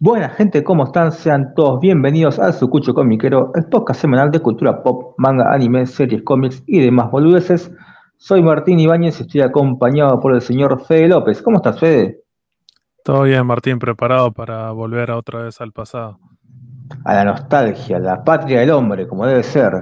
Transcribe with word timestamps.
Buena 0.00 0.28
gente, 0.28 0.62
¿cómo 0.62 0.84
están? 0.84 1.10
Sean 1.10 1.54
todos 1.56 1.80
bienvenidos 1.80 2.38
al 2.38 2.54
Sucucho 2.54 2.94
Comiquero, 2.94 3.50
el 3.56 3.64
podcast 3.64 4.00
semanal 4.00 4.30
de 4.30 4.38
cultura 4.38 4.80
pop, 4.80 5.16
manga, 5.18 5.52
anime, 5.52 5.86
series, 5.86 6.22
cómics 6.22 6.62
y 6.68 6.78
demás 6.78 7.10
boludeces. 7.10 7.72
Soy 8.16 8.40
Martín 8.40 8.78
Ibáñez 8.78 9.18
y 9.18 9.22
estoy 9.24 9.40
acompañado 9.40 10.20
por 10.20 10.34
el 10.34 10.40
señor 10.40 10.84
Fede 10.86 11.08
López. 11.08 11.42
¿Cómo 11.42 11.56
estás, 11.56 11.80
Fede? 11.80 12.20
Todo 13.02 13.22
bien, 13.22 13.44
Martín, 13.44 13.80
preparado 13.80 14.30
para 14.30 14.70
volver 14.70 15.10
otra 15.10 15.42
vez 15.42 15.60
al 15.60 15.72
pasado. 15.72 16.20
A 17.04 17.14
la 17.14 17.24
nostalgia, 17.24 17.98
la 17.98 18.22
patria 18.22 18.60
del 18.60 18.70
hombre, 18.70 19.08
como 19.08 19.26
debe 19.26 19.42
ser. 19.42 19.72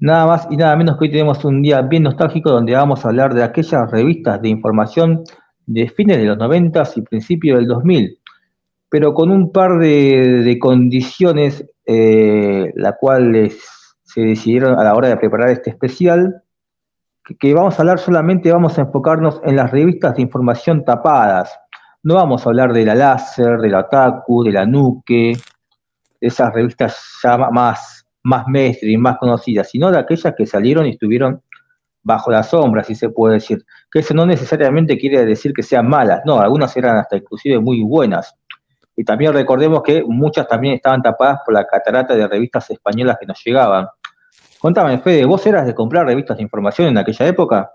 Nada 0.00 0.26
más 0.26 0.48
y 0.50 0.56
nada 0.56 0.74
menos 0.74 0.98
que 0.98 1.04
hoy 1.04 1.12
tenemos 1.12 1.44
un 1.44 1.62
día 1.62 1.82
bien 1.82 2.02
nostálgico 2.02 2.50
donde 2.50 2.74
vamos 2.74 3.04
a 3.04 3.10
hablar 3.10 3.32
de 3.32 3.44
aquellas 3.44 3.88
revistas 3.92 4.42
de 4.42 4.48
información 4.48 5.22
de 5.66 5.88
fines 5.88 6.16
de 6.16 6.24
los 6.24 6.36
90 6.36 6.82
y 6.96 7.02
principios 7.02 7.60
del 7.60 7.68
2000 7.68 8.18
pero 8.88 9.14
con 9.14 9.30
un 9.30 9.52
par 9.52 9.78
de, 9.78 10.56
condiciones, 10.60 11.64
eh, 11.86 12.72
las 12.74 12.94
cuales 13.00 13.58
se 14.02 14.20
decidieron 14.22 14.78
a 14.78 14.84
la 14.84 14.94
hora 14.94 15.08
de 15.08 15.16
preparar 15.16 15.50
este 15.50 15.70
especial, 15.70 16.42
que, 17.38 17.54
vamos 17.54 17.78
a 17.78 17.82
hablar 17.82 17.98
solamente, 17.98 18.52
vamos 18.52 18.78
a 18.78 18.82
enfocarnos 18.82 19.40
en 19.44 19.56
las 19.56 19.70
revistas 19.70 20.14
de 20.14 20.22
información 20.22 20.84
tapadas. 20.84 21.58
No 22.02 22.14
vamos 22.14 22.46
a 22.46 22.50
hablar 22.50 22.72
de 22.72 22.84
la 22.84 22.94
Láser, 22.94 23.58
de 23.58 23.68
la 23.68 23.80
Otaku, 23.80 24.44
de 24.44 24.52
la 24.52 24.64
Nuke, 24.64 25.36
de 26.20 26.26
esas 26.28 26.52
revistas 26.54 27.18
ya 27.22 27.36
más, 27.36 28.06
más 28.22 28.46
y 28.80 28.96
más 28.96 29.18
conocidas, 29.18 29.70
sino 29.70 29.90
de 29.90 29.98
aquellas 29.98 30.34
que 30.36 30.46
salieron 30.46 30.86
y 30.86 30.90
estuvieron 30.90 31.42
bajo 32.02 32.30
la 32.30 32.44
sombra, 32.44 32.84
si 32.84 32.94
se 32.94 33.08
puede 33.08 33.34
decir. 33.34 33.64
Que 33.90 33.98
eso 33.98 34.14
no 34.14 34.24
necesariamente 34.24 34.96
quiere 34.96 35.24
decir 35.24 35.52
que 35.52 35.64
sean 35.64 35.88
malas, 35.88 36.22
no, 36.24 36.38
algunas 36.38 36.76
eran 36.76 36.96
hasta 36.96 37.16
inclusive 37.16 37.58
muy 37.58 37.82
buenas. 37.82 38.36
Y 38.96 39.04
también 39.04 39.34
recordemos 39.34 39.82
que 39.82 40.02
muchas 40.02 40.48
también 40.48 40.74
estaban 40.74 41.02
tapadas 41.02 41.40
por 41.44 41.54
la 41.54 41.66
catarata 41.66 42.16
de 42.16 42.26
revistas 42.26 42.70
españolas 42.70 43.18
que 43.20 43.26
nos 43.26 43.42
llegaban. 43.44 43.86
Contame, 44.58 44.98
Fede, 44.98 45.26
¿vos 45.26 45.46
eras 45.46 45.66
de 45.66 45.74
comprar 45.74 46.06
revistas 46.06 46.38
de 46.38 46.42
información 46.42 46.88
en 46.88 46.98
aquella 46.98 47.26
época? 47.26 47.72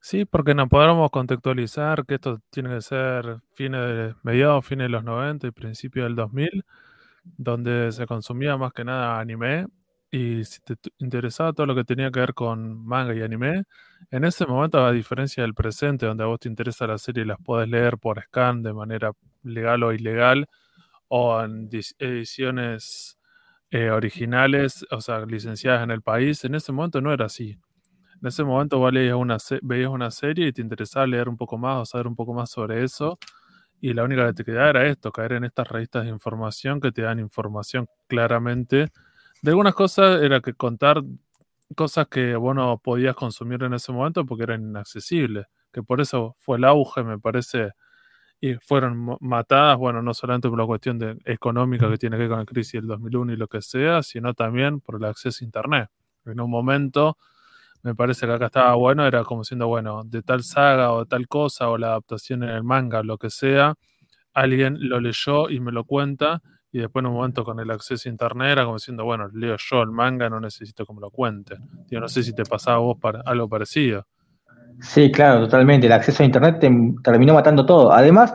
Sí, 0.00 0.24
porque 0.24 0.52
nos 0.52 0.68
podemos 0.68 1.10
contextualizar 1.12 2.04
que 2.04 2.16
esto 2.16 2.40
tiene 2.50 2.70
que 2.70 2.82
ser 2.82 3.36
fines 3.52 4.16
mediados, 4.24 4.66
fines 4.66 4.86
de 4.86 4.88
los 4.88 5.04
90 5.04 5.46
y 5.46 5.50
principios 5.52 6.06
del 6.06 6.16
2000, 6.16 6.64
donde 7.22 7.92
se 7.92 8.04
consumía 8.06 8.56
más 8.56 8.72
que 8.72 8.84
nada 8.84 9.20
anime. 9.20 9.68
Y 10.10 10.44
si 10.44 10.60
te 10.60 10.74
interesaba 10.98 11.52
todo 11.52 11.66
lo 11.66 11.74
que 11.76 11.84
tenía 11.84 12.10
que 12.10 12.18
ver 12.20 12.34
con 12.34 12.84
manga 12.84 13.14
y 13.14 13.22
anime, 13.22 13.62
en 14.10 14.24
ese 14.24 14.44
momento, 14.44 14.84
a 14.84 14.92
diferencia 14.92 15.44
del 15.44 15.54
presente, 15.54 16.04
donde 16.06 16.24
a 16.24 16.26
vos 16.26 16.40
te 16.40 16.48
interesa 16.48 16.86
la 16.86 16.98
serie 16.98 17.22
y 17.22 17.26
las 17.26 17.38
podés 17.38 17.68
leer 17.68 17.96
por 17.96 18.20
scan 18.20 18.62
de 18.62 18.74
manera 18.74 19.12
legal 19.42 19.82
o 19.84 19.92
ilegal, 19.92 20.46
o 21.08 21.42
en 21.42 21.68
ediciones 21.98 23.18
eh, 23.70 23.90
originales, 23.90 24.86
o 24.90 25.00
sea, 25.00 25.26
licenciadas 25.26 25.82
en 25.84 25.90
el 25.90 26.02
país, 26.02 26.44
en 26.44 26.54
ese 26.54 26.72
momento 26.72 27.00
no 27.00 27.12
era 27.12 27.26
así. 27.26 27.58
En 28.22 28.28
ese 28.28 28.44
momento 28.44 28.78
vos 28.78 28.92
veías 28.92 29.16
una, 29.16 29.38
veías 29.62 29.90
una 29.90 30.10
serie 30.10 30.48
y 30.48 30.52
te 30.52 30.62
interesaba 30.62 31.06
leer 31.06 31.28
un 31.28 31.36
poco 31.36 31.58
más 31.58 31.78
o 31.82 31.86
saber 31.86 32.06
un 32.06 32.16
poco 32.16 32.34
más 32.34 32.50
sobre 32.50 32.84
eso, 32.84 33.18
y 33.80 33.94
la 33.94 34.04
única 34.04 34.26
que 34.28 34.34
te 34.34 34.44
quedaba 34.44 34.70
era 34.70 34.86
esto, 34.88 35.12
caer 35.12 35.32
en 35.34 35.44
estas 35.44 35.68
revistas 35.68 36.04
de 36.04 36.10
información 36.10 36.80
que 36.80 36.92
te 36.92 37.02
dan 37.02 37.18
información 37.20 37.88
claramente. 38.08 38.90
De 39.42 39.50
algunas 39.52 39.74
cosas 39.74 40.22
era 40.22 40.40
que 40.40 40.54
contar 40.54 41.02
cosas 41.76 42.06
que 42.08 42.36
vos 42.36 42.54
no 42.54 42.78
podías 42.78 43.16
consumir 43.16 43.62
en 43.64 43.74
ese 43.74 43.92
momento 43.92 44.26
porque 44.26 44.44
eran 44.44 44.62
inaccesibles, 44.62 45.46
que 45.72 45.82
por 45.82 46.00
eso 46.00 46.34
fue 46.38 46.58
el 46.58 46.64
auge, 46.64 47.02
me 47.04 47.18
parece, 47.18 47.72
y 48.44 48.56
fueron 48.56 49.16
matadas, 49.20 49.78
bueno, 49.78 50.02
no 50.02 50.12
solamente 50.14 50.48
por 50.48 50.58
la 50.58 50.66
cuestión 50.66 50.98
de, 50.98 51.16
económica 51.26 51.88
que 51.88 51.96
tiene 51.96 52.16
que 52.16 52.22
ver 52.22 52.30
con 52.30 52.40
la 52.40 52.44
crisis 52.44 52.72
del 52.72 52.88
2001 52.88 53.34
y 53.34 53.36
lo 53.36 53.46
que 53.46 53.62
sea, 53.62 54.02
sino 54.02 54.34
también 54.34 54.80
por 54.80 54.96
el 54.96 55.04
acceso 55.04 55.38
a 55.40 55.46
Internet. 55.46 55.90
En 56.24 56.40
un 56.40 56.50
momento, 56.50 57.18
me 57.84 57.94
parece 57.94 58.26
que 58.26 58.32
acá 58.32 58.46
estaba 58.46 58.74
bueno, 58.74 59.06
era 59.06 59.22
como 59.22 59.44
siendo, 59.44 59.68
bueno, 59.68 60.02
de 60.04 60.22
tal 60.22 60.42
saga 60.42 60.92
o 60.92 61.04
de 61.04 61.06
tal 61.06 61.28
cosa, 61.28 61.68
o 61.68 61.78
la 61.78 61.90
adaptación 61.90 62.42
en 62.42 62.48
el 62.48 62.64
manga, 62.64 63.04
lo 63.04 63.16
que 63.16 63.30
sea, 63.30 63.76
alguien 64.34 64.88
lo 64.88 64.98
leyó 64.98 65.48
y 65.48 65.60
me 65.60 65.70
lo 65.70 65.84
cuenta, 65.84 66.42
y 66.72 66.80
después 66.80 67.04
en 67.04 67.10
un 67.10 67.14
momento 67.14 67.44
con 67.44 67.60
el 67.60 67.70
acceso 67.70 68.08
a 68.08 68.10
Internet 68.10 68.50
era 68.50 68.64
como 68.64 68.78
diciendo, 68.78 69.04
bueno, 69.04 69.28
leo 69.32 69.54
yo 69.56 69.82
el 69.82 69.92
manga, 69.92 70.28
no 70.28 70.40
necesito 70.40 70.84
que 70.84 70.92
me 70.92 71.00
lo 71.00 71.12
cuente. 71.12 71.58
Yo 71.88 72.00
no 72.00 72.08
sé 72.08 72.24
si 72.24 72.34
te 72.34 72.44
pasaba 72.44 72.78
a 72.78 72.80
vos 72.80 72.98
para, 73.00 73.20
algo 73.20 73.48
parecido. 73.48 74.08
Sí, 74.80 75.10
claro, 75.12 75.40
totalmente. 75.40 75.86
El 75.86 75.92
acceso 75.92 76.22
a 76.22 76.26
Internet 76.26 76.58
terminó 77.02 77.34
matando 77.34 77.64
todo. 77.66 77.92
Además, 77.92 78.34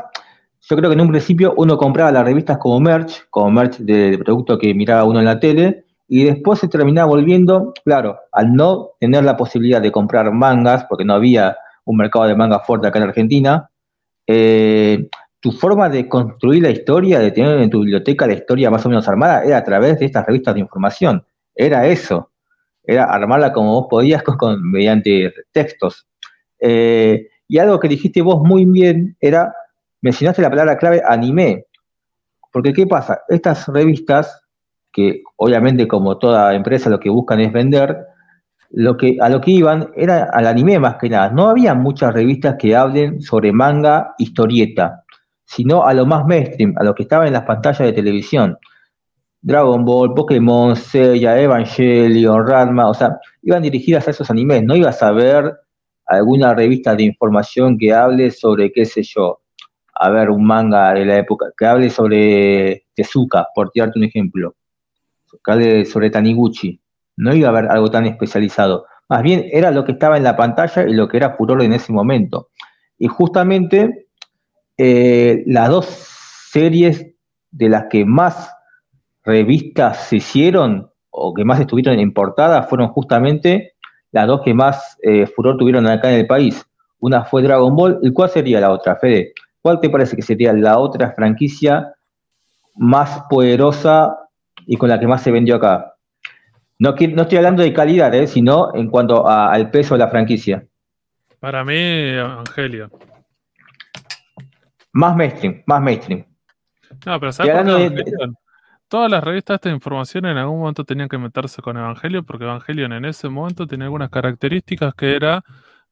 yo 0.61 0.75
creo 0.75 0.89
que 0.89 0.95
en 0.95 1.01
un 1.01 1.09
principio 1.09 1.53
uno 1.57 1.77
compraba 1.77 2.11
las 2.11 2.25
revistas 2.25 2.57
como 2.57 2.79
merch, 2.79 3.25
como 3.29 3.51
merch 3.51 3.77
de, 3.77 4.17
producto 4.17 4.57
que 4.57 4.73
miraba 4.73 5.05
uno 5.05 5.19
en 5.19 5.25
la 5.25 5.39
tele, 5.39 5.85
y 6.07 6.23
después 6.23 6.59
se 6.59 6.67
terminaba 6.67 7.07
volviendo, 7.07 7.73
claro, 7.83 8.17
al 8.31 8.53
no 8.53 8.91
tener 8.99 9.23
la 9.23 9.37
posibilidad 9.37 9.81
de 9.81 9.91
comprar 9.91 10.31
mangas, 10.31 10.85
porque 10.85 11.05
no 11.05 11.13
había 11.13 11.57
un 11.85 11.97
mercado 11.97 12.25
de 12.25 12.35
mangas 12.35 12.65
fuerte 12.65 12.87
acá 12.87 12.99
en 12.99 13.05
Argentina, 13.05 13.69
eh, 14.25 15.07
tu 15.39 15.51
forma 15.51 15.89
de 15.89 16.07
construir 16.07 16.63
la 16.63 16.69
historia, 16.69 17.19
de 17.19 17.31
tener 17.31 17.59
en 17.59 17.69
tu 17.69 17.79
biblioteca 17.79 18.27
la 18.27 18.33
historia 18.33 18.69
más 18.69 18.85
o 18.85 18.89
menos 18.89 19.07
armada, 19.07 19.43
era 19.43 19.57
a 19.57 19.63
través 19.63 19.99
de 19.99 20.05
estas 20.05 20.25
revistas 20.25 20.53
de 20.55 20.61
información. 20.61 21.25
Era 21.55 21.87
eso. 21.87 22.31
Era 22.83 23.05
armarla 23.05 23.53
como 23.53 23.73
vos 23.73 23.87
podías 23.89 24.23
con 24.37 24.61
mediante 24.69 25.33
textos. 25.51 26.07
Eh, 26.59 27.27
y 27.47 27.57
algo 27.59 27.79
que 27.79 27.87
dijiste 27.87 28.21
vos 28.21 28.41
muy 28.43 28.65
bien 28.65 29.15
era, 29.19 29.53
mencionaste 30.01 30.41
la 30.41 30.49
palabra 30.49 30.77
clave 30.77 31.01
anime. 31.07 31.65
Porque 32.51 32.73
¿qué 32.73 32.87
pasa? 32.87 33.21
Estas 33.29 33.67
revistas, 33.67 34.41
que 34.91 35.21
obviamente 35.37 35.87
como 35.87 36.17
toda 36.17 36.53
empresa 36.55 36.89
lo 36.89 36.99
que 36.99 37.09
buscan 37.09 37.39
es 37.39 37.51
vender, 37.51 37.97
lo 38.71 38.97
que, 38.97 39.17
a 39.21 39.29
lo 39.29 39.39
que 39.39 39.51
iban 39.51 39.91
era 39.95 40.29
al 40.33 40.47
anime 40.47 40.79
más 40.79 40.95
que 40.95 41.09
nada. 41.09 41.29
No 41.29 41.49
había 41.49 41.73
muchas 41.73 42.13
revistas 42.13 42.55
que 42.59 42.75
hablen 42.75 43.21
sobre 43.21 43.51
manga, 43.51 44.13
historieta, 44.17 45.03
sino 45.45 45.85
a 45.85 45.93
lo 45.93 46.05
más 46.05 46.25
mainstream, 46.25 46.73
a 46.77 46.83
lo 46.83 46.93
que 46.93 47.03
estaba 47.03 47.27
en 47.27 47.33
las 47.33 47.43
pantallas 47.43 47.79
de 47.79 47.93
televisión. 47.93 48.57
Dragon 49.41 49.85
Ball, 49.85 50.13
Pokémon, 50.13 50.75
Seiya, 50.75 51.39
Evangelion, 51.39 52.45
Ranma, 52.45 52.89
o 52.89 52.93
sea, 52.93 53.17
iban 53.43 53.63
dirigidas 53.63 54.07
a 54.07 54.11
esos 54.11 54.29
animes, 54.29 54.63
no 54.63 54.75
ibas 54.75 55.01
a 55.01 55.11
ver 55.11 55.53
alguna 56.07 56.53
revista 56.53 56.95
de 56.95 57.03
información 57.03 57.77
que 57.77 57.93
hable 57.93 58.31
sobre, 58.31 58.71
qué 58.71 58.85
sé 58.85 59.03
yo, 59.03 59.41
a 59.93 60.09
ver, 60.09 60.29
un 60.29 60.45
manga 60.45 60.93
de 60.93 61.05
la 61.05 61.17
época, 61.17 61.47
que 61.57 61.65
hable 61.65 61.89
sobre 61.89 62.85
Tezuka, 62.95 63.47
por 63.53 63.71
tirarte 63.71 63.99
un 63.99 64.05
ejemplo, 64.05 64.55
que 65.43 65.51
hable 65.51 65.85
sobre 65.85 66.09
Taniguchi. 66.09 66.79
No 67.17 67.35
iba 67.35 67.47
a 67.49 67.51
haber 67.51 67.69
algo 67.69 67.89
tan 67.89 68.05
especializado. 68.05 68.85
Más 69.09 69.23
bien 69.23 69.45
era 69.51 69.71
lo 69.71 69.85
que 69.85 69.93
estaba 69.93 70.17
en 70.17 70.23
la 70.23 70.37
pantalla 70.37 70.83
y 70.87 70.93
lo 70.93 71.07
que 71.07 71.17
era 71.17 71.35
furor 71.35 71.61
en 71.63 71.73
ese 71.73 71.91
momento. 71.91 72.49
Y 72.99 73.07
justamente 73.07 74.07
eh, 74.77 75.43
las 75.47 75.69
dos 75.69 75.85
series 76.51 77.07
de 77.51 77.69
las 77.69 77.85
que 77.89 78.05
más 78.05 78.51
revistas 79.23 80.07
se 80.07 80.17
hicieron 80.17 80.91
o 81.09 81.33
que 81.33 81.43
más 81.43 81.59
estuvieron 81.59 81.99
en 81.99 82.13
portada 82.13 82.63
fueron 82.63 82.89
justamente 82.89 83.73
las 84.17 84.27
dos 84.27 84.41
que 84.43 84.53
más 84.53 84.97
eh, 85.03 85.27
furor 85.27 85.57
tuvieron 85.57 85.85
acá 85.87 86.11
en 86.11 86.19
el 86.21 86.27
país. 86.27 86.65
Una 86.99 87.23
fue 87.25 87.43
Dragon 87.43 87.75
Ball, 87.75 87.99
¿y 88.01 88.11
cuál 88.11 88.29
sería 88.29 88.59
la 88.59 88.71
otra, 88.71 88.95
Fede? 88.95 89.33
¿Cuál 89.61 89.79
te 89.79 89.89
parece 89.89 90.15
que 90.15 90.23
sería 90.23 90.53
la 90.53 90.79
otra 90.79 91.11
franquicia 91.11 91.93
más 92.75 93.23
poderosa 93.29 94.17
y 94.65 94.75
con 94.75 94.89
la 94.89 94.99
que 94.99 95.05
más 95.07 95.21
se 95.21 95.31
vendió 95.31 95.55
acá? 95.55 95.93
No, 96.79 96.91
no 96.91 97.21
estoy 97.21 97.37
hablando 97.37 97.61
de 97.61 97.73
calidad, 97.73 98.13
eh, 98.15 98.25
sino 98.25 98.73
en 98.73 98.89
cuanto 98.89 99.27
al 99.27 99.69
peso 99.69 99.93
de 99.93 99.99
la 99.99 100.07
franquicia. 100.07 100.65
Para 101.39 101.63
mí, 101.63 101.75
Evangelio. 101.75 102.89
Más 104.93 105.15
mainstream, 105.15 105.61
más 105.67 105.81
mainstream. 105.81 106.25
No, 107.05 107.19
pero 107.19 107.31
¿sabes 107.31 107.53
por 107.55 108.46
todas 108.87 109.11
las 109.11 109.23
revistas 109.23 109.59
de 109.61 109.71
información 109.71 110.25
en 110.25 110.37
algún 110.37 110.59
momento 110.59 110.83
tenían 110.83 111.09
que 111.09 111.17
meterse 111.17 111.61
con 111.61 111.77
Evangelio 111.77 112.23
porque 112.23 112.45
Evangelion 112.45 112.93
en 112.93 113.05
ese 113.05 113.29
momento 113.29 113.67
tenía 113.67 113.85
algunas 113.85 114.09
características 114.09 114.93
que 114.95 115.15
era 115.15 115.43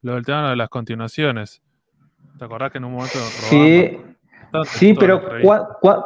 lo 0.01 0.15
del 0.15 0.25
tema 0.25 0.49
de 0.49 0.55
las 0.55 0.69
continuaciones. 0.69 1.61
¿Te 2.37 2.45
acordás 2.45 2.71
que 2.71 2.77
en 2.77 2.85
un 2.85 2.93
momento 2.93 3.17
Sí, 3.17 3.97
sí 4.65 4.93
pero 4.93 5.21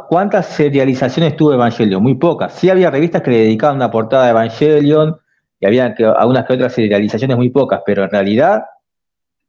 cuántas 0.10 0.48
serializaciones 0.48 1.36
tuvo 1.36 1.54
Evangelion? 1.54 2.02
Muy 2.02 2.16
pocas. 2.16 2.54
Sí 2.54 2.70
había 2.70 2.92
revistas 2.92 3.22
que 3.22 3.32
le 3.32 3.38
dedicaban 3.40 3.76
una 3.76 3.92
portada 3.92 4.26
a 4.26 4.30
Evangelion 4.30 5.18
y 5.60 5.66
había 5.66 5.94
que, 5.94 6.06
algunas 6.06 6.46
que 6.46 6.54
otras 6.54 6.74
serializaciones 6.74 7.36
muy 7.38 7.50
pocas, 7.50 7.82
pero 7.86 8.04
en 8.04 8.10
realidad 8.10 8.64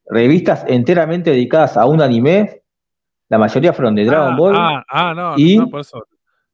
revistas 0.06 0.64
enteramente 0.66 1.30
dedicadas 1.30 1.76
a 1.76 1.86
un 1.86 2.02
anime, 2.02 2.62
la 3.28 3.38
mayoría 3.38 3.72
fueron 3.72 3.94
de 3.94 4.04
Dragon 4.04 4.32
ah, 4.32 4.36
Ball. 4.36 4.54
Ah, 4.56 4.84
ah 4.88 5.14
no, 5.14 5.34
y, 5.38 5.58
no, 5.58 5.68
por 5.68 5.80
eso. 5.80 6.04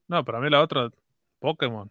No, 0.08 0.24
para 0.24 0.40
mí 0.40 0.48
la 0.50 0.62
otra, 0.62 0.88
Pokémon. 1.40 1.90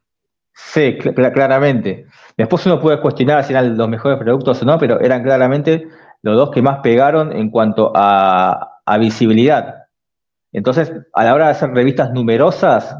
Sí, 0.54 0.98
claramente. 0.98 2.06
Después 2.38 2.66
uno 2.66 2.80
puede 2.80 3.02
cuestionar 3.02 3.44
si 3.44 3.52
eran 3.52 3.78
los 3.78 3.90
mejores 3.90 4.18
productos 4.18 4.62
o 4.62 4.66
no, 4.66 4.80
pero 4.80 5.00
eran 5.02 5.22
claramente 5.22 5.88
los 6.22 6.38
dos 6.38 6.52
que 6.52 6.62
más 6.62 6.80
pegaron 6.80 7.34
en 7.34 7.50
cuanto 7.50 7.92
a, 7.94 8.72
visibilidad. 9.00 9.84
Entonces, 10.54 10.92
a 11.14 11.24
la 11.24 11.34
hora 11.34 11.46
de 11.46 11.52
hacer 11.52 11.72
revistas 11.72 12.12
numerosas, 12.12 12.96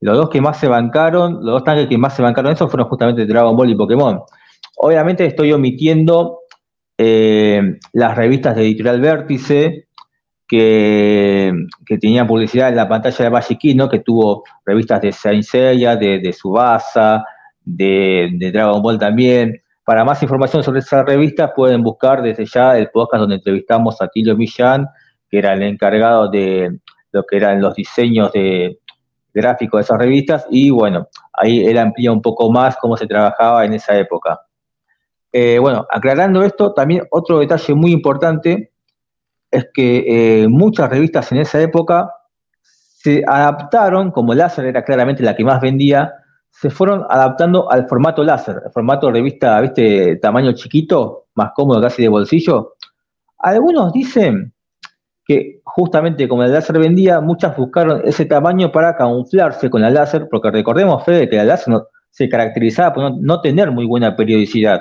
los 0.00 0.16
dos 0.16 0.28
que 0.28 0.40
más 0.40 0.58
se 0.58 0.68
bancaron, 0.68 1.34
los 1.34 1.54
dos 1.54 1.64
tanques 1.64 1.88
que 1.88 1.96
más 1.96 2.14
se 2.14 2.22
bancaron 2.22 2.52
eso 2.52 2.68
fueron 2.68 2.88
justamente 2.88 3.24
Dragon 3.24 3.56
Ball 3.56 3.70
y 3.70 3.74
Pokémon. 3.74 4.20
Obviamente 4.76 5.24
estoy 5.24 5.52
omitiendo 5.52 6.40
eh, 6.98 7.78
las 7.92 8.16
revistas 8.16 8.54
de 8.54 8.62
Editorial 8.62 9.00
Vértice, 9.00 9.85
que, 10.46 11.52
tenían 12.00 12.26
publicidad 12.26 12.68
en 12.68 12.76
la 12.76 12.88
pantalla 12.88 13.24
de 13.24 13.30
Magic 13.30 13.74
¿no? 13.74 13.88
que 13.88 14.00
tuvo 14.00 14.44
revistas 14.64 15.00
de 15.00 15.12
Saint 15.12 15.42
Seiya, 15.42 15.96
de, 15.96 16.20
de 16.20 16.32
Subasa, 16.32 17.24
de, 17.64 18.50
Dragon 18.52 18.80
Ball 18.80 18.98
también. 18.98 19.62
Para 19.84 20.04
más 20.04 20.22
información 20.22 20.62
sobre 20.62 20.80
esas 20.80 21.04
revistas 21.04 21.52
pueden 21.54 21.82
buscar 21.82 22.22
desde 22.22 22.46
ya 22.46 22.76
el 22.76 22.90
podcast 22.90 23.20
donde 23.20 23.36
entrevistamos 23.36 24.00
a 24.00 24.08
Tilio 24.08 24.36
Millán, 24.36 24.86
que 25.28 25.38
era 25.38 25.54
el 25.54 25.62
encargado 25.62 26.28
de 26.28 26.78
lo 27.12 27.24
que 27.24 27.36
eran 27.36 27.60
los 27.60 27.74
diseños 27.74 28.32
de 28.32 28.78
gráficos 29.32 29.78
de 29.78 29.82
esas 29.82 29.98
revistas, 29.98 30.46
y 30.50 30.70
bueno, 30.70 31.08
ahí 31.34 31.64
él 31.66 31.76
amplía 31.76 32.10
un 32.10 32.22
poco 32.22 32.50
más 32.50 32.76
cómo 32.78 32.96
se 32.96 33.06
trabajaba 33.06 33.64
en 33.64 33.74
esa 33.74 33.96
época. 33.96 34.40
Eh, 35.30 35.58
bueno, 35.58 35.86
aclarando 35.90 36.42
esto, 36.42 36.72
también 36.72 37.02
otro 37.10 37.40
detalle 37.40 37.74
muy 37.74 37.92
importante 37.92 38.72
es 39.50 39.66
que 39.72 40.42
eh, 40.42 40.48
muchas 40.48 40.90
revistas 40.90 41.30
en 41.32 41.38
esa 41.38 41.60
época 41.60 42.10
se 42.60 43.22
adaptaron, 43.26 44.10
como 44.10 44.34
láser 44.34 44.66
era 44.66 44.84
claramente 44.84 45.22
la 45.22 45.36
que 45.36 45.44
más 45.44 45.60
vendía, 45.60 46.12
se 46.50 46.70
fueron 46.70 47.04
adaptando 47.08 47.70
al 47.70 47.86
formato 47.86 48.24
láser, 48.24 48.62
el 48.64 48.72
formato 48.72 49.06
de 49.06 49.12
revista, 49.12 49.60
viste, 49.60 50.16
tamaño 50.16 50.52
chiquito, 50.52 51.26
más 51.34 51.50
cómodo 51.54 51.80
casi 51.82 52.02
de 52.02 52.08
bolsillo. 52.08 52.74
Algunos 53.38 53.92
dicen 53.92 54.54
que 55.26 55.60
justamente 55.64 56.28
como 56.28 56.44
el 56.44 56.52
láser 56.52 56.78
vendía, 56.78 57.20
muchas 57.20 57.56
buscaron 57.56 58.00
ese 58.04 58.24
tamaño 58.24 58.72
para 58.72 58.96
camuflarse 58.96 59.68
con 59.68 59.84
el 59.84 59.92
láser, 59.92 60.28
porque 60.30 60.50
recordemos, 60.50 61.04
Fede, 61.04 61.28
que 61.28 61.38
el 61.38 61.48
láser 61.48 61.74
se 62.10 62.28
caracterizaba 62.28 62.94
por 62.94 63.20
no, 63.20 63.40
tener 63.40 63.70
muy 63.70 63.84
buena 63.84 64.16
periodicidad. 64.16 64.80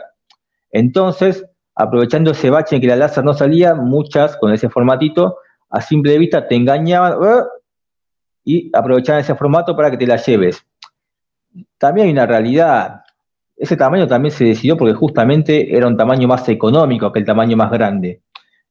Entonces, 0.71 1.45
aprovechando 1.75 2.31
ese 2.31 2.49
bache 2.49 2.75
en 2.75 2.81
que 2.81 2.87
la 2.87 2.95
láser 2.95 3.23
no 3.23 3.33
salía, 3.33 3.75
muchas 3.75 4.37
con 4.37 4.53
ese 4.53 4.69
formatito, 4.69 5.37
a 5.69 5.81
simple 5.81 6.17
vista 6.17 6.47
te 6.47 6.55
engañaban 6.55 7.13
¡eh! 7.21 7.43
y 8.45 8.71
aprovechaban 8.73 9.21
ese 9.21 9.35
formato 9.35 9.75
para 9.75 9.91
que 9.91 9.97
te 9.97 10.07
la 10.07 10.17
lleves. 10.17 10.65
También 11.77 12.07
hay 12.07 12.13
una 12.13 12.25
realidad, 12.25 13.01
ese 13.57 13.77
tamaño 13.77 14.07
también 14.07 14.31
se 14.31 14.45
decidió 14.45 14.77
porque 14.77 14.93
justamente 14.93 15.75
era 15.75 15.87
un 15.87 15.97
tamaño 15.97 16.27
más 16.27 16.47
económico 16.49 17.11
que 17.11 17.19
el 17.19 17.25
tamaño 17.25 17.55
más 17.55 17.71
grande. 17.71 18.21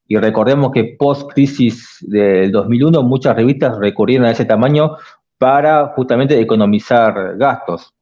Y 0.07 0.17
recordemos 0.17 0.71
que 0.71 0.97
post-crisis 0.99 1.99
del 2.01 2.53
2001 2.53 3.03
muchas 3.03 3.35
revistas 3.35 3.79
recurrieron 3.79 4.27
a 4.27 4.31
ese 4.31 4.45
tamaño 4.45 4.97
para 5.39 5.89
justamente 5.89 6.39
economizar 6.39 7.37
gastos. 7.37 7.95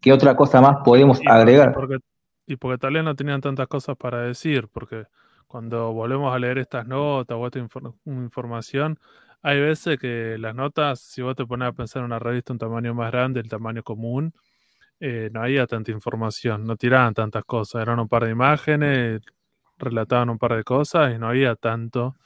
¿Qué 0.00 0.12
otra 0.12 0.36
cosa 0.36 0.60
más 0.60 0.76
podemos 0.84 1.20
agregar? 1.26 1.74
Y 2.46 2.56
porque 2.56 2.78
tal 2.78 2.94
vez 2.94 3.04
no 3.04 3.14
tenían 3.16 3.40
tantas 3.40 3.68
cosas 3.68 3.96
para 3.96 4.22
decir, 4.22 4.68
porque 4.72 5.06
cuando 5.46 5.92
volvemos 5.92 6.34
a 6.34 6.38
leer 6.38 6.58
estas 6.58 6.86
notas 6.86 7.36
o 7.38 7.46
esta 7.46 7.60
información, 8.06 8.98
hay 9.42 9.60
veces 9.60 9.98
que 9.98 10.36
las 10.38 10.54
notas, 10.54 11.00
si 11.00 11.22
vos 11.22 11.34
te 11.36 11.46
pones 11.46 11.68
a 11.68 11.72
pensar 11.72 12.00
en 12.00 12.06
una 12.06 12.18
revista 12.18 12.52
un 12.52 12.58
tamaño 12.58 12.94
más 12.94 13.10
grande, 13.12 13.40
el 13.40 13.48
tamaño 13.48 13.82
común, 13.82 14.32
eh, 15.00 15.30
no 15.32 15.42
había 15.42 15.66
tanta 15.66 15.90
información, 15.92 16.66
no 16.66 16.76
tiraban 16.76 17.14
tantas 17.14 17.44
cosas, 17.44 17.82
eran 17.82 17.98
un 18.00 18.08
par 18.08 18.24
de 18.24 18.30
imágenes, 18.30 19.22
relataban 19.78 20.30
un 20.30 20.38
par 20.38 20.54
de 20.56 20.64
cosas 20.64 21.14
y 21.14 21.18
no 21.18 21.28
había 21.28 21.56
tanto. 21.56 22.16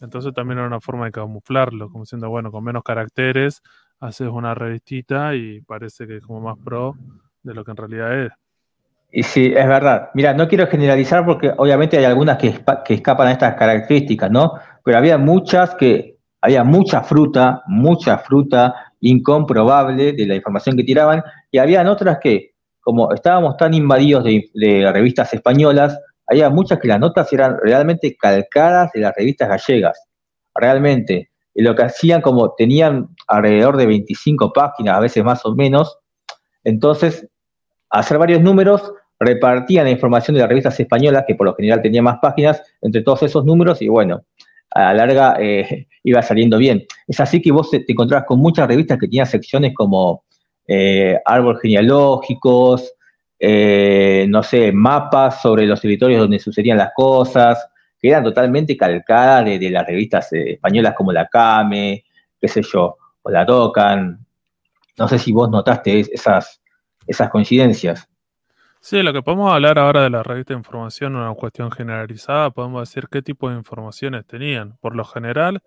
Entonces 0.00 0.34
también 0.34 0.58
era 0.58 0.66
una 0.68 0.80
forma 0.80 1.06
de 1.06 1.12
camuflarlo, 1.12 1.90
como 1.90 2.04
siendo, 2.06 2.28
bueno, 2.30 2.52
con 2.52 2.64
menos 2.64 2.82
caracteres, 2.84 3.62
haces 4.00 4.28
una 4.28 4.54
revistita 4.54 5.34
y 5.34 5.60
parece 5.62 6.06
que 6.06 6.16
es 6.18 6.24
como 6.24 6.40
más 6.42 6.58
pro 6.64 6.94
de 7.42 7.54
lo 7.54 7.64
que 7.64 7.70
en 7.72 7.76
realidad 7.78 8.18
es. 8.26 8.32
Y 9.16 9.22
sí, 9.22 9.46
es 9.46 9.66
verdad. 9.66 10.10
Mira, 10.12 10.34
no 10.34 10.46
quiero 10.46 10.66
generalizar 10.66 11.24
porque 11.24 11.50
obviamente 11.56 11.96
hay 11.96 12.04
algunas 12.04 12.36
que, 12.36 12.54
que 12.84 12.92
escapan 12.92 13.28
a 13.28 13.32
estas 13.32 13.54
características, 13.54 14.30
¿no? 14.30 14.52
Pero 14.84 14.98
había 14.98 15.16
muchas 15.16 15.74
que, 15.74 16.18
había 16.42 16.64
mucha 16.64 17.00
fruta, 17.00 17.62
mucha 17.66 18.18
fruta 18.18 18.74
incomprobable 19.00 20.12
de 20.12 20.26
la 20.26 20.34
información 20.34 20.76
que 20.76 20.84
tiraban, 20.84 21.22
y 21.50 21.56
habían 21.56 21.86
otras 21.86 22.18
que, 22.20 22.56
como 22.78 23.10
estábamos 23.10 23.56
tan 23.56 23.72
invadidos 23.72 24.22
de, 24.22 24.50
de 24.52 24.92
revistas 24.92 25.32
españolas, 25.32 25.98
había 26.26 26.50
muchas 26.50 26.78
que 26.78 26.88
las 26.88 27.00
notas 27.00 27.32
eran 27.32 27.56
realmente 27.62 28.14
calcadas 28.20 28.92
de 28.92 29.00
las 29.00 29.14
revistas 29.16 29.48
gallegas, 29.48 29.98
realmente. 30.54 31.30
Y 31.54 31.62
lo 31.62 31.74
que 31.74 31.84
hacían, 31.84 32.20
como 32.20 32.52
tenían 32.54 33.08
alrededor 33.28 33.78
de 33.78 33.86
25 33.86 34.52
páginas, 34.52 34.98
a 34.98 35.00
veces 35.00 35.24
más 35.24 35.42
o 35.46 35.54
menos, 35.54 36.00
entonces 36.64 37.26
hacer 37.88 38.18
varios 38.18 38.42
números, 38.42 38.92
repartían 39.18 39.84
la 39.84 39.90
información 39.90 40.34
de 40.34 40.40
las 40.40 40.48
revistas 40.48 40.78
españolas, 40.78 41.24
que 41.26 41.34
por 41.34 41.46
lo 41.46 41.54
general 41.54 41.82
tenía 41.82 42.02
más 42.02 42.18
páginas, 42.20 42.62
entre 42.82 43.02
todos 43.02 43.22
esos 43.22 43.44
números, 43.44 43.80
y 43.82 43.88
bueno, 43.88 44.24
a 44.70 44.92
la 44.92 44.94
larga 44.94 45.36
eh, 45.40 45.86
iba 46.04 46.22
saliendo 46.22 46.58
bien. 46.58 46.84
Es 47.06 47.20
así 47.20 47.40
que 47.40 47.52
vos 47.52 47.70
te, 47.70 47.84
encontrabas 47.86 48.26
con 48.26 48.38
muchas 48.38 48.68
revistas 48.68 48.98
que 48.98 49.06
tenían 49.06 49.26
secciones 49.26 49.74
como 49.74 50.24
eh, 50.66 51.18
árboles 51.24 51.62
genealógicos, 51.62 52.92
eh, 53.38 54.26
no 54.28 54.42
sé, 54.42 54.72
mapas 54.72 55.42
sobre 55.42 55.66
los 55.66 55.80
territorios 55.80 56.20
donde 56.20 56.38
sucedían 56.38 56.78
las 56.78 56.92
cosas, 56.94 57.68
que 58.00 58.08
eran 58.08 58.24
totalmente 58.24 58.76
calcadas 58.76 59.44
de, 59.44 59.70
las 59.70 59.86
revistas 59.86 60.32
españolas 60.32 60.94
como 60.94 61.12
la 61.12 61.26
Came, 61.26 62.04
qué 62.40 62.48
sé 62.48 62.62
yo, 62.62 62.96
o 63.22 63.30
la 63.30 63.46
Tocan. 63.46 64.26
No 64.98 65.08
sé 65.08 65.18
si 65.18 65.32
vos 65.32 65.50
notaste 65.50 66.00
esas, 66.00 66.62
esas 67.06 67.28
coincidencias. 67.28 68.08
Sí, 68.88 69.02
lo 69.02 69.12
que 69.12 69.20
podemos 69.20 69.52
hablar 69.52 69.80
ahora 69.80 70.02
de 70.04 70.10
la 70.10 70.22
revista 70.22 70.54
de 70.54 70.58
información, 70.58 71.16
una 71.16 71.34
cuestión 71.34 71.72
generalizada, 71.72 72.50
podemos 72.50 72.88
decir 72.88 73.08
qué 73.10 73.20
tipo 73.20 73.50
de 73.50 73.56
informaciones 73.56 74.24
tenían. 74.26 74.78
Por 74.80 74.94
lo 74.94 75.04
general, 75.04 75.60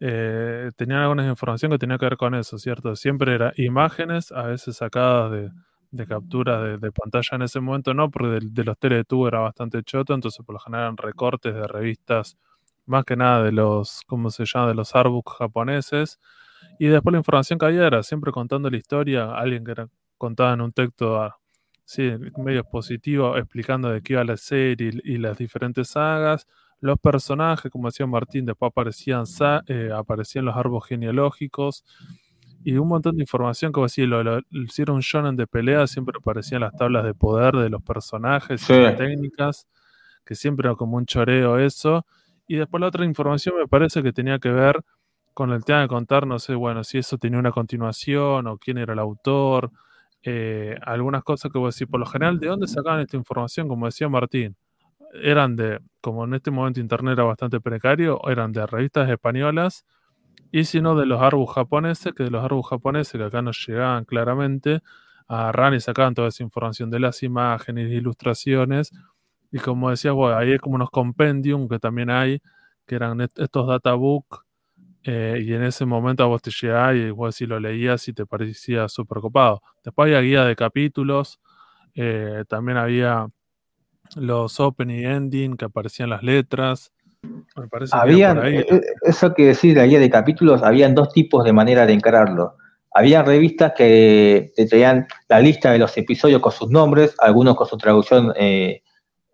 eh, 0.00 0.70
tenían 0.76 1.00
alguna 1.00 1.26
información 1.26 1.70
que 1.70 1.78
tenía 1.78 1.96
que 1.96 2.04
ver 2.04 2.18
con 2.18 2.34
eso, 2.34 2.58
¿cierto? 2.58 2.94
Siempre 2.94 3.34
era 3.34 3.54
imágenes, 3.56 4.32
a 4.32 4.42
veces 4.42 4.76
sacadas 4.76 5.30
de, 5.32 5.50
de 5.92 6.06
captura 6.06 6.76
de, 6.76 6.92
pantalla 6.92 7.36
en 7.36 7.42
ese 7.42 7.58
momento, 7.58 7.94
no, 7.94 8.10
porque 8.10 8.38
de, 8.42 8.64
los 8.64 8.78
teletubos 8.78 9.28
era 9.28 9.38
bastante 9.38 9.82
choto, 9.82 10.12
entonces 10.12 10.44
por 10.44 10.52
lo 10.52 10.58
general 10.58 10.84
eran 10.84 10.98
recortes 10.98 11.54
de 11.54 11.66
revistas, 11.66 12.36
más 12.84 13.06
que 13.06 13.16
nada 13.16 13.44
de 13.44 13.52
los, 13.52 14.02
¿cómo 14.06 14.28
se 14.28 14.44
llama?, 14.44 14.68
de 14.68 14.74
los 14.74 14.94
artbooks 14.94 15.38
japoneses. 15.38 16.20
Y 16.78 16.88
después 16.88 17.12
la 17.12 17.18
información 17.20 17.58
que 17.58 17.64
había 17.64 17.86
era 17.86 18.02
siempre 18.02 18.30
contando 18.30 18.68
la 18.68 18.76
historia, 18.76 19.32
alguien 19.34 19.64
que 19.64 19.70
era 19.70 19.88
contada 20.18 20.52
en 20.52 20.60
un 20.60 20.72
texto 20.72 21.18
sí, 21.88 22.12
medio 22.36 22.60
expositivo, 22.60 23.38
explicando 23.38 23.88
de 23.88 24.02
qué 24.02 24.12
iba 24.12 24.22
la 24.22 24.36
serie 24.36 24.92
y, 25.02 25.16
las 25.16 25.38
diferentes 25.38 25.88
sagas. 25.88 26.46
Los 26.80 26.98
personajes, 26.98 27.72
como 27.72 27.88
decía 27.88 28.06
Martín, 28.06 28.44
después 28.44 28.68
aparecían, 28.68 29.24
eh, 29.68 29.90
aparecían 29.94 30.44
los 30.44 30.54
árboles 30.54 30.86
genealógicos 30.86 31.84
y 32.62 32.76
un 32.76 32.88
montón 32.88 33.16
de 33.16 33.22
información, 33.22 33.72
como 33.72 33.86
decía, 33.86 34.06
lo, 34.06 34.22
lo, 34.22 34.42
hicieron 34.50 34.96
un 34.96 35.00
shonen 35.00 35.34
de 35.34 35.46
pelea, 35.46 35.86
siempre 35.86 36.14
aparecían 36.18 36.60
las 36.60 36.76
tablas 36.76 37.04
de 37.04 37.14
poder 37.14 37.56
de 37.56 37.70
los 37.70 37.82
personajes 37.82 38.68
y 38.68 38.74
las 38.74 38.96
técnicas, 38.98 39.66
que 40.26 40.34
siempre 40.34 40.68
era 40.68 40.76
como 40.76 40.98
un 40.98 41.06
choreo 41.06 41.58
eso. 41.58 42.04
Y 42.46 42.56
después 42.56 42.82
la 42.82 42.88
otra 42.88 43.06
información 43.06 43.56
me 43.58 43.66
parece 43.66 44.02
que 44.02 44.12
tenía 44.12 44.38
que 44.38 44.50
ver 44.50 44.84
con 45.32 45.52
el 45.52 45.64
tema 45.64 45.80
de 45.80 45.88
contar, 45.88 46.26
no 46.26 46.38
sé, 46.38 46.54
bueno, 46.54 46.84
si 46.84 46.98
eso 46.98 47.16
tenía 47.16 47.38
una 47.38 47.50
continuación 47.50 48.46
o 48.46 48.58
quién 48.58 48.76
era 48.76 48.92
el 48.92 48.98
autor, 48.98 49.72
eh, 50.22 50.76
algunas 50.82 51.22
cosas 51.22 51.50
que 51.52 51.58
voy 51.58 51.66
a 51.66 51.68
decir, 51.68 51.88
por 51.88 52.00
lo 52.00 52.06
general, 52.06 52.38
¿de 52.38 52.48
dónde 52.48 52.68
sacaban 52.68 53.00
esta 53.00 53.16
información? 53.16 53.68
Como 53.68 53.86
decía 53.86 54.08
Martín, 54.08 54.56
eran 55.22 55.56
de, 55.56 55.80
como 56.00 56.24
en 56.24 56.34
este 56.34 56.50
momento 56.50 56.80
Internet 56.80 57.14
era 57.14 57.24
bastante 57.24 57.60
precario, 57.60 58.20
eran 58.28 58.52
de 58.52 58.66
revistas 58.66 59.08
españolas 59.08 59.84
y 60.50 60.64
si 60.64 60.80
no 60.80 60.96
de 60.96 61.06
los 61.06 61.20
arbus 61.20 61.52
japoneses, 61.52 62.14
que 62.14 62.24
de 62.24 62.30
los 62.30 62.44
arbus 62.44 62.68
japoneses 62.68 63.18
que 63.18 63.24
acá 63.24 63.42
nos 63.42 63.64
llegaban 63.66 64.04
claramente, 64.04 64.80
agarraban 65.26 65.74
y 65.74 65.80
sacaban 65.80 66.14
toda 66.14 66.28
esa 66.28 66.42
información 66.42 66.90
de 66.90 67.00
las 67.00 67.22
imágenes, 67.22 67.92
ilustraciones, 67.92 68.90
y 69.50 69.58
como 69.58 69.90
decías, 69.90 70.14
bueno, 70.14 70.36
ahí 70.36 70.52
hay 70.52 70.58
como 70.58 70.76
unos 70.76 70.90
compendium 70.90 71.68
que 71.68 71.78
también 71.78 72.10
hay, 72.10 72.40
que 72.86 72.96
eran 72.96 73.20
estos 73.20 73.66
databook, 73.66 74.44
eh, 75.04 75.42
y 75.44 75.54
en 75.54 75.62
ese 75.62 75.86
momento 75.86 76.22
a 76.22 76.26
vos 76.26 76.42
te 76.42 76.50
llegaba 76.50 76.94
y 76.94 77.10
vos 77.10 77.34
si 77.36 77.46
lo 77.46 77.60
leías 77.60 78.06
y 78.08 78.12
te 78.12 78.26
parecía 78.26 78.88
súper 78.88 79.20
copado. 79.20 79.62
Después 79.84 80.06
había 80.06 80.20
guía 80.20 80.44
de 80.44 80.56
capítulos, 80.56 81.40
eh, 81.94 82.44
también 82.48 82.78
había 82.78 83.26
los 84.16 84.58
open 84.60 84.90
y 84.90 85.04
ending 85.04 85.56
que 85.56 85.66
aparecían 85.66 86.10
las 86.10 86.22
letras. 86.22 86.92
Me 87.56 87.68
parece 87.68 87.96
habían, 87.96 88.44
eh, 88.46 88.66
eso 89.02 89.34
que 89.34 89.46
decir, 89.46 89.76
la 89.76 89.86
guía 89.86 89.98
de 89.98 90.10
capítulos, 90.10 90.62
habían 90.62 90.94
dos 90.94 91.12
tipos 91.12 91.44
de 91.44 91.52
manera 91.52 91.86
de 91.86 91.92
encararlo. 91.92 92.56
Había 92.92 93.22
revistas 93.22 93.72
que 93.76 94.52
te 94.56 94.66
traían 94.66 95.06
la 95.28 95.40
lista 95.40 95.70
de 95.70 95.78
los 95.78 95.96
episodios 95.96 96.40
con 96.40 96.52
sus 96.52 96.70
nombres, 96.70 97.14
algunos 97.18 97.54
con 97.54 97.66
su 97.66 97.76
traducción 97.76 98.32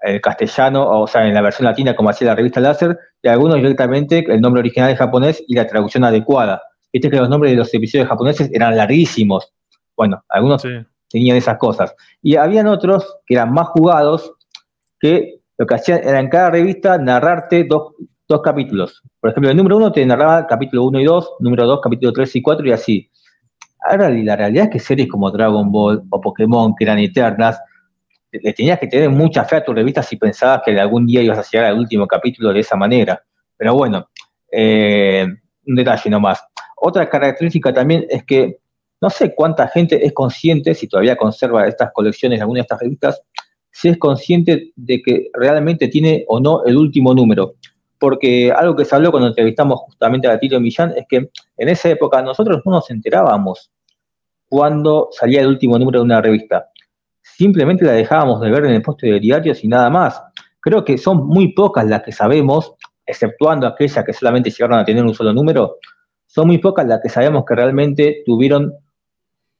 el 0.04 0.20
castellano, 0.20 1.00
o 1.00 1.06
sea, 1.06 1.26
en 1.26 1.34
la 1.34 1.40
versión 1.40 1.64
latina 1.64 1.96
como 1.96 2.10
hacía 2.10 2.28
la 2.28 2.34
revista 2.34 2.60
Láser, 2.60 2.98
y 3.22 3.28
algunos 3.28 3.56
directamente 3.56 4.24
el 4.28 4.40
nombre 4.40 4.60
original 4.60 4.90
en 4.90 4.96
japonés 4.96 5.42
y 5.46 5.54
la 5.54 5.66
traducción 5.66 6.04
adecuada. 6.04 6.62
Viste 6.92 7.10
que 7.10 7.16
los 7.16 7.28
nombres 7.28 7.52
de 7.52 7.56
los 7.56 7.72
episodios 7.72 8.08
japoneses 8.08 8.50
eran 8.52 8.76
larguísimos. 8.76 9.52
Bueno, 9.96 10.22
algunos 10.28 10.62
tenían 11.08 11.36
esas 11.36 11.58
cosas. 11.58 11.94
Y 12.22 12.36
habían 12.36 12.66
otros 12.66 13.16
que 13.26 13.34
eran 13.34 13.52
más 13.52 13.68
jugados, 13.68 14.32
que 15.00 15.40
lo 15.56 15.66
que 15.66 15.74
hacían 15.74 16.00
era 16.02 16.20
en 16.20 16.28
cada 16.28 16.50
revista 16.50 16.98
narrarte 16.98 17.64
dos, 17.64 17.94
dos 18.28 18.42
capítulos. 18.42 19.02
Por 19.20 19.30
ejemplo, 19.30 19.50
el 19.50 19.56
número 19.56 19.76
uno 19.76 19.90
te 19.90 20.04
narraba 20.04 20.46
capítulo 20.46 20.84
1 20.84 21.00
y 21.00 21.04
2, 21.04 21.30
número 21.40 21.66
2, 21.66 21.80
capítulo 21.82 22.12
3 22.12 22.36
y 22.36 22.42
4 22.42 22.66
y 22.66 22.72
así. 22.72 23.10
Ahora 23.88 24.08
la 24.10 24.36
realidad 24.36 24.64
es 24.64 24.70
que 24.70 24.78
series 24.78 25.08
como 25.08 25.30
Dragon 25.30 25.70
Ball 25.70 26.02
o 26.10 26.20
Pokémon, 26.20 26.74
que 26.76 26.84
eran 26.84 26.98
eternas, 26.98 27.60
le 28.42 28.52
tenías 28.52 28.78
que 28.78 28.86
tener 28.86 29.10
mucha 29.10 29.44
fe 29.44 29.56
a 29.56 29.64
tu 29.64 29.72
revista 29.72 30.02
si 30.02 30.16
pensabas 30.16 30.62
que 30.64 30.78
algún 30.78 31.06
día 31.06 31.22
ibas 31.22 31.38
a 31.38 31.50
llegar 31.50 31.70
al 31.70 31.78
último 31.78 32.06
capítulo 32.06 32.52
de 32.52 32.60
esa 32.60 32.76
manera. 32.76 33.22
Pero 33.56 33.74
bueno, 33.74 34.08
eh, 34.50 35.26
un 35.66 35.74
detalle 35.74 36.10
nomás. 36.10 36.42
Otra 36.76 37.08
característica 37.08 37.72
también 37.72 38.06
es 38.08 38.24
que 38.24 38.58
no 39.00 39.10
sé 39.10 39.34
cuánta 39.34 39.68
gente 39.68 40.04
es 40.04 40.12
consciente, 40.12 40.74
si 40.74 40.88
todavía 40.88 41.16
conserva 41.16 41.66
estas 41.66 41.90
colecciones, 41.92 42.40
alguna 42.40 42.58
de 42.58 42.62
estas 42.62 42.80
revistas, 42.80 43.22
si 43.70 43.88
es 43.88 43.98
consciente 43.98 44.72
de 44.76 45.02
que 45.02 45.28
realmente 45.34 45.88
tiene 45.88 46.24
o 46.28 46.40
no 46.40 46.64
el 46.64 46.76
último 46.76 47.14
número. 47.14 47.54
Porque 47.98 48.52
algo 48.52 48.76
que 48.76 48.84
se 48.84 48.94
habló 48.94 49.10
cuando 49.10 49.28
entrevistamos 49.28 49.80
justamente 49.80 50.28
a 50.28 50.38
Tito 50.38 50.60
Millán 50.60 50.92
es 50.96 51.06
que 51.08 51.28
en 51.56 51.68
esa 51.68 51.88
época 51.90 52.22
nosotros 52.22 52.62
no 52.64 52.72
nos 52.72 52.90
enterábamos 52.90 53.70
cuando 54.48 55.08
salía 55.12 55.40
el 55.40 55.48
último 55.48 55.78
número 55.78 56.00
de 56.00 56.04
una 56.04 56.20
revista 56.20 56.68
simplemente 57.36 57.84
la 57.84 57.92
dejábamos 57.92 58.40
de 58.40 58.50
ver 58.50 58.64
en 58.64 58.72
el 58.72 58.82
puesto 58.82 59.06
de 59.06 59.20
diarios 59.20 59.64
y 59.64 59.68
nada 59.68 59.90
más. 59.90 60.22
Creo 60.60 60.84
que 60.84 60.98
son 60.98 61.26
muy 61.26 61.52
pocas 61.52 61.86
las 61.86 62.02
que 62.02 62.12
sabemos, 62.12 62.74
exceptuando 63.06 63.66
aquellas 63.66 64.04
que 64.04 64.12
solamente 64.12 64.50
llegaron 64.50 64.78
a 64.78 64.84
tener 64.84 65.04
un 65.04 65.14
solo 65.14 65.32
número, 65.32 65.76
son 66.26 66.46
muy 66.46 66.58
pocas 66.58 66.86
las 66.86 67.00
que 67.00 67.08
sabemos 67.08 67.44
que 67.46 67.54
realmente 67.54 68.22
tuvieron 68.24 68.72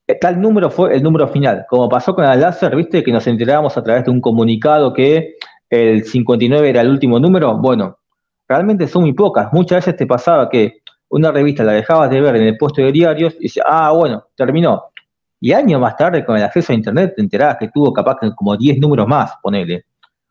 eh, 0.06 0.18
tal 0.20 0.38
número 0.40 0.70
fue 0.70 0.94
el 0.94 1.02
número 1.02 1.26
final, 1.28 1.64
como 1.68 1.88
pasó 1.88 2.14
con 2.14 2.26
el 2.26 2.40
láser, 2.40 2.76
viste 2.76 3.02
que 3.02 3.10
nos 3.10 3.26
enterábamos 3.26 3.76
a 3.78 3.82
través 3.82 4.04
de 4.04 4.10
un 4.10 4.20
comunicado 4.20 4.92
que 4.92 5.36
el 5.70 6.04
59 6.04 6.68
era 6.68 6.82
el 6.82 6.90
último 6.90 7.18
número, 7.18 7.56
bueno, 7.56 7.98
realmente 8.46 8.86
son 8.86 9.02
muy 9.02 9.14
pocas, 9.14 9.50
muchas 9.52 9.78
veces 9.78 9.96
te 9.96 10.06
pasaba 10.06 10.50
que 10.50 10.82
una 11.08 11.32
revista 11.32 11.64
la 11.64 11.72
dejabas 11.72 12.10
de 12.10 12.20
ver 12.20 12.36
en 12.36 12.42
el 12.42 12.58
puesto 12.58 12.82
de 12.82 12.92
diarios 12.92 13.34
y 13.40 13.44
decías, 13.44 13.64
ah, 13.66 13.92
bueno, 13.92 14.26
terminó, 14.36 14.90
y 15.40 15.52
años 15.52 15.80
más 15.80 15.96
tarde, 15.96 16.24
con 16.24 16.36
el 16.36 16.42
acceso 16.42 16.72
a 16.72 16.76
Internet, 16.76 17.14
te 17.16 17.22
enterabas 17.22 17.56
que 17.58 17.68
tuvo 17.68 17.92
capaz 17.92 18.16
que 18.20 18.34
como 18.34 18.56
10 18.56 18.78
números 18.78 19.06
más, 19.06 19.32
ponele. 19.42 19.84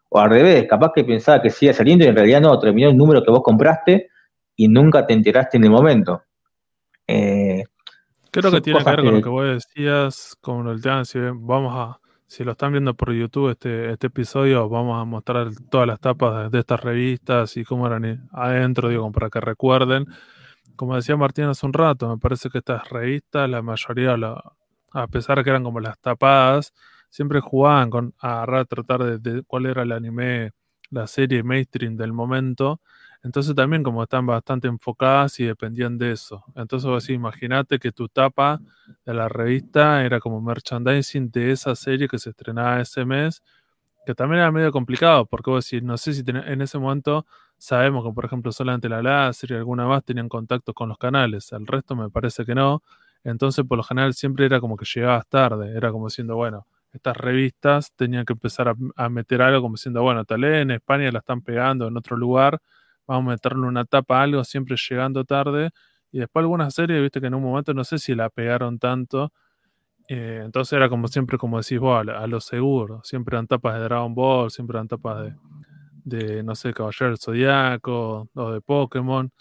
O 0.10 0.20
al 0.20 0.30
revés, 0.30 0.66
capaz 0.68 0.92
que 0.94 1.04
pensaba 1.04 1.42
que 1.42 1.50
sigue 1.50 1.74
saliendo 1.74 2.06
y 2.06 2.08
en 2.08 2.16
realidad 2.16 2.42
no, 2.42 2.58
terminó 2.60 2.90
el 2.90 2.98
número 2.98 3.24
que 3.24 3.32
vos 3.32 3.42
compraste 3.44 4.10
y 4.56 4.68
nunca 4.68 5.06
te 5.06 5.14
enteraste 5.14 5.58
en 5.58 5.64
el 5.66 5.70
momento. 5.70 6.24
Eh, 7.08 7.64
Creo 8.32 8.52
que 8.52 8.62
tiene 8.62 8.84
que 8.84 8.90
ver 8.90 9.04
con 9.04 9.14
lo 9.14 9.22
que 9.22 9.30
vos 9.30 9.46
decías, 9.46 10.36
con 10.42 10.68
el 10.68 10.82
tema, 10.82 11.06
si 11.06 11.20
vamos 11.20 11.74
a, 11.76 12.00
si 12.26 12.44
lo 12.44 12.54
están 12.54 12.72
viendo 12.72 12.96
por 12.96 13.14
YouTube 13.14 13.52
este, 13.52 13.92
este 13.92 14.08
episodio, 14.08 14.68
vamos 14.68 15.00
a 15.00 15.06
mostrar 15.06 15.50
todas 15.70 15.86
las 15.86 16.00
tapas 16.00 16.50
de, 16.50 16.60
estas 16.60 16.82
revistas 16.82 17.56
y 17.58 17.64
cómo 17.64 17.86
eran 17.86 18.28
adentro, 18.32 18.90
digo, 18.90 19.12
para 19.12 19.30
que 19.30 19.40
recuerden. 19.40 20.08
Como 20.76 20.96
decía 20.96 21.16
Martín 21.16 21.46
hace 21.46 21.64
un 21.68 21.74
rato, 21.74 22.10
me 22.10 22.18
parece 22.18 22.50
que 22.50 22.58
estas 22.58 22.90
revistas, 22.90 23.48
la 23.48 23.62
mayoría, 23.62 24.18
la, 24.18 24.42
a 24.94 25.08
pesar 25.08 25.38
de 25.38 25.44
que 25.44 25.50
eran 25.50 25.64
como 25.64 25.80
las 25.80 26.00
tapadas, 26.00 26.74
siempre 27.10 27.40
jugaban 27.42 27.90
con 27.90 28.14
agarrar, 28.20 28.66
tratar 28.68 29.20
de, 29.20 29.44
cuál 29.44 29.66
era 29.66 29.84
el 29.84 29.92
anime, 29.92 30.52
la 30.90 31.08
serie 31.08 31.44
mainstream 31.44 31.98
del 31.98 32.14
momento. 32.14 32.82
Entonces 33.24 33.56
también 33.56 33.84
como 33.84 34.04
están 34.04 34.26
bastante 34.26 34.68
enfocadas 34.68 35.40
y 35.40 35.46
dependían 35.46 35.98
de 35.98 36.12
eso. 36.12 36.44
Entonces 36.56 36.90
vos 36.90 37.10
imagínate 37.10 37.80
que 37.80 37.92
tu 37.92 38.10
tapa 38.10 38.60
de 39.06 39.14
la 39.14 39.30
revista 39.30 40.04
era 40.04 40.20
como 40.20 40.42
merchandising 40.42 41.32
de 41.32 41.52
esa 41.52 41.76
serie 41.76 42.08
que 42.08 42.20
se 42.20 42.32
estrenaba 42.32 42.82
ese 42.82 43.06
mes, 43.06 43.42
que 44.06 44.14
también 44.16 44.42
era 44.42 44.52
medio 44.52 44.72
complicado, 44.72 45.26
porque 45.26 45.50
vos 45.52 45.70
decís, 45.70 45.84
no 45.84 45.98
sé 45.98 46.14
si 46.14 46.24
en 46.28 46.62
ese 46.62 46.78
momento 46.78 47.26
sabemos 47.58 48.04
que 48.06 48.12
por 48.14 48.26
ejemplo 48.26 48.52
solamente 48.52 48.90
la 48.90 49.02
láser 49.02 49.52
y 49.52 49.56
alguna 49.56 49.86
más 49.88 50.04
tenían 50.04 50.28
contacto 50.30 50.74
con 50.74 50.90
los 50.90 50.98
canales, 50.98 51.52
el 51.54 51.66
resto 51.66 51.96
me 51.96 52.10
parece 52.10 52.46
que 52.46 52.56
no. 52.56 52.84
Entonces, 53.24 53.66
por 53.66 53.78
lo 53.78 53.84
general, 53.84 54.14
siempre 54.14 54.46
era 54.46 54.60
como 54.60 54.78
que 54.78 54.86
llegabas 54.86 55.28
tarde. 55.28 55.76
Era 55.78 55.92
como 55.92 56.08
diciendo, 56.08 56.36
bueno, 56.36 56.68
estas 56.94 57.18
revistas 57.18 57.94
tenían 57.96 58.26
que 58.26 58.34
empezar 58.34 58.76
a, 58.96 59.10
meter 59.10 59.42
algo 59.42 59.62
como 59.62 59.76
diciendo, 59.76 60.04
bueno, 60.04 60.26
tal 60.26 60.42
vez 60.42 60.62
en 60.62 60.72
España 60.72 61.12
la 61.12 61.20
están 61.20 61.42
pegando 61.42 61.88
en 61.88 61.98
otro 61.98 62.16
lugar, 62.18 62.60
vamos 63.08 63.28
a 63.28 63.32
meterle 63.32 63.66
una 63.68 63.86
tapa 63.86 64.20
a 64.20 64.24
algo, 64.24 64.44
siempre 64.44 64.76
llegando 64.90 65.26
tarde. 65.26 65.72
Y 66.12 66.20
después 66.20 66.44
algunas 66.44 66.74
series, 66.76 67.02
viste 67.02 67.20
que 67.20 67.28
en 67.28 67.34
un 67.36 67.44
momento 67.44 67.74
no 67.74 67.84
sé 67.84 67.98
si 67.98 68.14
la 68.14 68.30
pegaron 68.30 68.78
tanto. 68.78 69.34
Eh, 70.08 70.42
entonces 70.46 70.74
era 70.74 70.90
como 70.90 71.08
siempre, 71.08 71.38
como 71.38 71.58
decís 71.60 71.80
vos, 71.80 72.08
a, 72.08 72.28
lo 72.28 72.42
seguro. 72.42 73.02
Siempre 73.04 73.36
eran 73.36 73.48
tapas 73.48 73.76
de 73.76 73.82
Dragon 73.82 74.14
Ball, 74.14 74.52
siempre 74.52 74.78
eran 74.78 74.88
tapas 74.88 75.34
de, 76.04 76.44
no 76.44 76.56
sé, 76.56 76.74
Caballero 76.74 77.08
del 77.08 77.18
Zodíaco 77.18 78.30
o 78.34 78.52
de 78.52 78.62
Pokémon. 78.62 79.32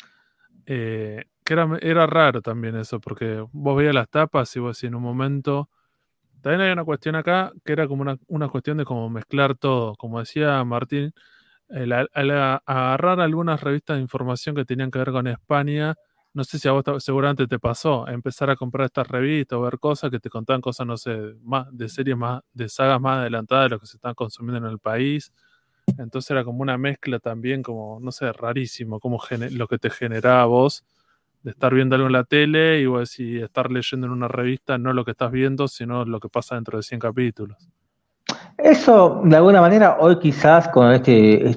Eh, 0.66 1.24
que 1.44 1.54
era, 1.54 1.68
era 1.80 2.06
raro 2.06 2.42
también 2.42 2.76
eso, 2.76 3.00
porque 3.00 3.44
vos 3.52 3.76
veías 3.76 3.94
las 3.94 4.08
tapas 4.08 4.54
y 4.56 4.60
vos 4.60 4.76
decís 4.76 4.88
en 4.88 4.94
un 4.94 5.02
momento. 5.02 5.68
También 6.42 6.62
hay 6.62 6.72
una 6.72 6.84
cuestión 6.84 7.14
acá 7.16 7.52
que 7.64 7.72
era 7.72 7.88
como 7.88 8.02
una, 8.28 8.48
cuestión 8.48 8.76
de 8.78 8.84
como 8.84 9.08
mezclar 9.10 9.54
todo. 9.56 9.94
Como 9.96 10.20
decía 10.20 10.62
Martín, 10.64 11.14
agarrar 11.70 13.20
algunas 13.20 13.60
revistas 13.62 13.96
de 13.96 14.02
información 14.02 14.56
que 14.56 14.64
tenían 14.64 14.90
que 14.90 14.98
ver 14.98 15.12
con 15.12 15.26
España, 15.28 15.94
no 16.34 16.44
sé 16.44 16.58
si 16.58 16.68
a 16.68 16.72
vos 16.72 16.84
seguramente 17.04 17.46
te 17.46 17.58
pasó, 17.58 18.08
empezar 18.08 18.50
a 18.50 18.56
comprar 18.56 18.86
estas 18.86 19.06
revistas 19.08 19.56
o 19.58 19.62
ver 19.62 19.78
cosas 19.78 20.10
que 20.10 20.18
te 20.18 20.30
contaban 20.30 20.60
cosas, 20.60 20.86
no 20.86 20.96
sé, 20.96 21.34
más 21.42 21.66
de 21.72 21.88
series 21.88 22.16
más, 22.16 22.42
de 22.52 22.68
sagas 22.68 23.00
más 23.00 23.18
adelantadas 23.18 23.66
de 23.66 23.70
lo 23.70 23.80
que 23.80 23.86
se 23.86 23.96
están 23.96 24.14
consumiendo 24.14 24.66
en 24.66 24.72
el 24.72 24.78
país. 24.78 25.32
Entonces 25.98 26.30
era 26.30 26.44
como 26.44 26.62
una 26.62 26.78
mezcla 26.78 27.18
también, 27.20 27.62
como, 27.62 28.00
no 28.00 28.12
sé, 28.12 28.32
rarísimo, 28.32 29.00
como 29.00 29.20
lo 29.50 29.68
que 29.68 29.78
te 29.78 29.90
generaba 29.90 30.46
vos 30.46 30.84
de 31.42 31.50
estar 31.50 31.74
viendo 31.74 31.96
algo 31.96 32.06
en 32.06 32.12
la 32.12 32.24
tele 32.24 32.80
y 32.80 32.86
vos 32.86 33.10
decís, 33.10 33.42
estar 33.42 33.70
leyendo 33.70 34.06
en 34.06 34.12
una 34.12 34.28
revista 34.28 34.78
no 34.78 34.92
lo 34.92 35.04
que 35.04 35.10
estás 35.10 35.30
viendo, 35.30 35.68
sino 35.68 36.04
lo 36.04 36.20
que 36.20 36.28
pasa 36.28 36.54
dentro 36.54 36.78
de 36.78 36.82
100 36.82 37.00
capítulos. 37.00 37.68
Eso, 38.56 39.22
de 39.24 39.36
alguna 39.36 39.60
manera, 39.60 39.96
hoy 39.98 40.18
quizás 40.18 40.68
con 40.68 40.92
este, 40.92 41.56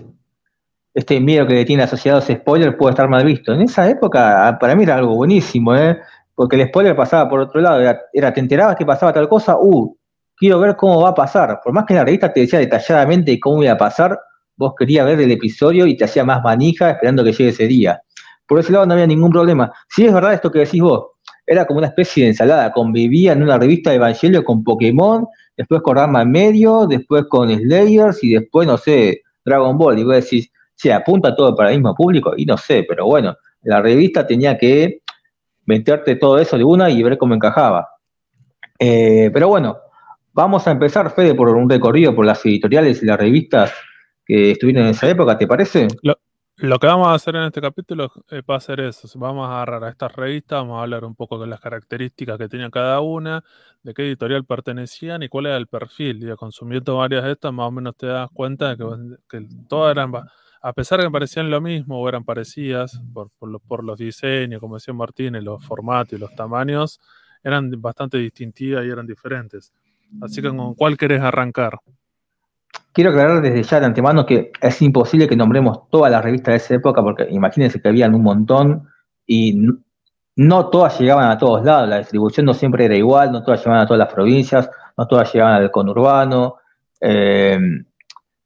este 0.93 1.19
miedo 1.19 1.45
que 1.45 1.53
le 1.53 1.65
tiene 1.65 1.83
asociado 1.83 2.19
ese 2.19 2.35
spoiler 2.37 2.75
puede 2.75 2.91
estar 2.91 3.07
mal 3.07 3.23
visto. 3.23 3.53
En 3.53 3.61
esa 3.61 3.87
época, 3.89 4.57
para 4.59 4.75
mí 4.75 4.83
era 4.83 4.95
algo 4.95 5.15
buenísimo, 5.15 5.75
¿eh? 5.75 5.99
porque 6.33 6.55
el 6.55 6.67
spoiler 6.67 6.95
pasaba 6.95 7.29
por 7.29 7.39
otro 7.39 7.61
lado, 7.61 7.79
era, 8.13 8.33
te 8.33 8.39
enterabas 8.39 8.75
que 8.75 8.85
pasaba 8.85 9.13
tal 9.13 9.29
cosa, 9.29 9.55
uh, 9.57 9.95
quiero 10.35 10.59
ver 10.59 10.75
cómo 10.75 11.01
va 11.01 11.09
a 11.09 11.15
pasar. 11.15 11.59
Por 11.63 11.73
más 11.73 11.85
que 11.85 11.93
la 11.93 12.03
revista 12.03 12.33
te 12.33 12.41
decía 12.41 12.59
detalladamente 12.59 13.39
cómo 13.39 13.63
iba 13.63 13.73
a 13.73 13.77
pasar, 13.77 14.19
vos 14.57 14.73
querías 14.77 15.05
ver 15.05 15.19
el 15.21 15.31
episodio 15.31 15.85
y 15.85 15.95
te 15.95 16.05
hacía 16.05 16.23
más 16.23 16.43
manija 16.43 16.91
esperando 16.91 17.23
que 17.23 17.31
llegue 17.31 17.49
ese 17.49 17.67
día. 17.67 18.01
Por 18.47 18.59
ese 18.59 18.71
lado 18.71 18.85
no 18.85 18.93
había 18.93 19.07
ningún 19.07 19.31
problema. 19.31 19.71
Si 19.89 20.05
es 20.05 20.13
verdad 20.13 20.33
esto 20.33 20.51
que 20.51 20.59
decís 20.59 20.81
vos, 20.81 21.07
era 21.45 21.65
como 21.65 21.79
una 21.79 21.87
especie 21.87 22.23
de 22.23 22.29
ensalada, 22.29 22.71
convivía 22.71 23.33
en 23.33 23.43
una 23.43 23.57
revista 23.57 23.91
de 23.91 23.97
Evangelio 23.97 24.43
con 24.43 24.63
Pokémon, 24.63 25.27
después 25.55 25.81
con 25.81 25.95
Rama 25.95 26.23
en 26.23 26.31
medio, 26.31 26.87
después 26.87 27.25
con 27.29 27.49
Slayers 27.53 28.23
y 28.23 28.33
después, 28.33 28.67
no 28.67 28.77
sé, 28.77 29.21
Dragon 29.43 29.77
Ball. 29.77 29.99
Y 29.99 30.03
vos 30.03 30.15
decís, 30.15 30.51
se 30.75 30.91
apunta 30.91 31.35
todo 31.35 31.55
para 31.55 31.71
el 31.71 31.77
mismo 31.77 31.95
público, 31.95 32.33
y 32.35 32.45
no 32.45 32.57
sé, 32.57 32.85
pero 32.87 33.05
bueno, 33.05 33.35
la 33.61 33.81
revista 33.81 34.25
tenía 34.25 34.57
que 34.57 35.01
meterte 35.65 36.15
todo 36.15 36.37
eso 36.37 36.57
de 36.57 36.63
una 36.63 36.89
y 36.89 37.01
ver 37.01 37.17
cómo 37.17 37.33
encajaba. 37.33 37.87
Eh, 38.79 39.29
pero 39.33 39.47
bueno, 39.47 39.77
vamos 40.33 40.67
a 40.67 40.71
empezar, 40.71 41.11
Fede, 41.11 41.33
por 41.33 41.49
un 41.49 41.69
recorrido 41.69 42.13
por 42.13 42.25
las 42.25 42.45
editoriales 42.45 43.01
y 43.01 43.05
las 43.05 43.19
revistas 43.19 43.71
que 44.25 44.51
estuvieron 44.51 44.83
en 44.83 44.89
esa 44.89 45.07
época, 45.07 45.37
¿te 45.37 45.47
parece? 45.47 45.87
Lo 46.01 46.17
que 46.57 46.88
vamos 46.88 47.07
a 47.07 47.13
hacer 47.13 47.35
en 47.35 47.43
este 47.43 47.59
capítulo 47.59 48.12
eh, 48.31 48.41
va 48.50 48.55
a 48.55 48.59
ser 48.59 48.79
eso. 48.79 49.07
Vamos 49.19 49.47
a 49.47 49.55
agarrar 49.55 49.83
a 49.83 49.89
estas 49.89 50.15
revistas, 50.15 50.59
vamos 50.59 50.79
a 50.79 50.83
hablar 50.83 51.03
un 51.03 51.15
poco 51.15 51.38
de 51.38 51.47
las 51.47 51.59
características 51.59 52.38
que 52.38 52.47
tenía 52.47 52.69
cada 52.69 53.01
una, 53.01 53.43
de 53.83 53.93
qué 53.93 54.03
editorial 54.03 54.45
pertenecían 54.45 55.21
y 55.24 55.27
cuál 55.27 55.47
era 55.47 55.57
el 55.57 55.67
perfil. 55.67 56.29
Y 56.29 56.35
consumiendo 56.35 56.97
varias 56.97 57.24
de 57.25 57.33
estas, 57.33 57.51
más 57.51 57.67
o 57.67 57.71
menos 57.71 57.95
te 57.97 58.07
das 58.07 58.29
cuenta 58.33 58.75
de 58.75 59.17
que, 59.27 59.47
todas 59.67 59.91
eran, 59.91 60.13
a 60.62 60.74
pesar 60.74 61.00
de 61.00 61.07
que 61.07 61.12
parecían 61.12 61.50
lo 61.50 61.59
mismo 61.59 62.00
o 62.00 62.07
eran 62.07 62.24
parecidas 62.24 63.01
por, 63.13 63.29
por, 63.67 63.83
los 63.83 64.00
diseños, 64.00 64.62
como 64.62 64.75
decía 64.75 64.93
Martínez, 64.93 65.43
los 65.43 65.63
formatos 65.65 66.13
y 66.13 66.17
los 66.17 66.33
tamaños, 66.35 67.01
eran 67.43 67.69
bastante 67.81 68.17
distintivas 68.17 68.85
y 68.85 68.89
eran 68.89 69.05
diferentes. 69.05 69.74
Así 70.21 70.41
que, 70.41 70.50
¿con 70.55 70.74
cuál 70.75 70.97
querés 70.97 71.21
arrancar? 71.21 71.79
Quiero 72.94 73.10
aclarar 73.10 73.41
desde 73.41 73.63
ya 73.63 73.79
de 73.79 73.86
antemano 73.88 74.25
que 74.25 74.51
es 74.62 74.82
imposible 74.82 75.27
que 75.27 75.36
nombremos 75.36 75.89
todas 75.89 76.12
las 76.12 76.24
revistas 76.24 76.53
de 76.53 76.58
esa 76.58 76.75
época, 76.75 77.01
porque 77.01 77.27
imagínense 77.29 77.82
que 77.82 77.89
habían 77.89 78.15
un 78.15 78.24
montón 78.24 78.88
y 79.27 79.67
no 80.38 80.70
todas 80.70 81.00
llegaban 81.00 81.29
a 81.29 81.38
todos 81.38 81.63
lados, 81.63 81.89
la 81.89 82.00
distribución 82.00 82.46
no 82.46 82.53
siempre 82.53 82.86
era 82.86 82.96
igual, 82.96 83.32
no 83.32 83.44
todas 83.44 83.60
llegaban 83.62 83.82
a 83.82 83.88
todas 83.88 84.00
las 84.00 84.13
provincias, 84.13 84.70
no 84.98 85.08
todas 85.08 85.32
llegaban 85.34 85.55
al 85.55 85.72
conurbano. 85.72 86.55
Eh, 87.01 87.60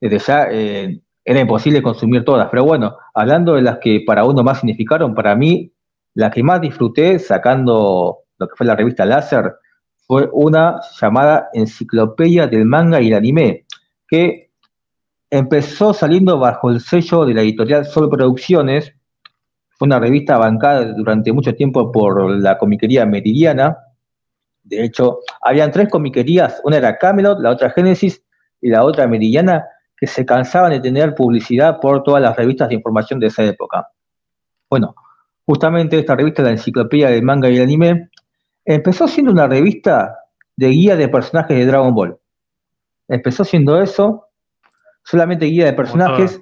desde 0.01 0.19
ya 0.19 0.47
eh, 0.49 1.01
era 1.23 1.39
imposible 1.39 1.81
consumir 1.81 2.23
todas. 2.23 2.47
Pero 2.49 2.63
bueno, 2.63 2.97
hablando 3.13 3.55
de 3.55 3.61
las 3.61 3.77
que 3.79 4.03
para 4.05 4.25
uno 4.25 4.43
más 4.43 4.59
significaron, 4.59 5.13
para 5.13 5.35
mí, 5.35 5.71
la 6.15 6.31
que 6.31 6.43
más 6.43 6.61
disfruté 6.61 7.19
sacando 7.19 8.19
lo 8.37 8.47
que 8.47 8.55
fue 8.55 8.65
la 8.65 8.75
revista 8.75 9.05
Láser 9.05 9.55
fue 10.07 10.27
una 10.33 10.79
llamada 10.99 11.49
Enciclopedia 11.53 12.47
del 12.47 12.65
Manga 12.65 12.99
y 12.99 13.09
el 13.09 13.13
Anime, 13.13 13.65
que 14.09 14.51
empezó 15.29 15.93
saliendo 15.93 16.39
bajo 16.39 16.69
el 16.69 16.81
sello 16.81 17.25
de 17.25 17.33
la 17.33 17.41
editorial 17.41 17.85
Sol 17.85 18.09
Producciones. 18.09 18.93
Fue 19.69 19.85
una 19.85 19.99
revista 19.99 20.37
bancada 20.37 20.93
durante 20.93 21.31
mucho 21.31 21.53
tiempo 21.55 21.91
por 21.91 22.29
la 22.39 22.57
comiquería 22.57 23.05
meridiana. 23.05 23.77
De 24.63 24.83
hecho, 24.83 25.19
habían 25.41 25.71
tres 25.71 25.89
comiquerías, 25.89 26.59
una 26.63 26.77
era 26.77 26.97
Camelot, 26.97 27.39
la 27.39 27.51
otra 27.51 27.69
Génesis 27.69 28.23
y 28.61 28.69
la 28.69 28.83
otra 28.83 29.07
meridiana, 29.07 29.65
que 29.95 30.07
se 30.07 30.25
cansaban 30.25 30.71
de 30.71 30.79
tener 30.79 31.15
publicidad 31.15 31.79
por 31.79 32.03
todas 32.03 32.21
las 32.21 32.35
revistas 32.35 32.69
de 32.69 32.75
información 32.75 33.19
de 33.19 33.27
esa 33.27 33.43
época. 33.43 33.89
Bueno, 34.69 34.95
justamente 35.45 35.97
esta 35.99 36.15
revista, 36.15 36.43
la 36.43 36.51
Enciclopedia 36.51 37.09
del 37.09 37.23
Manga 37.23 37.49
y 37.49 37.57
el 37.57 37.63
Anime, 37.63 38.09
empezó 38.65 39.07
siendo 39.07 39.31
una 39.31 39.47
revista 39.47 40.15
de 40.55 40.67
guía 40.69 40.95
de 40.95 41.07
personajes 41.07 41.57
de 41.57 41.65
Dragon 41.65 41.93
Ball. 41.93 42.18
Empezó 43.09 43.43
siendo 43.43 43.81
eso, 43.81 44.27
solamente 45.03 45.47
guía 45.47 45.65
de 45.65 45.73
personajes. 45.73 46.41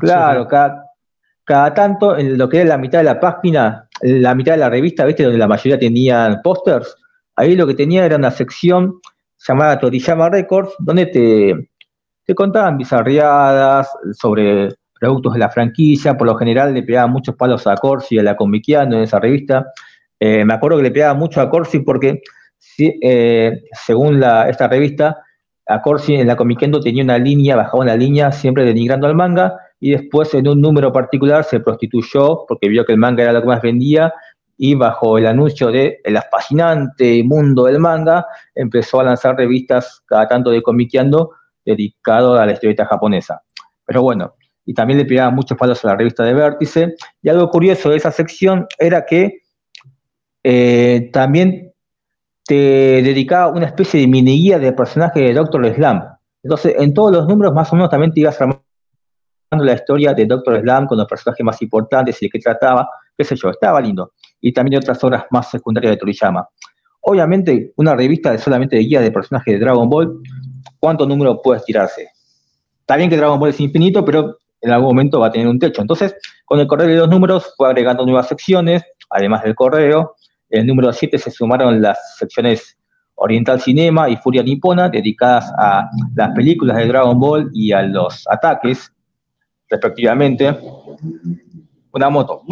Claro, 0.00 0.48
cada, 0.48 0.84
cada, 1.44 1.74
tanto, 1.74 2.16
en 2.18 2.36
lo 2.36 2.48
que 2.48 2.60
era 2.60 2.70
la 2.70 2.78
mitad 2.78 2.98
de 2.98 3.04
la 3.04 3.20
página, 3.20 3.88
la 4.00 4.34
mitad 4.34 4.52
de 4.52 4.58
la 4.58 4.70
revista, 4.70 5.04
¿viste? 5.04 5.22
Donde 5.22 5.38
la 5.38 5.48
mayoría 5.48 5.78
tenían 5.78 6.40
pósters, 6.42 6.96
ahí 7.36 7.54
lo 7.54 7.66
que 7.66 7.74
tenía 7.74 8.04
era 8.04 8.16
una 8.16 8.30
sección 8.30 9.00
llamada 9.46 9.78
Toriyama 9.78 10.30
Records, 10.30 10.74
donde 10.78 11.06
te, 11.06 11.70
te 12.24 12.34
contaban 12.34 12.78
bizarriadas 12.78 13.88
sobre 14.12 14.74
productos 14.98 15.32
de 15.32 15.40
la 15.40 15.50
franquicia, 15.50 16.16
por 16.16 16.28
lo 16.28 16.36
general 16.36 16.72
le 16.72 16.84
pegaban 16.84 17.10
muchos 17.10 17.34
palos 17.34 17.66
a 17.66 17.74
Corsi 17.74 18.14
y 18.14 18.18
a 18.20 18.22
la 18.22 18.36
Comiquiano 18.36 18.96
en 18.96 19.02
esa 19.02 19.18
revista. 19.18 19.66
Eh, 20.20 20.44
me 20.44 20.54
acuerdo 20.54 20.76
que 20.76 20.84
le 20.84 20.92
pegaba 20.92 21.14
mucho 21.14 21.40
a 21.40 21.50
Corsi 21.50 21.80
porque, 21.80 22.22
eh, 22.78 23.64
según 23.72 24.22
esta 24.22 24.68
revista, 24.68 25.18
a 25.66 25.80
Corsi 25.80 26.14
en 26.14 26.26
la 26.26 26.36
Comiquendo 26.36 26.80
tenía 26.80 27.04
una 27.04 27.18
línea, 27.18 27.56
bajaba 27.56 27.82
una 27.82 27.96
línea 27.96 28.32
siempre 28.32 28.64
denigrando 28.64 29.06
al 29.06 29.14
manga 29.14 29.56
y 29.80 29.90
después 29.90 30.32
en 30.34 30.48
un 30.48 30.60
número 30.60 30.92
particular 30.92 31.44
se 31.44 31.60
prostituyó 31.60 32.44
porque 32.46 32.68
vio 32.68 32.84
que 32.84 32.92
el 32.92 32.98
manga 32.98 33.22
era 33.22 33.32
lo 33.32 33.40
que 33.40 33.46
más 33.46 33.62
vendía 33.62 34.12
y 34.56 34.74
bajo 34.74 35.18
el 35.18 35.26
anuncio 35.26 35.70
de 35.70 36.00
el 36.04 36.18
fascinante 36.30 37.22
mundo 37.24 37.64
del 37.64 37.78
manga 37.78 38.26
empezó 38.54 39.00
a 39.00 39.04
lanzar 39.04 39.36
revistas 39.36 40.02
cada 40.06 40.28
tanto 40.28 40.50
de 40.50 40.62
comiqueando 40.62 41.30
dedicado 41.64 42.34
a 42.34 42.46
la 42.46 42.52
historieta 42.52 42.86
japonesa. 42.86 43.42
Pero 43.84 44.02
bueno, 44.02 44.34
y 44.64 44.74
también 44.74 44.98
le 44.98 45.04
pegaba 45.04 45.30
muchos 45.30 45.58
palos 45.58 45.84
a 45.84 45.88
la 45.88 45.96
revista 45.96 46.24
de 46.24 46.34
Vértice. 46.34 46.94
Y 47.22 47.28
algo 47.28 47.48
curioso 47.50 47.90
de 47.90 47.96
esa 47.96 48.10
sección 48.10 48.66
era 48.78 49.04
que 49.04 49.42
eh, 50.44 51.10
también 51.12 51.71
te 52.52 53.00
dedicaba 53.00 53.48
una 53.48 53.64
especie 53.64 53.98
de 53.98 54.06
mini 54.06 54.38
guía 54.38 54.58
de 54.58 54.72
personaje 54.72 55.20
de 55.20 55.32
Doctor 55.32 55.74
Slam. 55.74 56.04
Entonces, 56.42 56.74
en 56.78 56.92
todos 56.92 57.10
los 57.10 57.26
números 57.26 57.54
más 57.54 57.72
o 57.72 57.76
menos 57.76 57.88
también 57.88 58.12
te 58.12 58.20
ibas 58.20 58.38
armando 58.38 58.62
la 59.52 59.72
historia 59.72 60.12
de 60.12 60.26
Doctor 60.26 60.60
Slam 60.60 60.86
con 60.86 60.98
los 60.98 61.06
personajes 61.06 61.42
más 61.42 61.62
importantes 61.62 62.20
y 62.20 62.26
de 62.26 62.30
qué 62.30 62.38
trataba, 62.40 62.86
qué 63.16 63.24
sé 63.24 63.36
yo, 63.36 63.48
estaba 63.48 63.80
lindo. 63.80 64.12
Y 64.42 64.52
también 64.52 64.82
otras 64.82 65.02
obras 65.02 65.24
más 65.30 65.50
secundarias 65.50 65.92
de 65.92 65.96
Toriyama. 65.96 66.46
Obviamente, 67.00 67.72
una 67.76 67.96
revista 67.96 68.36
solamente 68.36 68.76
de 68.76 68.82
guía 68.82 69.00
de 69.00 69.10
personajes 69.10 69.54
de 69.54 69.58
Dragon 69.58 69.88
Ball, 69.88 70.20
¿cuántos 70.78 71.08
números 71.08 71.38
puedes 71.42 71.64
tirarse? 71.64 72.08
Está 72.80 72.96
bien 72.96 73.08
que 73.08 73.16
Dragon 73.16 73.40
Ball 73.40 73.48
es 73.48 73.60
infinito, 73.60 74.04
pero 74.04 74.36
en 74.60 74.72
algún 74.72 74.88
momento 74.88 75.20
va 75.20 75.28
a 75.28 75.32
tener 75.32 75.48
un 75.48 75.58
techo. 75.58 75.80
Entonces, 75.80 76.14
con 76.44 76.60
el 76.60 76.66
correo 76.66 76.86
de 76.86 76.96
los 76.96 77.08
números 77.08 77.54
fue 77.56 77.68
agregando 77.68 78.04
nuevas 78.04 78.28
secciones, 78.28 78.82
además 79.08 79.42
del 79.42 79.54
correo, 79.54 80.16
en 80.52 80.60
el 80.60 80.66
número 80.66 80.92
7 80.92 81.18
se 81.18 81.30
sumaron 81.30 81.80
las 81.80 82.16
secciones 82.18 82.76
Oriental 83.14 83.60
Cinema 83.60 84.08
y 84.10 84.16
Furia 84.16 84.42
Nipona, 84.42 84.90
dedicadas 84.90 85.50
a 85.58 85.88
las 86.14 86.30
películas 86.32 86.76
de 86.76 86.86
Dragon 86.86 87.18
Ball 87.18 87.50
y 87.54 87.72
a 87.72 87.82
los 87.82 88.24
ataques, 88.28 88.92
respectivamente. 89.68 90.54
Una 91.92 92.10
moto. 92.10 92.42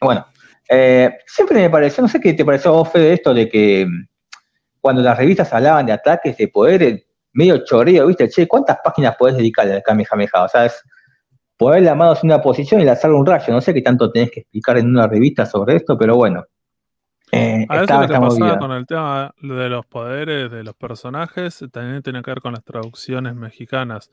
Bueno, 0.00 0.26
eh, 0.68 1.10
siempre 1.26 1.62
me 1.62 1.70
pareció, 1.70 2.02
no 2.02 2.08
sé 2.08 2.20
qué 2.20 2.32
te 2.32 2.44
pareció 2.44 2.72
vos, 2.72 2.92
de 2.92 3.12
esto 3.12 3.34
de 3.34 3.48
que 3.48 3.88
cuando 4.80 5.02
las 5.02 5.18
revistas 5.18 5.52
hablaban 5.52 5.86
de 5.86 5.92
ataques, 5.92 6.36
de 6.36 6.46
poder, 6.46 7.04
medio 7.32 7.64
chorreo, 7.64 8.06
¿viste? 8.06 8.28
Che, 8.28 8.46
¿cuántas 8.46 8.78
páginas 8.84 9.16
podés 9.16 9.36
dedicarle 9.36 9.74
al 9.74 9.82
Kamehameha? 9.82 10.44
O 10.44 10.48
sea, 10.48 10.66
es 10.66 10.80
poner 11.56 11.82
la 11.82 11.94
mano 11.94 12.14
una 12.22 12.40
posición 12.40 12.80
y 12.80 12.84
lanzar 12.84 13.12
un 13.12 13.24
rayo. 13.24 13.52
No 13.52 13.60
sé 13.60 13.72
qué 13.72 13.82
tanto 13.82 14.10
tenés 14.10 14.30
que 14.30 14.40
explicar 14.40 14.78
en 14.78 14.88
una 14.88 15.06
revista 15.06 15.46
sobre 15.46 15.76
esto, 15.76 15.96
pero 15.96 16.16
bueno. 16.16 16.44
Eh, 17.32 17.66
a 17.68 17.80
veces 17.80 17.98
lo 17.98 18.06
que 18.06 18.18
pasaba 18.18 18.58
con 18.58 18.70
el 18.72 18.86
tema 18.86 19.34
de 19.40 19.68
los 19.68 19.84
poderes 19.86 20.50
de 20.50 20.62
los 20.62 20.74
personajes 20.76 21.64
también 21.72 22.02
tiene 22.02 22.22
que 22.22 22.30
ver 22.30 22.40
con 22.40 22.52
las 22.52 22.64
traducciones 22.64 23.34
mexicanas. 23.34 24.10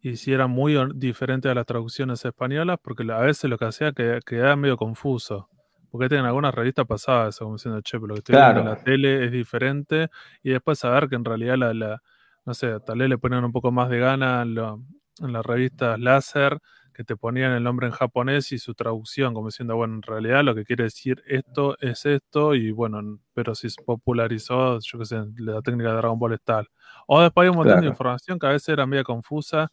Y 0.00 0.16
si 0.16 0.32
era 0.32 0.46
muy 0.46 0.76
diferente 0.94 1.48
a 1.48 1.54
las 1.54 1.66
traducciones 1.66 2.24
españolas, 2.24 2.78
porque 2.82 3.10
a 3.10 3.18
veces 3.20 3.48
lo 3.48 3.58
que 3.58 3.66
hacía 3.66 3.92
que 3.92 4.20
quedaba 4.24 4.56
medio 4.56 4.76
confuso. 4.76 5.48
Porque 5.90 6.06
en 6.06 6.24
algunas 6.24 6.54
revistas 6.54 6.86
pasadas 6.86 7.34
eso, 7.34 7.44
como 7.44 7.56
diciendo, 7.56 7.80
che, 7.82 7.98
pero 7.98 8.08
lo 8.08 8.14
que 8.14 8.18
estoy 8.20 8.36
viendo 8.36 8.60
en 8.60 8.66
la 8.66 8.82
tele 8.82 9.26
es 9.26 9.32
diferente. 9.32 10.08
Y 10.42 10.50
después 10.50 10.78
saber 10.78 11.08
que 11.08 11.16
en 11.16 11.24
realidad 11.24 11.56
la, 11.56 12.00
no 12.44 12.54
sé, 12.54 12.80
tal 12.80 12.98
vez 12.98 13.08
le 13.08 13.18
ponen 13.18 13.44
un 13.44 13.52
poco 13.52 13.70
más 13.70 13.90
de 13.90 13.98
gana 13.98 14.42
en, 14.42 14.56
en 14.58 15.32
las 15.32 15.44
revistas 15.44 16.00
láser 16.00 16.58
que 16.92 17.04
te 17.04 17.16
ponían 17.16 17.52
el 17.52 17.62
nombre 17.62 17.86
en 17.86 17.92
japonés 17.92 18.52
y 18.52 18.58
su 18.58 18.74
traducción, 18.74 19.34
como 19.34 19.48
diciendo, 19.48 19.76
bueno, 19.76 19.94
en 19.94 20.02
realidad 20.02 20.44
lo 20.44 20.54
que 20.54 20.64
quiere 20.64 20.84
decir 20.84 21.22
esto 21.26 21.76
es 21.80 22.04
esto, 22.06 22.54
y 22.54 22.70
bueno, 22.70 23.18
pero 23.34 23.54
si 23.54 23.70
se 23.70 23.82
popularizó, 23.82 24.78
yo 24.80 24.98
qué 24.98 25.06
sé, 25.06 25.22
la 25.38 25.62
técnica 25.62 25.90
de 25.90 25.96
Dragon 25.96 26.18
Ball 26.18 26.34
es 26.34 26.42
tal. 26.42 26.68
O 27.06 27.20
después 27.20 27.44
hay 27.46 27.50
un 27.50 27.56
montón 27.56 27.80
de 27.80 27.86
información 27.86 28.38
que 28.38 28.46
a 28.46 28.50
veces 28.50 28.68
era 28.68 28.86
medio 28.86 29.04
confusa, 29.04 29.72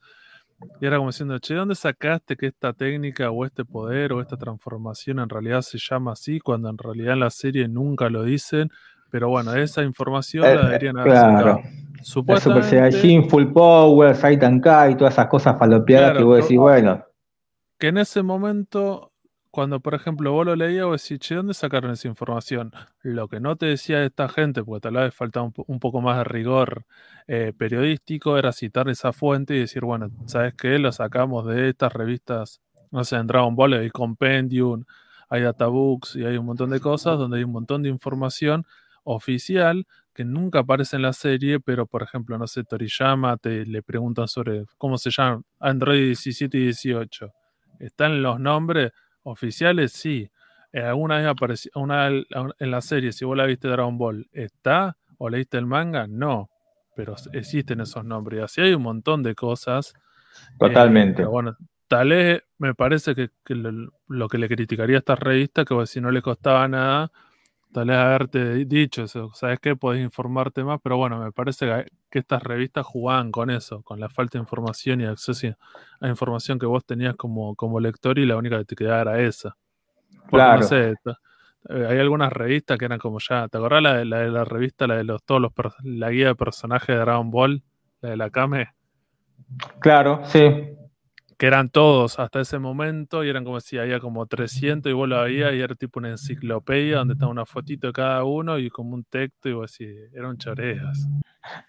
y 0.82 0.86
era 0.86 0.98
como 0.98 1.10
diciendo, 1.10 1.40
che, 1.40 1.54
¿dónde 1.54 1.76
sacaste 1.76 2.36
que 2.36 2.48
esta 2.48 2.74
técnica 2.74 3.32
o 3.32 3.46
este 3.46 3.64
poder 3.64 4.12
o 4.14 4.22
esta 4.22 4.38
transformación 4.38 5.20
en 5.20 5.30
realidad 5.30 5.62
se 5.62 5.78
llama 5.78 6.14
así, 6.14 6.40
cuando 6.40 6.70
en 6.70 6.78
realidad 6.78 7.14
en 7.14 7.22
la 7.22 7.30
serie 7.30 7.68
nunca 7.68 8.10
lo 8.10 8.24
dicen? 8.24 8.70
Pero 9.10 9.30
bueno, 9.30 9.56
esa 9.56 9.84
información 9.84 10.44
la 10.44 10.54
eh, 10.54 10.66
deberían 10.66 10.98
haber 11.00 11.14
claro. 11.14 11.62
Super 12.02 12.40
Saiyajin, 12.40 13.30
Full 13.30 13.48
Power, 13.48 14.16
Saitan 14.16 14.60
Kai, 14.60 14.96
todas 14.96 15.14
esas 15.14 15.28
cosas 15.28 15.58
falopeadas 15.58 16.18
que 16.18 16.24
vos 16.24 16.38
decís, 16.38 16.58
bueno 16.58 17.09
que 17.80 17.88
en 17.88 17.98
ese 17.98 18.24
momento, 18.24 19.14
cuando 19.52 19.80
por 19.80 19.96
ejemplo 19.96 20.34
vos 20.34 20.46
lo 20.46 20.56
leías, 20.56 20.86
vos 20.86 21.02
decís, 21.02 21.20
che, 21.20 21.36
¿dónde 21.36 21.54
sacaron 21.54 21.92
esa 21.92 22.08
información? 22.10 22.72
Lo 23.02 23.30
que 23.30 23.40
no 23.40 23.56
te 23.56 23.68
decía 23.68 24.04
esta 24.04 24.28
gente, 24.30 24.64
porque 24.64 24.82
tal 24.82 24.96
vez 24.96 25.16
faltaba 25.16 25.50
un, 25.68 25.80
poco 25.80 26.02
más 26.02 26.18
de 26.18 26.24
rigor 26.26 26.86
eh, 27.28 27.54
periodístico, 27.58 28.38
era 28.38 28.52
citar 28.52 28.90
esa 28.90 29.14
fuente 29.14 29.56
y 29.56 29.60
decir, 29.60 29.84
bueno, 29.86 30.10
¿sabes 30.28 30.54
qué? 30.56 30.78
Lo 30.78 30.92
sacamos 30.92 31.48
de 31.48 31.70
estas 31.70 31.94
revistas, 31.94 32.62
no 32.92 33.04
sé, 33.06 33.16
en 33.16 33.28
Dragon 33.28 33.56
Ball 33.56 33.74
hay 33.74 33.90
Compendium, 33.92 34.84
hay 35.30 35.44
databooks 35.44 36.18
y 36.18 36.26
hay 36.26 36.38
un 36.38 36.46
montón 36.48 36.72
de 36.72 36.80
cosas 36.82 37.18
donde 37.18 37.38
hay 37.38 37.44
un 37.46 37.52
montón 37.52 37.84
de 37.84 37.90
información 37.90 38.66
oficial 39.04 39.88
que 40.14 40.26
nunca 40.26 40.60
aparece 40.60 40.98
en 40.98 41.04
la 41.04 41.14
serie, 41.14 41.60
pero 41.62 41.86
por 41.88 42.04
ejemplo, 42.04 42.38
no 42.38 42.48
sé, 42.48 42.64
Toriyama 42.66 43.38
te 43.38 43.66
le 43.66 43.84
preguntan 43.84 44.28
sobre 44.28 44.66
cómo 44.78 44.98
se 44.98 45.12
llama 45.12 45.44
Android 45.60 46.08
17 46.08 46.58
y 46.58 46.62
18 46.66 47.34
¿Están 47.80 48.22
los 48.22 48.40
nombres 48.40 48.92
oficiales? 49.24 49.94
Sí. 49.94 50.30
Eh, 50.72 50.82
¿Alguna 50.82 51.18
vez 51.18 51.28
apareció 51.28 51.72
una, 51.76 52.08
en 52.08 52.72
la 52.72 52.82
serie, 52.82 53.12
si 53.12 53.26
vos 53.26 53.36
la 53.36 53.46
viste 53.46 53.68
Dragon 53.68 53.98
Ball, 53.98 54.28
¿está? 54.32 54.98
¿O 55.18 55.30
leíste 55.30 55.58
el 55.58 55.66
manga? 55.66 56.06
No. 56.08 56.50
Pero 56.96 57.16
existen 57.34 57.82
esos 57.82 58.06
nombres. 58.06 58.40
Y 58.40 58.44
así 58.44 58.62
hay 58.62 58.74
un 58.74 58.84
montón 58.84 59.24
de 59.24 59.34
cosas. 59.34 59.94
Eh, 59.96 60.58
Totalmente. 60.60 61.24
bueno, 61.26 61.58
tal 61.88 62.10
vez 62.10 62.44
me 62.58 62.76
parece 62.76 63.16
que, 63.16 63.30
lo, 63.48 64.28
que 64.28 64.38
le 64.38 64.48
criticaría 64.48 64.98
a 64.98 65.00
esta 65.00 65.16
revista, 65.16 65.66
que 65.66 65.88
si 65.88 66.00
no 66.00 66.12
le 66.12 66.22
costaba 66.22 66.68
nada, 66.68 67.12
tal 67.74 67.88
vez 67.88 67.98
haberte 67.98 68.66
dicho 68.66 69.04
eso, 69.04 69.32
¿sabes 69.34 69.60
qué? 69.60 69.76
Podés 69.76 70.04
informarte 70.04 70.64
más, 70.64 70.80
pero 70.84 70.98
bueno, 70.98 71.20
me 71.20 71.32
parece 71.32 71.88
que, 72.10 72.20
estas 72.20 72.44
revistas 72.44 72.86
jugaban 72.86 73.32
con 73.32 73.50
eso, 73.50 73.82
con 73.84 74.00
la 74.00 74.10
falta 74.10 74.38
de 74.38 74.44
información 74.44 75.02
y 75.02 75.06
acceso 75.06 75.48
a 76.00 76.08
información 76.08 76.60
que 76.60 76.66
vos 76.66 76.86
tenías 76.86 77.16
como, 77.16 77.56
como 77.56 77.80
lector 77.80 78.20
y 78.20 78.26
la 78.26 78.38
única 78.38 78.58
que 78.60 78.66
te 78.66 78.76
quedaba 78.76 79.02
era 79.02 79.20
esa. 79.22 79.56
claro. 80.30 80.62
no 80.62 80.68
sé, 80.68 80.94
eh, 81.70 81.86
hay 81.90 82.00
algunas 82.00 82.32
revistas 82.32 82.78
que 82.78 82.86
eran 82.86 83.00
como 83.00 83.20
ya, 83.20 83.48
¿te 83.48 83.58
acordás 83.58 83.84
la 83.84 83.98
de 83.98 84.06
la, 84.06 84.46
revista, 84.46 84.88
la 84.88 84.96
de 84.96 85.04
los, 85.04 85.24
todos 85.24 85.42
los, 85.42 85.52
la 85.84 86.10
guía 86.10 86.28
de 86.28 86.36
personajes 86.36 86.88
de 86.88 87.02
Dragon 87.02 87.30
Ball, 87.30 87.64
la 88.02 88.10
de 88.10 88.18
la 88.18 88.30
Kame? 88.30 88.70
Claro, 89.80 90.22
sí. 90.26 90.79
Que 91.40 91.48
eran 91.48 91.70
todos 91.70 92.20
hasta 92.20 92.42
ese 92.42 92.60
momento 92.60 93.24
y 93.24 93.30
eran 93.30 93.46
como 93.46 93.62
si 93.62 93.78
había 93.78 94.02
como 94.02 94.26
300 94.26 94.90
y 94.90 94.94
vos 94.94 95.08
lo 95.08 95.24
veías 95.24 95.54
y 95.54 95.62
era 95.62 95.74
tipo 95.74 95.98
una 95.98 96.10
enciclopedia 96.10 96.98
donde 96.98 97.14
estaba 97.14 97.32
una 97.32 97.46
fotito 97.46 97.88
de 97.88 97.94
cada 97.94 98.26
uno 98.26 98.60
y 98.60 98.70
como 98.70 98.94
un 98.94 99.06
texto 99.06 99.48
y 99.48 99.54
vos 99.54 99.72
así, 99.72 99.88
eran 100.14 100.38
choreas. 100.38 101.08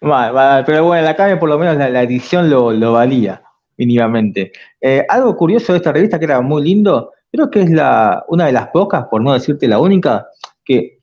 pero 0.01 0.83
bueno, 0.83 1.05
la 1.05 1.15
cabe 1.15 1.37
por 1.37 1.47
lo 1.47 1.57
menos 1.57 1.77
la, 1.77 2.03
edición 2.03 2.49
lo, 2.49 2.91
valía 2.91 3.43
mínimamente. 3.77 4.51
Eh, 4.81 5.05
algo 5.07 5.37
curioso 5.37 5.71
de 5.71 5.77
esta 5.77 5.93
revista 5.93 6.19
que 6.19 6.25
era 6.25 6.41
muy 6.41 6.63
lindo, 6.63 7.13
creo 7.31 7.49
que 7.49 7.61
es 7.61 7.69
la, 7.69 8.25
una 8.27 8.47
de 8.47 8.51
las 8.51 8.67
pocas, 8.67 9.05
por 9.05 9.21
no 9.21 9.31
decirte 9.31 9.69
la 9.69 9.79
única, 9.79 10.27
que 10.65 10.99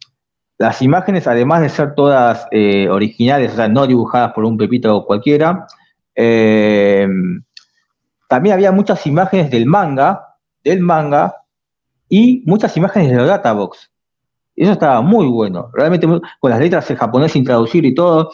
las 0.58 0.82
imágenes, 0.82 1.26
además 1.26 1.62
de 1.62 1.70
ser 1.70 1.94
todas 1.94 2.46
eh, 2.50 2.86
originales, 2.90 3.52
o 3.52 3.56
sea, 3.56 3.68
no 3.68 3.86
dibujadas 3.86 4.34
por 4.34 4.44
un 4.44 4.58
pepito 4.58 5.06
cualquiera, 5.06 5.66
eh, 6.14 7.08
también 8.28 8.54
había 8.54 8.70
muchas 8.70 9.06
imágenes 9.06 9.50
del 9.50 9.66
manga, 9.66 10.36
del 10.62 10.80
manga, 10.80 11.34
y 12.08 12.42
muchas 12.46 12.76
imágenes 12.76 13.10
de 13.10 13.16
los 13.16 13.28
databox. 13.28 13.90
Eso 14.56 14.72
estaba 14.72 15.00
muy 15.02 15.26
bueno, 15.26 15.70
realmente 15.72 16.06
con 16.06 16.50
las 16.50 16.58
letras 16.58 16.90
en 16.90 16.96
japonés 16.96 17.32
sin 17.32 17.44
traducir 17.44 17.84
y 17.84 17.94
todo, 17.94 18.30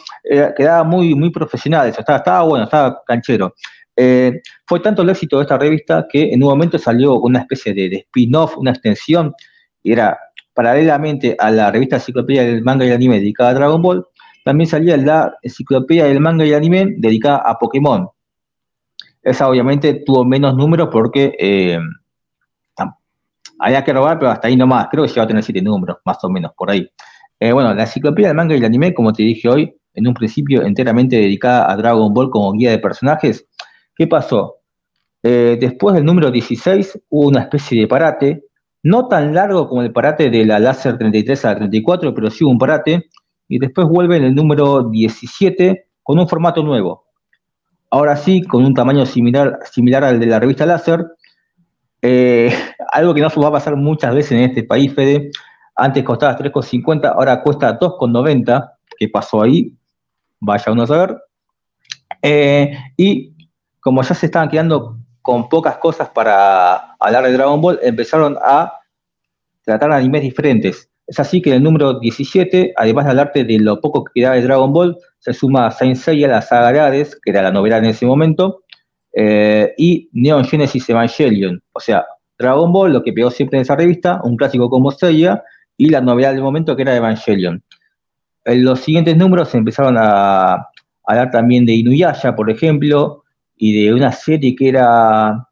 quedaba 0.57 0.83
muy, 0.83 1.13
muy 1.13 1.29
profesional 1.29 1.87
eso, 1.87 1.99
estaba, 1.99 2.17
estaba 2.17 2.41
bueno, 2.43 2.63
estaba 2.63 3.01
canchero. 3.05 3.53
Eh, 3.95 4.41
fue 4.65 4.79
tanto 4.79 5.03
el 5.03 5.09
éxito 5.09 5.37
de 5.37 5.43
esta 5.43 5.57
revista 5.57 6.05
que 6.09 6.33
en 6.33 6.43
un 6.43 6.49
momento 6.49 6.79
salió 6.79 7.19
una 7.19 7.39
especie 7.39 7.73
de, 7.73 7.97
spin-off, 7.97 8.57
una 8.57 8.71
extensión, 8.71 9.33
y 9.83 9.91
era 9.91 10.17
paralelamente 10.53 11.35
a 11.37 11.51
la 11.51 11.69
revista 11.69 11.97
Enciclopedia 11.97 12.43
del 12.43 12.63
Manga 12.63 12.85
y 12.85 12.89
el 12.89 12.95
Anime 12.95 13.19
dedicada 13.19 13.51
a 13.51 13.53
Dragon 13.53 13.81
Ball, 13.81 14.05
también 14.43 14.67
salía 14.67 14.97
la 14.97 15.35
Enciclopedia 15.43 16.05
del 16.05 16.21
Manga 16.21 16.43
y 16.43 16.49
el 16.49 16.55
Anime 16.55 16.95
dedicada 16.97 17.37
a 17.37 17.59
Pokémon. 17.59 18.09
Esa 19.25 19.49
obviamente 19.49 20.03
tuvo 20.05 20.23
menos 20.23 20.55
números 20.55 20.87
porque 20.89 21.35
eh, 21.37 21.77
había 23.59 23.83
que 23.83 23.91
robar, 23.91 24.19
pero 24.19 24.31
hasta 24.31 24.47
ahí 24.47 24.55
nomás. 24.55 24.87
Creo 24.89 25.05
que 25.05 25.19
va 25.19 25.23
a 25.23 25.27
tener 25.27 25.43
siete 25.43 25.61
números, 25.61 25.97
más 26.05 26.23
o 26.23 26.29
menos, 26.29 26.53
por 26.55 26.71
ahí. 26.71 26.87
Eh, 27.39 27.51
bueno, 27.51 27.73
la 27.73 27.81
Enciclopedia 27.83 28.29
del 28.29 28.37
Manga 28.37 28.55
y 28.55 28.59
el 28.59 28.65
Anime, 28.65 28.93
como 28.93 29.11
te 29.11 29.23
dije 29.23 29.49
hoy, 29.49 29.75
en 29.93 30.07
un 30.07 30.13
principio 30.13 30.63
enteramente 30.63 31.17
dedicada 31.17 31.69
a 31.69 31.75
Dragon 31.75 32.13
Ball 32.13 32.29
como 32.29 32.53
guía 32.53 32.71
de 32.71 32.79
personajes, 32.79 33.47
¿Qué 33.95 34.07
pasó? 34.07 34.57
Eh, 35.23 35.57
después 35.59 35.95
del 35.95 36.03
número 36.03 36.29
16 36.29 37.01
hubo 37.09 37.29
una 37.29 37.41
especie 37.41 37.79
de 37.79 37.87
parate, 37.87 38.43
no 38.83 39.07
tan 39.07 39.33
largo 39.33 39.67
como 39.69 39.81
el 39.81 39.93
parate 39.93 40.29
de 40.29 40.45
la 40.45 40.59
láser 40.59 40.97
33 40.97 41.45
a 41.45 41.49
la 41.49 41.55
34, 41.55 42.13
pero 42.13 42.29
sí 42.29 42.43
hubo 42.43 42.51
un 42.51 42.59
parate, 42.59 43.09
y 43.47 43.57
después 43.57 43.87
vuelve 43.87 44.17
en 44.17 44.25
el 44.25 44.35
número 44.35 44.89
17 44.89 45.87
con 46.03 46.19
un 46.19 46.27
formato 46.27 46.61
nuevo. 46.61 47.04
Ahora 47.89 48.17
sí, 48.17 48.41
con 48.43 48.65
un 48.65 48.73
tamaño 48.73 49.05
similar, 49.05 49.59
similar 49.71 50.03
al 50.03 50.19
de 50.19 50.25
la 50.25 50.39
revista 50.39 50.65
láser, 50.65 51.05
eh, 52.01 52.53
algo 52.91 53.13
que 53.13 53.21
no 53.21 53.29
se 53.29 53.39
va 53.39 53.47
a 53.47 53.53
pasar 53.53 53.75
muchas 53.75 54.13
veces 54.13 54.33
en 54.33 54.39
este 54.41 54.63
país, 54.63 54.93
Fede. 54.93 55.31
Antes 55.75 56.03
costaba 56.03 56.37
3,50, 56.37 57.13
ahora 57.13 57.41
cuesta 57.41 57.77
2,90. 57.77 58.73
¿Qué 58.97 59.09
pasó 59.09 59.41
ahí? 59.41 59.73
Vaya 60.39 60.71
uno 60.71 60.83
a 60.83 60.87
saber. 60.87 61.17
Eh, 62.21 62.77
y 62.95 63.35
como 63.79 64.01
ya 64.01 64.15
se 64.15 64.27
estaban 64.27 64.49
quedando 64.49 64.97
con 65.21 65.49
pocas 65.49 65.77
cosas 65.77 66.09
para 66.09 66.95
hablar 66.99 67.25
de 67.25 67.33
Dragon 67.33 67.59
Ball, 67.59 67.79
empezaron 67.81 68.37
a 68.41 68.73
tratar 69.63 69.91
animes 69.91 70.21
diferentes. 70.21 70.89
Es 71.07 71.19
así 71.19 71.41
que 71.41 71.51
en 71.51 71.57
el 71.57 71.63
número 71.63 71.99
17, 71.99 72.73
además 72.75 73.05
de 73.05 73.11
hablarte 73.11 73.43
de 73.43 73.59
lo 73.59 73.79
poco 73.79 74.03
que 74.03 74.21
quedaba 74.21 74.35
de 74.35 74.41
Dragon 74.41 74.73
Ball, 74.73 74.97
se 75.19 75.33
suma 75.33 75.69
Saint 75.71 75.95
Seiya, 75.95 76.27
la 76.27 76.41
saga 76.41 76.87
Hades, 76.87 77.19
que 77.21 77.31
era 77.31 77.41
la 77.41 77.51
novela 77.51 77.77
en 77.77 77.85
ese 77.85 78.05
momento, 78.05 78.63
eh, 79.13 79.73
y 79.77 80.09
Neon 80.13 80.45
Genesis 80.45 80.89
Evangelion. 80.89 81.61
O 81.73 81.79
sea, 81.79 82.05
Dragon 82.37 82.71
Ball, 82.71 82.93
lo 82.93 83.03
que 83.03 83.13
pegó 83.13 83.29
siempre 83.29 83.57
en 83.57 83.61
esa 83.61 83.75
revista, 83.75 84.19
un 84.23 84.35
clásico 84.35 84.69
como 84.69 84.91
Seiya, 84.91 85.43
y 85.77 85.89
la 85.89 86.01
novela 86.01 86.31
del 86.31 86.41
momento 86.41 86.75
que 86.75 86.81
era 86.81 86.95
Evangelion. 86.95 87.63
En 88.43 88.63
los 88.63 88.79
siguientes 88.79 89.15
números 89.15 89.49
se 89.49 89.57
empezaron 89.57 89.95
a 89.97 90.69
hablar 91.05 91.31
también 91.31 91.65
de 91.65 91.73
Inuyasha, 91.73 92.35
por 92.35 92.49
ejemplo, 92.49 93.23
y 93.55 93.85
de 93.85 93.93
una 93.93 94.11
serie 94.11 94.55
que 94.55 94.69
era 94.69 95.47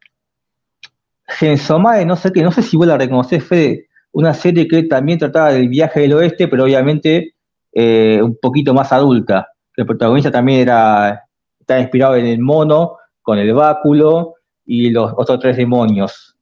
Gensomae, 1.26 2.04
no 2.04 2.16
sé 2.16 2.32
qué, 2.32 2.42
no 2.42 2.52
sé 2.52 2.62
si 2.62 2.76
vos 2.76 2.86
la 2.86 2.98
reconoces, 2.98 3.42
Fede, 3.44 3.88
una 4.14 4.32
serie 4.32 4.66
que 4.66 4.84
también 4.84 5.18
trataba 5.18 5.52
del 5.52 5.68
viaje 5.68 6.00
del 6.00 6.14
oeste, 6.14 6.48
pero 6.48 6.64
obviamente 6.64 7.34
eh, 7.72 8.20
un 8.22 8.36
poquito 8.40 8.72
más 8.72 8.92
adulta. 8.92 9.48
El 9.76 9.86
protagonista 9.86 10.30
también 10.30 10.60
era, 10.60 11.24
está 11.58 11.80
inspirado 11.80 12.14
en 12.16 12.26
el 12.26 12.38
mono, 12.38 12.96
con 13.22 13.38
el 13.38 13.52
báculo 13.52 14.34
y 14.64 14.90
los 14.90 15.12
otros 15.16 15.40
tres 15.40 15.56
demonios. 15.56 16.36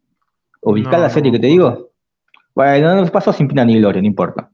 ¿Ubicás 0.60 1.00
la 1.00 1.10
serie 1.10 1.32
que 1.32 1.38
te 1.38 1.46
digo? 1.46 1.90
Bueno, 2.54 2.94
no 2.94 3.06
pasó 3.06 3.32
sin 3.32 3.48
pena 3.48 3.64
ni 3.64 3.78
gloria, 3.78 4.02
no 4.02 4.06
importa. 4.06 4.50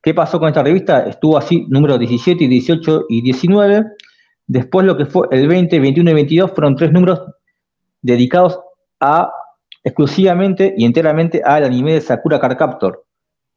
¿Qué 0.00 0.14
pasó 0.14 0.38
con 0.38 0.48
esta 0.48 0.62
revista? 0.62 1.00
Estuvo 1.00 1.36
así, 1.36 1.66
número 1.68 1.98
17, 1.98 2.46
18 2.46 3.06
y 3.08 3.22
19. 3.22 3.84
Después 4.46 4.86
lo 4.86 4.96
que 4.96 5.06
fue 5.06 5.26
el 5.32 5.48
20, 5.48 5.80
21 5.80 6.10
y 6.10 6.14
22 6.14 6.52
fueron 6.52 6.76
tres 6.76 6.92
números 6.92 7.20
dedicados 8.00 8.60
a 9.00 9.32
exclusivamente 9.84 10.74
y 10.76 10.84
enteramente 10.84 11.42
al 11.44 11.64
anime 11.64 11.94
de 11.94 12.00
Sakura 12.00 12.40
Card 12.40 12.56
Captor. 12.56 13.04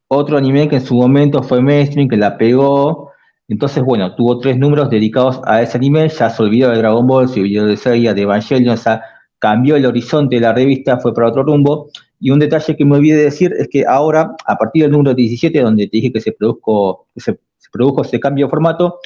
Otro 0.07 0.37
anime 0.37 0.67
que 0.67 0.77
en 0.77 0.85
su 0.85 0.95
momento 0.95 1.41
fue 1.43 1.61
mainstream, 1.61 2.07
que 2.07 2.17
la 2.17 2.37
pegó. 2.37 3.11
Entonces, 3.47 3.83
bueno, 3.83 4.15
tuvo 4.15 4.39
tres 4.39 4.57
números 4.57 4.89
dedicados 4.89 5.41
a 5.45 5.61
ese 5.61 5.77
anime. 5.77 6.09
Ya 6.09 6.29
se 6.29 6.43
olvidó 6.43 6.69
de 6.71 6.77
Dragon 6.77 7.05
Ball, 7.05 7.29
se 7.29 7.41
olvidó 7.41 7.65
de 7.65 7.77
Seiya, 7.77 8.13
de 8.13 8.21
Evangelion. 8.21 8.73
O 8.73 8.77
sea, 8.77 9.01
cambió 9.39 9.75
el 9.75 9.85
horizonte 9.85 10.35
de 10.35 10.41
la 10.41 10.53
revista, 10.53 10.99
fue 10.99 11.13
para 11.13 11.27
otro 11.27 11.43
rumbo. 11.43 11.89
Y 12.19 12.31
un 12.31 12.39
detalle 12.39 12.75
que 12.75 12.85
me 12.85 12.95
olvidé 12.97 13.17
decir 13.17 13.53
es 13.57 13.67
que 13.69 13.85
ahora, 13.85 14.35
a 14.45 14.55
partir 14.57 14.83
del 14.83 14.91
número 14.91 15.13
17, 15.13 15.59
donde 15.59 15.87
te 15.87 15.97
dije 15.97 16.11
que 16.11 16.21
se 16.21 16.31
produjo, 16.31 17.07
que 17.13 17.21
se 17.21 17.39
produjo 17.71 18.03
ese 18.03 18.19
cambio 18.19 18.45
de 18.45 18.49
formato, 18.49 18.99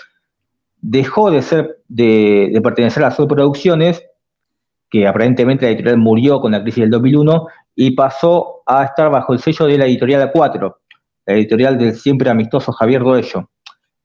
dejó 0.82 1.32
de 1.32 1.41
ser, 1.41 1.79
de, 1.88 2.60
pertenecer 2.63 3.03
a 3.03 3.08
las 3.08 3.15
Producciones, 3.15 4.03
que 4.89 5.08
aparentemente 5.08 5.65
la 5.65 5.71
editorial 5.71 5.97
murió 5.97 6.39
con 6.41 6.52
la 6.52 6.62
crisis 6.62 6.82
del 6.82 6.89
2001, 6.89 7.47
y 7.75 7.91
pasó 7.91 8.62
a 8.65 8.84
estar 8.84 9.10
bajo 9.10 9.34
el 9.34 9.39
sello 9.39 9.65
de 9.65 9.78
la 9.78 9.86
editorial 9.86 10.32
A4, 10.32 10.75
la 11.25 11.34
editorial 11.34 11.78
del 11.78 11.95
siempre 11.95 12.30
amistoso 12.30 12.71
Javier 12.71 13.02
Doello. 13.02 13.49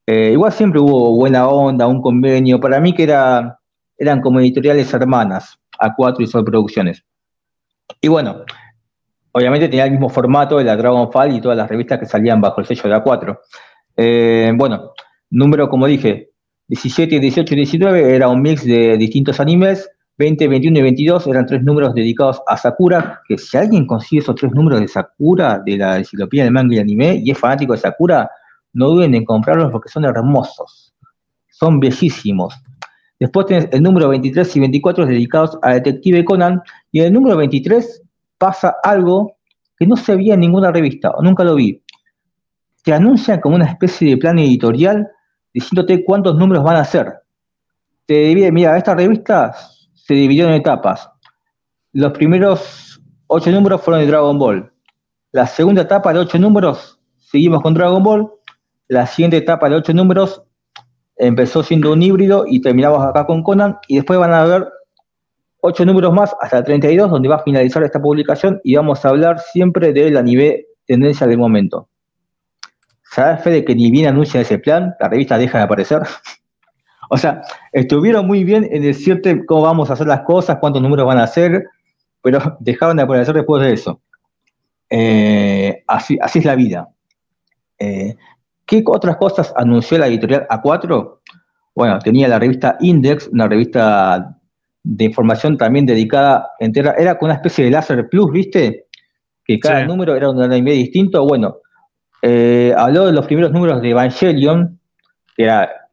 Eh, 0.07 0.31
igual 0.33 0.53
siempre 0.53 0.81
hubo 0.81 1.17
buena 1.17 1.49
onda, 1.49 1.87
un 1.87 2.03
convenio, 2.03 2.61
para 2.61 2.79
mí 2.81 2.95
que 2.95 3.05
era, 3.05 3.59
eran 3.97 4.21
como 4.21 4.41
editoriales 4.41 4.93
hermanas, 4.93 5.59
A4 5.81 6.21
y 6.21 6.27
Sol 6.27 6.45
Producciones. 6.45 7.03
Y 8.01 8.09
bueno, 8.09 8.45
obviamente 9.33 9.69
tenía 9.69 9.85
el 9.87 9.93
mismo 9.93 10.09
formato 10.09 10.59
de 10.59 10.65
la 10.65 10.77
Dragonfall 10.77 11.35
y 11.35 11.41
todas 11.41 11.57
las 11.57 11.69
revistas 11.69 11.99
que 11.99 12.07
salían 12.07 12.41
bajo 12.41 12.61
el 12.61 12.67
sello 12.67 12.89
de 12.89 12.97
A4. 12.97 13.39
Eh, 13.97 14.53
bueno, 14.55 14.93
número, 15.31 15.69
como 15.69 15.87
dije, 15.87 16.31
17, 16.69 17.21
18 17.21 17.55
y 17.55 17.57
19 17.57 18.15
era 18.15 18.29
un 18.29 18.41
mix 18.41 18.65
de 18.65 18.97
distintos 18.97 19.41
animes. 19.41 19.91
20, 20.17 20.47
21 20.47 20.79
y 20.79 20.83
22 20.83 21.27
eran 21.27 21.47
tres 21.47 21.63
números 21.65 21.93
dedicados 21.95 22.41
a 22.47 22.57
Sakura, 22.57 23.21
que 23.27 23.37
si 23.37 23.57
alguien 23.57 23.87
consigue 23.87 24.23
esos 24.23 24.37
tres 24.37 24.53
números 24.53 24.81
de 24.81 24.87
Sakura, 24.87 25.61
de 25.65 25.77
la 25.77 25.99
enciclopedia 25.99 26.45
del 26.45 26.53
manga 26.53 26.77
y 26.77 26.79
anime, 26.79 27.21
y 27.25 27.33
es 27.33 27.39
fanático 27.39 27.73
de 27.73 27.81
Sakura, 27.81 28.31
no 28.73 28.91
duden 28.91 29.15
en 29.15 29.25
comprarlos 29.25 29.73
porque 29.73 29.89
son 29.89 30.05
hermosos, 30.05 30.95
son 31.51 31.81
bellísimos. 31.81 32.55
Después 33.19 33.47
tenés 33.47 33.69
el 33.73 33.83
número 33.83 34.09
23 34.09 34.57
y 34.57 34.61
24 34.61 35.07
dedicados 35.07 35.59
a 35.63 35.73
Detective 35.75 36.25
Conan, 36.25 36.63
y 36.93 37.01
en 37.01 37.07
el 37.07 37.13
número 37.13 37.37
23 37.37 38.03
pasa 38.39 38.77
algo 38.85 39.37
que 39.77 39.87
no 39.87 39.97
se 39.97 40.15
veía 40.15 40.35
en 40.35 40.41
ninguna 40.41 40.71
revista, 40.71 41.11
o 41.11 41.23
nunca 41.23 41.43
lo 41.43 41.57
vi. 41.57 41.83
Te 42.85 42.93
anuncian 42.93 43.41
como 43.41 43.57
una 43.57 43.67
especie 43.67 44.11
de 44.11 44.17
plan 44.17 44.39
editorial 44.39 45.09
diciéndote 45.53 46.05
cuántos 46.05 46.37
números 46.37 46.63
van 46.63 46.77
a 46.77 46.85
ser. 46.85 47.15
Te 48.07 48.15
divide, 48.15 48.53
mira, 48.53 48.77
esta 48.77 48.95
revista 48.95 49.55
se 50.07 50.15
dividió 50.15 50.49
en 50.49 50.55
etapas. 50.55 51.11
Los 51.93 52.13
primeros 52.13 53.01
ocho 53.27 53.51
números 53.51 53.81
fueron 53.81 54.03
de 54.03 54.07
Dragon 54.07 54.39
Ball. 54.39 54.71
La 55.33 55.47
segunda 55.47 55.83
etapa 55.83 56.13
de 56.13 56.19
ocho 56.19 56.39
números, 56.39 57.01
seguimos 57.19 57.63
con 57.63 57.73
Dragon 57.73 58.03
Ball. 58.03 58.31
La 58.89 59.07
siguiente 59.07 59.39
etapa 59.39 59.69
de 59.71 59.77
ocho 59.77 59.95
números 59.95 60.43
empezó 61.17 61.63
siendo 61.63 61.93
un 61.93 62.03
híbrido 62.03 62.45
y 62.47 62.61
terminamos 62.61 63.03
acá 63.03 63.25
con 63.25 63.43
Conan. 63.43 63.79
Y 63.89 63.97
después 63.97 64.19
van 64.19 64.33
a 64.33 64.43
haber 64.43 64.69
ocho 65.61 65.87
números 65.87 66.13
más 66.13 66.37
hasta 66.39 66.59
el 66.59 66.65
32, 66.65 67.11
donde 67.11 67.29
va 67.29 67.37
a 67.37 67.43
finalizar 67.43 67.83
esta 67.83 68.01
publicación 68.01 68.61
y 68.63 68.77
vamos 68.77 69.03
a 69.05 69.09
hablar 69.09 69.41
siempre 69.41 69.95
de 69.95 70.11
la 70.11 70.23
nivel 70.23 70.67
tendencia 70.87 71.27
del 71.27 71.39
momento. 71.39 71.89
¿Sabes, 73.11 73.43
Fede, 73.43 73.65
que 73.65 73.75
ni 73.75 73.91
bien 73.91 74.09
anuncia 74.09 74.43
ese 74.43 74.59
plan, 74.59 74.95
la 75.01 75.09
revista 75.09 75.39
deja 75.39 75.59
de 75.59 75.65
aparecer? 75.65 76.03
o 77.15 77.17
sea, 77.17 77.43
estuvieron 77.71 78.27
muy 78.27 78.43
bien 78.43 78.69
en 78.73 78.83
decirte 78.83 79.47
cómo 79.47 79.63
vamos 79.63 79.89
a 79.89 79.93
hacer 79.93 80.09
las 80.09 80.23
cosas, 80.23 80.59
cuántos 80.61 80.83
números 80.83 81.07
van 81.07 81.19
a 81.19 81.23
hacer, 81.23 81.65
pero 82.21 82.57
dejaron 82.59 82.97
de 82.97 83.05
aparecer 83.05 83.37
después 83.37 83.63
de 83.63 83.73
eso. 83.73 84.01
Eh, 84.91 85.85
así, 85.87 86.19
así, 86.21 86.41
es 86.41 86.45
la 86.45 86.57
vida. 86.57 86.89
Eh, 87.79 88.17
¿Qué 88.67 88.83
otras 88.85 89.17
cosas 89.17 89.53
anunció 89.57 89.97
la 89.97 90.09
editorial 90.09 90.45
A4? 90.49 91.19
Bueno, 91.77 92.01
tenía 92.01 92.27
la 92.27 92.41
revista 92.41 92.77
Index, 92.81 93.29
una 93.29 93.47
revista 93.47 94.37
de 94.83 95.05
información 95.05 95.57
también 95.57 95.87
dedicada 95.87 96.51
entera, 96.59 96.97
era 96.99 97.17
con 97.17 97.29
una 97.29 97.35
especie 97.35 97.65
de 97.65 97.71
láser 97.71 98.09
plus, 98.09 98.33
¿viste? 98.33 98.87
Que 99.45 99.61
cada 99.61 99.85
número 99.85 100.17
era 100.17 100.31
un 100.31 100.43
anime 100.43 100.73
distinto. 100.73 101.25
Bueno, 101.25 101.59
eh, 102.23 102.75
habló 102.77 103.07
de 103.07 103.13
los 103.13 103.27
primeros 103.27 103.53
números 103.53 103.81
de 103.83 103.91
Evangelion, 103.91 104.81
que 105.37 105.45
era 105.45 105.84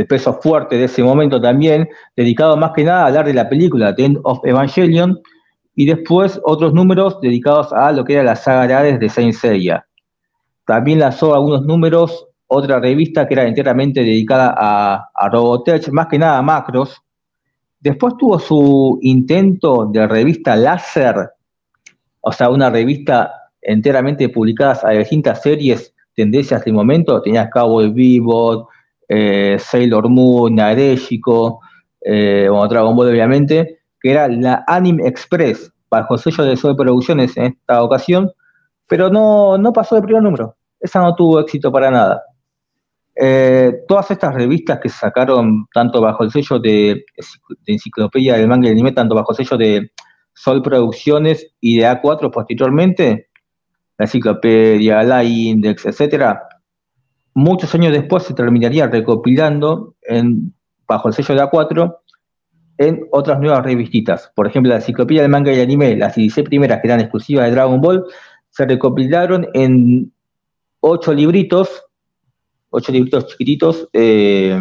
el 0.00 0.06
peso 0.06 0.34
fuerte 0.40 0.76
de 0.76 0.84
ese 0.84 1.02
momento 1.02 1.40
también, 1.40 1.88
dedicado 2.16 2.56
más 2.56 2.72
que 2.74 2.84
nada 2.84 3.02
a 3.02 3.06
hablar 3.06 3.26
de 3.26 3.34
la 3.34 3.48
película 3.48 3.94
The 3.94 4.04
End 4.04 4.20
of 4.24 4.40
Evangelion, 4.44 5.20
y 5.74 5.86
después 5.86 6.40
otros 6.44 6.74
números 6.74 7.20
dedicados 7.20 7.72
a 7.72 7.92
lo 7.92 8.04
que 8.04 8.14
era 8.14 8.22
la 8.22 8.36
saga 8.36 8.82
de 8.82 9.08
Saint 9.08 9.34
Seiya. 9.34 9.86
También 10.66 10.98
lanzó 10.98 11.34
algunos 11.34 11.64
números, 11.64 12.26
otra 12.46 12.80
revista 12.80 13.28
que 13.28 13.34
era 13.34 13.46
enteramente 13.46 14.00
dedicada 14.00 14.54
a, 14.56 15.28
Robotech, 15.30 15.90
más 15.90 16.08
que 16.08 16.18
nada 16.18 16.38
a 16.38 16.42
macros, 16.42 17.00
Después 17.80 18.14
tuvo 18.18 18.38
su 18.38 18.98
intento 19.00 19.86
de 19.86 20.06
revista 20.06 20.54
láser, 20.54 21.30
o 22.20 22.30
sea, 22.30 22.50
una 22.50 22.68
revista 22.68 23.32
enteramente 23.62 24.28
publicada 24.28 24.78
a 24.84 24.90
distintas 24.90 25.40
series, 25.40 25.94
tendencias 26.14 26.62
de 26.62 26.72
momento. 26.72 27.22
Tenía 27.22 27.48
Cowboy 27.48 27.90
Bebop, 27.90 28.68
eh, 29.12 29.56
Sailor 29.58 30.08
Moon, 30.08 30.54
Nadeshiko, 30.54 31.60
eh, 32.00 32.48
Dragon 32.68 32.94
Ball 32.94 33.08
obviamente, 33.08 33.80
que 34.00 34.12
era 34.12 34.28
la 34.28 34.64
Anime 34.68 35.08
Express, 35.08 35.72
bajo 35.90 36.16
sello 36.16 36.44
de 36.44 36.56
Soy 36.56 36.76
Producciones 36.76 37.36
en 37.36 37.46
esta 37.46 37.82
ocasión, 37.82 38.30
pero 38.86 39.10
no, 39.10 39.58
no 39.58 39.72
pasó 39.72 39.96
de 39.96 40.02
primer 40.02 40.22
número. 40.22 40.54
Esa 40.78 41.00
no 41.00 41.16
tuvo 41.16 41.40
éxito 41.40 41.72
para 41.72 41.90
nada. 41.90 42.22
Eh, 43.16 43.82
todas 43.88 44.12
estas 44.12 44.32
revistas 44.32 44.78
que 44.78 44.88
sacaron 44.88 45.66
tanto 45.74 46.00
bajo 46.00 46.22
el 46.22 46.30
sello 46.30 46.60
de, 46.60 47.04
Enciclopedia 47.66 48.36
del 48.36 48.46
Manga 48.46 48.68
y 48.68 48.72
Anime, 48.72 48.92
tanto 48.92 49.16
bajo 49.16 49.32
el 49.32 49.36
sello 49.38 49.58
de 49.58 49.90
Sol 50.32 50.62
Producciones 50.62 51.52
y 51.60 51.78
de 51.78 51.88
A4 51.88 52.30
posteriormente, 52.30 53.28
la 53.98 54.04
Enciclopedia, 54.04 55.02
la 55.02 55.24
Index, 55.24 55.84
etcétera, 55.84 56.44
muchos 57.34 57.74
años 57.74 57.92
después 57.92 58.24
se 58.24 58.34
terminaría 58.34 58.86
recopilando 58.86 59.94
bajo 60.86 61.08
el 61.08 61.14
sello 61.14 61.34
de 61.34 61.42
A4 61.42 61.96
en 62.78 63.06
otras 63.12 63.38
nuevas 63.40 63.64
revistitas. 63.64 64.32
Por 64.34 64.46
ejemplo, 64.46 64.70
la 64.70 64.76
Enciclopedia 64.76 65.22
del 65.22 65.30
Manga 65.30 65.52
y 65.52 65.60
Anime, 65.60 65.96
las 65.96 66.14
16 66.14 66.46
primeras 66.48 66.80
que 66.80 66.88
eran 66.88 67.00
exclusivas 67.00 67.46
de 67.46 67.52
Dragon 67.52 67.80
Ball, 67.80 68.04
se 68.48 68.66
recopilaron 68.66 69.46
en 69.54 70.12
ocho 70.80 71.12
libritos 71.12 71.84
ocho 72.70 72.92
libritos 72.92 73.26
chiquititos. 73.26 73.88
Eh, 73.92 74.58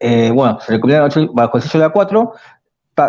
eh, 0.00 0.30
bueno, 0.32 0.58
se 0.60 0.72
recopilaron 0.72 1.30
bajo 1.34 1.58
el 1.58 1.62
sello 1.62 1.84
de 1.84 1.90
A4, 1.90 2.32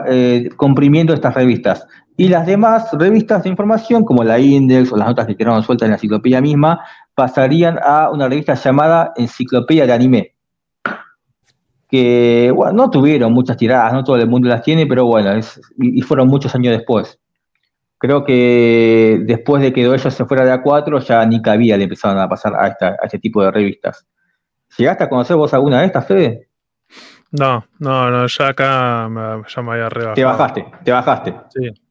eh, 0.08 0.50
comprimiendo 0.56 1.14
estas 1.14 1.34
revistas. 1.34 1.86
Y 2.18 2.28
las 2.28 2.46
demás 2.46 2.90
revistas 2.92 3.44
de 3.44 3.50
información, 3.50 4.04
como 4.04 4.24
la 4.24 4.40
Index 4.40 4.92
o 4.92 4.98
las 4.98 5.08
notas 5.08 5.26
que 5.26 5.38
quedaron 5.38 5.64
sueltas 5.64 5.86
en 5.86 5.92
la 5.92 5.96
enciclopedia 5.96 6.42
misma, 6.42 6.82
pasarían 7.20 7.78
a 7.84 8.10
una 8.10 8.30
revista 8.30 8.54
llamada 8.54 9.12
Enciclopedia 9.18 9.86
de 9.86 9.94
Anime. 9.94 10.36
Que, 11.90 12.52
bueno, 12.56 12.72
no 12.72 12.90
tuvieron 12.90 13.34
muchas 13.34 13.58
tiradas, 13.58 13.92
no 13.92 14.04
todo 14.04 14.16
el 14.16 14.30
mundo 14.30 14.48
las 14.48 14.62
tiene, 14.62 14.88
pero 14.88 15.06
bueno, 15.06 15.38
y 15.78 16.02
fueron 16.02 16.30
muchos 16.30 16.56
años 16.56 16.78
después 16.78 17.20
creo 18.00 18.24
que 18.24 19.20
después 19.26 19.62
de 19.62 19.72
que 19.72 19.82
ellos 19.82 20.02
se 20.02 20.26
fuera 20.26 20.46
de 20.46 20.54
A4, 20.54 21.00
ya 21.02 21.24
ni 21.26 21.42
cabía 21.42 21.78
le 21.78 21.84
empezaron 21.84 22.18
a 22.18 22.28
pasar 22.28 22.56
a, 22.56 22.96
este 23.04 23.20
tipo 23.20 23.44
de 23.44 23.52
revistas. 23.52 24.08
¿Llegaste 24.78 25.04
a 25.04 25.10
conocer 25.10 25.36
vos 25.36 25.54
alguna 25.54 25.82
de 25.82 25.88
estas, 25.88 26.08
Fede? 26.08 26.48
No, 27.32 27.66
no, 27.78 28.10
no, 28.10 28.26
ya 28.26 28.48
acá 28.48 29.08
me, 29.10 29.44
ya 29.48 29.62
me 29.62 29.74
había 29.74 29.90
rebajado. 29.90 30.16
Te 30.16 30.24
bajaste, 30.24 30.66
te 30.84 30.92
bajaste. 30.92 31.36
Sí. 31.50 31.82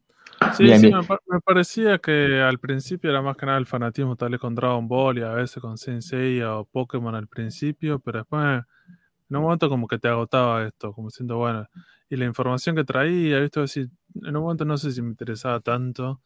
Sí, 0.56 0.78
sí 0.78 0.90
Me, 0.90 1.40
parecía 1.40 1.98
que 1.98 2.40
al 2.40 2.58
principio 2.58 3.10
era 3.10 3.22
más 3.22 3.36
que 3.36 3.46
nada 3.46 3.58
el 3.58 3.66
fanatismo 3.66 4.16
tal 4.16 4.30
vez 4.30 4.40
con 4.40 4.54
Dragon 4.54 4.86
Ball 4.86 5.18
y 5.18 5.22
a 5.22 5.32
veces 5.32 5.60
con 5.60 5.76
Sensei 5.78 6.42
o 6.42 6.64
Pokémon 6.64 7.14
al 7.14 7.28
principio, 7.28 7.98
pero 7.98 8.18
después 8.18 8.62
en 9.30 9.36
un 9.36 9.42
momento 9.42 9.68
como 9.68 9.86
que 9.86 9.98
te 9.98 10.08
agotaba 10.08 10.64
esto, 10.66 10.92
como 10.92 11.10
siendo 11.10 11.36
bueno. 11.36 11.66
Y 12.08 12.16
la 12.16 12.24
información 12.24 12.74
que 12.76 12.84
traía, 12.84 13.40
visto 13.40 13.60
decir, 13.60 13.90
en 14.14 14.36
un 14.36 14.42
momento 14.42 14.64
no 14.64 14.78
sé 14.78 14.92
si 14.92 15.02
me 15.02 15.10
interesaba 15.10 15.60
tanto 15.60 16.22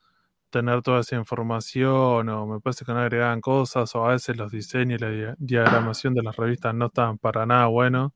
tener 0.50 0.82
toda 0.82 1.00
esa 1.00 1.16
información 1.16 2.28
o 2.28 2.46
me 2.46 2.60
parece 2.60 2.84
que 2.84 2.92
no 2.92 3.00
agregaban 3.00 3.40
cosas 3.40 3.94
o 3.94 4.04
a 4.06 4.12
veces 4.12 4.36
los 4.36 4.52
diseños 4.52 5.00
y 5.00 5.04
la 5.04 5.34
diagramación 5.38 6.14
de 6.14 6.22
las 6.22 6.36
revistas 6.36 6.74
no 6.74 6.86
estaban 6.86 7.18
para 7.18 7.46
nada 7.46 7.66
buenos. 7.66 8.12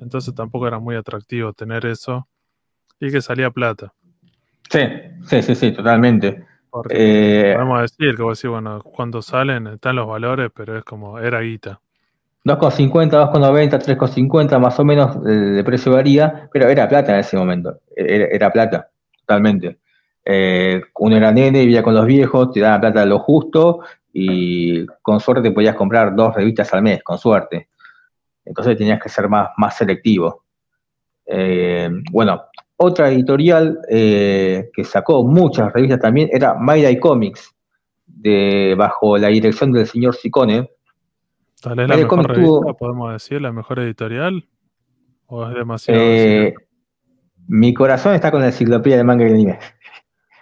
Entonces 0.00 0.34
tampoco 0.34 0.66
era 0.66 0.78
muy 0.78 0.96
atractivo 0.96 1.52
tener 1.52 1.86
eso 1.86 2.28
y 2.98 3.10
que 3.10 3.22
salía 3.22 3.50
plata. 3.50 3.94
Sí, 4.70 4.80
sí, 5.26 5.42
sí, 5.42 5.54
sí, 5.54 5.72
totalmente. 5.72 6.44
Porque 6.70 7.50
eh, 7.50 7.54
podemos 7.54 7.82
decir 7.82 8.16
que 8.16 8.22
vos 8.22 8.38
decís, 8.38 8.50
bueno, 8.50 8.80
cuando 8.82 9.22
salen 9.22 9.66
están 9.66 9.96
los 9.96 10.06
valores, 10.06 10.50
pero 10.54 10.76
es 10.76 10.84
como, 10.84 11.18
era 11.18 11.40
guita. 11.40 11.80
2,50, 12.44 13.32
2,90, 13.32 13.78
3,50 13.78 14.58
más 14.58 14.78
o 14.78 14.84
menos 14.84 15.22
de, 15.22 15.62
precio 15.64 15.92
varía, 15.92 16.48
pero 16.52 16.68
era 16.68 16.88
plata 16.88 17.12
en 17.14 17.20
ese 17.20 17.36
momento, 17.36 17.80
era, 17.94 18.50
plata, 18.50 18.88
totalmente. 19.18 19.78
Eh, 20.24 20.80
uno 20.98 21.16
era 21.16 21.32
nene, 21.32 21.60
vivía 21.60 21.82
con 21.82 21.94
los 21.94 22.06
viejos, 22.06 22.52
te 22.52 22.60
daban 22.60 22.80
plata 22.80 23.04
lo 23.04 23.18
justo 23.18 23.80
y 24.12 24.86
con 25.02 25.20
suerte 25.20 25.50
podías 25.50 25.74
comprar 25.74 26.14
dos 26.14 26.34
revistas 26.34 26.72
al 26.72 26.82
mes, 26.82 27.02
con 27.02 27.18
suerte. 27.18 27.68
Entonces 28.44 28.78
tenías 28.78 29.00
que 29.02 29.08
ser 29.08 29.28
más, 29.28 29.50
más 29.56 29.76
selectivo. 29.76 30.44
Eh, 31.26 31.90
bueno, 32.10 32.44
otra 32.78 33.10
editorial 33.10 33.78
eh, 33.90 34.70
que 34.72 34.84
sacó 34.84 35.24
muchas 35.24 35.72
revistas 35.72 36.00
también 36.00 36.30
era 36.32 36.54
Mayday 36.54 36.98
Comics, 36.98 37.54
de, 38.06 38.74
bajo 38.76 39.18
la 39.18 39.28
dirección 39.28 39.72
del 39.72 39.86
señor 39.86 40.14
Sicone, 40.14 40.70
Tal 41.62 41.78
es 41.80 41.88
la 41.88 41.96
mejor 41.96 42.28
revista, 42.28 42.72
podemos 42.74 43.12
decir, 43.12 43.42
la 43.42 43.52
mejor 43.52 43.80
editorial. 43.80 44.44
¿O 45.26 45.46
es 45.46 45.54
demasiado? 45.54 46.00
Eh, 46.00 46.54
mi 47.48 47.74
corazón 47.74 48.14
está 48.14 48.30
con 48.30 48.40
la 48.40 48.46
enciclopedia 48.46 48.96
de 48.96 49.04
manga 49.04 49.28
y 49.28 49.32
anime. 49.32 49.58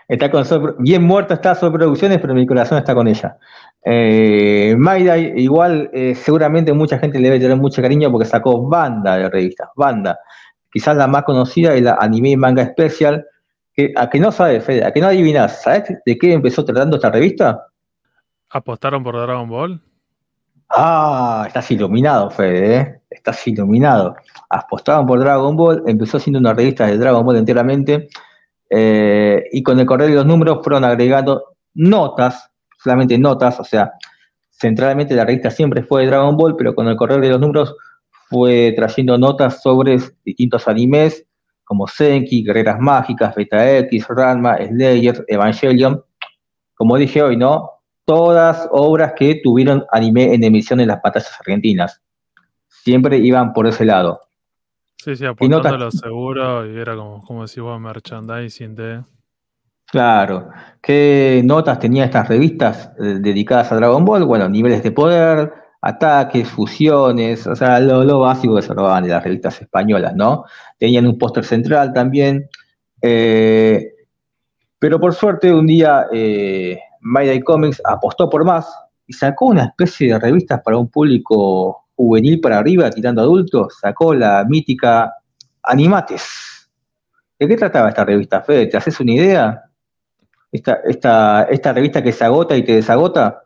Está 0.08 0.30
con 0.30 0.44
bien 0.78 1.02
muerto 1.02 1.34
está 1.34 1.56
sobre 1.56 1.78
producciones, 1.78 2.20
pero 2.20 2.32
mi 2.32 2.46
corazón 2.46 2.78
está 2.78 2.94
con 2.94 3.08
ella. 3.08 3.38
Eh, 3.84 4.76
Maida, 4.78 5.18
igual, 5.18 5.90
eh, 5.92 6.14
seguramente 6.14 6.72
mucha 6.72 6.96
gente 7.00 7.18
le 7.18 7.24
debe 7.24 7.40
tener 7.40 7.56
mucho 7.56 7.82
cariño 7.82 8.12
porque 8.12 8.24
sacó 8.24 8.68
banda 8.68 9.16
de 9.16 9.28
revistas, 9.28 9.68
banda. 9.74 10.16
Quizás 10.70 10.96
la 10.96 11.06
más 11.06 11.24
conocida 11.24 11.74
es 11.74 11.82
la 11.82 11.96
Anime 12.00 12.36
Manga 12.36 12.66
Special. 12.66 13.24
Que, 13.72 13.92
a 13.94 14.08
que 14.08 14.18
no 14.18 14.32
sabes, 14.32 14.64
Fede, 14.64 14.84
a 14.84 14.92
que 14.92 15.00
no 15.00 15.08
adivinas, 15.08 15.62
¿sabes 15.62 16.00
de 16.04 16.16
qué 16.16 16.32
empezó 16.32 16.64
tratando 16.64 16.96
esta 16.96 17.10
revista? 17.10 17.66
¿Apostaron 18.48 19.02
por 19.02 19.16
Dragon 19.20 19.48
Ball? 19.48 19.82
Ah, 20.70 21.44
estás 21.46 21.70
iluminado, 21.70 22.30
Fede, 22.30 22.76
¿eh? 22.76 23.00
Estás 23.10 23.46
iluminado. 23.46 24.16
Apostaban 24.48 25.06
por 25.06 25.20
Dragon 25.20 25.54
Ball, 25.56 25.82
empezó 25.86 26.18
siendo 26.18 26.38
una 26.40 26.54
revista 26.54 26.86
de 26.86 26.96
Dragon 26.96 27.24
Ball 27.24 27.36
enteramente, 27.36 28.08
eh, 28.70 29.44
y 29.52 29.62
con 29.62 29.78
el 29.78 29.86
correr 29.86 30.08
de 30.08 30.16
los 30.16 30.26
números 30.26 30.60
fueron 30.62 30.84
agregando 30.84 31.56
notas, 31.74 32.50
solamente 32.82 33.18
notas, 33.18 33.60
o 33.60 33.64
sea, 33.64 33.92
centralmente 34.50 35.14
la 35.14 35.24
revista 35.24 35.50
siempre 35.50 35.82
fue 35.82 36.02
de 36.02 36.08
Dragon 36.08 36.36
Ball, 36.36 36.56
pero 36.56 36.74
con 36.74 36.88
el 36.88 36.96
correr 36.96 37.20
de 37.20 37.28
los 37.28 37.40
números 37.40 37.76
fue 38.28 38.72
trayendo 38.76 39.16
notas 39.18 39.62
sobre 39.62 39.98
distintos 40.24 40.66
animes, 40.68 41.26
como 41.64 41.86
Senki, 41.86 42.44
Guerreras 42.44 42.80
Mágicas, 42.80 43.34
Beta 43.34 43.78
X, 43.78 44.06
Ranma, 44.08 44.58
Slayer, 44.58 45.24
Evangelion. 45.28 46.02
Como 46.74 46.96
dije 46.96 47.22
hoy, 47.22 47.36
¿no? 47.36 47.76
todas 48.06 48.68
obras 48.70 49.12
que 49.14 49.40
tuvieron 49.42 49.84
anime 49.90 50.32
en 50.32 50.44
emisión 50.44 50.80
en 50.80 50.88
las 50.88 51.00
pantallas 51.00 51.36
argentinas. 51.38 52.00
Siempre 52.68 53.18
iban 53.18 53.52
por 53.52 53.66
ese 53.66 53.84
lado. 53.84 54.20
Sí, 54.96 55.16
sí, 55.16 55.26
apuntando 55.26 55.76
lo 55.76 55.90
seguro 55.90 56.66
y 56.66 56.78
era 56.78 56.96
como, 56.96 57.20
como 57.22 57.42
decís 57.46 57.60
vos, 57.60 57.78
merchandising 57.78 58.74
de... 58.74 59.04
Claro. 59.86 60.48
¿Qué 60.80 61.42
notas 61.44 61.78
tenían 61.78 62.06
estas 62.06 62.28
revistas 62.28 62.90
eh, 62.98 63.18
dedicadas 63.20 63.70
a 63.70 63.76
Dragon 63.76 64.04
Ball? 64.04 64.24
Bueno, 64.24 64.48
niveles 64.48 64.82
de 64.82 64.92
poder, 64.92 65.52
ataques, 65.80 66.48
fusiones, 66.48 67.46
o 67.46 67.54
sea, 67.54 67.78
lo, 67.80 68.20
básico 68.20 68.56
que 68.56 68.62
se 68.62 68.74
robaban 68.74 69.04
de 69.04 69.10
las 69.10 69.22
revistas 69.22 69.60
españolas, 69.60 70.14
¿no? 70.14 70.44
Tenían 70.78 71.06
un 71.06 71.18
póster 71.18 71.44
central 71.44 71.92
también. 71.92 72.48
Eh, 73.02 73.92
pero 74.78 74.98
por 75.00 75.14
suerte, 75.14 75.52
un 75.52 75.66
día 75.66 76.06
eh, 76.12 76.78
Mayday 77.00 77.40
Comics 77.40 77.80
apostó 77.84 78.28
por 78.28 78.44
más 78.44 78.68
y 79.06 79.12
sacó 79.12 79.46
una 79.46 79.64
especie 79.64 80.12
de 80.12 80.18
revistas 80.18 80.60
para 80.62 80.76
un 80.76 80.88
público 80.88 81.86
juvenil 81.94 82.40
para 82.40 82.58
arriba, 82.58 82.90
tirando 82.90 83.22
adultos, 83.22 83.78
sacó 83.80 84.14
la 84.14 84.44
mítica 84.46 85.14
Animates. 85.62 86.68
¿De 87.38 87.48
qué 87.48 87.56
trataba 87.56 87.88
esta 87.88 88.04
revista, 88.04 88.42
Fede? 88.42 88.66
¿Te 88.66 88.76
haces 88.76 88.98
una 89.00 89.12
idea? 89.12 89.62
Esta, 90.52 90.80
esta, 90.84 91.42
esta 91.50 91.72
revista 91.72 92.02
que 92.02 92.12
se 92.12 92.24
agota 92.24 92.56
y 92.56 92.62
te 92.62 92.74
desagota. 92.74 93.45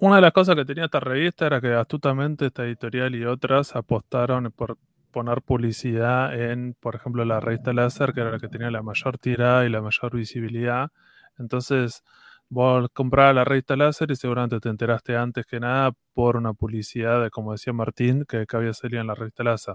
Una 0.00 0.16
de 0.16 0.22
las 0.22 0.32
cosas 0.32 0.54
que 0.54 0.64
tenía 0.64 0.84
esta 0.84 1.00
revista 1.00 1.46
era 1.46 1.60
que 1.60 1.74
astutamente 1.74 2.46
esta 2.46 2.64
editorial 2.64 3.16
y 3.16 3.24
otras 3.24 3.74
apostaron 3.74 4.52
por 4.52 4.78
poner 5.10 5.42
publicidad 5.42 6.40
en, 6.40 6.74
por 6.74 6.94
ejemplo, 6.94 7.24
la 7.24 7.40
revista 7.40 7.72
Láser, 7.72 8.12
que 8.12 8.20
era 8.20 8.30
la 8.30 8.38
que 8.38 8.46
tenía 8.46 8.70
la 8.70 8.82
mayor 8.82 9.18
tirada 9.18 9.66
y 9.66 9.70
la 9.70 9.82
mayor 9.82 10.14
visibilidad. 10.14 10.90
Entonces, 11.36 12.04
vos 12.48 12.88
comprabas 12.92 13.34
la 13.34 13.44
revista 13.44 13.74
Láser 13.74 14.12
y 14.12 14.14
seguramente 14.14 14.60
te 14.60 14.68
enteraste 14.68 15.16
antes 15.16 15.46
que 15.46 15.58
nada 15.58 15.90
por 16.14 16.36
una 16.36 16.52
publicidad 16.52 17.20
de, 17.20 17.30
como 17.30 17.50
decía 17.50 17.72
Martín, 17.72 18.24
que, 18.24 18.46
que 18.46 18.56
había 18.56 18.74
salido 18.74 19.00
en 19.00 19.08
la 19.08 19.16
revista 19.16 19.42
Láser. 19.42 19.74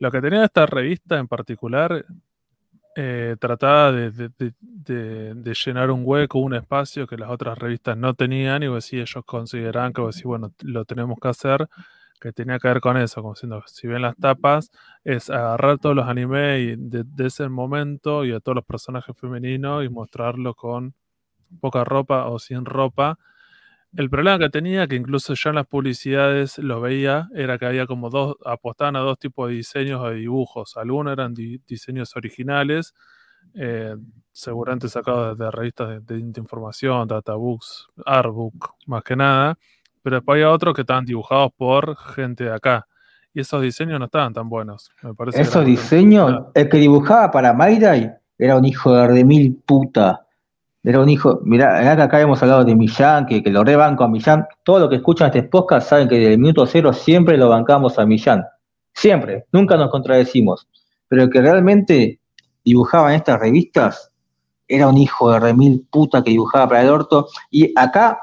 Lo 0.00 0.10
que 0.10 0.20
tenía 0.20 0.44
esta 0.44 0.66
revista 0.66 1.18
en 1.18 1.28
particular 1.28 2.04
eh, 2.96 3.36
trataba 3.38 3.92
de, 3.92 5.54
llenar 5.64 5.90
un 5.90 6.02
hueco, 6.04 6.38
un 6.40 6.54
espacio 6.54 7.06
que 7.06 7.16
las 7.16 7.30
otras 7.30 7.58
revistas 7.58 7.96
no 7.96 8.14
tenían, 8.14 8.62
y 8.62 8.68
vos 8.68 8.84
sí, 8.84 8.98
ellos 8.98 9.24
consideraban 9.24 9.92
que 9.92 10.02
bueno, 10.24 10.52
lo 10.62 10.84
tenemos 10.84 11.18
que 11.20 11.28
hacer, 11.28 11.68
que 12.20 12.32
tenía 12.32 12.58
que 12.58 12.68
ver 12.68 12.80
con 12.80 12.96
eso, 12.96 13.22
como 13.22 13.34
siendo, 13.34 13.62
si 13.66 13.86
ven 13.86 14.02
las 14.02 14.16
tapas, 14.16 14.70
es 15.04 15.30
agarrar 15.30 15.78
todos 15.78 15.96
los 15.96 16.06
animes 16.06 16.76
de, 16.78 17.26
ese 17.26 17.48
momento 17.48 18.24
y 18.24 18.32
a 18.32 18.40
todos 18.40 18.56
los 18.56 18.64
personajes 18.64 19.16
femeninos 19.16 19.84
y 19.84 19.88
mostrarlo 19.88 20.54
con 20.54 20.94
poca 21.60 21.84
ropa 21.84 22.26
o 22.26 22.38
sin 22.38 22.64
ropa. 22.64 23.18
El 23.96 24.08
problema 24.08 24.38
que 24.38 24.50
tenía, 24.50 24.86
que 24.86 24.94
incluso 24.94 25.34
ya 25.34 25.50
en 25.50 25.56
las 25.56 25.66
publicidades 25.66 26.58
lo 26.58 26.80
veía, 26.80 27.28
era 27.34 27.58
que 27.58 27.66
había 27.66 27.86
como 27.86 28.08
dos, 28.08 28.36
apostaban 28.44 28.94
a 28.94 29.00
dos 29.00 29.18
tipos 29.18 29.48
de 29.48 29.56
diseños 29.56 30.00
o 30.00 30.10
de 30.10 30.16
dibujos. 30.16 30.76
Algunos 30.76 31.12
eran 31.12 31.34
diseños 31.34 32.14
originales, 32.14 32.94
eh, 33.54 33.96
seguramente 34.30 34.88
sacados 34.88 35.36
de, 35.36 35.50
revistas 35.50 36.06
de, 36.06 36.18
información, 36.18 37.08
databooks, 37.08 37.88
artbook, 38.06 38.74
más 38.86 39.02
que 39.02 39.16
nada. 39.16 39.58
Pero 40.02 40.16
después 40.16 40.36
había 40.36 40.50
otros 40.50 40.72
que 40.72 40.82
estaban 40.82 41.04
dibujados 41.04 41.50
por 41.56 41.96
gente 41.96 42.44
de 42.44 42.52
acá. 42.52 42.86
Y 43.34 43.40
esos 43.40 43.60
diseños 43.60 43.98
no 43.98 44.04
estaban 44.04 44.32
tan 44.32 44.48
buenos. 44.48 44.92
Me 45.02 45.14
parece 45.14 45.42
esos 45.42 45.64
diseños, 45.64 46.46
el 46.54 46.68
que 46.68 46.78
dibujaba 46.78 47.30
para 47.30 47.52
Mayday 47.52 48.12
era 48.38 48.56
un 48.56 48.64
hijo 48.64 48.94
de 48.94 49.24
mil 49.24 49.60
puta. 49.66 50.26
Era 50.82 51.00
un 51.00 51.10
hijo, 51.10 51.40
mirá, 51.44 51.92
acá 52.02 52.20
hemos 52.20 52.42
hablado 52.42 52.64
de 52.64 52.74
Millán, 52.74 53.26
que, 53.26 53.42
que 53.42 53.50
lo 53.50 53.64
rebanco 53.64 54.04
a 54.04 54.08
Millán. 54.08 54.46
Todo 54.64 54.80
lo 54.80 54.88
que 54.88 54.96
escuchan 54.96 55.26
este 55.28 55.42
podcast 55.42 55.90
saben 55.90 56.08
que 56.08 56.16
desde 56.16 56.32
el 56.32 56.38
minuto 56.38 56.66
cero 56.66 56.92
siempre 56.92 57.36
lo 57.36 57.50
bancamos 57.50 57.98
a 57.98 58.06
Millán. 58.06 58.46
Siempre, 58.94 59.44
nunca 59.52 59.76
nos 59.76 59.90
contradecimos. 59.90 60.66
Pero 61.08 61.24
el 61.24 61.30
que 61.30 61.42
realmente 61.42 62.20
dibujaba 62.64 63.10
en 63.10 63.16
estas 63.16 63.40
revistas 63.40 64.10
era 64.68 64.88
un 64.88 64.96
hijo 64.96 65.30
de 65.32 65.40
remil 65.40 65.86
puta 65.90 66.22
que 66.22 66.30
dibujaba 66.30 66.68
para 66.68 66.82
el 66.82 66.88
orto. 66.88 67.28
Y 67.50 67.72
acá 67.76 68.18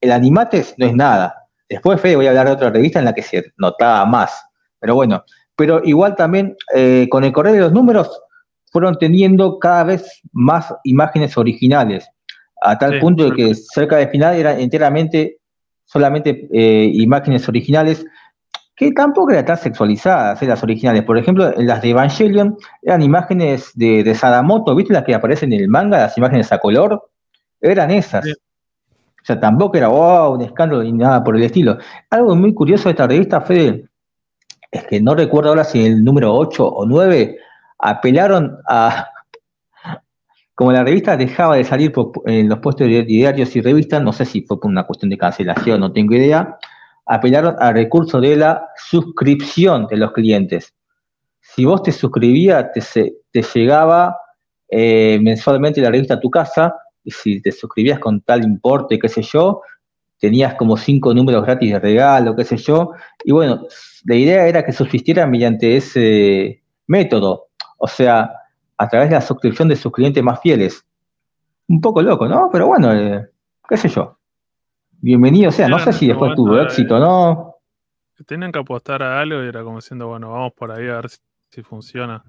el 0.00 0.12
Animates 0.12 0.74
no 0.78 0.86
es 0.86 0.94
nada. 0.94 1.34
Después, 1.68 2.00
Fede, 2.00 2.16
voy 2.16 2.26
a 2.26 2.30
hablar 2.30 2.46
de 2.46 2.52
otra 2.52 2.70
revista 2.70 2.98
en 2.98 3.04
la 3.04 3.12
que 3.12 3.22
se 3.22 3.52
notaba 3.58 4.06
más. 4.06 4.42
Pero 4.78 4.94
bueno, 4.94 5.22
pero 5.54 5.82
igual 5.84 6.16
también 6.16 6.56
eh, 6.74 7.06
con 7.10 7.24
el 7.24 7.32
correo 7.32 7.52
de 7.52 7.60
los 7.60 7.72
números 7.72 8.22
fueron 8.70 8.96
teniendo 8.98 9.58
cada 9.58 9.84
vez 9.84 10.20
más 10.32 10.74
imágenes 10.84 11.36
originales, 11.36 12.08
a 12.62 12.78
tal 12.78 12.98
punto 13.00 13.24
de 13.24 13.32
que 13.36 13.54
cerca 13.54 13.96
del 13.96 14.08
final 14.08 14.36
eran 14.36 14.60
enteramente 14.60 15.38
solamente 15.84 16.48
eh, 16.52 16.90
imágenes 16.94 17.48
originales 17.48 18.06
que 18.76 18.92
tampoco 18.92 19.32
eran 19.32 19.44
tan 19.44 19.58
sexualizadas, 19.58 20.40
eh, 20.40 20.46
las 20.46 20.62
originales. 20.62 21.02
Por 21.02 21.18
ejemplo, 21.18 21.52
las 21.58 21.82
de 21.82 21.90
Evangelion 21.90 22.56
eran 22.80 23.02
imágenes 23.02 23.72
de, 23.74 24.02
de 24.02 24.14
Sadamoto, 24.14 24.74
¿viste 24.74 24.94
las 24.94 25.04
que 25.04 25.14
aparecen 25.14 25.52
en 25.52 25.60
el 25.60 25.68
manga, 25.68 25.98
las 25.98 26.16
imágenes 26.16 26.50
a 26.50 26.58
color? 26.58 27.10
Eran 27.60 27.90
esas. 27.90 28.24
O 28.26 29.24
sea, 29.24 29.38
tampoco 29.38 29.76
era 29.76 29.88
wow, 29.88 30.32
un 30.32 30.42
escándalo 30.42 30.82
ni 30.82 30.92
nada 30.92 31.22
por 31.22 31.36
el 31.36 31.42
estilo. 31.42 31.76
Algo 32.08 32.34
muy 32.34 32.54
curioso 32.54 32.84
de 32.84 32.92
esta 32.92 33.06
revista, 33.06 33.42
Fede, 33.42 33.84
es 34.70 34.84
que 34.84 35.00
no 35.00 35.14
recuerdo 35.14 35.50
ahora 35.50 35.64
si 35.64 35.84
el 35.84 36.02
número 36.02 36.34
8 36.34 36.66
o 36.66 36.86
9 36.86 37.36
apelaron 37.82 38.58
a, 38.68 39.08
como 40.54 40.72
la 40.72 40.84
revista 40.84 41.16
dejaba 41.16 41.56
de 41.56 41.64
salir 41.64 41.92
en 42.26 42.48
los 42.48 42.58
puestos 42.58 42.86
de 42.86 43.02
diarios 43.02 43.54
y 43.56 43.60
revistas, 43.60 44.02
no 44.02 44.12
sé 44.12 44.24
si 44.24 44.42
fue 44.42 44.60
por 44.60 44.70
una 44.70 44.84
cuestión 44.84 45.10
de 45.10 45.18
cancelación, 45.18 45.80
no 45.80 45.92
tengo 45.92 46.14
idea, 46.14 46.58
apelaron 47.06 47.56
al 47.58 47.74
recurso 47.74 48.20
de 48.20 48.36
la 48.36 48.68
suscripción 48.76 49.86
de 49.86 49.96
los 49.96 50.12
clientes. 50.12 50.74
Si 51.40 51.64
vos 51.64 51.82
te 51.82 51.92
suscribías, 51.92 52.66
te, 52.72 53.42
llegaba 53.54 54.16
eh, 54.68 55.18
mensualmente 55.20 55.80
la 55.80 55.90
revista 55.90 56.14
a 56.14 56.20
tu 56.20 56.30
casa, 56.30 56.74
y 57.02 57.10
si 57.10 57.40
te 57.40 57.50
suscribías 57.50 57.98
con 57.98 58.20
tal 58.20 58.44
importe, 58.44 58.98
qué 58.98 59.08
sé 59.08 59.22
yo, 59.22 59.62
tenías 60.20 60.54
como 60.54 60.76
cinco 60.76 61.14
números 61.14 61.44
gratis 61.44 61.72
de 61.72 61.78
regalo, 61.80 62.36
qué 62.36 62.44
sé 62.44 62.58
yo, 62.58 62.92
y 63.24 63.32
bueno, 63.32 63.66
la 64.04 64.14
idea 64.14 64.46
era 64.46 64.64
que 64.64 64.72
subsistiera 64.72 65.26
mediante 65.26 65.76
ese 65.76 66.62
método, 66.86 67.48
o 67.82 67.88
sea, 67.88 68.30
a 68.76 68.88
través 68.88 69.08
de 69.08 69.14
la 69.14 69.22
suscripción 69.22 69.68
de 69.68 69.74
sus 69.74 69.90
clientes 69.90 70.22
más 70.22 70.38
fieles. 70.40 70.84
Un 71.66 71.80
poco 71.80 72.02
loco, 72.02 72.28
¿no? 72.28 72.50
Pero 72.52 72.66
bueno, 72.66 72.92
eh, 72.92 73.26
qué 73.66 73.76
sé 73.76 73.88
yo. 73.88 74.18
Bienvenido 75.00 75.50
sea, 75.50 75.66
no 75.66 75.78
sé 75.78 75.94
si 75.94 76.06
después 76.06 76.34
tuvo 76.34 76.60
éxito, 76.60 76.98
¿no? 76.98 77.56
Tienen 78.26 78.52
que 78.52 78.58
apostar 78.58 79.02
a 79.02 79.18
algo 79.18 79.42
y 79.42 79.48
era 79.48 79.62
como 79.62 79.76
diciendo, 79.76 80.08
bueno, 80.08 80.30
vamos 80.30 80.52
por 80.52 80.70
ahí 80.70 80.88
a 80.88 80.96
ver 80.96 81.08
si, 81.48 81.62
funciona. 81.62 82.22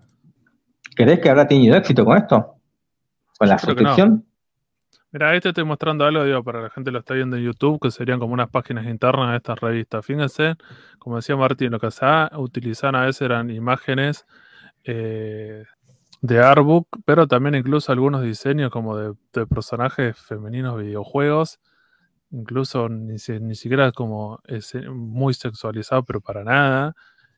¿Crees 0.96 1.20
que 1.20 1.30
habrá 1.30 1.46
tenido 1.46 1.76
éxito 1.76 2.06
con 2.06 2.18
esto? 2.18 2.56
¿Con 3.38 3.50
la 3.50 3.60
suscripción? 3.60 4.26
Mira, 5.12 5.32
ahí 5.32 5.42
te 5.42 5.50
estoy 5.50 5.66
mostrando 5.66 6.06
algo, 6.06 6.24
digo, 6.24 6.42
para 6.46 6.62
la 6.62 6.70
gente 6.70 6.90
que 6.90 6.94
lo 6.94 7.00
está 7.00 7.14
viendo 7.14 7.36
en 7.36 7.44
YouTube, 7.44 7.82
que 7.82 7.92
serían 7.92 8.20
como 8.20 8.34
unas 8.34 8.50
páginas 8.50 8.86
internas 8.86 9.32
de 9.32 9.38
estas 9.38 9.60
revistas. 9.60 10.06
Fíjense, 10.06 10.56
como 10.98 11.18
decía 11.18 11.36
Martín, 11.36 11.72
lo 11.72 11.80
que 11.80 11.92
se 11.92 12.06
utilizar 12.38 12.96
a 12.96 13.02
veces 13.02 13.24
eran 13.24 13.50
imágenes 13.50 14.26
eh, 14.84 15.64
de 16.22 16.40
artbook, 16.40 16.88
pero 17.06 17.28
también 17.28 17.56
incluso 17.56 17.92
algunos 17.92 18.22
diseños 18.24 18.70
como 18.72 18.98
de, 18.98 19.16
personajes 19.48 20.18
femeninos 20.18 20.78
videojuegos, 20.78 21.60
incluso 22.32 22.90
ni, 22.90 23.16
ni 23.42 23.56
siquiera 23.56 23.92
como 23.92 24.40
muy 24.90 25.34
sexualizado, 25.34 26.04
pero 26.04 26.22
para 26.22 26.44
nada. 26.44 26.96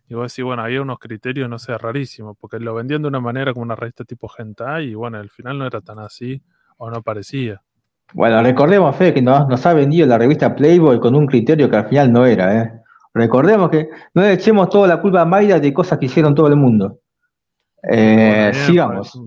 Y 0.09 0.15
vos 0.15 0.31
decís, 0.31 0.43
bueno, 0.43 0.63
había 0.63 0.81
unos 0.81 0.99
criterios, 0.99 1.49
no 1.49 1.59
sé, 1.59 1.77
rarísimos, 1.77 2.35
porque 2.39 2.59
lo 2.59 2.73
vendían 2.75 3.01
de 3.01 3.07
una 3.07 3.21
manera 3.21 3.53
como 3.53 3.63
una 3.63 3.75
revista 3.75 4.03
tipo 4.03 4.29
hentai, 4.37 4.89
y 4.89 4.95
bueno, 4.95 5.17
al 5.17 5.29
final 5.29 5.57
no 5.57 5.65
era 5.65 5.81
tan 5.81 5.99
así, 5.99 6.43
o 6.77 6.89
no 6.91 7.01
parecía. 7.01 7.61
Bueno, 8.13 8.43
recordemos, 8.43 8.95
Fede, 8.95 9.13
que 9.13 9.21
nos, 9.21 9.47
nos 9.47 9.65
ha 9.65 9.73
vendido 9.73 10.05
la 10.05 10.17
revista 10.17 10.55
Playboy 10.55 10.99
con 10.99 11.15
un 11.15 11.25
criterio 11.25 11.69
que 11.69 11.77
al 11.77 11.87
final 11.87 12.11
no 12.11 12.25
era, 12.25 12.61
¿eh? 12.61 12.83
Recordemos 13.13 13.69
que 13.69 13.89
no 14.13 14.23
le 14.23 14.33
echemos 14.33 14.69
toda 14.69 14.87
la 14.87 14.99
culpa 14.99 15.21
a 15.21 15.25
Mayra 15.25 15.59
de 15.59 15.73
cosas 15.73 15.99
que 15.99 16.07
hicieron 16.07 16.33
todo 16.33 16.47
el 16.47 16.55
mundo. 16.55 16.99
Eh, 17.89 18.51
sigamos. 18.65 19.19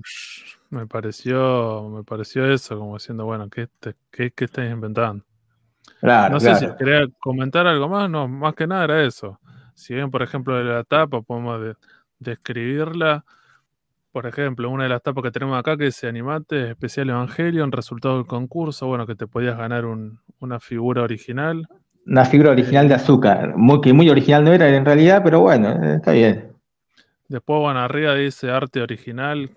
Me 0.70 0.86
pareció, 0.86 1.88
me 1.88 2.02
pareció 2.02 2.50
eso, 2.50 2.78
como 2.78 2.94
diciendo, 2.94 3.24
bueno, 3.24 3.48
¿qué, 3.48 3.68
qué, 4.10 4.32
qué 4.32 4.44
estáis 4.44 4.72
inventando? 4.72 5.24
no 6.02 6.40
sé 6.40 6.54
si 6.56 6.66
quería 6.78 7.06
comentar 7.20 7.66
algo 7.66 7.88
más, 7.88 8.10
no, 8.10 8.28
más 8.28 8.54
que 8.54 8.66
nada 8.66 8.84
era 8.84 9.04
eso. 9.04 9.38
Si 9.74 9.94
bien, 9.94 10.10
por 10.10 10.22
ejemplo, 10.22 10.56
de 10.56 10.64
la 10.64 10.84
tapa 10.84 11.22
podemos 11.22 11.76
describirla, 12.18 13.24
por 14.12 14.26
ejemplo, 14.26 14.70
una 14.70 14.84
de 14.84 14.88
las 14.88 15.02
tapas 15.02 15.24
que 15.24 15.30
tenemos 15.30 15.58
acá 15.58 15.76
que 15.76 15.84
dice 15.84 16.08
Animate 16.08 16.70
Especial 16.70 17.10
Evangelion, 17.10 17.70
resultado 17.70 18.16
del 18.16 18.26
concurso, 18.26 18.86
bueno, 18.86 19.06
que 19.06 19.14
te 19.14 19.26
podías 19.26 19.58
ganar 19.58 19.84
una 19.84 20.58
figura 20.58 21.02
original. 21.02 21.66
Una 22.06 22.24
figura 22.24 22.52
original 22.52 22.88
de 22.88 22.94
azúcar, 22.94 23.56
muy, 23.56 23.80
que 23.80 23.92
muy 23.92 24.08
original 24.08 24.44
no 24.44 24.52
era 24.52 24.74
en 24.74 24.84
realidad, 24.84 25.20
pero 25.22 25.40
bueno, 25.40 25.68
eh, 25.68 25.96
está 25.96 26.12
bien. 26.12 26.55
Después, 27.28 27.60
bueno, 27.60 27.80
arriba 27.80 28.14
dice 28.14 28.50
arte 28.50 28.80
original, 28.80 29.50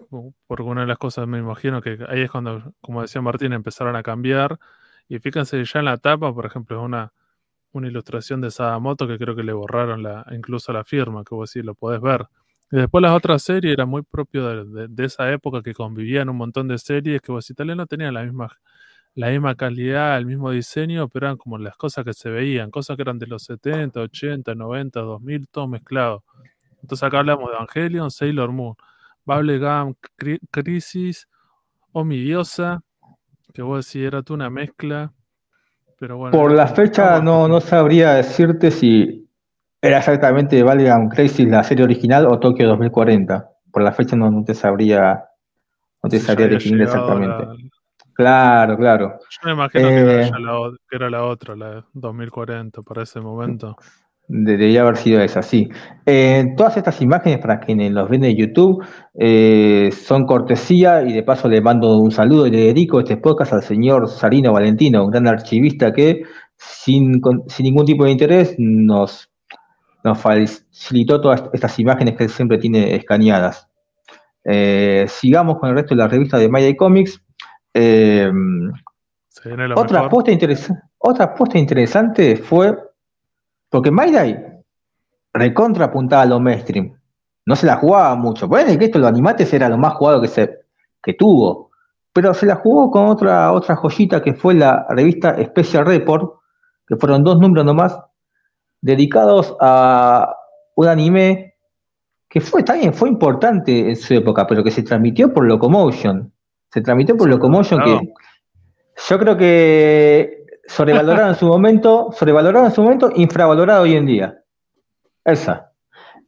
porque 0.47 0.63
una 0.63 0.81
de 0.81 0.87
las 0.87 0.97
cosas 0.97 1.27
me 1.27 1.37
imagino 1.37 1.81
que 1.81 1.99
ahí 2.07 2.21
es 2.21 2.31
cuando, 2.31 2.73
como 2.81 3.01
decía 3.01 3.21
Martín, 3.21 3.53
empezaron 3.53 3.95
a 3.95 4.03
cambiar. 4.03 4.59
Y 5.07 5.19
fíjense 5.19 5.63
ya 5.63 5.79
en 5.79 5.85
la 5.85 5.97
tapa, 5.97 6.33
por 6.33 6.45
ejemplo, 6.45 6.77
es 6.79 6.83
una, 6.83 7.13
una 7.71 7.87
ilustración 7.87 8.41
de 8.41 8.51
Sadamoto 8.51 9.07
que 9.07 9.17
creo 9.17 9.35
que 9.35 9.43
le 9.43 9.53
borraron 9.53 10.03
la, 10.03 10.25
incluso 10.31 10.73
la 10.73 10.83
firma, 10.83 11.23
que 11.23 11.35
vos 11.35 11.51
sí 11.51 11.61
lo 11.61 11.75
podés 11.75 12.01
ver. 12.01 12.27
Y 12.71 12.77
después 12.77 13.01
las 13.01 13.13
otras 13.13 13.41
series 13.43 13.73
era 13.73 13.85
muy 13.85 14.03
propio 14.03 14.65
de, 14.65 15.05
esa 15.05 15.31
época 15.31 15.61
que 15.63 15.73
convivían 15.73 16.29
un 16.29 16.37
montón 16.37 16.67
de 16.67 16.77
series 16.77 17.21
que 17.21 17.31
vos 17.31 17.45
sí 17.45 17.53
no 17.57 17.87
tenían 17.87 18.13
la 18.13 18.23
misma, 18.23 18.49
la 19.15 19.29
misma 19.29 19.55
calidad, 19.55 20.17
el 20.17 20.25
mismo 20.25 20.51
diseño, 20.51 21.09
pero 21.09 21.27
eran 21.27 21.37
como 21.37 21.57
las 21.57 21.75
cosas 21.77 22.05
que 22.05 22.13
se 22.13 22.29
veían, 22.29 22.71
cosas 22.71 22.95
que 22.95 23.03
eran 23.03 23.19
de 23.19 23.27
los 23.27 23.43
70, 23.43 23.99
80, 24.01 24.55
90, 24.55 24.99
2000, 25.01 25.47
todo 25.49 25.67
mezclado. 25.67 26.23
Entonces 26.81 27.03
acá 27.03 27.19
hablamos 27.19 27.49
de 27.49 27.55
Evangelion, 27.55 28.11
Sailor 28.11 28.51
Moon, 28.51 28.75
Bubblegum, 29.25 29.95
Crisis, 30.51 31.27
O 31.91 32.03
mi 32.03 32.17
diosa, 32.17 32.81
que 33.53 33.61
vos 33.61 33.85
decís 33.85 34.07
era 34.07 34.21
tú 34.21 34.33
una 34.33 34.49
mezcla. 34.49 35.11
Pero 35.99 36.17
bueno, 36.17 36.31
Por 36.31 36.51
la 36.51 36.67
fecha 36.67 37.19
no, 37.21 37.47
no 37.47 37.59
sabría 37.59 38.13
decirte 38.13 38.71
si 38.71 39.29
era 39.81 39.99
exactamente 39.99 40.63
Bubblegum 40.63 41.09
Crisis 41.09 41.47
la 41.47 41.63
serie 41.63 41.83
original 41.83 42.25
o 42.27 42.39
Tokio 42.39 42.67
2040. 42.67 43.49
Por 43.71 43.83
la 43.83 43.91
fecha 43.91 44.15
no, 44.15 44.43
te 44.43 44.53
sabría, 44.53 45.25
no 46.01 46.09
te 46.09 46.19
sabría 46.19 46.47
definir 46.47 46.83
exactamente. 46.83 47.69
Claro, 48.19 48.75
claro. 48.75 49.19
Yo 49.29 49.39
me 49.45 49.51
imagino 49.53 49.87
que, 49.87 49.95
era 49.95 50.27
eh, 50.27 50.31
la, 50.39 50.71
que, 50.89 50.95
era 50.97 51.09
la, 51.09 51.23
otra, 51.23 51.55
la 51.55 51.85
2040, 51.93 52.81
para 52.81 53.03
ese 53.03 53.21
momento. 53.21 53.77
Debería 54.31 54.81
haber 54.81 54.97
sido 54.97 55.19
esa, 55.21 55.41
sí. 55.41 55.69
Eh, 56.05 56.53
todas 56.55 56.77
estas 56.77 57.01
imágenes, 57.01 57.39
para 57.39 57.59
quienes 57.59 57.91
los 57.91 58.07
ven 58.07 58.21
de 58.21 58.35
YouTube, 58.35 58.85
eh, 59.15 59.89
son 59.91 60.27
cortesía 60.27 61.01
y 61.01 61.13
de 61.13 61.23
paso 61.23 61.49
le 61.49 61.61
mando 61.61 61.97
un 61.97 62.11
saludo 62.11 62.45
y 62.45 62.51
le 62.51 62.65
dedico 62.65 62.99
este 62.99 63.17
podcast 63.17 63.53
al 63.53 63.63
señor 63.63 64.07
Sarino 64.07 64.53
Valentino, 64.53 65.03
un 65.03 65.09
gran 65.09 65.25
archivista 65.25 65.91
que 65.91 66.21
sin, 66.55 67.19
sin 67.47 67.63
ningún 67.63 67.87
tipo 67.87 68.05
de 68.05 68.11
interés 68.11 68.53
nos, 68.59 69.31
nos 70.03 70.19
facilitó 70.19 71.19
todas 71.19 71.45
estas 71.51 71.79
imágenes 71.79 72.15
que 72.15 72.25
él 72.25 72.29
siempre 72.29 72.59
tiene 72.59 72.95
escaneadas. 72.95 73.67
Eh, 74.45 75.07
sigamos 75.09 75.57
con 75.57 75.69
el 75.69 75.75
resto 75.75 75.95
de 75.95 76.01
la 76.03 76.07
revista 76.07 76.37
de 76.37 76.49
Maya 76.49 76.77
Comics. 76.77 77.19
otra, 79.75 80.01
apuesta 80.01 80.31
otra 80.99 81.25
apuesta 81.25 81.57
interesante 81.57 82.35
fue 82.35 82.88
porque 83.69 83.91
Mayday 83.91 84.37
recontra 85.33 85.85
apuntaba 85.85 86.23
a 86.23 86.25
lo 86.25 86.39
mainstream. 86.39 86.93
No 87.45 87.55
se 87.55 87.65
la 87.65 87.77
jugaba 87.77 88.15
mucho. 88.15 88.47
Bueno, 88.47 88.77
que 88.77 88.85
esto, 88.85 88.99
los 88.99 89.09
animates 89.09 89.53
era 89.53 89.69
lo 89.69 89.77
más 89.77 89.93
jugado 89.93 90.21
que, 90.21 90.27
se, 90.27 90.59
que 91.01 91.13
tuvo. 91.13 91.71
Pero 92.13 92.33
se 92.33 92.45
la 92.45 92.55
jugó 92.55 92.91
con 92.91 93.07
otra, 93.07 93.51
otra 93.53 93.75
joyita 93.75 94.21
que 94.21 94.33
fue 94.33 94.53
la 94.55 94.85
revista 94.89 95.35
Special 95.43 95.85
Report, 95.85 96.39
que 96.87 96.95
fueron 96.95 97.23
dos 97.23 97.39
números 97.39 97.65
nomás, 97.65 97.97
dedicados 98.81 99.55
a 99.59 100.35
un 100.75 100.87
anime 100.87 101.55
que 102.29 102.41
fue 102.41 102.63
también 102.63 102.93
fue 102.93 103.09
importante 103.09 103.89
en 103.89 103.95
su 103.95 104.13
época, 104.13 104.45
pero 104.45 104.63
que 104.63 104.71
se 104.71 104.83
transmitió 104.83 105.33
por 105.33 105.45
Locomotion. 105.45 106.31
Se 106.71 106.81
transmitió 106.81 107.17
por 107.17 107.27
Locomotion 107.27 107.83
que 107.83 108.13
yo 109.09 109.19
creo 109.19 109.37
que 109.37 110.38
sobrevalorado 110.69 111.29
en 111.29 111.35
su 111.35 111.47
momento, 111.47 112.09
sobrevalorado 112.11 112.67
en 112.67 112.71
su 112.71 112.83
momento, 112.83 113.11
infravalorado 113.15 113.83
hoy 113.83 113.95
en 113.95 114.05
día. 114.05 114.37
Esa. 115.25 115.71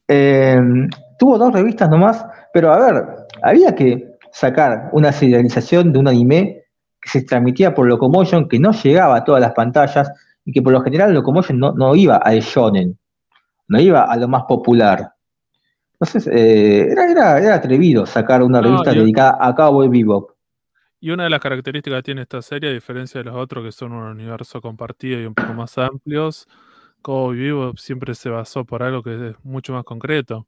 Em, 0.07 0.89
tuvo 1.17 1.37
dos 1.37 1.53
revistas 1.53 1.89
nomás, 1.89 2.25
pero 2.51 2.73
a 2.73 2.79
ver, 2.79 3.05
había 3.43 3.75
que 3.75 4.17
sacar 4.31 4.89
una 4.93 5.11
serialización 5.11 5.93
de 5.93 5.99
un 5.99 6.07
anime 6.07 6.63
que 6.99 7.09
se 7.09 7.21
transmitía 7.23 7.73
por 7.73 7.87
Locomotion, 7.87 8.47
que 8.49 8.59
no 8.59 8.71
llegaba 8.71 9.17
a 9.17 9.23
todas 9.23 9.41
las 9.41 9.53
pantallas 9.53 10.11
y 10.43 10.51
que 10.51 10.61
por 10.61 10.73
lo 10.73 10.81
general 10.81 11.13
Locomotion 11.13 11.59
no, 11.59 11.73
no 11.73 11.95
iba 11.95 12.17
al 12.17 12.39
shonen, 12.39 12.97
no 13.67 13.79
iba 13.79 14.03
a 14.03 14.17
lo 14.17 14.27
más 14.27 14.43
popular. 14.47 15.13
Entonces, 15.93 16.27
eh, 16.33 16.87
era, 16.91 17.37
era, 17.39 17.53
atrevido 17.53 18.07
sacar 18.07 18.41
una 18.41 18.59
revista 18.59 18.91
dedicada 18.91 19.37
a 19.39 19.53
Cowboy 19.53 19.87
Bebop. 19.87 20.31
Y 21.03 21.09
una 21.09 21.23
de 21.23 21.31
las 21.31 21.39
características 21.39 21.97
que 21.99 22.03
tiene 22.03 22.21
esta 22.21 22.41
serie, 22.43 22.69
a 22.69 22.73
diferencia 22.73 23.19
de 23.19 23.23
los 23.25 23.35
otros 23.35 23.63
que 23.65 23.71
son 23.71 23.91
un 23.91 24.03
universo 24.03 24.61
compartido 24.61 25.19
y 25.19 25.25
un 25.25 25.33
poco 25.33 25.51
más 25.55 25.75
amplios, 25.79 26.47
Cowboy 27.01 27.37
Vivo 27.37 27.73
siempre 27.77 28.13
se 28.13 28.29
basó 28.29 28.65
por 28.65 28.83
algo 28.83 29.01
que 29.01 29.29
es 29.29 29.35
mucho 29.43 29.73
más 29.73 29.83
concreto. 29.83 30.47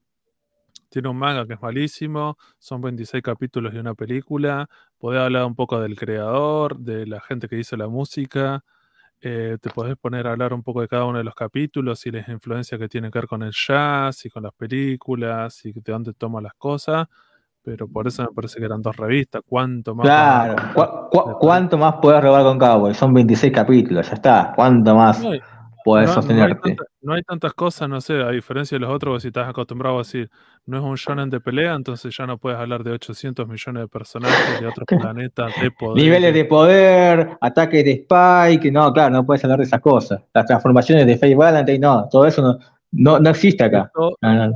Tiene 0.90 1.10
un 1.10 1.18
manga 1.18 1.48
que 1.48 1.54
es 1.56 1.62
malísimo, 1.62 2.38
son 2.60 2.82
26 2.82 3.24
capítulos 3.24 3.74
y 3.74 3.80
una 3.80 3.96
película. 3.96 4.70
Podés 5.00 5.22
hablar 5.22 5.46
un 5.46 5.56
poco 5.56 5.82
del 5.82 5.96
creador, 5.98 6.78
de 6.80 7.08
la 7.08 7.22
gente 7.22 7.48
que 7.50 7.58
hizo 7.60 7.78
la 7.78 7.88
música. 7.90 8.64
Eh, 9.22 9.58
te 9.62 9.70
podés 9.72 9.98
poner 9.98 10.28
a 10.28 10.32
hablar 10.34 10.54
un 10.54 10.64
poco 10.64 10.82
de 10.82 10.88
cada 10.90 11.06
uno 11.06 11.20
de 11.20 11.24
los 11.26 11.36
capítulos 11.36 12.06
y 12.08 12.12
las 12.12 12.28
influencias 12.30 12.80
que 12.80 12.90
tienen 12.90 13.12
que 13.12 13.20
ver 13.20 13.28
con 13.28 13.44
el 13.44 13.54
jazz 13.54 14.26
y 14.26 14.30
con 14.30 14.44
las 14.44 14.54
películas 14.54 15.66
y 15.66 15.74
de 15.74 15.82
dónde 15.92 16.14
toma 16.14 16.42
las 16.42 16.54
cosas 16.56 17.08
pero 17.64 17.88
por 17.88 18.08
eso 18.08 18.24
me 18.24 18.30
parece 18.30 18.60
que 18.60 18.66
eran 18.66 18.82
dos 18.82 18.96
revistas. 18.98 19.42
¿Cuánto 19.48 19.96
más? 19.96 20.06
Claro, 20.06 20.56
¿cuánto 21.40 21.78
más 21.78 21.96
puedes 22.02 22.22
robar 22.22 22.44
con 22.44 22.60
Cowboy? 22.60 22.94
Son 22.94 23.14
26 23.14 23.54
capítulos, 23.54 24.08
ya 24.08 24.16
está. 24.16 24.54
¿Cuánto 24.56 24.96
más 24.96 25.24
puedes 25.86 26.12
sostenerte? 26.12 26.76
No 27.02 27.14
hay, 27.14 27.22
tantas 27.24 27.54
cosas, 27.54 27.90
no 27.90 28.00
sé, 28.02 28.22
a 28.22 28.30
diferencia 28.30 28.76
de 28.76 28.80
los 28.80 28.90
otros, 28.90 29.22
si 29.22 29.30
estás 29.30 29.48
acostumbrado 29.48 29.96
a 29.96 30.00
decir, 30.00 30.30
no 30.66 30.78
es 30.78 30.84
un 30.84 30.96
shonen 30.96 31.30
de 31.30 31.42
pelea, 31.42 31.74
entonces 31.74 32.16
ya 32.16 32.26
no 32.26 32.38
puedes 32.38 32.58
hablar 32.58 32.84
de 32.84 32.92
800 32.92 33.48
millones 33.48 33.84
de 33.84 33.88
personajes 33.88 34.60
de 34.60 34.68
otros 34.68 34.86
planetas, 35.02 35.54
de 35.62 35.72
poder. 35.72 36.04
Niveles 36.04 36.34
de 36.34 36.46
poder, 36.46 37.38
ataques 37.42 37.84
de 37.84 37.92
Spike, 37.92 38.72
no, 38.72 38.94
claro, 38.94 39.14
no 39.14 39.26
puedes 39.26 39.44
hablar 39.44 39.60
de 39.60 39.66
esas 39.66 39.82
cosas. 39.82 40.22
Las 40.34 40.46
transformaciones 40.46 41.06
de 41.06 41.18
Faye 41.18 41.36
Valentine, 41.36 41.80
no, 41.80 42.08
todo 42.10 42.26
eso 42.26 42.42
no, 42.42 42.58
no, 42.94 43.20
no 43.20 43.30
existe 43.32 43.64
acá. 43.64 43.92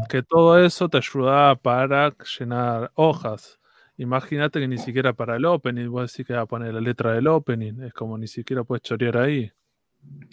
Que 0.09 0.21
todo, 0.21 0.63
eso 0.63 0.87
te 0.87 0.97
ayudaba 0.97 1.55
para 1.55 2.13
llenar 2.37 2.91
hojas. 2.93 3.59
Imagínate 3.97 4.59
que 4.59 4.67
ni 4.67 4.77
siquiera 4.77 5.13
para 5.13 5.37
el 5.37 5.45
opening, 5.45 5.89
vos 5.89 6.11
decís 6.11 6.27
que 6.27 6.35
va 6.35 6.41
a 6.41 6.45
poner 6.45 6.71
la 6.73 6.79
letra 6.79 7.13
del 7.13 7.27
opening, 7.27 7.81
es 7.81 7.93
como 7.93 8.15
ni 8.17 8.27
siquiera 8.27 8.63
puedes 8.63 8.83
chorear 8.83 9.17
ahí. 9.17 9.51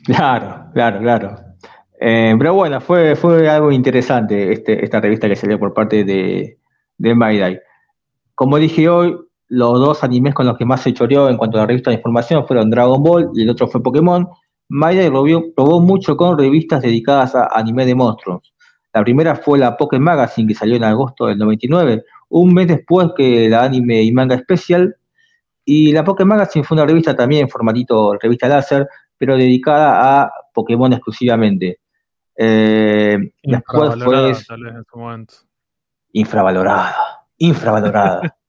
Claro, 0.05 0.67
claro, 0.75 1.01
claro. 1.01 1.37
Eh, 1.99 2.35
pero 2.39 2.53
bueno, 2.53 2.81
fue, 2.83 3.17
fue 3.17 3.49
algo 3.49 3.73
interesante 3.73 4.53
este, 4.53 4.85
esta 4.85 5.01
revista 5.01 5.27
que 5.27 5.37
salió 5.37 5.59
por 5.59 5.73
parte 5.73 6.05
de, 6.05 6.59
de 6.99 7.15
Mayday. 7.15 7.59
Como 8.35 8.59
dije 8.59 8.87
hoy, 8.87 9.17
los 9.49 9.81
dos 9.81 10.05
animes 10.05 10.35
con 10.35 10.47
los 10.47 10.59
que 10.59 10.67
más 10.67 10.83
se 10.83 10.93
choreó 10.93 11.31
en 11.31 11.39
cuanto 11.39 11.57
a 11.57 11.63
la 11.63 11.67
revista 11.67 11.91
de 11.91 11.97
información 11.97 12.47
fueron 12.47 12.69
Dragon 12.69 13.03
Ball 13.03 13.31
y 13.35 13.43
el 13.43 13.51
otro 13.51 13.67
fue 13.67 13.83
Pokémon. 13.83 14.29
Mayday 14.75 15.09
probó 15.55 15.81
mucho 15.81 16.17
con 16.17 16.37
revistas 16.37 16.83
dedicadas 16.83 17.37
a 17.37 17.47
anime 17.53 17.87
de 17.87 17.95
monstruos. 17.95 18.53
La 18.93 19.05
primera 19.05 19.37
fue 19.37 19.57
la 19.57 19.77
Pokémon 19.77 20.03
Magazine, 20.05 20.49
que 20.49 20.55
salió 20.55 20.75
en 20.75 20.83
agosto 20.83 21.27
del 21.27 21.39
99, 21.39 22.05
un 22.31 22.53
mes 22.53 22.67
después 22.67 23.11
que 23.17 23.49
la 23.49 23.63
Anime 23.63 24.03
y 24.03 24.11
Manga 24.11 24.37
Special. 24.37 24.97
Y 25.65 25.93
la 25.93 26.03
Pokémon 26.03 26.37
Magazine 26.37 26.65
fue 26.65 26.75
una 26.75 26.87
revista 26.87 27.15
también 27.15 27.43
en 27.43 27.49
formatito 27.49 28.15
revista 28.15 28.49
láser, 28.49 28.89
pero 29.17 29.37
dedicada 29.37 30.23
a 30.23 30.33
Pokémon 30.53 30.93
exclusivamente. 30.93 31.79
Eh, 32.37 33.17
después 33.45 34.03
fue. 34.03 34.35
Infravalorada. 36.13 36.97
Infravalorada. 37.39 38.37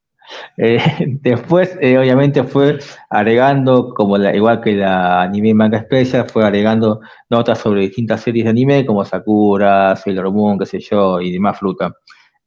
Eh, 0.58 0.78
después, 1.22 1.78
eh, 1.82 1.98
obviamente, 1.98 2.44
fue 2.44 2.80
agregando, 3.10 3.94
como 3.94 4.18
la, 4.18 4.36
igual 4.36 4.62
que 4.62 4.74
la 4.74 5.24
anime 5.24 5.54
manga 5.54 5.80
especial, 5.80 6.30
fue 6.30 6.44
agregando 6.44 7.02
notas 7.30 7.60
sobre 7.60 7.82
distintas 7.82 8.22
series 8.22 8.46
de 8.46 8.52
anime, 8.52 8.86
como 8.86 9.04
Sakura, 9.06 9.96
Sailor 9.96 10.32
Moon, 10.32 10.58
qué 10.60 10.66
sé 10.66 10.80
yo, 10.80 11.20
y 11.22 11.32
demás 11.32 11.60
fruta. 11.60 11.94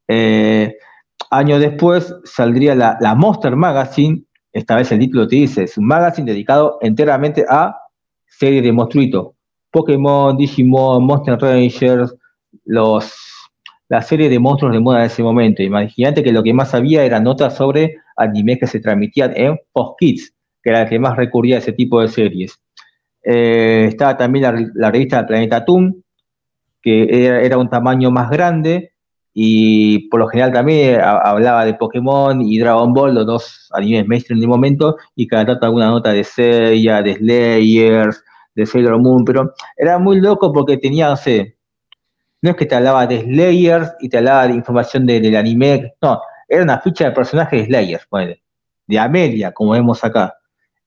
Eh, 0.06 0.76
años 1.30 1.60
después 1.60 2.14
saldría 2.24 2.74
la, 2.74 3.14
Monster 3.14 3.56
Magazine, 3.56 4.24
esta 4.52 4.76
vez 4.76 4.90
el 4.92 5.00
título 5.00 5.28
te 5.28 5.36
dice, 5.36 5.64
es 5.64 5.76
un 5.76 5.86
magazine 5.86 6.30
dedicado 6.30 6.78
enteramente 6.80 7.44
a 7.48 7.76
series 8.26 8.62
de 8.62 8.72
monstruitos. 8.72 9.28
Pokémon, 9.70 10.36
Digimon, 10.36 11.04
Monster 11.04 11.38
Rangers, 11.38 12.14
los 12.64 13.27
la 13.88 14.02
serie 14.02 14.28
de 14.28 14.38
monstruos 14.38 14.72
de 14.72 14.80
moda 14.80 15.00
de 15.00 15.06
ese 15.06 15.22
momento. 15.22 15.62
Imagínate 15.62 16.22
que 16.22 16.32
lo 16.32 16.42
que 16.42 16.52
más 16.52 16.74
había 16.74 17.04
era 17.04 17.20
notas 17.20 17.56
sobre 17.56 17.96
animes 18.16 18.58
que 18.58 18.66
se 18.66 18.80
transmitían 18.80 19.32
en 19.36 19.58
Fox 19.72 19.96
Kids, 19.98 20.34
que 20.62 20.70
era 20.70 20.82
el 20.82 20.88
que 20.88 20.98
más 20.98 21.16
recurría 21.16 21.56
a 21.56 21.58
ese 21.58 21.72
tipo 21.72 22.00
de 22.00 22.08
series. 22.08 22.60
Eh, 23.22 23.86
estaba 23.88 24.16
también 24.16 24.72
la, 24.74 24.90
revista 24.90 25.26
Planeta 25.26 25.64
Toon, 25.64 26.04
que 26.82 27.44
era, 27.44 27.58
un 27.58 27.68
tamaño 27.68 28.10
más 28.10 28.30
grande 28.30 28.92
y 29.34 30.08
por 30.08 30.20
lo 30.20 30.28
general 30.28 30.52
también 30.52 31.00
hablaba 31.00 31.64
de 31.64 31.74
Pokémon 31.74 32.40
y 32.42 32.58
Dragon 32.58 32.92
Ball, 32.92 33.14
los 33.14 33.26
dos 33.26 33.68
animes 33.72 34.06
mainstream 34.06 34.40
del 34.40 34.48
momento, 34.48 34.96
y 35.14 35.26
cada 35.26 35.46
tanto 35.46 35.66
alguna 35.66 35.88
nota 35.88 36.12
de 36.12 36.24
Seiya, 36.24 37.02
de 37.02 37.14
Slayers, 37.14 38.24
de 38.54 38.66
Sailor 38.66 38.98
Moon, 38.98 39.24
pero 39.24 39.52
era 39.76 39.98
muy 39.98 40.20
loco 40.20 40.52
porque 40.52 40.76
tenía, 40.76 41.08
no 41.08 41.16
sé, 41.16 41.57
no 42.42 42.50
es 42.50 42.56
que 42.56 42.66
te 42.66 42.74
hablaba 42.74 43.06
de 43.06 43.22
Slayers 43.22 43.94
y 44.00 44.08
te 44.08 44.18
hablaba 44.18 44.46
de 44.48 44.54
información 44.54 45.06
del 45.06 45.34
anime, 45.36 45.94
no, 46.00 46.20
era 46.48 46.62
una 46.62 46.80
ficha 46.80 47.06
de 47.06 47.12
personaje 47.12 47.56
de 47.56 47.66
Slayers, 47.66 48.08
de 48.86 48.98
Amelia, 48.98 49.52
como 49.52 49.72
vemos 49.72 50.02
acá. 50.04 50.34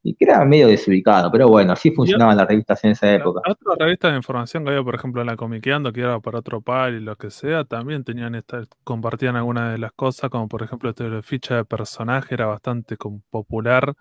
Y 0.04 0.16
que 0.16 0.26
era 0.26 0.44
medio 0.46 0.68
desubicado, 0.68 1.32
pero 1.32 1.48
bueno, 1.48 1.74
así 1.74 1.92
funcionaban 1.92 2.36
las 2.36 2.48
revistas 2.48 2.84
en 2.84 2.92
esa 2.92 3.14
época. 3.14 3.42
Otras 3.48 3.78
revistas 3.78 4.12
de 4.12 4.18
información 4.18 4.64
que 4.64 4.72
había, 4.72 4.84
por 4.84 4.96
ejemplo, 4.96 5.22
en 5.22 5.28
la 5.28 5.36
Comiqueando, 5.36 5.94
que 5.94 6.02
era 6.02 6.20
para 6.20 6.40
otro 6.40 6.60
par 6.62 6.94
y 6.94 7.00
lo 7.00 7.16
que 7.18 7.30
sea, 7.30 7.66
también 7.66 8.04
tenían 8.04 8.34
esta, 8.34 8.64
compartían 8.84 9.36
algunas 9.36 9.72
de 9.72 9.78
las 9.78 9.92
cosas, 9.92 10.32
como 10.32 10.48
por 10.48 10.64
ejemplo, 10.64 10.90
este 10.90 11.22
ficha 11.22 11.58
de 11.58 11.66
personaje 11.66 12.34
era 12.34 12.48
bastante 12.48 12.98
popular, 13.30 13.94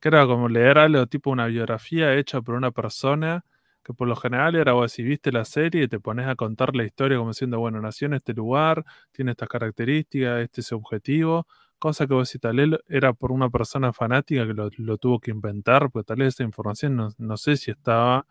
que 0.00 0.08
era 0.08 0.24
como 0.26 0.48
leer 0.48 0.78
algo 0.78 1.06
tipo 1.06 1.28
una 1.30 1.46
biografía 1.46 2.14
hecha 2.14 2.40
por 2.40 2.54
una 2.54 2.70
persona 2.70 3.44
que 3.86 3.94
por 3.94 4.08
lo 4.08 4.16
general 4.16 4.56
era 4.56 4.72
vos 4.72 4.90
si 4.90 5.04
viste 5.04 5.30
la 5.30 5.44
serie 5.44 5.84
y 5.84 5.88
te 5.88 6.00
pones 6.00 6.26
a 6.26 6.34
contar 6.34 6.74
la 6.74 6.82
historia 6.82 7.18
como 7.18 7.30
diciendo, 7.30 7.60
bueno, 7.60 7.80
nació 7.80 8.06
en 8.06 8.14
este 8.14 8.34
lugar, 8.34 8.84
tiene 9.12 9.30
estas 9.30 9.48
características, 9.48 10.40
este 10.40 10.60
es 10.60 10.66
su 10.66 10.74
objetivo, 10.74 11.46
cosa 11.78 12.08
que 12.08 12.14
vos 12.14 12.28
si 12.28 12.40
tal 12.40 12.56
vez 12.56 12.80
era 12.88 13.12
por 13.12 13.30
una 13.30 13.48
persona 13.48 13.92
fanática 13.92 14.44
que 14.44 14.54
lo, 14.54 14.98
tuvo 14.98 15.20
que 15.20 15.30
inventar, 15.30 15.88
porque 15.92 16.04
tal 16.04 16.16
vez 16.16 16.34
esa 16.34 16.42
información 16.42 17.14
no, 17.16 17.36
sé 17.36 17.56
si 17.56 17.70
estaba, 17.70 18.26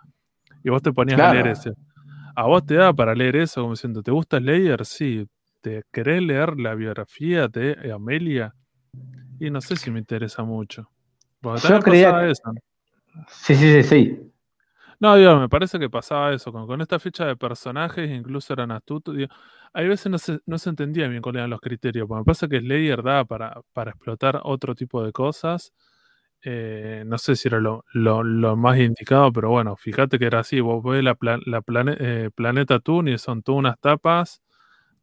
y 0.61 0.69
vos 0.69 0.81
te 0.81 0.91
ponías 0.91 1.21
a 1.21 1.31
leer 1.31 1.47
ese. 1.47 1.71
A 2.35 2.47
vos 2.47 2.65
te 2.65 2.73
da 2.73 2.91
para 2.91 3.15
leer 3.15 3.37
eso, 3.37 3.61
como 3.61 3.75
diciendo, 3.75 4.03
¿te 4.03 4.11
gusta 4.11 4.41
leer? 4.41 4.85
Sí. 4.85 5.25
¿Te 5.61 5.83
querés 5.89 6.21
leer 6.21 6.59
la 6.59 6.75
biografía 6.75 7.47
de 7.47 7.93
Amelia? 7.93 8.53
Y 9.39 9.49
no 9.49 9.61
sé 9.61 9.77
si 9.77 9.89
me 9.89 9.99
interesa 9.99 10.43
mucho. 10.43 10.89
Yo 11.41 11.79
creía... 11.79 12.27
Eso. 12.27 12.51
Sí, 13.29 13.55
sí, 13.55 13.71
sí, 13.71 13.83
sí. 13.83 14.31
No, 15.05 15.15
digo, 15.17 15.39
me 15.39 15.47
parece 15.47 15.77
que 15.77 15.87
pasaba 15.87 16.33
eso. 16.33 16.51
Con, 16.51 16.81
esta 16.81 16.97
ficha 16.97 17.27
de 17.27 17.35
personajes, 17.35 18.09
incluso 18.09 18.53
eran 18.53 18.71
astutos. 18.71 19.15
Digo, 19.15 19.29
hay 19.71 19.87
veces 19.87 20.11
no 20.11 20.17
se, 20.17 20.39
no 20.47 20.57
se 20.57 20.71
entendía 20.71 21.07
bien 21.07 21.21
cuáles 21.21 21.41
eran 21.41 21.51
los 21.51 21.61
criterios. 21.61 22.07
Porque 22.07 22.21
me 22.21 22.25
parece 22.25 22.49
que 22.49 22.59
Slayer 22.59 23.03
daba 23.03 23.23
para, 23.23 23.61
para 23.71 23.91
explotar 23.91 24.41
otro 24.43 24.73
tipo 24.73 25.03
de 25.03 25.11
cosas. 25.11 25.73
Eh, 26.41 27.03
no 27.05 27.19
sé 27.19 27.35
si 27.35 27.49
era 27.49 27.59
lo, 27.59 27.83
lo, 27.93 28.55
más 28.55 28.79
indicado, 28.79 29.31
pero 29.31 29.51
bueno, 29.51 29.75
fíjate 29.75 30.17
que 30.17 30.25
era 30.25 30.39
así. 30.39 30.59
Vos 30.59 30.83
ves 30.83 31.03
la, 31.03 31.13
plan, 31.13 31.39
la 31.45 31.61
plane, 31.61 31.95
eh, 31.99 32.31
Planeta 32.33 32.79
Toon 32.79 33.07
y 33.07 33.19
son 33.19 33.43
todas 33.43 33.59
unas 33.59 33.79
tapas 33.79 34.41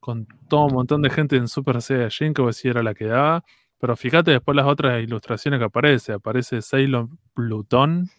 con 0.01 0.27
todo 0.49 0.67
un 0.67 0.75
montón 0.75 1.03
de 1.03 1.11
gente 1.11 1.37
en 1.37 1.47
Super 1.47 1.81
Saiyajin 1.81 2.35
que 2.35 2.53
si 2.53 2.67
era 2.67 2.83
la 2.83 2.95
que 2.95 3.07
daba. 3.07 3.45
Pero 3.79 3.97
fíjate 3.97 4.33
después 4.33 4.57
las 4.57 4.67
otras 4.67 5.01
ilustraciones 5.01 5.61
que 5.61 5.67
aparece. 5.67 6.13
Aparece 6.13 6.61
Sailor 6.61 7.09
Plutón. 7.35 8.11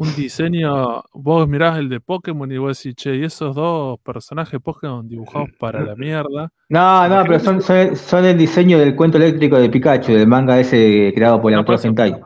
Un 0.00 0.14
diseño, 0.14 1.02
vos 1.12 1.46
mirás 1.46 1.78
el 1.78 1.90
de 1.90 2.00
Pokémon 2.00 2.50
y 2.50 2.56
vos 2.58 2.78
decís, 2.82 2.94
che, 2.96 3.16
y 3.16 3.24
esos 3.24 3.54
dos 3.54 4.00
personajes 4.00 4.58
Pokémon 4.60 5.06
dibujados 5.06 5.50
para 5.58 5.82
la 5.82 5.94
mierda. 5.96 6.50
No, 6.70 7.08
no, 7.08 7.26
pero 7.26 7.38
son, 7.40 7.60
son, 7.60 7.96
son, 7.96 8.24
el 8.24 8.38
diseño 8.38 8.78
del 8.78 8.96
cuento 8.96 9.18
eléctrico 9.18 9.58
de 9.58 9.68
Pikachu, 9.68 10.12
del 10.12 10.26
manga 10.28 10.58
ese 10.60 11.12
creado 11.14 11.40
por 11.42 11.52
el 11.52 11.56
No, 11.56 11.58
autor 11.58 11.78
Sentai. 11.78 12.18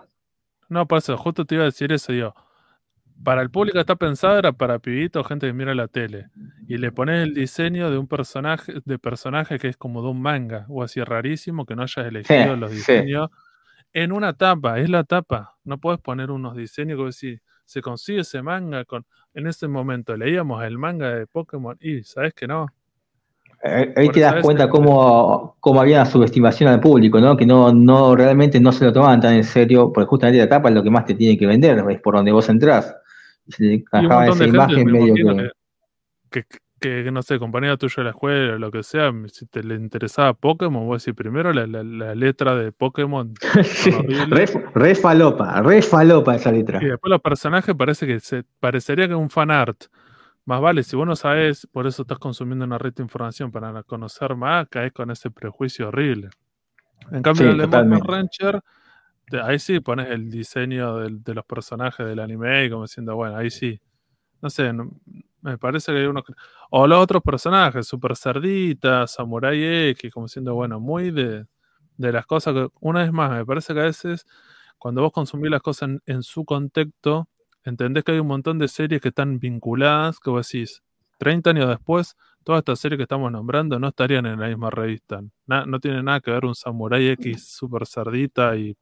no, 0.69 0.87
por 0.87 0.99
eso, 0.99 1.17
justo 1.17 1.45
te 1.45 1.57
iba 1.57 1.65
a 1.65 1.67
decir 1.67 1.93
eso, 1.93 2.13
yo. 2.13 2.35
Para 3.25 3.43
el 3.43 3.51
público 3.51 3.79
está 3.81 3.97
pensado, 3.97 4.39
era 4.39 4.53
para 4.53 4.79
pibitos, 4.81 5.27
gente 5.27 5.47
que 5.47 5.53
mira 5.55 5.75
la 5.75 5.89
tele. 5.89 6.29
Y 6.69 6.79
le 6.79 6.93
pones 6.93 7.23
el 7.23 7.35
diseño 7.35 7.91
de 7.91 7.99
un 7.99 8.09
personaje, 8.09 8.75
de 8.85 8.99
personaje 8.99 9.59
que 9.59 9.69
es 9.69 9.77
como 9.77 10.03
de 10.03 10.09
un 10.09 10.21
manga, 10.23 10.67
o 10.69 10.83
así 10.83 11.03
rarísimo, 11.03 11.67
que 11.67 11.77
no 11.77 11.83
hayas 11.85 12.07
elegido 12.07 12.57
los 12.57 12.73
sí. 12.73 12.77
diseños. 12.79 13.31
En 13.93 14.13
una 14.13 14.35
tapa, 14.35 14.81
es 14.81 14.91
la 14.91 15.05
tapa. 15.05 15.57
No 15.65 15.79
puedes 15.79 16.01
poner 16.01 16.31
unos 16.31 16.57
diseños 16.57 16.97
que 16.99 17.03
vos 17.05 17.21
decís, 17.21 17.41
se 17.65 17.81
consigue 17.81 18.21
ese 18.21 18.43
manga 18.43 18.85
con. 18.85 19.05
En 19.33 19.47
ese 19.47 19.67
momento 19.69 20.17
leíamos 20.17 20.63
el 20.65 20.79
manga 20.79 21.11
de 21.15 21.27
Pokémon 21.27 21.77
y 21.81 22.03
sabes 22.05 22.33
que 22.35 22.47
no. 22.47 22.67
Eh, 23.65 23.93
Ahí 23.97 24.07
Por 24.07 24.15
te 24.15 24.21
das 24.21 24.43
cuenta 24.43 24.65
que- 24.67 24.71
cómo, 24.71 25.57
cómo 25.59 25.81
había 25.81 26.03
una 26.03 26.11
subestimación 26.11 26.69
al 26.69 26.81
público, 26.81 27.19
¿no? 27.21 27.37
Que 27.37 27.47
no, 27.47 27.73
no 27.73 28.15
realmente 28.15 28.61
no 28.61 28.71
se 28.73 28.85
lo 28.85 28.93
tomaban 28.93 29.21
tan 29.21 29.35
en 29.35 29.45
serio, 29.45 29.91
porque 29.93 30.07
justamente 30.07 30.39
la 30.39 30.49
tapa 30.49 30.69
es 30.69 30.75
lo 30.75 30.83
que 30.83 30.91
más 30.91 31.07
te 31.07 31.15
tiene 31.15 31.39
que 31.39 31.47
vender, 31.47 31.83
es 31.89 32.01
por 32.01 32.15
donde 32.15 32.31
vos 32.31 32.49
entrás. 32.49 32.95
Y 33.47 33.53
se 33.53 33.65
Y 33.65 33.77
un 33.77 33.85
montón 33.93 34.23
esa 34.25 34.33
de 34.33 34.39
gente, 34.45 34.57
imagen 34.57 34.87
me 34.87 34.93
medio 34.93 35.51
que, 36.31 36.43
que, 36.89 37.11
no 37.11 37.23
sé, 37.23 37.39
compañero 37.39 37.79
tuyo 37.79 37.95
de 37.99 38.05
la 38.05 38.11
escuela 38.11 38.55
o 38.55 38.59
lo 38.59 38.71
que 38.71 38.83
sea, 38.83 39.13
si 39.29 39.47
te 39.47 39.63
le 39.63 39.75
interesaba 39.77 40.35
Pokémon, 40.35 40.87
vos 40.87 41.03
decís 41.05 41.17
primero 41.17 41.53
la, 41.53 41.67
la, 41.67 41.83
la 41.83 42.15
letra 42.15 42.55
de 42.55 42.73
Pokémon 42.73 43.33
Sí, 43.65 43.91
re, 43.91 44.47
re 44.75 44.95
falopa, 44.95 45.63
re 45.63 45.81
falopa 45.83 46.37
esa 46.37 46.53
letra. 46.53 46.81
Y 46.83 46.87
después 46.87 47.11
los 47.11 47.21
personajes 47.21 47.75
parece 47.75 48.07
que 48.07 48.21
se 48.21 48.45
parecería 48.61 49.07
que 49.07 49.15
es 49.15 49.19
un 49.19 49.31
fan 49.31 49.51
art. 49.51 49.85
Más 50.45 50.61
vale, 50.61 50.83
si 50.83 50.95
vos 50.95 51.07
no 51.07 51.17
sabes, 51.17 51.67
por 51.73 51.87
eso 51.87 52.03
estás 52.03 52.19
consumiendo 52.19 52.67
una 52.67 52.77
red 52.77 52.93
de 52.93 53.03
información 53.03 53.51
para 53.51 53.83
conocer 53.85 54.37
más, 54.37 54.69
caes 54.69 54.93
con 54.93 55.11
ese 55.11 55.31
prejuicio 55.31 55.89
horrible. 55.89 56.29
En 57.11 57.23
cambio, 57.23 57.45
Sí, 57.47 57.51
el 57.53 57.57
de 57.59 57.67
Monster 57.67 57.99
totalmente. 58.01 58.13
Rancher, 58.13 58.61
ahí 59.43 59.59
sí 59.59 59.81
pones 59.81 60.11
el 60.11 60.31
diseño 60.31 60.97
de 60.99 61.35
los 61.35 61.45
personajes 61.47 62.07
del 62.07 62.19
anime 62.21 62.67
y 62.67 62.71
como 62.71 62.83
diciendo, 62.83 63.17
bueno, 63.17 63.37
ahí 63.37 63.51
sí. 63.51 63.81
No 64.43 64.51
sé, 64.51 64.73
no- 64.75 64.91
me 65.45 65.59
parece 65.59 65.93
que 65.93 65.99
hay 65.99 66.07
unos. 66.07 66.25
que- 66.25 66.33
O 66.71 66.87
los 66.87 66.99
otros 67.01 67.23
personajes, 67.23 67.87
Super 67.87 68.17
Cerdita, 68.17 69.07
Samurai 69.07 69.91
X, 69.91 70.13
como 70.13 70.27
diciendo, 70.27 70.55
bueno, 70.55 70.81
muy 70.81 71.11
de, 71.13 71.47
de 71.97 72.13
las 72.13 72.27
cosas 72.27 72.55
que. 72.55 72.69
Una 72.81 73.03
vez 73.03 73.13
más, 73.13 73.31
me 73.31 73.45
parece 73.47 73.73
que 73.75 73.81
a 73.81 73.85
veces, 73.85 74.27
cuando 74.79 75.03
vos 75.03 75.13
consumís 75.13 75.51
las 75.51 75.63
cosas 75.63 75.89
en, 75.91 76.03
en 76.07 76.23
su 76.23 76.45
contexto, 76.45 77.29
entendés 77.65 78.03
que 78.05 78.13
hay 78.13 78.19
un 78.19 78.27
montón 78.27 78.59
de 78.59 78.69
series 78.69 79.01
que 79.01 79.09
están 79.09 79.39
vinculadas, 79.39 80.19
que 80.21 80.31
vos 80.31 80.49
decís, 80.51 80.83
30 81.19 81.51
años 81.51 81.69
después, 81.69 82.17
todas 82.43 82.59
estas 82.59 82.81
series 82.81 82.99
que 82.99 83.05
estamos 83.05 83.31
nombrando 83.33 83.79
no 83.79 83.89
estarían 83.89 84.27
en 84.27 84.39
la 84.41 84.49
misma 84.49 84.69
revista. 84.71 85.23
Na- 85.47 85.65
no 85.65 85.79
tiene 85.81 86.03
nada 86.03 86.21
que 86.21 86.31
ver 86.31 86.45
un 86.45 86.55
Samurai 86.55 87.07
X 87.11 87.47
Super 87.57 87.87
Cerdita 87.87 88.57
y 88.57 88.77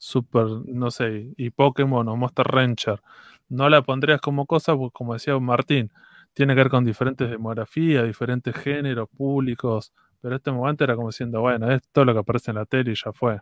Super, 0.00 0.46
no 0.66 0.90
sé, 0.92 1.32
y 1.36 1.50
Pokémon 1.50 2.06
o 2.08 2.16
Monster 2.16 2.46
Rancher. 2.46 3.02
No 3.48 3.68
la 3.68 3.82
pondrías 3.82 4.20
como 4.20 4.46
cosa, 4.46 4.76
porque 4.76 4.92
como 4.92 5.14
decía 5.14 5.38
Martín, 5.38 5.90
tiene 6.34 6.54
que 6.54 6.62
ver 6.62 6.70
con 6.70 6.84
diferentes 6.84 7.28
demografías, 7.30 8.04
diferentes 8.04 8.54
géneros, 8.54 9.08
públicos, 9.16 9.92
pero 10.20 10.36
este 10.36 10.50
momento 10.50 10.84
era 10.84 10.96
como 10.96 11.08
diciendo, 11.08 11.40
bueno, 11.40 11.70
es 11.70 11.80
todo 11.92 12.04
lo 12.04 12.12
que 12.12 12.20
aparece 12.20 12.50
en 12.50 12.56
la 12.56 12.66
tele 12.66 12.92
y 12.92 12.94
ya 12.94 13.12
fue. 13.12 13.40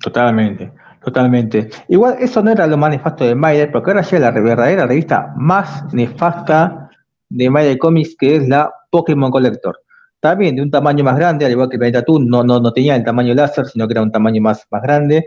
Totalmente, 0.00 0.72
totalmente. 1.02 1.68
Igual 1.88 2.16
eso 2.20 2.42
no 2.42 2.50
era 2.50 2.66
lo 2.66 2.76
más 2.76 2.90
nefasto 2.90 3.24
de 3.24 3.34
Maider, 3.34 3.70
porque 3.72 3.90
ahora 3.90 4.02
llega 4.02 4.30
la 4.30 4.40
verdadera 4.40 4.86
revista 4.86 5.32
más 5.36 5.92
nefasta 5.92 6.90
de 7.28 7.50
Maider 7.50 7.78
Comics, 7.78 8.16
que 8.16 8.36
es 8.36 8.48
la 8.48 8.72
Pokémon 8.90 9.30
Collector. 9.30 9.78
También 10.20 10.56
de 10.56 10.62
un 10.62 10.70
tamaño 10.70 11.04
más 11.04 11.16
grande, 11.16 11.44
al 11.44 11.52
igual 11.52 11.68
que 11.68 11.78
Planeta 11.78 12.02
Toon, 12.02 12.28
no, 12.28 12.42
no, 12.42 12.60
no 12.60 12.72
tenía 12.72 12.96
el 12.96 13.04
tamaño 13.04 13.34
láser, 13.34 13.66
sino 13.66 13.86
que 13.86 13.92
era 13.92 14.02
un 14.02 14.10
tamaño 14.10 14.40
más, 14.42 14.66
más 14.70 14.82
grande. 14.82 15.26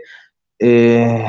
Eh, 0.58 1.24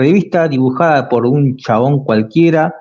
revista 0.00 0.48
dibujada 0.48 1.08
por 1.08 1.26
un 1.26 1.56
chabón 1.56 2.04
cualquiera, 2.04 2.74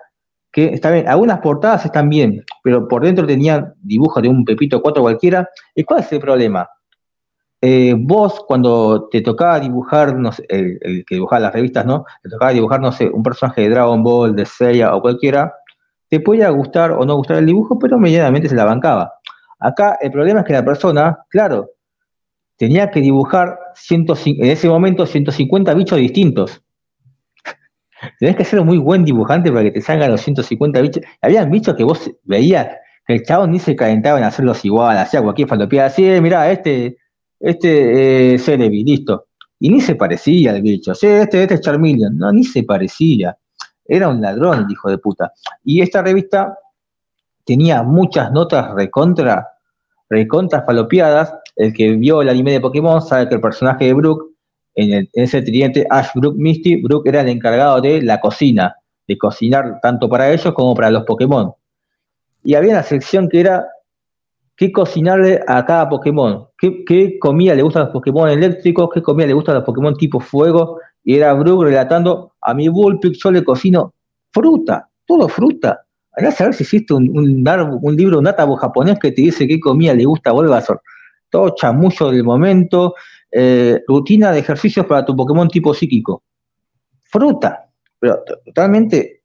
que 0.51 0.73
está 0.73 0.89
bien, 0.91 1.07
algunas 1.07 1.39
portadas 1.39 1.85
están 1.85 2.09
bien, 2.09 2.43
pero 2.63 2.87
por 2.87 3.03
dentro 3.03 3.27
tenían 3.27 3.73
dibujos 3.81 4.23
de 4.23 4.29
un 4.29 4.45
Pepito 4.45 4.81
4 4.81 5.01
cualquiera. 5.01 5.49
¿Y 5.75 5.83
cuál 5.83 5.99
es 5.99 6.11
el 6.11 6.19
problema? 6.19 6.67
Eh, 7.61 7.93
vos 7.97 8.45
cuando 8.47 9.09
te 9.09 9.21
tocaba 9.21 9.59
dibujar, 9.59 10.15
no 10.15 10.31
sé, 10.31 10.45
el, 10.47 11.03
que 11.05 11.15
dibujaba 11.15 11.41
las 11.41 11.53
revistas, 11.53 11.85
¿no? 11.85 12.05
Te 12.23 12.29
tocaba 12.29 12.53
dibujar, 12.53 12.79
no 12.79 12.91
sé, 12.91 13.09
un 13.09 13.21
personaje 13.21 13.61
de 13.61 13.69
Dragon 13.69 14.01
Ball, 14.01 14.35
de 14.35 14.45
Seiya 14.45 14.95
o 14.95 15.01
cualquiera, 15.01 15.53
te 16.07 16.21
podía 16.21 16.49
gustar 16.49 16.91
o 16.91 17.05
no 17.05 17.15
gustar 17.15 17.37
el 17.37 17.45
dibujo, 17.45 17.77
pero 17.77 17.99
medianamente 17.99 18.47
se 18.47 18.55
la 18.55 18.65
bancaba. 18.65 19.13
Acá 19.59 19.97
el 20.01 20.11
problema 20.11 20.39
es 20.39 20.45
que 20.45 20.53
la 20.53 20.63
persona, 20.63 21.19
claro, 21.29 21.71
tenía 22.57 22.89
que 22.89 23.01
dibujar 23.01 23.59
105, 23.75 24.43
en 24.43 24.51
ese 24.51 24.69
momento 24.69 25.05
150 25.05 25.73
bichos 25.73 25.97
distintos. 25.97 26.61
Tenés 28.19 28.35
que 28.35 28.45
ser 28.45 28.59
un 28.59 28.67
muy 28.67 28.77
buen 28.77 29.03
dibujante 29.03 29.51
para 29.51 29.63
que 29.63 29.71
te 29.71 29.81
salgan 29.81 30.11
los 30.11 30.21
150 30.21 30.81
bichos. 30.81 31.03
Habían 31.21 31.49
bichos 31.49 31.75
que 31.75 31.83
vos 31.83 32.09
veías 32.23 32.67
que 33.05 33.15
el 33.15 33.23
chabón 33.23 33.51
ni 33.51 33.59
se 33.59 33.75
calentaba 33.75 34.19
en 34.19 34.25
hacerlos 34.25 34.63
igual, 34.65 34.97
hacía 34.97 35.21
cualquier 35.21 35.47
falopeada, 35.47 35.87
así, 35.87 36.05
eh, 36.05 36.21
mirá, 36.21 36.51
este, 36.51 36.97
este 37.39 38.35
eh, 38.35 38.69
listo. 38.69 39.25
Y 39.59 39.69
ni 39.69 39.81
se 39.81 39.95
parecía 39.95 40.51
al 40.51 40.61
bicho. 40.61 40.95
Sí, 40.95 41.07
este, 41.07 41.41
este 41.41 41.55
es 41.55 41.61
Charmeleon. 41.61 42.17
No, 42.17 42.31
ni 42.31 42.43
se 42.43 42.63
parecía. 42.63 43.37
Era 43.85 44.07
un 44.07 44.21
ladrón, 44.21 44.59
el 44.59 44.71
hijo 44.71 44.89
de 44.89 44.97
puta. 44.97 45.33
Y 45.65 45.81
esta 45.81 46.01
revista 46.01 46.57
tenía 47.43 47.83
muchas 47.83 48.31
notas 48.31 48.73
recontra, 48.73 49.47
recontra 50.09 50.61
falopeadas. 50.61 51.33
El 51.55 51.73
que 51.73 51.91
vio 51.97 52.21
el 52.21 52.29
anime 52.29 52.51
de 52.53 52.61
Pokémon 52.61 53.01
sabe 53.01 53.27
que 53.27 53.35
el 53.35 53.41
personaje 53.41 53.85
de 53.85 53.93
Brook, 53.93 54.29
en, 54.79 54.93
el, 54.93 55.09
ese 55.13 55.41
tridente 55.41 55.85
Ash, 55.89 56.07
Brook, 56.15 56.35
Misty, 56.37 56.81
Brook 56.81 57.07
era 57.07 57.21
el 57.21 57.29
encargado 57.29 57.81
de 57.81 58.01
la 58.01 58.19
cocina, 58.19 58.75
de 59.07 59.17
cocinar 59.17 59.79
tanto 59.81 60.07
para 60.07 60.31
ellos 60.31 60.53
como 60.53 60.73
para 60.75 60.89
los 60.91 61.03
Pokémon. 61.03 61.51
Y 62.43 62.53
había 62.53 62.71
una 62.71 62.83
sección 62.83 63.27
que 63.27 63.41
era 63.41 63.67
qué 64.55 64.71
cocinarle 64.71 65.41
a 65.47 65.65
cada 65.65 65.89
Pokémon, 65.89 66.47
qué, 66.57 67.17
comida 67.19 67.55
le 67.55 67.63
gusta 67.63 67.79
a 67.81 67.83
los 67.83 67.91
Pokémon 67.91 68.29
eléctricos, 68.29 68.89
qué 68.93 69.01
comida 69.01 69.27
le 69.27 69.33
gusta 69.33 69.51
a 69.51 69.55
los 69.55 69.63
Pokémon 69.63 69.95
tipo 69.95 70.19
fuego, 70.19 70.79
y 71.03 71.15
era 71.15 71.33
Brook 71.33 71.63
relatando, 71.63 72.33
a 72.41 72.53
mi 72.53 72.67
Bullpix 72.67 73.19
yo 73.19 73.31
le 73.31 73.43
cocino 73.43 73.93
fruta, 74.31 74.87
todo 75.05 75.27
fruta. 75.27 75.81
Andá 76.13 76.29
a 76.29 76.31
saber 76.31 76.53
si 76.53 76.63
existe 76.63 76.93
un 76.93 77.95
libro, 77.95 78.19
un 78.19 78.27
atabo 78.27 78.55
japonés 78.55 78.99
que 78.99 79.11
te 79.11 79.21
dice 79.23 79.47
qué 79.47 79.59
comida 79.59 79.93
le 79.93 80.05
gusta 80.05 80.29
a 80.29 80.33
Bulbasaur. 80.33 80.81
Todo 81.29 81.53
chamullo 81.55 82.11
del 82.11 82.23
momento, 82.23 82.95
eh, 83.31 83.81
rutina 83.87 84.31
de 84.31 84.39
ejercicios 84.39 84.85
para 84.85 85.05
tu 85.05 85.15
Pokémon 85.15 85.47
tipo 85.47 85.73
psíquico. 85.73 86.23
Fruta, 87.03 87.69
pero 87.99 88.23
totalmente 88.45 89.23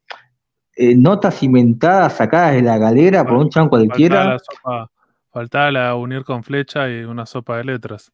eh, 0.76 0.94
notas 0.96 1.42
inventadas, 1.42 2.14
sacadas 2.14 2.55
de 2.55 2.62
la 2.62 2.78
galera 2.78 3.24
por 3.24 3.36
un 3.36 3.48
chan 3.48 3.68
cualquiera. 3.68 4.16
Faltaba 4.16 4.32
la, 4.32 4.38
sopa, 4.38 4.90
faltaba 5.30 5.70
la 5.70 5.94
unir 5.94 6.24
con 6.24 6.42
flecha 6.42 6.88
y 6.88 7.05
una 7.05 7.26
sopa 7.26 7.59
de 7.59 7.64
letras. 7.64 8.12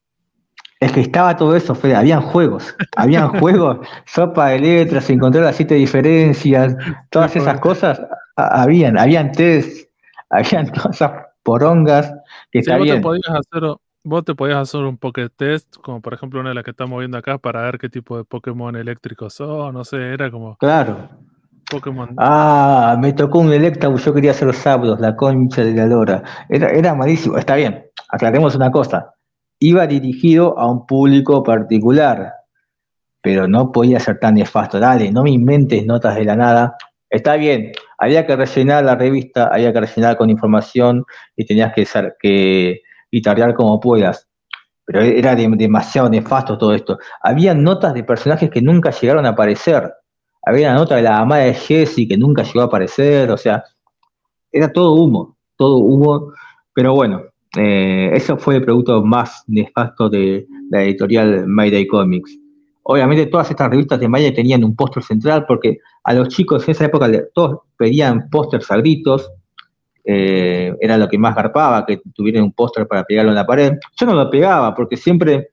Es 0.81 0.93
que 0.93 1.01
estaba 1.01 1.37
todo 1.37 1.55
eso, 1.55 1.75
Fede, 1.75 1.95
habían 1.95 2.23
juegos, 2.23 2.75
habían 2.97 3.29
juegos, 3.41 3.87
sopa 4.07 4.49
de 4.49 4.61
letras, 4.61 5.11
encontrar 5.11 5.45
las 5.45 5.57
siete 5.57 5.75
diferencias, 5.75 6.75
todas 7.11 7.37
esas 7.37 7.61
cosas, 7.61 8.01
habían, 8.35 8.99
habían 8.99 9.31
test, 9.33 9.89
habían 10.31 10.67
todas 10.73 10.97
esas 10.97 11.13
porongas 11.43 12.13
que 12.51 12.63
sí, 12.63 12.71
vos. 12.71 12.87
Te 12.87 13.01
podías 13.01 13.29
hacer, 13.29 13.77
vos 14.03 14.25
te 14.25 14.35
podías 14.35 14.59
hacer 14.59 14.81
un 14.81 14.97
Poké 14.97 15.29
Test, 15.29 15.77
como 15.79 16.01
por 16.01 16.15
ejemplo 16.15 16.41
una 16.41 16.51
de 16.51 16.55
las 16.55 16.65
que 16.65 16.71
estamos 16.71 16.99
viendo 16.99 17.19
acá, 17.19 17.39
para 17.39 17.63
ver 17.63 17.79
qué 17.79 17.89
tipo 17.89 18.17
de 18.17 18.25
Pokémon 18.25 18.75
eléctricos 18.77 19.35
son, 19.35 19.75
no 19.75 19.85
sé, 19.85 19.97
era 20.13 20.31
como... 20.31 20.57
Claro. 20.57 21.09
Pokémon. 21.71 22.15
Ah, 22.19 22.97
me 23.01 23.13
tocó 23.13 23.39
un 23.39 23.53
Electabuzz, 23.53 24.05
yo 24.05 24.13
quería 24.13 24.33
hacer 24.33 24.49
los 24.49 24.57
Zapdos, 24.57 24.99
la 24.99 25.15
concha 25.15 25.63
de 25.63 25.73
la 25.73 25.87
lora. 25.87 26.23
Era, 26.49 26.69
era 26.71 26.95
malísimo, 26.95 27.39
está 27.39 27.55
bien, 27.55 27.85
aclaremos 28.09 28.57
una 28.57 28.73
cosa 28.73 29.15
iba 29.61 29.87
dirigido 29.87 30.59
a 30.59 30.69
un 30.71 30.87
público 30.87 31.43
particular, 31.45 32.33
pero 33.23 33.47
no 33.47 33.71
podía 33.71 34.01
ser 34.01 34.19
tan 34.19 34.35
nefasto. 34.35 34.81
Dale, 34.81 35.13
no 35.13 35.23
me 35.23 35.31
inventes 35.31 35.87
notas 35.87 36.17
de 36.17 36.25
la 36.25 36.35
nada. 36.35 36.77
Está 37.11 37.37
bien, 37.37 37.73
había 37.99 38.27
que 38.27 38.35
rellenar 38.37 38.85
la 38.85 38.97
revista, 38.97 39.49
había 39.53 39.73
que 39.73 39.81
rellenar 39.81 40.17
con 40.17 40.31
información 40.31 41.05
y 41.37 41.45
tenías 41.45 41.73
que, 41.75 41.85
ser, 41.85 42.17
que 42.21 42.81
guitarrear 43.11 43.55
como 43.55 43.81
puedas. 43.81 44.29
Pero 44.85 45.03
era 45.03 45.37
demasiado 45.37 46.09
nefasto 46.09 46.59
todo 46.59 46.75
esto. 46.75 46.99
Había 47.23 47.55
notas 47.55 47.95
de 47.95 48.03
personajes 48.03 48.51
que 48.51 48.61
nunca 48.61 48.91
llegaron 48.91 49.25
a 49.27 49.31
aparecer. 49.31 49.93
Había 50.45 50.71
una 50.71 50.79
nota 50.79 50.97
de 50.97 51.03
la 51.03 51.19
amada 51.19 51.45
de 51.45 51.55
Jesse 51.55 52.09
que 52.09 52.17
nunca 52.17 52.43
llegó 52.43 52.63
a 52.63 52.65
aparecer. 52.65 53.31
O 53.31 53.37
sea, 53.37 53.63
era 54.51 54.73
todo 54.73 54.95
humo, 54.95 55.37
todo 55.57 55.79
humo. 55.79 56.33
Pero 56.75 56.95
bueno, 56.95 57.23
eh, 57.57 58.11
eso 58.13 58.37
fue 58.37 58.57
el 58.57 58.65
producto 58.65 59.03
más 59.03 59.45
nefasto 59.47 60.09
de 60.09 60.47
la 60.71 60.83
editorial 60.83 61.47
Mayday 61.47 61.87
Comics. 61.87 62.37
Obviamente 62.83 63.27
todas 63.27 63.51
estas 63.51 63.71
revistas 63.71 64.01
de 64.01 64.09
Mayday 64.09 64.35
tenían 64.35 64.65
un 64.65 64.75
póster 64.75 65.03
central 65.03 65.45
porque 65.47 65.79
a 66.05 66.15
los 66.15 66.29
chicos 66.29 66.65
en 66.65 66.73
esa 66.73 66.87
época 66.87 67.09
todos 67.35 67.61
pedían 67.77 68.29
pósters 68.31 68.71
a 68.71 68.77
eh, 70.05 70.75
era 70.81 70.97
lo 70.97 71.09
que 71.09 71.19
más 71.19 71.35
garpaba, 71.35 71.85
que 71.85 72.01
tuvieran 72.15 72.45
un 72.45 72.53
póster 72.53 72.87
para 72.87 73.05
pegarlo 73.05 73.31
en 73.31 73.37
la 73.37 73.47
pared. 73.47 73.73
Yo 73.99 74.07
no 74.07 74.15
lo 74.15 74.31
pegaba 74.31 74.75
porque 74.75 74.97
siempre 74.97 75.51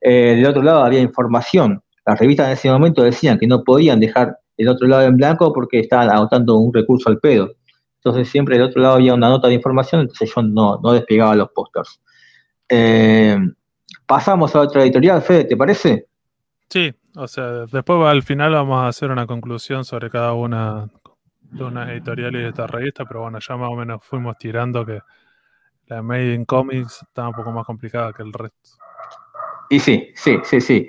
eh, 0.00 0.34
del 0.36 0.46
otro 0.46 0.62
lado 0.62 0.84
había 0.84 1.00
información. 1.00 1.82
Las 2.06 2.18
revistas 2.18 2.46
en 2.46 2.52
ese 2.52 2.70
momento 2.70 3.02
decían 3.02 3.38
que 3.38 3.46
no 3.46 3.64
podían 3.64 4.00
dejar 4.00 4.38
el 4.56 4.68
otro 4.68 4.86
lado 4.86 5.02
en 5.02 5.16
blanco 5.16 5.52
porque 5.52 5.80
estaban 5.80 6.10
agotando 6.10 6.56
un 6.56 6.72
recurso 6.72 7.08
al 7.08 7.18
pedo. 7.18 7.52
Entonces 7.96 8.28
siempre 8.28 8.58
del 8.58 8.66
otro 8.66 8.82
lado 8.82 8.94
había 8.96 9.14
una 9.14 9.28
nota 9.28 9.48
de 9.48 9.54
información, 9.54 10.02
entonces 10.02 10.30
yo 10.34 10.42
no, 10.42 10.78
no 10.82 10.92
despegaba 10.92 11.34
los 11.34 11.50
pósters. 11.50 12.00
Eh, 12.68 13.38
pasamos 14.06 14.54
a 14.54 14.60
otra 14.60 14.82
editorial, 14.82 15.22
Fede, 15.22 15.44
¿te 15.44 15.56
parece? 15.56 16.06
Sí, 16.68 16.92
o 17.16 17.26
sea, 17.26 17.66
después 17.66 17.98
al 18.06 18.22
final 18.22 18.52
vamos 18.52 18.82
a 18.82 18.88
hacer 18.88 19.10
una 19.10 19.26
conclusión 19.26 19.84
sobre 19.84 20.10
cada 20.10 20.34
una 20.34 20.88
de 21.54 21.64
unas 21.64 21.88
editoriales 21.90 22.42
de 22.42 22.48
esta 22.48 22.66
revista, 22.66 23.04
pero 23.04 23.22
bueno, 23.22 23.38
ya 23.38 23.56
más 23.56 23.70
o 23.70 23.76
menos 23.76 24.02
fuimos 24.02 24.36
tirando 24.36 24.84
que 24.84 25.00
la 25.86 26.02
Made 26.02 26.34
in 26.34 26.44
Comics 26.44 27.02
está 27.02 27.28
un 27.28 27.34
poco 27.34 27.52
más 27.52 27.66
complicada 27.66 28.12
que 28.12 28.22
el 28.22 28.32
resto. 28.32 28.70
Y 29.70 29.78
sí, 29.78 30.08
sí, 30.14 30.38
sí, 30.44 30.60
sí. 30.60 30.88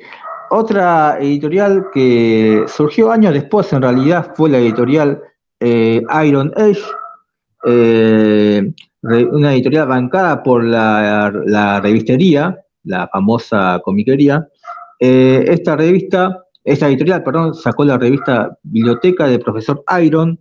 Otra 0.49 1.17
editorial 1.19 1.87
que 1.93 2.65
surgió 2.67 3.11
años 3.11 3.33
después, 3.33 3.71
en 3.73 3.81
realidad, 3.81 4.33
fue 4.35 4.49
la 4.49 4.59
editorial 4.59 5.21
eh, 5.59 6.01
Iron 6.25 6.51
Age, 6.55 6.81
eh, 7.65 8.73
una 9.01 9.53
editorial 9.53 9.87
bancada 9.87 10.43
por 10.43 10.63
la, 10.63 11.31
la 11.45 11.79
revistería, 11.81 12.57
la 12.83 13.07
famosa 13.07 13.79
comiquería, 13.83 14.47
eh, 14.99 15.45
esta 15.47 15.75
revista, 15.75 16.45
esta 16.63 16.87
editorial, 16.87 17.23
perdón, 17.23 17.53
sacó 17.53 17.83
la 17.83 17.97
revista 17.97 18.57
Biblioteca 18.63 19.27
del 19.27 19.39
profesor 19.39 19.83
Iron. 20.01 20.39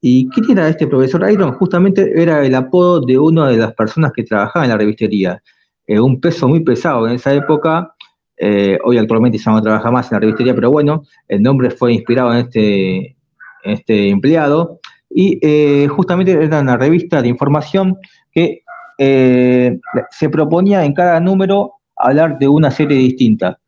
¿Y 0.00 0.28
quién 0.30 0.50
era 0.50 0.68
este 0.68 0.86
profesor 0.86 1.28
Iron? 1.30 1.52
Justamente 1.52 2.12
era 2.20 2.44
el 2.44 2.54
apodo 2.54 3.00
de 3.00 3.18
una 3.18 3.48
de 3.48 3.56
las 3.56 3.72
personas 3.74 4.12
que 4.12 4.24
trabajaba 4.24 4.64
en 4.64 4.70
la 4.70 4.76
revistería. 4.76 5.42
Eh, 5.86 5.98
un 5.98 6.20
peso 6.20 6.48
muy 6.48 6.60
pesado 6.60 7.06
en 7.08 7.14
esa 7.14 7.32
época. 7.32 7.94
Eh, 8.36 8.78
hoy 8.84 8.98
actualmente 8.98 9.38
ya 9.38 9.50
no 9.50 9.62
trabaja 9.62 9.90
más 9.90 10.10
en 10.10 10.16
la 10.16 10.20
revistería, 10.20 10.54
pero 10.54 10.70
bueno, 10.70 11.02
el 11.28 11.42
nombre 11.42 11.70
fue 11.70 11.92
inspirado 11.92 12.32
en 12.32 12.38
este, 12.46 13.16
este 13.64 14.08
empleado. 14.10 14.80
Y 15.08 15.40
justamente 15.88 16.32
era 16.32 16.60
una 16.60 16.76
revista 16.76 17.22
de 17.22 17.28
información 17.28 17.96
que 18.32 18.62
se 18.98 20.28
proponía 20.30 20.84
en 20.84 20.92
cada 20.92 21.18
número 21.20 21.76
hablar 21.96 22.38
de 22.38 22.48
una 22.48 22.70
serie 22.70 22.98
distinta. 22.98 23.58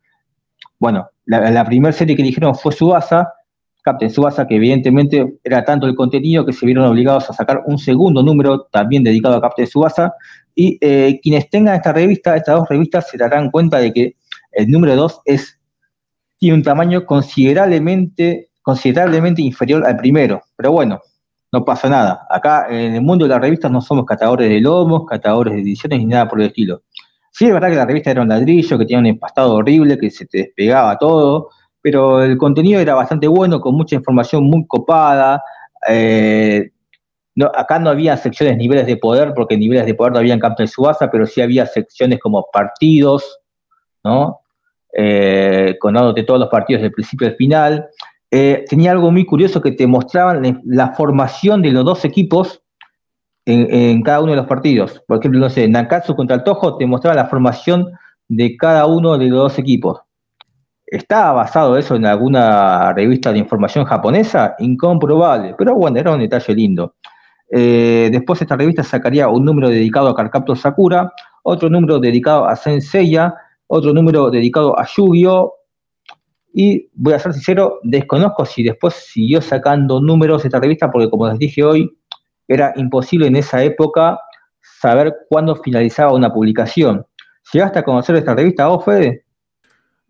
Bueno, 0.79 1.09
la, 1.25 1.65
primera 1.65 1.91
serie 1.91 2.15
que 2.15 2.23
dijeron 2.23 2.55
fue 2.55 2.71
Subasa, 2.71 3.31
Captain 3.81 4.11
Subasa, 4.11 4.47
que 4.47 4.55
evidentemente 4.55 5.39
era 5.43 5.63
tanto 5.63 5.87
el 5.87 5.95
contenido 5.95 6.45
que 6.45 6.53
se 6.53 6.65
vieron 6.65 6.85
obligados 6.85 7.29
a 7.29 7.33
sacar 7.33 7.63
un 7.65 7.77
segundo 7.77 8.21
número 8.21 8.67
también 8.71 9.03
dedicado 9.03 9.35
a 9.35 9.41
Captain 9.41 9.67
Subasa. 9.67 10.13
Y 10.53 10.77
eh, 10.81 11.19
quienes 11.23 11.49
tengan 11.49 11.75
esta 11.75 11.93
revista, 11.93 12.35
estas 12.35 12.57
dos 12.57 12.69
revistas, 12.69 13.09
se 13.09 13.17
darán 13.17 13.49
cuenta 13.51 13.77
de 13.79 13.93
que 13.93 14.15
el 14.51 14.69
número 14.69 14.95
2 14.95 15.21
es, 15.25 15.59
tiene 16.37 16.55
un 16.55 16.63
tamaño 16.63 17.05
considerablemente, 17.05 18.49
considerablemente 18.61 19.41
inferior 19.41 19.85
al 19.85 19.97
primero. 19.97 20.41
Pero 20.55 20.71
bueno, 20.71 21.01
no 21.51 21.65
pasa 21.65 21.89
nada. 21.89 22.27
Acá 22.29 22.67
en 22.69 22.95
el 22.95 23.01
mundo 23.01 23.25
de 23.25 23.29
las 23.29 23.41
revistas 23.41 23.71
no 23.71 23.81
somos 23.81 24.05
catadores 24.05 24.49
de 24.49 24.59
lomos, 24.59 25.05
catadores 25.07 25.53
de 25.53 25.61
ediciones 25.61 25.99
ni 25.99 26.05
nada 26.05 26.27
por 26.27 26.41
el 26.41 26.47
estilo. 26.47 26.83
Sí, 27.31 27.45
es 27.45 27.53
verdad 27.53 27.69
que 27.69 27.75
la 27.75 27.85
revista 27.85 28.11
era 28.11 28.21
un 28.21 28.29
ladrillo, 28.29 28.77
que 28.77 28.85
tenía 28.85 28.99
un 28.99 29.05
empastado 29.05 29.53
horrible, 29.53 29.97
que 29.97 30.09
se 30.09 30.25
te 30.25 30.39
despegaba 30.39 30.97
todo, 30.97 31.49
pero 31.81 32.23
el 32.23 32.37
contenido 32.37 32.79
era 32.79 32.95
bastante 32.95 33.27
bueno, 33.27 33.61
con 33.61 33.75
mucha 33.75 33.95
información 33.95 34.43
muy 34.43 34.65
copada. 34.67 35.43
Eh, 35.87 36.71
acá 37.55 37.79
no 37.79 37.89
había 37.89 38.17
secciones 38.17 38.57
niveles 38.57 38.85
de 38.85 38.97
poder, 38.97 39.33
porque 39.33 39.57
niveles 39.57 39.85
de 39.85 39.93
poder 39.93 40.13
no 40.13 40.19
había 40.19 40.33
en 40.33 40.39
Campo 40.39 40.61
de 40.61 40.67
Subasa, 40.67 41.09
pero 41.09 41.25
sí 41.25 41.41
había 41.41 41.65
secciones 41.65 42.19
como 42.19 42.45
partidos, 42.51 43.39
¿no? 44.03 44.41
Eh, 44.93 45.77
de 46.15 46.23
todos 46.23 46.39
los 46.39 46.49
partidos 46.49 46.81
del 46.81 46.91
principio 46.91 47.27
al 47.27 47.35
final. 47.35 47.87
Eh, 48.31 48.65
tenía 48.69 48.91
algo 48.91 49.11
muy 49.11 49.25
curioso 49.25 49.61
que 49.61 49.71
te 49.71 49.87
mostraban 49.87 50.61
la 50.65 50.93
formación 50.93 51.61
de 51.61 51.71
los 51.71 51.85
dos 51.85 52.05
equipos 52.05 52.61
en, 53.45 54.03
cada 54.03 54.21
uno 54.21 54.31
de 54.31 54.37
los 54.37 54.45
partidos. 54.45 55.01
Por 55.07 55.17
ejemplo, 55.17 55.39
no 55.39 55.49
sé, 55.49 55.67
Nakatsu 55.67 56.15
contra 56.15 56.35
el 56.35 56.43
Tojo 56.43 56.77
te 56.77 56.85
mostraba 56.85 57.15
la 57.15 57.25
formación 57.25 57.91
de 58.27 58.55
cada 58.55 58.85
uno 58.85 59.17
de 59.17 59.27
los 59.27 59.39
dos 59.39 59.59
equipos. 59.59 60.01
¿Estaba 60.91 61.33
basado 61.33 61.77
eso 61.77 61.95
en 61.95 62.05
alguna 62.07 62.93
revista 62.93 63.31
de 63.31 63.37
información 63.37 63.85
japonesa? 63.85 64.55
Incomprobable, 64.57 65.53
pero 65.55 65.75
bueno, 65.75 65.99
era 65.99 66.11
un 66.11 66.19
detalle 66.19 66.55
lindo. 66.55 66.95
Eh, 67.51 68.09
después 68.11 68.41
esta 68.41 68.55
revista 68.55 68.83
sacaría 68.83 69.27
un 69.27 69.45
número 69.45 69.69
dedicado 69.69 70.07
a 70.07 70.15
Carcaptor 70.15 70.57
Sakura, 70.57 71.13
otro 71.43 71.69
número 71.69 71.99
dedicado 71.99 72.47
a 72.47 72.55
Senseiya, 72.55 73.35
otro 73.67 73.93
número 73.93 74.31
dedicado 74.31 74.77
a 74.79 74.87
Yu-Gi-Oh! 74.87 75.53
Y 76.53 76.89
voy 76.95 77.13
a 77.13 77.19
ser 77.19 77.33
sincero, 77.33 77.79
desconozco 77.83 78.43
si 78.43 78.63
después 78.63 78.95
siguió 78.95 79.41
sacando 79.41 80.01
números 80.01 80.43
esta 80.43 80.59
revista, 80.59 80.91
porque 80.91 81.07
como 81.11 81.27
les 81.27 81.37
dije 81.37 81.63
hoy, 81.63 81.95
era 82.47 82.73
imposible 82.75 83.27
en 83.27 83.35
esa 83.35 83.63
época 83.63 84.19
saber 84.59 85.15
cuándo 85.29 85.55
finalizaba 85.55 86.13
una 86.13 86.33
publicación. 86.33 87.05
¿Llegaste 87.53 87.77
a 87.77 87.83
conocer 87.83 88.15
esta 88.15 88.33
revista 88.33 88.67
vos? 88.67 88.83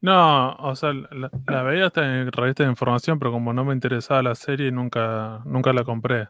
No, 0.01 0.53
o 0.53 0.75
sea, 0.75 0.93
la, 0.93 1.63
veía 1.63 1.87
hasta 1.87 2.21
en 2.21 2.31
revista 2.31 2.63
de 2.63 2.69
información, 2.69 3.19
pero 3.19 3.31
como 3.31 3.53
no 3.53 3.65
me 3.65 3.73
interesaba 3.73 4.23
la 4.23 4.35
serie, 4.35 4.71
nunca, 4.71 5.41
nunca 5.45 5.73
la 5.73 5.83
compré. 5.83 6.29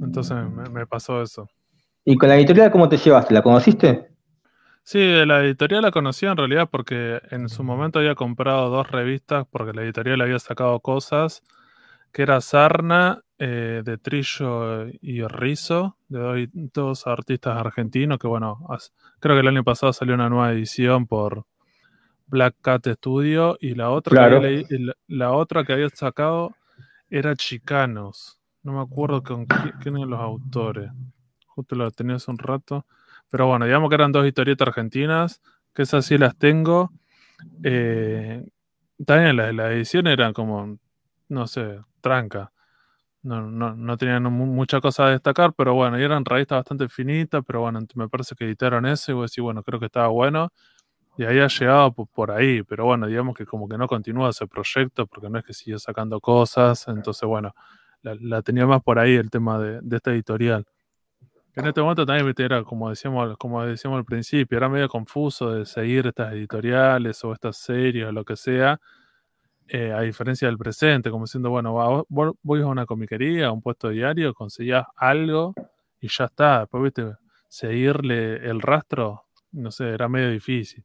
Entonces 0.00 0.36
me, 0.70 0.86
pasó 0.86 1.22
eso. 1.22 1.48
¿Y 2.04 2.16
con 2.16 2.28
la 2.28 2.36
editorial 2.36 2.70
cómo 2.70 2.88
te 2.88 2.96
llevaste? 2.96 3.34
¿La 3.34 3.42
conociste? 3.42 4.10
Sí, 4.84 5.00
la 5.26 5.42
editorial 5.42 5.82
la 5.82 5.90
conocí 5.90 6.26
en 6.26 6.36
realidad 6.36 6.68
porque 6.70 7.20
en 7.30 7.48
su 7.48 7.64
momento 7.64 7.98
había 7.98 8.14
comprado 8.14 8.70
dos 8.70 8.88
revistas 8.88 9.44
porque 9.50 9.72
la 9.72 9.82
editorial 9.82 10.20
había 10.20 10.38
sacado 10.38 10.78
cosas, 10.78 11.42
que 12.12 12.22
era 12.22 12.40
Sarna 12.40 13.22
eh, 13.38 13.82
de 13.84 13.98
Trillo 13.98 14.86
y 15.02 15.26
Rizo, 15.26 15.96
de 16.08 16.48
dos 16.52 17.08
artistas 17.08 17.58
argentinos 17.58 18.18
que, 18.20 18.28
bueno, 18.28 18.64
creo 19.18 19.34
que 19.34 19.40
el 19.40 19.48
año 19.48 19.64
pasado 19.64 19.92
salió 19.92 20.14
una 20.14 20.28
nueva 20.28 20.52
edición 20.52 21.08
por 21.08 21.46
Black 22.26 22.56
Cat 22.60 22.86
Studio 22.86 23.56
y 23.60 23.74
la 23.74 23.90
otra, 23.90 24.40
que, 24.40 24.66
la, 25.06 25.32
otra 25.32 25.64
que 25.64 25.72
había 25.72 25.88
sacado 25.90 26.54
era 27.08 27.36
Chicanos. 27.36 28.40
No 28.62 28.72
me 28.72 28.80
acuerdo 28.80 29.22
con 29.22 29.46
quién, 29.46 29.96
eran 29.96 30.10
los 30.10 30.20
autores. 30.20 30.90
Justo 31.46 31.76
lo 31.76 31.90
tenía 31.90 32.16
hace 32.16 32.30
un 32.30 32.38
rato. 32.38 32.84
Pero 33.30 33.46
bueno, 33.46 33.64
digamos 33.64 33.88
que 33.88 33.94
eran 33.94 34.12
dos 34.12 34.26
historietas 34.26 34.68
argentinas, 34.68 35.40
que 35.72 35.82
esas 35.82 36.04
sí 36.04 36.18
las 36.18 36.36
tengo. 36.36 36.92
Eh, 37.62 38.44
también 39.04 39.36
la, 39.36 39.52
la 39.52 39.72
edición 39.72 40.06
eran 40.06 40.32
como, 40.32 40.78
no 41.28 41.46
sé, 41.46 41.80
tranca 42.00 42.52
no, 43.26 43.42
no, 43.50 43.74
no 43.74 43.96
tenían 43.96 44.22
mucha 44.22 44.80
cosa 44.80 45.06
a 45.06 45.10
destacar, 45.10 45.52
pero 45.52 45.74
bueno, 45.74 45.98
y 45.98 46.02
eran 46.04 46.24
revistas 46.24 46.58
bastante 46.58 46.88
finitas, 46.88 47.42
pero 47.44 47.60
bueno, 47.60 47.80
me 47.96 48.08
parece 48.08 48.36
que 48.36 48.44
editaron 48.44 48.86
ese 48.86 49.10
y 49.10 49.14
voy 49.14 49.22
a 49.22 49.24
decir, 49.24 49.42
bueno, 49.42 49.64
creo 49.64 49.80
que 49.80 49.86
estaba 49.86 50.08
bueno. 50.08 50.52
Y 51.18 51.24
ahí 51.24 51.38
ha 51.38 51.48
llegado 51.48 51.92
por, 51.92 52.30
ahí, 52.30 52.62
pero 52.62 52.84
bueno, 52.84 53.06
digamos 53.06 53.34
que 53.34 53.46
como 53.46 53.68
que 53.68 53.78
no 53.78 53.86
continúa 53.88 54.30
ese 54.30 54.46
proyecto, 54.46 55.06
porque 55.06 55.30
no 55.30 55.38
es 55.38 55.44
que 55.44 55.54
siguió 55.54 55.78
sacando 55.78 56.20
cosas, 56.20 56.86
entonces 56.88 57.26
bueno, 57.26 57.54
la, 58.02 58.42
tenía 58.42 58.66
más 58.66 58.82
por 58.82 58.98
ahí 58.98 59.14
el 59.14 59.30
tema 59.30 59.58
de, 59.58 59.80
de, 59.82 59.96
esta 59.96 60.12
editorial. 60.12 60.66
En 61.54 61.66
este 61.66 61.80
momento 61.80 62.04
también 62.04 62.34
era, 62.36 62.62
como 62.64 62.90
decíamos, 62.90 63.36
como 63.38 63.64
decíamos 63.64 63.98
al 63.98 64.04
principio, 64.04 64.58
era 64.58 64.68
medio 64.68 64.88
confuso 64.90 65.52
de 65.52 65.64
seguir 65.64 66.06
estas 66.06 66.34
editoriales 66.34 67.24
o 67.24 67.32
estas 67.32 67.56
series 67.56 68.06
o 68.06 68.12
lo 68.12 68.24
que 68.24 68.36
sea, 68.36 68.78
eh, 69.68 69.92
a 69.92 70.00
diferencia 70.02 70.46
del 70.46 70.58
presente, 70.58 71.10
como 71.10 71.24
diciendo, 71.24 71.50
bueno, 71.50 72.06
voy 72.08 72.62
a 72.62 72.66
una 72.66 72.86
comiquería, 72.86 73.48
a 73.48 73.52
un 73.52 73.62
puesto 73.62 73.88
diario, 73.88 74.32
conseguías 74.32 74.84
algo 74.94 75.54
y 76.00 76.08
ya 76.08 76.26
está. 76.26 76.60
Después, 76.60 76.84
viste, 76.84 77.16
seguirle 77.48 78.48
el 78.48 78.60
rastro, 78.60 79.24
no 79.52 79.72
sé, 79.72 79.88
era 79.90 80.08
medio 80.08 80.30
difícil. 80.30 80.84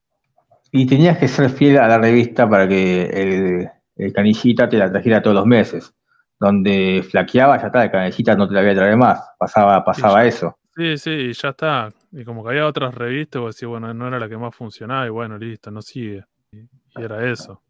Y 0.72 0.86
tenías 0.86 1.18
que 1.18 1.28
ser 1.28 1.50
fiel 1.50 1.78
a 1.78 1.88
la 1.88 1.98
revista 1.98 2.50
para 2.50 2.68
que 2.68 3.70
el, 3.98 4.14
canillita 4.14 4.70
te 4.70 4.78
la 4.78 4.92
trajera 4.92 5.22
todos 5.22 5.36
los 5.36 5.46
meses. 5.46 5.94
donde 6.40 7.06
flaqueaba, 7.08 7.60
ya 7.60 7.68
está, 7.68 7.82
de 7.82 7.92
canecita 7.92 8.36
no 8.36 8.48
te 8.48 8.56
la 8.56 8.62
voy 8.62 8.72
a 8.72 8.76
traer 8.76 8.98
más. 8.98 9.22
Pasaba, 9.38 9.84
pasaba 9.84 10.26
eso. 10.26 10.58
Sí, 10.76 10.98
sí, 10.98 11.10
y 11.12 11.34
ya 11.34 11.50
está. 11.50 11.90
Y 12.12 12.24
como 12.24 12.44
que 12.44 12.50
había 12.50 12.66
otras 12.66 12.96
revistas, 12.96 13.42
vos 13.42 13.56
decís, 13.56 13.68
bueno, 13.68 13.94
no 13.94 14.08
era 14.08 14.20
la 14.20 14.30
que 14.30 14.38
más 14.38 14.56
funcionaba, 14.56 15.06
y 15.06 15.10
bueno, 15.10 15.38
listo, 15.38 15.70
no 15.70 15.82
sigue. 15.82 16.24
Y, 16.52 16.68
era 16.96 17.30
eso. 17.30 17.62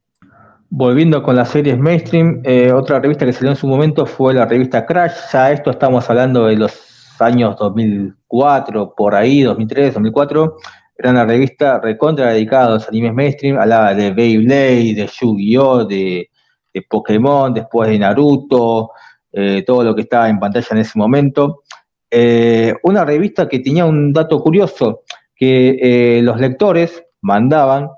Volviendo 0.69 1.21
con 1.21 1.35
las 1.35 1.49
series 1.49 1.77
mainstream, 1.77 2.41
eh, 2.45 2.71
otra 2.71 2.99
revista 2.99 3.25
que 3.25 3.33
salió 3.33 3.49
en 3.49 3.57
su 3.57 3.67
momento 3.67 4.05
fue 4.05 4.33
la 4.33 4.45
revista 4.45 4.85
Crash. 4.85 5.13
Ya 5.33 5.51
esto 5.51 5.71
estamos 5.71 6.09
hablando 6.09 6.45
de 6.45 6.55
los 6.55 7.19
años 7.19 7.57
2004, 7.57 8.93
por 8.95 9.15
ahí, 9.15 9.41
2003, 9.41 9.95
2004. 9.95 10.57
Era 11.01 11.09
una 11.09 11.25
revista 11.25 11.79
recontra 11.79 12.29
dedicada 12.29 12.67
a 12.67 12.69
los 12.75 12.87
animes 12.87 13.15
mainstream. 13.15 13.57
Hablaba 13.57 13.95
de 13.95 14.11
Beyblade, 14.11 14.93
de 14.93 15.09
Yu-Gi-Oh!, 15.11 15.85
de, 15.85 16.29
Pokémon, 16.87 17.51
después 17.51 17.89
de 17.89 17.97
Naruto, 17.97 18.91
eh, 19.31 19.63
todo 19.65 19.83
lo 19.83 19.95
que 19.95 20.01
estaba 20.01 20.29
en 20.29 20.39
pantalla 20.39 20.67
en 20.69 20.77
ese 20.77 20.99
momento. 20.99 21.63
Eh, 22.11 22.75
una 22.83 23.03
revista 23.03 23.49
que 23.49 23.61
tenía 23.61 23.83
un 23.83 24.13
dato 24.13 24.39
curioso, 24.43 25.01
que 25.35 25.79
eh, 25.81 26.21
los 26.21 26.39
lectores 26.39 27.03
mandaban, 27.21 27.89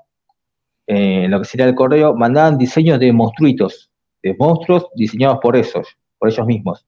en 0.86 1.30
lo 1.30 1.40
que 1.40 1.44
sería 1.44 1.66
el 1.66 1.74
correo, 1.74 2.14
mandaban 2.14 2.56
diseños 2.56 2.98
de 2.98 3.12
monstruitos, 3.12 3.90
de 4.22 4.34
monstruos 4.38 4.86
diseñados 4.94 5.40
por 5.42 5.56
esos, 5.56 5.86
por 6.18 6.30
ellos 6.30 6.46
mismos. 6.46 6.86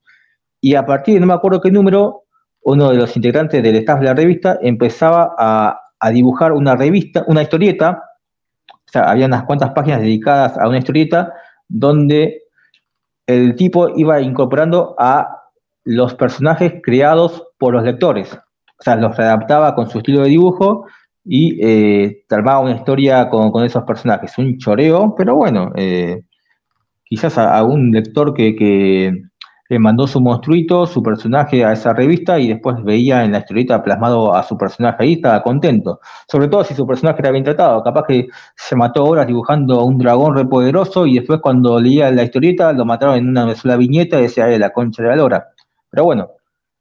Y 0.61 0.73
a 0.73 0.83
partir 0.83 1.13
de 1.13 1.19
no 1.19 1.27
me 1.27 1.33
acuerdo 1.33 1.61
qué 1.61 1.69
número, 1.69 2.23
uno 2.63 2.89
de 2.89 2.97
los 2.97 3.15
integrantes 3.15 3.61
del 3.61 3.75
staff 3.75 3.99
de 3.99 4.05
la 4.05 4.15
revista 4.15 4.57
empezaba 4.63 5.35
a, 5.37 5.79
a 5.99 6.09
dibujar 6.11 6.51
una 6.51 6.75
revista, 6.75 7.23
una 7.27 7.41
historieta, 7.41 8.03
o 8.69 8.91
sea, 8.91 9.09
había 9.09 9.25
unas 9.25 9.43
cuantas 9.43 9.71
páginas 9.71 10.01
dedicadas 10.01 10.57
a 10.57 10.67
una 10.67 10.77
historieta 10.77 11.33
donde 11.67 12.43
el 13.25 13.55
tipo 13.55 13.89
iba 13.97 14.21
incorporando 14.21 14.95
a 14.97 15.43
los 15.83 16.15
personajes 16.15 16.75
creados 16.83 17.43
por 17.57 17.73
los 17.73 17.83
lectores. 17.83 18.33
O 18.79 18.83
sea, 18.83 18.95
los 18.95 19.15
readaptaba 19.17 19.75
con 19.75 19.89
su 19.89 19.99
estilo 19.99 20.21
de 20.21 20.29
dibujo 20.29 20.85
y 21.25 21.59
eh, 21.61 22.23
armaba 22.29 22.59
una 22.59 22.75
historia 22.75 23.29
con, 23.29 23.65
esos 23.65 23.83
personajes. 23.83 24.37
Un 24.37 24.57
choreo, 24.57 25.13
pero 25.15 25.35
bueno, 25.35 25.71
eh, 25.75 26.23
quizás 27.03 27.37
a, 27.37 27.63
un 27.63 27.91
lector 27.91 28.33
que, 28.33 29.23
le 29.69 29.79
mandó 29.79 30.07
su 30.07 30.21
monstruito, 30.21 30.85
su 30.85 31.03
personaje 31.03 31.65
a 31.65 31.73
esa 31.73 31.93
revista 31.93 32.39
y 32.39 32.47
después 32.47 32.81
veía 32.83 33.23
en 33.23 33.31
la 33.33 33.39
historieta 33.39 33.83
plasmado 33.83 34.33
a 34.33 34.43
su 34.43 34.57
personaje 34.57 35.03
ahí, 35.03 35.13
estaba 35.13 35.43
contento. 35.43 35.99
Sobre 36.27 36.47
todo 36.47 36.63
si 36.63 36.73
su 36.73 36.87
personaje 36.87 37.19
era 37.21 37.31
bien 37.31 37.43
tratado, 37.43 37.83
capaz 37.83 38.05
que 38.07 38.27
se 38.55 38.75
mató 38.75 39.03
horas 39.05 39.27
dibujando 39.27 39.79
a 39.79 39.83
un 39.83 39.97
dragón 39.97 40.35
repoderoso 40.35 41.05
y 41.05 41.15
después 41.15 41.39
cuando 41.41 41.79
leía 41.79 42.11
la 42.11 42.23
historieta 42.23 42.71
lo 42.73 42.85
mataron 42.85 43.17
en 43.17 43.29
una 43.29 43.53
sola 43.55 43.75
viñeta 43.75 44.19
y 44.19 44.23
decía, 44.23 44.47
la 44.57 44.71
concha 44.71 45.03
de 45.03 45.09
la 45.09 45.15
lora. 45.15 45.47
Pero 45.89 46.05
bueno, 46.05 46.29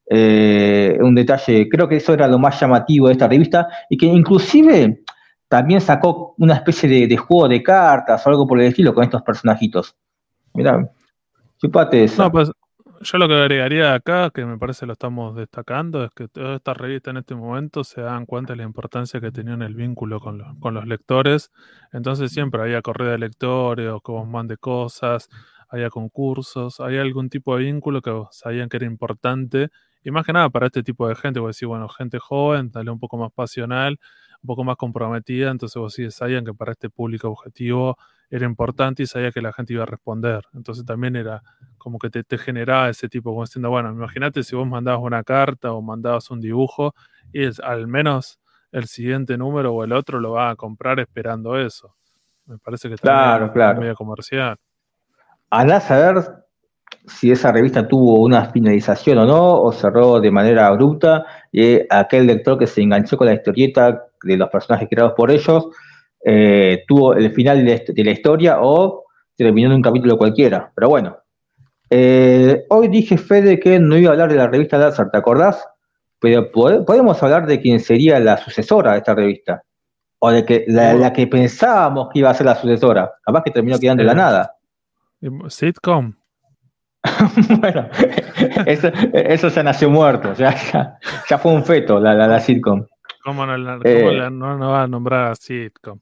eh, 0.09 0.97
un 1.01 1.15
detalle, 1.15 1.69
creo 1.69 1.89
que 1.89 1.97
eso 1.97 2.15
era 2.15 2.29
lo 2.29 2.39
más 2.39 2.61
llamativo 2.61 3.09
de 3.09 3.15
esta 3.15 3.27
revista 3.27 3.69
y 3.91 3.97
que 3.97 4.07
inclusive 4.07 5.03
también 5.49 5.81
sacó 5.81 6.35
una 6.39 6.55
especie 6.55 7.07
de, 7.07 7.17
juego 7.17 7.49
de 7.49 7.63
cartas 7.63 8.25
o 8.27 8.31
algo 8.31 8.47
por 8.47 8.61
el 8.61 8.67
estilo 8.67 8.95
con 8.95 9.05
estos 9.05 9.23
personajitos. 9.23 9.97
Mirá, 10.55 10.89
chupate 11.59 12.05
eso. 12.05 12.23
No, 12.23 12.31
pues 12.31 12.51
yo 13.01 13.19
lo 13.19 13.29
que 13.29 13.35
agregaría 13.35 13.95
acá, 13.95 14.31
que 14.31 14.45
me 14.45 14.59
parece 14.59 14.87
lo 14.87 14.95
estamos 14.95 15.35
destacando, 15.37 16.05
es 16.05 16.11
que 16.13 16.29
todas 16.29 16.57
estas 16.57 16.77
revistas 16.77 17.13
en 17.13 17.19
este 17.19 17.35
momento 17.35 17.85
se 17.85 18.01
dan 18.01 18.27
cuenta 18.27 18.53
de 18.53 18.59
la 18.59 18.63
importancia 18.65 19.21
que 19.21 19.31
tenían 19.33 19.63
el 19.63 19.75
vínculo 19.75 20.21
con 20.21 20.39
los, 20.39 20.49
con 20.59 20.75
los 20.75 20.87
lectores. 20.87 21.53
Entonces 21.93 22.33
siempre 22.33 22.61
había 22.63 22.83
corrida 22.83 23.13
de 23.13 23.19
lectores 23.19 23.91
o 23.91 24.01
que 24.01 24.13
vos 24.13 24.27
mande 24.27 24.57
cosas 24.57 25.29
había 25.69 25.91
concursos, 25.91 26.81
había 26.81 27.03
algún 27.03 27.29
tipo 27.29 27.57
de 27.57 27.65
vínculo 27.65 28.03
que 28.03 28.13
sabían 28.31 28.69
que 28.69 28.77
era 28.79 28.87
importante. 28.87 29.71
Y 30.05 30.11
más 30.11 30.25
que 30.25 30.33
nada 30.33 30.51
para 30.51 30.67
este 30.67 30.83
tipo 30.83 31.09
de 31.09 31.17
gente, 31.17 31.41
vos 31.41 31.57
decís, 31.57 31.69
bueno, 31.69 31.89
gente 31.89 32.19
joven, 32.19 32.71
tal 32.71 32.89
un 32.89 32.99
poco 33.01 33.17
más 33.17 33.33
pasional, 33.33 33.99
un 34.43 34.47
poco 34.47 34.65
más 34.65 34.77
comprometida, 34.77 35.51
entonces 35.51 35.81
vos 35.81 35.95
sí 35.95 36.11
sabían 36.11 36.45
que 36.45 36.55
para 36.55 36.73
este 36.73 36.91
público 36.91 37.29
objetivo 37.29 37.99
era 38.31 38.47
importante 38.47 39.03
y 39.03 39.07
sabía 39.07 39.31
que 39.31 39.41
la 39.41 39.53
gente 39.53 39.73
iba 39.73 39.85
a 39.85 39.87
responder. 39.87 40.45
Entonces 40.55 40.85
también 40.85 41.17
era 41.17 41.43
como 41.79 41.99
que 41.99 42.11
te, 42.11 42.39
generaba 42.39 42.89
ese 42.89 43.09
tipo, 43.09 43.31
como 43.31 43.45
diciendo, 43.45 43.71
bueno, 43.71 43.91
imagínate 43.91 44.43
si 44.43 44.57
vos 44.57 44.67
mandabas 44.67 45.03
una 45.03 45.23
carta 45.23 45.73
o 45.73 45.83
mandabas 45.83 46.31
un 46.31 46.41
dibujo 46.41 46.95
y 47.33 47.45
es, 47.45 47.61
al 47.61 47.87
menos 47.87 48.41
el 48.73 48.87
siguiente 48.87 49.39
número 49.39 49.73
o 49.73 49.85
el 49.85 49.93
otro 49.93 50.21
lo 50.21 50.33
va 50.33 50.51
a 50.51 50.57
comprar 50.57 50.99
esperando 50.99 51.59
eso. 51.59 51.95
Me 52.47 52.59
parece 52.59 52.89
que 52.89 52.97
claro, 52.97 53.53
claro. 53.53 53.81
medio 53.81 53.95
comercial. 53.95 54.57
a 55.51 55.81
saber 55.81 56.45
si 57.07 57.31
esa 57.31 57.53
revista 57.53 57.87
tuvo 57.87 58.21
una 58.21 58.47
finalización 58.47 59.19
o 59.19 59.27
no, 59.27 59.63
o 59.63 59.73
cerró 59.73 60.21
de 60.21 60.31
manera 60.31 60.67
abrupta, 60.67 61.25
y 61.53 61.81
aquel 61.89 62.27
lector 62.27 62.59
que 62.59 62.67
se 62.67 62.83
enganchó 62.83 63.17
con 63.17 63.29
la 63.29 63.35
historieta 63.35 64.07
de 64.23 64.37
los 64.37 64.49
personajes 64.49 64.89
creados 64.89 65.15
por 65.17 65.31
ellos, 65.31 65.69
eh, 66.29 66.83
tuvo 66.89 67.15
el 67.15 67.33
final 67.33 67.65
de, 67.65 68.05
la 68.05 68.11
historia 68.11 68.59
o 68.61 69.05
terminó 69.37 69.69
en 69.69 69.77
un 69.77 69.83
capítulo 69.83 70.19
cualquiera. 70.19 70.73
Pero 70.75 70.89
bueno, 70.89 71.17
eh, 71.89 72.65
hoy 72.69 72.89
dije, 72.89 73.17
Fede, 73.17 73.61
que 73.61 73.79
no 73.79 73.97
iba 73.97 74.11
a 74.11 74.13
hablar 74.13 74.31
de 74.31 74.35
la 74.35 74.49
revista 74.49 74.77
Lazar, 74.77 75.09
¿te 75.13 75.19
acordás? 75.19 75.65
Pero 76.19 76.51
podemos 76.51 77.23
hablar 77.23 77.47
de 77.47 77.61
quién 77.61 77.79
sería 77.79 78.19
la 78.19 78.39
sucesora 78.39 78.93
de 78.93 78.99
esta 78.99 79.15
revista. 79.15 79.63
O 80.19 80.33
de 80.33 80.45
que 80.45 80.65
la, 80.67 81.13
que 81.13 81.29
pensábamos 81.29 82.09
que 82.13 82.19
iba 82.19 82.31
a 82.31 82.35
ser 82.35 82.47
la 82.47 82.57
sucesora. 82.57 83.13
Capaz 83.25 83.45
que 83.45 83.53
terminó 83.53 83.79
quedando 83.79 84.03
en 84.03 84.07
la 84.09 84.15
nada. 84.15 84.57
Sitcom. 85.49 86.13
bueno, 87.61 87.89
eso, 88.67 89.49
ya 89.49 89.63
nació 89.63 89.89
muerto, 89.91 90.35
ya, 90.35 90.99
fue 91.39 91.53
un 91.53 91.65
feto 91.65 92.01
la, 92.01 92.15
la, 92.15 92.41
sitcom. 92.41 92.85
¿Cómo, 93.23 93.47
no, 93.47 93.57
la, 93.57 93.79
eh. 93.85 94.29
no, 94.29 94.59
va 94.59 94.83
a 94.83 94.89
nombrar 94.89 95.31
a 95.31 95.35
sitcom? 95.37 96.01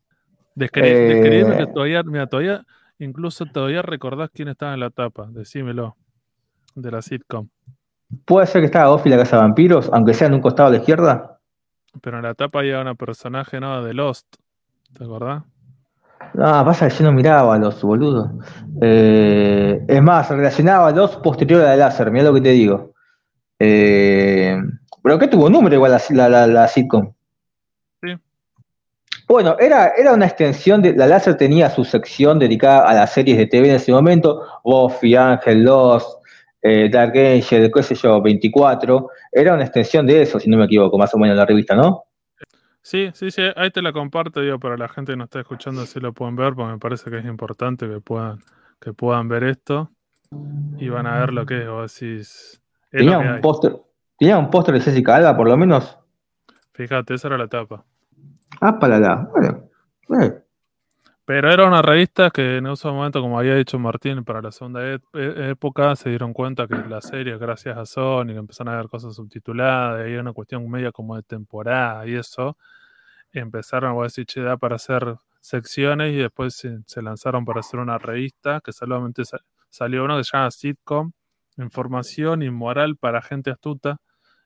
Que 0.57 0.71
eh. 0.75 1.67
todavía, 1.73 2.03
mira, 2.05 2.27
todavía, 2.27 2.65
incluso 2.99 3.45
todavía 3.47 3.83
recordás 3.83 4.31
quién 4.33 4.49
estaba 4.49 4.75
en 4.75 4.81
la 4.81 4.91
tapa, 4.91 5.27
decímelo, 5.31 5.97
de 6.75 6.91
la 6.91 7.03
sitcom. 7.03 7.49
¿Puede 8.25 8.47
ser 8.47 8.61
que 8.61 8.67
estaba 8.67 8.95
Buffy 8.95 9.11
la 9.11 9.17
Casa 9.17 9.37
de 9.37 9.43
Vampiros, 9.43 9.91
aunque 9.93 10.15
sea 10.15 10.29
en 10.29 10.35
un 10.35 10.41
costado 10.41 10.69
a 10.69 10.73
la 10.73 10.79
izquierda? 10.79 11.39
Pero 12.01 12.19
en 12.19 12.23
la 12.23 12.35
tapa 12.35 12.61
había 12.61 12.81
una 12.81 12.95
personaje, 12.95 13.61
¿no? 13.61 13.83
De 13.83 13.95
Lost, 13.95 14.37
¿te 14.97 15.05
acordás? 15.05 15.43
No, 16.35 16.65
pasa 16.65 16.89
que 16.89 16.95
yo 16.95 17.05
no 17.05 17.13
miraba 17.13 17.55
a 17.55 17.59
los 17.59 17.81
boludos. 17.83 18.31
Eh, 18.81 19.85
es 19.87 20.03
más, 20.03 20.29
relacionaba 20.31 20.89
a 20.89 20.93
los 20.93 21.17
posteriores 21.17 21.67
a 21.67 21.71
la 21.71 21.77
láser, 21.77 22.11
mira 22.11 22.25
lo 22.25 22.35
que 22.35 22.41
te 22.41 22.51
digo. 22.51 22.95
Eh, 23.59 24.57
pero 25.03 25.19
que 25.19 25.29
tuvo 25.29 25.49
número 25.49 25.77
igual 25.77 26.01
la, 26.11 26.29
la, 26.29 26.47
la, 26.47 26.67
sitcom. 26.67 27.13
Bueno, 29.27 29.57
era, 29.59 29.93
era 29.97 30.13
una 30.13 30.27
extensión 30.27 30.83
de. 30.83 30.95
La 30.95 31.07
láser 31.07 31.37
tenía 31.37 31.71
su 31.71 31.85
sección 31.85 32.39
dedicada 32.39 32.89
a 32.89 32.95
las 32.95 33.13
series 33.13 33.39
de 33.39 33.47
TV 33.47 33.71
en 33.71 33.77
ese 33.77 33.93
momento. 33.93 34.43
Buffy, 34.63 35.17
Ángel, 35.17 35.65
Lost, 35.65 36.23
eh, 36.61 36.89
Dark 36.91 37.17
Angel, 37.17 37.71
qué 37.73 37.83
sé 37.83 37.95
yo, 37.95 38.21
24. 38.21 39.09
Era 39.33 39.55
una 39.55 39.65
extensión 39.65 40.07
de 40.07 40.23
eso, 40.23 40.39
si 40.39 40.51
no 40.51 40.59
me 40.59 40.65
equivoco, 40.65 40.99
más 40.99 41.15
o 41.15 41.19
menos 41.19 41.37
la 41.37 41.47
revista, 41.47 41.75
¿no? 41.75 42.05
Sí, 42.83 43.11
sí, 43.15 43.31
sí, 43.31 43.43
ahí 43.57 43.71
te 43.71 43.81
la 43.81 43.95
comparto, 43.95 44.43
digo, 44.43 44.59
para 44.59 44.77
la 44.77 44.89
gente 44.89 45.13
que 45.13 45.17
nos 45.17 45.27
está 45.27 45.41
escuchando, 45.41 45.81
así 45.83 46.01
lo 46.01 46.13
pueden 46.13 46.37
ver, 46.37 46.55
porque 46.55 46.73
me 46.73 46.79
parece 46.79 47.11
que 47.11 47.17
es 47.17 47.25
importante 47.25 47.89
que 47.89 48.01
puedan, 48.01 48.41
que 48.79 48.93
puedan 48.93 49.27
ver 49.27 49.45
esto 49.45 49.91
y 50.79 50.91
van 50.91 51.07
a 51.07 51.19
ver 51.19 51.33
lo 51.33 51.47
que 51.47 51.63
es, 51.63 51.67
o 51.67 51.81
decís. 51.81 52.61
tenía, 52.91 53.19
un 53.19 53.41
póster, 53.41 53.75
tenía 54.19 54.37
un 54.37 54.51
póster 54.51 54.75
de 54.75 54.81
Jessica 54.83 55.17
Alba, 55.17 55.35
por 55.35 55.49
lo 55.49 55.57
menos. 55.57 55.99
Fíjate, 56.73 57.15
esa 57.15 57.29
era 57.29 57.39
la 57.39 57.49
tapa. 57.49 57.87
Ah, 58.61 58.79
para 58.79 58.99
la. 58.99 59.29
Bueno, 60.09 60.35
Pero 61.25 61.53
era 61.53 61.67
una 61.67 61.83
revista 61.83 62.31
que 62.31 62.59
en 62.59 62.67
ese 62.67 62.89
momento, 62.89 63.21
como 63.21 63.39
había 63.39 63.55
dicho 63.55 63.79
Martín, 63.79 64.25
para 64.25 64.43
la 64.43 64.53
segunda 64.53 64.87
e, 64.87 64.99
e, 65.15 65.51
época 65.51 65.97
se 65.97 66.11
dieron 66.11 66.33
cuenta 66.33 66.67
que 66.67 66.77
la 66.89 67.01
serie, 67.01 67.39
gracias 67.39 67.77
a 67.77 67.87
Sony, 67.87 68.31
empezaron 68.31 68.75
a 68.75 68.77
ver 68.77 68.89
cosas 68.89 69.15
subtituladas, 69.15 70.01
y 70.01 70.03
había 70.03 70.21
una 70.21 70.33
cuestión 70.33 70.69
media 70.71 70.93
como 70.93 71.17
de 71.17 71.23
temporada 71.23 72.07
y 72.07 72.15
eso, 72.15 72.57
empezaron 73.33 73.99
a 73.99 74.03
decir, 74.03 74.27
che, 74.27 74.43
para 74.59 74.77
hacer 74.77 75.17
secciones 75.41 76.13
y 76.15 76.17
después 76.17 76.55
se, 76.87 77.03
lanzaron 77.03 77.45
para 77.45 77.61
hacer 77.61 77.81
una 77.81 77.99
revista 77.99 78.61
que 78.65 78.73
solamente 78.73 79.25
salió 79.69 80.05
uno 80.05 80.17
que 80.17 80.25
se 80.25 80.37
llama 80.37 80.51
Sitcom, 80.51 81.13
Información 81.59 82.43
y 82.43 82.51
Moral 82.51 82.97
para 82.97 83.21
Gente 83.21 83.51
Astuta, 83.51 83.99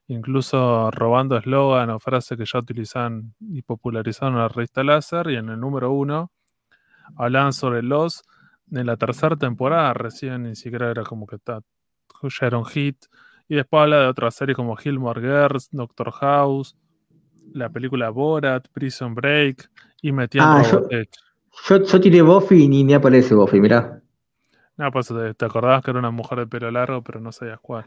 incluso 0.09 0.91
robando 0.91 1.37
eslogan 1.37 1.91
o 1.91 1.99
frases 1.99 2.37
que 2.37 2.45
ya 2.45 2.59
utilizan 2.59 3.35
y 3.41 3.63
popularizaron 3.63 4.35
en 4.35 4.41
la 4.41 4.49
revista 4.49 4.83
Láser 4.83 5.31
y 5.31 5.37
en 5.37 5.51
el 5.51 5.61
número 5.61 5.93
uno 5.93 6.33
hablaban 7.17 7.53
sobre 7.53 7.83
los 7.83 8.25
en 8.71 8.87
la 8.87 8.97
tercera 8.97 9.37
temporada 9.37 9.95
recién 9.95 10.45
ni 10.45 10.57
siquiera 10.57 10.91
era 10.91 11.05
como 11.05 11.27
que 11.27 11.37
está, 11.37 11.61
ya 12.23 12.47
era 12.47 12.59
un 12.59 12.65
hit 12.65 12.97
y 13.49 13.57
después 13.57 13.83
habla 13.83 14.01
de 14.01 14.07
otras 14.07 14.35
series 14.35 14.57
como 14.57 14.77
Gilmore 14.77 15.21
Girls, 15.21 15.69
Doctor 15.73 16.11
House, 16.13 16.77
la 17.53 17.71
película 17.71 18.11
Borat, 18.11 18.69
Prison 18.69 19.15
Break 19.15 19.71
y 20.03 20.13
metiendo 20.13 20.51
ah, 20.51 20.63
yo, 20.63 21.85
yo, 21.85 22.01
tiré 22.01 22.23
Buffy 22.23 22.65
y 22.65 22.69
ni, 22.69 22.85
ni 22.85 22.95
aparece 22.95 23.35
Buffy, 23.35 23.61
mirá. 23.61 24.01
No, 24.77 24.93
pues 24.93 25.09
te, 25.37 25.45
acordabas 25.45 25.83
que 25.83 25.91
era 25.91 25.99
una 25.99 26.11
mujer 26.11 26.39
de 26.39 26.47
pelo 26.47 26.71
largo, 26.71 27.03
pero 27.03 27.21
no 27.21 27.33
sabías 27.33 27.59
cuál. 27.61 27.87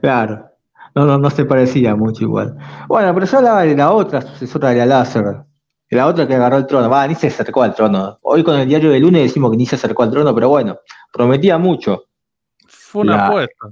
Claro. 0.00 0.50
No, 0.94 1.06
no, 1.06 1.18
no 1.18 1.30
se 1.30 1.44
parecía 1.44 1.94
mucho 1.94 2.24
igual. 2.24 2.56
Bueno, 2.88 3.14
pero 3.14 3.26
yo 3.26 3.38
hablaba 3.38 3.62
de 3.62 3.76
la 3.76 3.92
otra 3.92 4.22
sucesora 4.22 4.70
de 4.70 4.76
la 4.76 4.86
láser. 4.86 5.44
La 5.90 6.06
otra 6.06 6.26
que 6.26 6.34
agarró 6.34 6.56
el 6.56 6.66
trono. 6.66 6.88
Va, 6.88 7.06
ni 7.06 7.14
se 7.14 7.28
acercó 7.28 7.62
al 7.62 7.74
trono. 7.74 8.18
Hoy 8.22 8.44
con 8.44 8.58
el 8.58 8.68
diario 8.68 8.90
de 8.90 9.00
lunes 9.00 9.22
decimos 9.22 9.50
que 9.50 9.56
ni 9.56 9.66
se 9.66 9.74
acercó 9.74 10.04
al 10.04 10.10
trono, 10.10 10.34
pero 10.34 10.48
bueno, 10.48 10.78
prometía 11.12 11.58
mucho. 11.58 12.04
Fue 12.66 13.02
una 13.02 13.26
apuesta. 13.26 13.68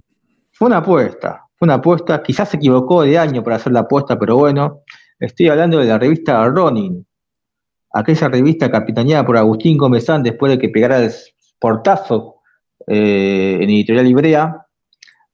Fue 0.52 0.66
una 0.66 0.76
apuesta. 0.78 1.44
Fue 1.56 1.66
una 1.66 1.74
apuesta. 1.74 2.22
Quizás 2.22 2.48
se 2.48 2.56
equivocó 2.56 3.02
de 3.02 3.18
año 3.18 3.42
para 3.42 3.56
hacer 3.56 3.72
la 3.72 3.80
apuesta, 3.80 4.18
pero 4.18 4.36
bueno. 4.36 4.82
Estoy 5.20 5.48
hablando 5.48 5.78
de 5.78 5.86
la 5.86 5.98
revista 5.98 6.44
Ronin. 6.48 7.04
Aquella 7.92 8.28
revista 8.28 8.70
capitaneada 8.70 9.24
por 9.24 9.36
Agustín 9.36 9.76
Gómezán 9.76 10.22
después 10.22 10.50
de 10.50 10.58
que 10.58 10.68
pegara 10.68 10.98
el 10.98 11.12
portazo 11.58 12.36
eh, 12.86 13.58
en 13.60 13.70
Editorial 13.70 14.06
Ibrea. 14.06 14.66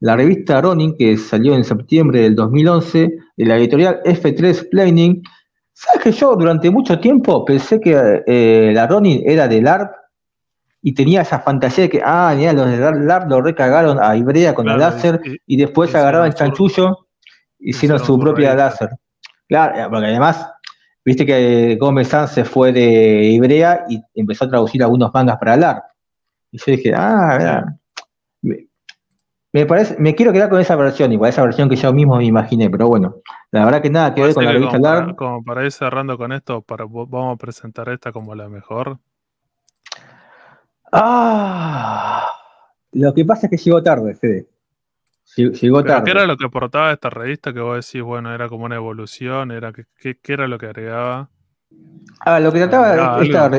La 0.05 0.17
revista 0.17 0.61
Ronin, 0.61 0.95
que 0.99 1.17
salió 1.17 1.55
en 1.55 1.65
septiembre 1.65 2.21
del 2.21 2.35
2011, 2.35 3.11
de 3.39 3.47
la 3.47 3.57
editorial 3.57 4.03
F3 4.05 4.69
Planning, 4.69 5.23
¿Sabes 5.73 6.03
que 6.03 6.13
yo 6.13 6.37
durante 6.37 6.71
mucho 6.71 7.01
tiempo 7.01 7.43
pensé 7.43 7.81
que 7.81 8.23
eh, 8.27 8.71
la 8.75 8.87
Ronin 8.87 9.23
era 9.25 9.49
de 9.49 9.63
LARP 9.63 9.95
y 10.83 10.93
tenía 10.93 11.23
esa 11.23 11.41
fantasía 11.41 11.85
de 11.85 11.89
que, 11.89 12.03
ah, 12.05 12.35
mira, 12.37 12.53
los 12.53 12.71
de 12.71 12.77
LARP 12.77 13.31
lo 13.31 13.41
recagaron 13.41 13.99
a 13.99 14.15
Ibrea 14.15 14.55
con 14.55 14.69
el 14.69 14.79
láser 14.79 15.23
y, 15.47 15.57
después 15.57 15.95
agarraban 15.95 16.29
el 16.29 16.35
chanchullo 16.35 17.07
y 17.59 17.71
hicieron 17.71 17.99
su 17.99 18.19
propia 18.19 18.55
láser. 18.55 18.91
Claro, 19.49 19.75
eh, 19.75 19.87
porque 19.89 20.09
además, 20.09 20.47
viste 21.03 21.25
que 21.25 21.79
Gómez 21.81 22.09
Sanz 22.09 22.33
se 22.33 22.45
fue 22.45 22.73
de 22.73 23.25
Ibrea 23.31 23.87
y 23.89 24.03
empezó 24.15 24.45
a 24.45 24.51
traducir 24.51 24.83
algunos 24.83 25.11
mangas 25.15 25.39
para 25.39 25.57
LARP. 25.57 25.83
Y 26.53 26.59
yo 26.59 26.65
dije, 26.67 26.93
ah, 26.95 27.37
mira, 27.39 27.79
me 29.55 29.67
parece, 29.67 29.95
me 30.01 30.17
quiero 30.17 30.33
quedar 30.33 30.51
con 30.51 30.61
esa 30.61 30.75
versión, 30.75 31.13
igual 31.13 31.31
esa 31.31 31.45
versión 31.45 31.69
que 31.69 31.77
yo 31.77 31.93
mismo 31.93 32.17
me 32.17 32.25
imaginé, 32.25 32.69
pero 32.69 32.89
bueno, 32.89 33.23
la 33.53 33.65
verdad 33.65 33.81
que 33.81 33.89
nada 33.89 34.13
que 34.13 34.21
ver 34.21 34.35
con 34.35 34.45
la 34.45 34.51
revista 34.51 34.79
como 34.81 35.15
como 35.15 35.45
para 35.45 35.65
ir 35.65 35.71
cerrando 35.71 36.19
con 36.19 36.33
esto, 36.33 36.61
para, 36.61 36.87
vamos 36.87 37.35
a 37.35 37.37
presentar 37.37 37.89
esta 37.91 38.11
como 38.11 38.35
la 38.35 38.49
mejor. 38.49 38.99
Ah, 40.91 42.29
lo 42.91 43.15
que 43.15 43.25
pasa 43.25 43.47
es 43.47 43.51
que 43.51 43.57
llegó 43.57 43.81
tarde, 43.81 44.17
Fede. 44.17 44.49
Llegó 45.37 45.85
tarde. 45.85 46.03
¿Qué 46.05 46.11
era 46.11 46.27
lo 46.27 46.37
que 46.37 46.47
aportaba 46.47 46.91
esta 46.93 47.11
revista 47.11 47.53
que 47.53 47.61
vos 47.61 47.77
decís, 47.77 48.03
bueno, 48.03 48.35
era 48.35 48.49
como 48.49 48.65
una 48.65 48.75
evolución? 48.75 49.53
era 49.53 49.73
¿Qué, 49.73 50.19
qué, 50.21 50.33
era 50.33 50.49
lo 50.49 50.59
que 50.59 50.67
agregaba? 50.67 51.31
Ah, 52.19 52.41
lo 52.41 52.53
que 52.53 52.59
trataba 52.59 53.23
esta, 53.23 53.51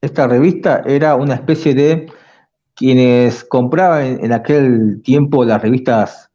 esta 0.00 0.26
revista 0.26 0.82
era 0.86 1.16
una 1.16 1.34
especie 1.34 1.74
de 1.74 2.06
quienes 2.78 3.44
compraban 3.44 4.24
en, 4.24 4.32
aquel 4.32 5.02
tiempo 5.02 5.44
las 5.44 5.60
revistas 5.60 6.30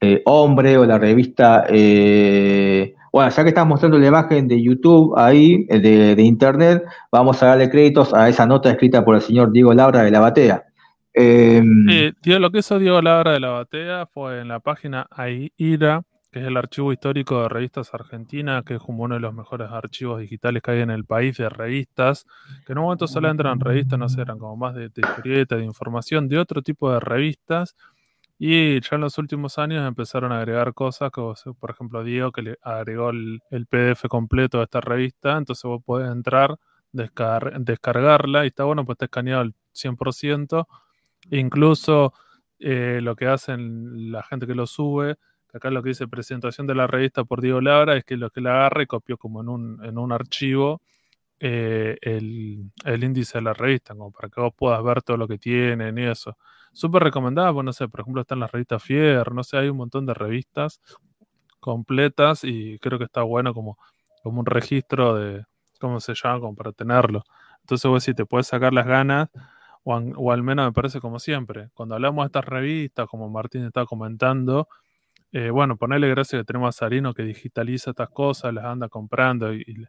eh, 0.00 0.22
Hombre 0.24 0.78
o 0.78 0.84
la 0.84 0.98
revista, 0.98 1.64
eh, 1.68 2.94
bueno, 3.12 3.30
ya 3.30 3.42
que 3.44 3.50
estamos 3.50 3.68
mostrando 3.68 3.98
la 3.98 4.08
imagen 4.08 4.48
de 4.48 4.60
YouTube 4.60 5.14
ahí, 5.16 5.64
eh, 5.68 5.78
de, 5.78 6.22
Internet, 6.22 6.82
vamos 7.12 7.40
a 7.42 7.48
darle 7.48 7.70
créditos 7.70 8.12
a 8.12 8.28
esa 8.28 8.44
nota 8.44 8.70
escrita 8.70 9.04
por 9.04 9.14
el 9.14 9.20
señor 9.20 9.52
Diego 9.52 9.72
Labra 9.72 10.02
de 10.02 10.10
la 10.10 10.18
Batea. 10.18 10.64
Em, 11.14 11.86
sí, 11.88 12.12
lo 12.24 12.50
que 12.50 12.58
hizo 12.58 12.80
Diego 12.80 13.00
Labra 13.00 13.32
de 13.32 13.40
la 13.40 13.50
Batea 13.50 14.06
fue 14.06 14.40
en 14.40 14.48
la 14.48 14.58
página 14.58 15.06
AIRA, 15.10 16.02
que 16.32 16.40
es 16.40 16.46
el 16.46 16.56
archivo 16.56 16.92
histórico 16.94 17.42
de 17.42 17.48
revistas 17.50 17.92
argentinas, 17.92 18.64
que 18.64 18.76
es 18.76 18.80
como 18.80 19.04
uno 19.04 19.16
de 19.16 19.20
los 19.20 19.34
mejores 19.34 19.70
archivos 19.70 20.18
digitales 20.18 20.62
que 20.62 20.70
hay 20.70 20.80
en 20.80 20.90
el 20.90 21.04
país 21.04 21.36
de 21.36 21.50
revistas, 21.50 22.24
que 22.64 22.72
en 22.72 22.78
un 22.78 22.84
momento 22.84 23.06
solo 23.06 23.28
entran 23.28 23.60
revistas, 23.60 23.98
no 23.98 24.08
sé, 24.08 24.22
eran 24.22 24.38
como 24.38 24.56
más 24.56 24.74
de, 24.74 24.88
de 24.88 25.44
de 25.44 25.64
información, 25.64 26.28
de 26.28 26.38
otro 26.38 26.62
tipo 26.62 26.90
de 26.90 27.00
revistas, 27.00 27.76
y 28.38 28.80
ya 28.80 28.96
en 28.96 29.02
los 29.02 29.18
últimos 29.18 29.58
años 29.58 29.86
empezaron 29.86 30.32
a 30.32 30.38
agregar 30.38 30.72
cosas, 30.72 31.10
como 31.10 31.34
por 31.60 31.70
ejemplo 31.70 32.02
Diego, 32.02 32.32
que 32.32 32.42
le 32.42 32.58
agregó 32.62 33.10
el, 33.10 33.42
PDF 33.68 34.08
completo 34.08 34.56
de 34.58 34.64
esta 34.64 34.80
revista, 34.80 35.36
entonces 35.36 35.64
vos 35.64 35.82
podés 35.84 36.10
entrar, 36.10 36.56
descargarla, 36.92 38.44
y 38.44 38.48
está 38.48 38.64
bueno, 38.64 38.86
pues 38.86 38.96
está 38.96 39.04
escaneado 39.04 39.42
al 39.42 39.54
100%, 39.74 40.66
incluso 41.30 42.14
eh, 42.58 43.00
lo 43.02 43.16
que 43.16 43.26
hacen 43.26 44.10
la 44.10 44.22
gente 44.22 44.46
que 44.46 44.54
lo 44.54 44.66
sube, 44.66 45.18
Acá 45.52 45.70
lo 45.70 45.82
que 45.82 45.90
dice 45.90 46.08
presentación 46.08 46.66
de 46.66 46.74
la 46.74 46.86
revista 46.86 47.24
por 47.24 47.42
Diego 47.42 47.60
Labra 47.60 47.96
es 47.96 48.04
que 48.04 48.16
lo 48.16 48.30
que 48.30 48.40
la 48.40 48.52
agarra 48.52 48.82
y 48.82 48.86
copió 48.86 49.18
como 49.18 49.42
en 49.42 49.48
un, 49.48 49.84
en 49.84 49.98
un 49.98 50.12
archivo 50.12 50.80
eh, 51.44 51.98
el, 52.02 52.70
índice 53.02 53.38
de 53.38 53.42
la 53.42 53.52
revista, 53.52 53.94
como 53.94 54.12
para 54.12 54.28
que 54.28 54.40
vos 54.40 54.54
puedas 54.56 54.82
ver 54.84 55.02
todo 55.02 55.16
lo 55.16 55.26
que 55.26 55.38
tienen 55.38 55.98
y 55.98 56.04
eso. 56.04 56.38
Súper 56.72 57.02
recomendada, 57.02 57.52
pues 57.52 57.64
no 57.64 57.72
sé, 57.72 57.88
por 57.88 58.00
ejemplo 58.00 58.22
están 58.22 58.40
las 58.40 58.52
revistas 58.52 58.82
Fier, 58.82 59.32
no 59.32 59.42
sé, 59.42 59.58
hay 59.58 59.68
un 59.68 59.76
montón 59.76 60.06
de 60.06 60.14
revistas 60.14 60.80
completas 61.60 62.44
y 62.44 62.78
creo 62.78 62.98
que 62.98 63.04
está 63.06 63.22
bueno 63.22 63.52
como, 63.54 63.76
como 64.22 64.40
un 64.40 64.46
registro 64.46 65.16
de, 65.16 65.44
¿cómo 65.80 66.00
se 66.00 66.14
llama? 66.14 66.40
Como 66.40 66.54
para 66.54 66.72
tenerlo. 66.72 67.24
Entonces 67.60 67.90
vos 67.90 68.04
si 68.04 68.14
te 68.14 68.24
puedes 68.24 68.46
sacar 68.46 68.72
las 68.72 68.86
ganas, 68.86 69.28
o, 69.84 69.94
o, 69.96 70.32
al 70.32 70.42
menos 70.44 70.66
me 70.66 70.72
parece 70.72 71.00
como 71.00 71.18
siempre, 71.18 71.70
cuando 71.74 71.96
hablamos 71.96 72.24
de 72.24 72.26
estas 72.26 72.44
revistas, 72.44 73.08
como 73.08 73.28
Martín 73.28 73.64
está 73.64 73.84
comentando, 73.84 74.68
eh, 75.32 75.50
bueno, 75.50 75.76
ponerle 75.76 76.08
gracias 76.10 76.42
que 76.42 76.44
tenemos 76.44 76.68
a 76.68 76.78
Sarino 76.78 77.14
que 77.14 77.22
digitaliza 77.22 77.90
estas 77.90 78.10
cosas, 78.10 78.52
las 78.52 78.64
anda 78.66 78.88
comprando 78.88 79.52
y, 79.54 79.86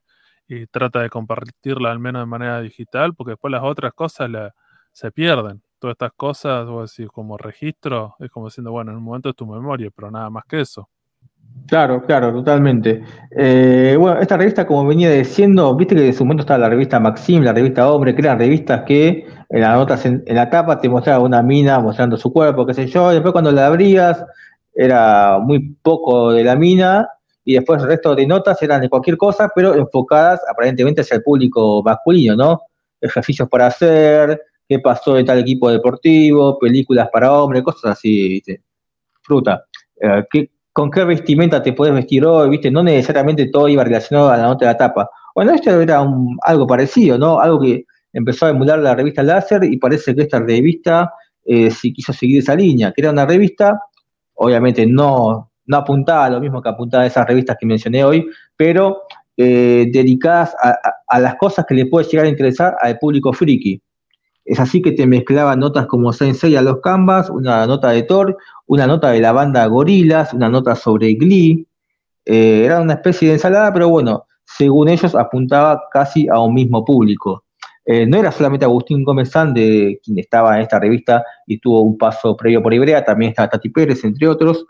trata 0.71 1.01
de 1.01 1.09
compartirlas 1.09 1.91
al 1.91 1.99
menos 1.99 2.21
de 2.21 2.25
manera 2.27 2.61
digital, 2.61 3.15
porque 3.15 3.31
después 3.31 3.51
las 3.51 3.63
otras 3.63 3.93
cosas 3.93 4.29
se 4.91 5.11
pierden. 5.11 5.63
Todas 5.79 5.95
estas 5.95 6.13
cosas, 6.13 6.67
vos 6.67 6.95
decís, 6.95 7.11
como 7.11 7.37
registro, 7.37 8.15
es 8.19 8.29
como 8.29 8.47
diciendo, 8.47 8.71
bueno, 8.71 8.91
en 8.91 8.97
un 8.97 9.03
momento 9.03 9.29
es 9.29 9.35
tu 9.35 9.47
memoria, 9.47 9.89
pero 9.95 10.11
nada 10.11 10.29
más 10.29 10.45
que 10.45 10.61
eso. 10.61 10.89
Claro, 11.67 12.03
claro, 12.05 12.31
totalmente. 12.33 13.03
Eh, 13.31 13.95
bueno, 13.97 14.19
esta 14.19 14.37
revista, 14.37 14.67
como 14.67 14.85
venía 14.85 15.09
diciendo, 15.11 15.75
viste 15.75 15.95
que 15.95 16.07
en 16.07 16.13
su 16.13 16.23
momento 16.23 16.41
estaba 16.41 16.59
la 16.59 16.69
revista 16.69 16.99
Maxim, 16.99 17.41
la 17.41 17.53
revista 17.53 17.89
Hombre, 17.91 18.13
que 18.13 18.21
eran 18.21 18.37
revistas 18.37 18.83
que 18.83 19.25
en 19.49 19.61
las 19.61 19.75
notas, 19.75 20.05
en 20.05 20.23
la 20.27 20.49
tapa 20.49 20.79
te 20.79 20.89
mostraba 20.89 21.23
una 21.23 21.41
mina 21.41 21.79
mostrando 21.79 22.17
su 22.17 22.31
cuerpo, 22.33 22.65
qué 22.65 22.73
sé 22.73 22.87
yo, 22.87 23.11
y 23.11 23.15
después 23.15 23.31
cuando 23.31 23.51
la 23.51 23.67
abrías, 23.67 24.25
era 24.73 25.39
muy 25.39 25.75
poco 25.81 26.31
de 26.31 26.43
la 26.43 26.55
mina 26.55 27.07
y 27.45 27.55
después 27.55 27.81
el 27.81 27.89
resto 27.89 28.15
de 28.15 28.25
notas 28.25 28.61
eran 28.61 28.81
de 28.81 28.89
cualquier 28.89 29.17
cosa, 29.17 29.51
pero 29.53 29.75
enfocadas 29.75 30.41
aparentemente 30.49 31.01
hacia 31.01 31.17
el 31.17 31.23
público 31.23 31.83
masculino, 31.83 32.35
¿no? 32.35 32.61
Ejercicios 33.01 33.49
para 33.49 33.67
hacer, 33.67 34.41
qué 34.67 34.79
pasó 34.79 35.15
de 35.15 35.23
tal 35.23 35.39
equipo 35.39 35.69
deportivo, 35.69 36.57
películas 36.57 37.09
para 37.11 37.33
hombres, 37.33 37.63
cosas 37.63 37.97
así, 37.97 38.29
¿viste? 38.29 38.61
Fruta. 39.21 39.65
Eh, 40.01 40.47
¿Con 40.71 40.89
qué 40.89 41.03
vestimenta 41.03 41.61
te 41.61 41.73
puedes 41.73 41.93
vestir 41.93 42.25
hoy? 42.25 42.49
¿Viste? 42.49 42.71
No 42.71 42.81
necesariamente 42.81 43.47
todo 43.49 43.67
iba 43.67 43.83
relacionado 43.83 44.29
a 44.29 44.37
la 44.37 44.43
nota 44.43 44.65
de 44.65 44.71
la 44.71 44.77
tapa. 44.77 45.09
Bueno, 45.35 45.53
esto 45.53 45.79
era 45.79 46.03
algo 46.41 46.65
parecido, 46.65 47.17
¿no? 47.17 47.39
Algo 47.39 47.59
que 47.59 47.85
empezó 48.11 48.45
a 48.45 48.49
emular 48.49 48.79
la 48.79 48.95
revista 48.95 49.21
Láser 49.21 49.63
y 49.65 49.77
parece 49.77 50.15
que 50.15 50.23
esta 50.23 50.39
revista 50.39 51.13
eh, 51.45 51.69
sí 51.69 51.93
quiso 51.93 52.13
seguir 52.13 52.39
esa 52.39 52.55
línea, 52.55 52.91
que 52.91 53.01
era 53.01 53.11
una 53.11 53.25
revista 53.25 53.79
obviamente 54.35 54.85
no, 54.85 55.51
no 55.65 55.77
apuntaba 55.77 56.25
a 56.25 56.29
lo 56.29 56.39
mismo 56.39 56.61
que 56.61 56.69
apuntaba 56.69 57.03
a 57.03 57.07
esas 57.07 57.27
revistas 57.27 57.57
que 57.59 57.65
mencioné 57.65 58.03
hoy, 58.03 58.25
pero 58.55 59.03
eh, 59.37 59.89
dedicadas 59.91 60.55
a, 61.07 61.19
las 61.19 61.35
cosas 61.35 61.65
que 61.65 61.73
le 61.73 61.87
puede 61.87 62.07
llegar 62.07 62.25
a 62.25 62.29
interesar 62.29 62.75
al 62.81 62.99
público 62.99 63.33
friki. 63.33 63.81
Es 64.45 64.59
así 64.59 64.81
que 64.81 64.91
te 64.91 65.07
mezclaban 65.07 65.59
notas 65.59 65.87
como 65.87 66.11
Sensei 66.11 66.55
a 66.55 66.61
los 66.61 66.81
Canvas, 66.81 67.29
una 67.29 67.65
nota 67.65 67.91
de 67.91 68.03
Thor, 68.03 68.37
una 68.67 68.87
nota 68.87 69.11
de 69.11 69.21
la 69.21 69.31
banda 69.31 69.65
Gorilas, 69.67 70.33
una 70.33 70.49
nota 70.49 70.75
sobre 70.75 71.13
Glee. 71.13 71.65
Eh, 72.25 72.65
era 72.65 72.81
una 72.81 72.93
especie 72.93 73.29
de 73.29 73.35
ensalada, 73.35 73.71
pero 73.73 73.89
bueno, 73.89 74.25
según 74.43 74.89
ellos 74.89 75.15
apuntaba 75.15 75.83
casi 75.91 76.27
a 76.27 76.39
un 76.39 76.53
mismo 76.53 76.83
público. 76.83 77.43
Eh, 77.85 78.05
no 78.05 78.17
era 78.17 78.31
solamente 78.31 78.65
Agustín 78.65 79.03
Gómez 79.03 79.31
de 79.53 79.99
quien 80.03 80.17
estaba 80.17 80.55
en 80.55 80.61
esta 80.61 80.79
revista 80.79 81.23
y 81.45 81.59
tuvo 81.59 81.81
un 81.81 81.97
paso 81.97 82.35
previo 82.37 82.63
por 82.63 82.73
Ibrea, 82.73 83.03
también 83.03 83.29
estaba 83.29 83.49
Tati 83.49 83.69
Pérez, 83.69 84.03
entre 84.05 84.27
otros. 84.27 84.65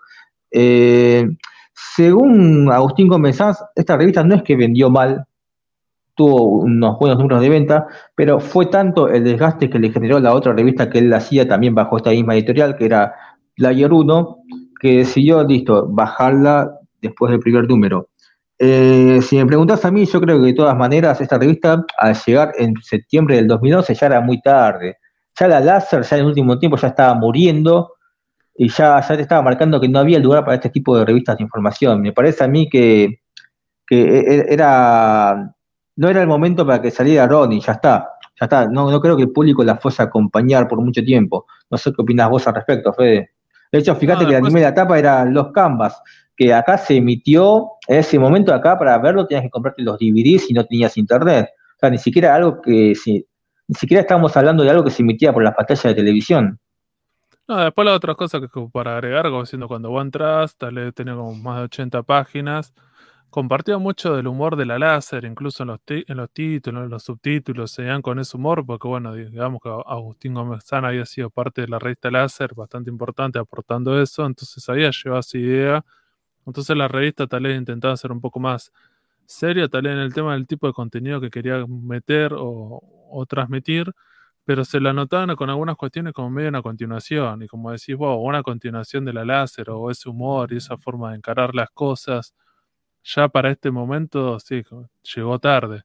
Eh, 0.51 1.27
según 1.73 2.71
Agustín 2.71 3.07
Gómez 3.07 3.39
esta 3.75 3.97
revista 3.97 4.23
no 4.23 4.35
es 4.35 4.43
que 4.43 4.55
vendió 4.55 4.89
mal, 4.89 5.25
tuvo 6.15 6.59
unos 6.59 6.99
buenos 6.99 7.17
números 7.17 7.41
de 7.41 7.49
venta, 7.49 7.87
pero 8.15 8.39
fue 8.39 8.67
tanto 8.67 9.09
el 9.09 9.23
desgaste 9.23 9.69
que 9.69 9.79
le 9.79 9.91
generó 9.91 10.19
la 10.19 10.33
otra 10.33 10.53
revista 10.53 10.89
que 10.89 10.99
él 10.99 11.13
hacía 11.13 11.47
también 11.47 11.73
bajo 11.75 11.97
esta 11.97 12.11
misma 12.11 12.35
editorial, 12.35 12.77
que 12.77 12.85
era 12.85 13.13
Player 13.55 13.91
1, 13.91 14.37
que 14.79 14.97
decidió, 14.97 15.43
listo, 15.43 15.87
bajarla 15.89 16.71
después 17.01 17.31
del 17.31 17.39
primer 17.39 17.67
número. 17.67 18.09
Eh, 18.65 19.21
si 19.21 19.35
me 19.35 19.45
preguntas 19.45 19.83
a 19.83 19.91
mí, 19.91 20.05
yo 20.05 20.21
creo 20.21 20.39
que 20.39 20.45
de 20.45 20.53
todas 20.53 20.77
maneras 20.77 21.19
esta 21.19 21.37
revista, 21.37 21.83
al 21.97 22.15
llegar 22.15 22.53
en 22.57 22.73
septiembre 22.81 23.35
del 23.35 23.45
2012, 23.45 23.93
ya 23.93 24.05
era 24.05 24.21
muy 24.21 24.41
tarde. 24.41 24.99
Ya 25.37 25.49
la 25.49 25.59
láser, 25.59 26.03
ya 26.03 26.15
en 26.15 26.21
el 26.21 26.27
último 26.29 26.57
tiempo, 26.57 26.77
ya 26.77 26.87
estaba 26.87 27.13
muriendo 27.13 27.95
y 28.55 28.69
ya, 28.69 29.01
ya 29.01 29.15
te 29.17 29.21
estaba 29.23 29.41
marcando 29.41 29.81
que 29.81 29.89
no 29.89 29.99
había 29.99 30.17
lugar 30.17 30.45
para 30.45 30.55
este 30.55 30.69
tipo 30.69 30.97
de 30.97 31.03
revistas 31.03 31.35
de 31.35 31.43
información. 31.43 32.01
Me 32.01 32.13
parece 32.13 32.45
a 32.45 32.47
mí 32.47 32.69
que, 32.69 33.19
que 33.85 34.01
e, 34.01 34.19
e, 34.19 34.53
era 34.53 35.53
no 35.97 36.09
era 36.09 36.21
el 36.21 36.27
momento 36.27 36.65
para 36.65 36.81
que 36.81 36.89
saliera 36.89 37.27
Ronnie, 37.27 37.59
ya 37.59 37.73
está. 37.73 38.11
Ya 38.39 38.45
está, 38.45 38.65
no, 38.65 38.89
no 38.89 39.01
creo 39.01 39.17
que 39.17 39.23
el 39.23 39.31
público 39.31 39.61
la 39.65 39.75
fuese 39.75 40.03
a 40.03 40.05
acompañar 40.05 40.69
por 40.69 40.79
mucho 40.79 41.03
tiempo. 41.03 41.47
No 41.69 41.77
sé 41.77 41.91
qué 41.91 42.01
opinas 42.01 42.29
vos 42.29 42.47
al 42.47 42.55
respecto, 42.55 42.93
Fede. 42.93 43.31
De 43.73 43.79
hecho, 43.79 43.93
fíjate 43.95 44.25
que 44.25 44.33
la 44.33 44.41
primera 44.41 44.69
etapa 44.69 44.97
era 44.97 45.25
Los 45.25 45.51
Canvas, 45.51 45.99
que 46.35 46.53
acá 46.53 46.77
se 46.77 46.97
emitió, 46.97 47.71
en 47.87 47.99
ese 47.99 48.17
momento 48.17 48.53
acá 48.53 48.77
para 48.77 48.97
verlo 48.97 49.27
tenías 49.27 49.43
que 49.43 49.49
comprarte 49.49 49.83
los 49.83 49.97
DVDs 49.97 50.47
si 50.47 50.53
no 50.53 50.65
tenías 50.65 50.97
internet. 50.97 51.49
O 51.75 51.79
sea, 51.79 51.89
ni 51.89 51.97
siquiera 51.97 52.35
algo 52.35 52.61
que, 52.61 52.95
si, 52.95 53.25
ni 53.67 53.75
siquiera 53.75 54.01
estábamos 54.01 54.35
hablando 54.35 54.63
de 54.63 54.69
algo 54.69 54.83
que 54.83 54.91
se 54.91 55.01
emitía 55.01 55.33
por 55.33 55.43
las 55.43 55.55
pantallas 55.55 55.83
de 55.83 55.95
televisión. 55.95 56.59
No, 57.47 57.57
después 57.57 57.85
la 57.85 57.93
otra 57.93 58.15
cosa 58.15 58.39
que 58.39 58.47
para 58.71 58.95
agregar, 58.95 59.25
como 59.25 59.41
diciendo, 59.41 59.67
cuando 59.67 59.89
vos 59.89 60.01
entras, 60.01 60.55
tal 60.55 60.75
vez 60.75 60.93
tenía 60.93 61.15
como 61.15 61.35
más 61.35 61.57
de 61.57 61.63
80 61.63 62.03
páginas, 62.03 62.73
compartía 63.29 63.77
mucho 63.79 64.15
del 64.15 64.27
humor 64.27 64.55
de 64.55 64.65
la 64.65 64.79
láser, 64.79 65.25
incluso 65.25 65.63
en 65.63 65.67
los, 65.69 65.79
en 65.87 66.17
los 66.17 66.29
títulos, 66.31 66.83
en 66.83 66.89
los 66.89 67.03
subtítulos, 67.03 67.71
se 67.71 67.83
iban 67.83 68.01
con 68.01 68.19
ese 68.19 68.37
humor, 68.37 68.65
porque 68.65 68.87
bueno, 68.87 69.13
digamos 69.13 69.59
que 69.61 69.69
Agustín 69.69 70.35
Gómez 70.35 70.63
había 70.71 71.05
sido 71.05 71.29
parte 71.29 71.61
de 71.61 71.67
la 71.67 71.79
revista 71.79 72.11
Láser, 72.11 72.53
bastante 72.55 72.89
importante 72.89 73.39
aportando 73.39 73.99
eso, 74.01 74.25
entonces 74.25 74.67
había 74.69 74.91
llevado 74.91 75.19
esa 75.19 75.37
idea. 75.37 75.85
Entonces 76.45 76.75
la 76.77 76.87
revista 76.87 77.27
tal 77.27 77.43
vez 77.43 77.57
intentaba 77.57 77.95
ser 77.97 78.11
un 78.11 78.21
poco 78.21 78.39
más 78.39 78.71
seria, 79.25 79.67
tal 79.69 79.83
vez 79.83 79.93
en 79.93 79.99
el 79.99 80.13
tema 80.13 80.33
del 80.33 80.47
tipo 80.47 80.67
de 80.67 80.73
contenido 80.73 81.21
que 81.21 81.29
quería 81.29 81.65
meter 81.67 82.33
o, 82.37 82.81
transmitir, 83.29 83.91
pero 84.45 84.65
se 84.65 84.79
la 84.81 84.93
notaban 84.93 85.35
con 85.35 85.49
algunas 85.49 85.77
cuestiones 85.77 86.13
como 86.13 86.29
medio 86.29 86.49
una 86.49 86.61
continuación, 86.61 87.43
y 87.43 87.47
como 87.47 87.71
decís 87.71 87.95
vos, 87.95 88.17
una 88.21 88.43
continuación 88.43 89.05
de 89.05 89.13
la 89.13 89.25
láser, 89.25 89.69
o 89.69 89.91
ese 89.91 90.09
humor 90.09 90.51
y 90.53 90.57
esa 90.57 90.77
forma 90.77 91.11
de 91.11 91.17
encarar 91.17 91.55
las 91.55 91.69
cosas, 91.71 92.33
ya 93.03 93.29
para 93.29 93.51
este 93.51 93.71
momento, 93.71 94.39
sí, 94.39 94.63
llegó 95.15 95.39
tarde. 95.39 95.83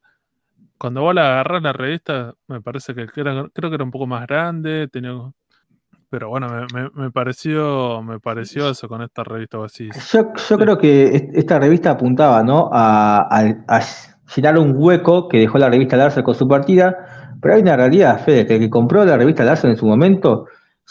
Cuando 0.78 1.02
vos 1.02 1.14
la 1.14 1.32
agarrás 1.32 1.62
la 1.62 1.72
revista, 1.72 2.34
me 2.48 2.61
parece 2.62 2.94
que 2.94 3.06
creo 3.09 3.50
que 3.52 3.74
era 3.74 3.84
un 3.84 3.90
poco 3.90 4.06
más 4.06 4.26
grande, 4.26 4.88
tenía 4.88 5.12
pero 6.11 6.28
bueno, 6.28 6.48
me, 6.94 7.11
pareció 7.11 8.02
me 8.02 8.20
pareció 8.20 8.70
eso 8.70 8.88
con 8.88 9.02
esta 9.02 9.24
revista 9.24 9.62
así. 9.64 9.88
Yo, 10.12 10.32
yo 10.48 10.59
creo 10.59 10.78
que 10.78 11.30
esta 11.34 11.59
revista 11.59 11.90
apuntaba 11.90 12.42
¿no? 12.42 12.70
a, 12.72 13.28
a, 13.30 13.80
llenar 14.34 14.59
un 14.59 14.74
hueco 14.76 15.28
que 15.28 15.38
dejó 15.38 15.59
la 15.59 15.70
revista 15.70 15.96
Larsen 15.96 16.22
con 16.22 16.34
su 16.34 16.46
partida 16.46 16.96
pero 17.40 17.54
hay 17.54 17.62
una 17.62 17.76
realidad, 17.76 18.22
Fede, 18.24 18.46
que 18.46 18.54
el 18.54 18.61
que 18.61 18.70
compró 18.70 19.04
la 19.04 19.16
revista 19.16 19.44
Larsen 19.44 19.70
en 19.70 19.76
su 19.76 19.86
momento, 19.86 20.46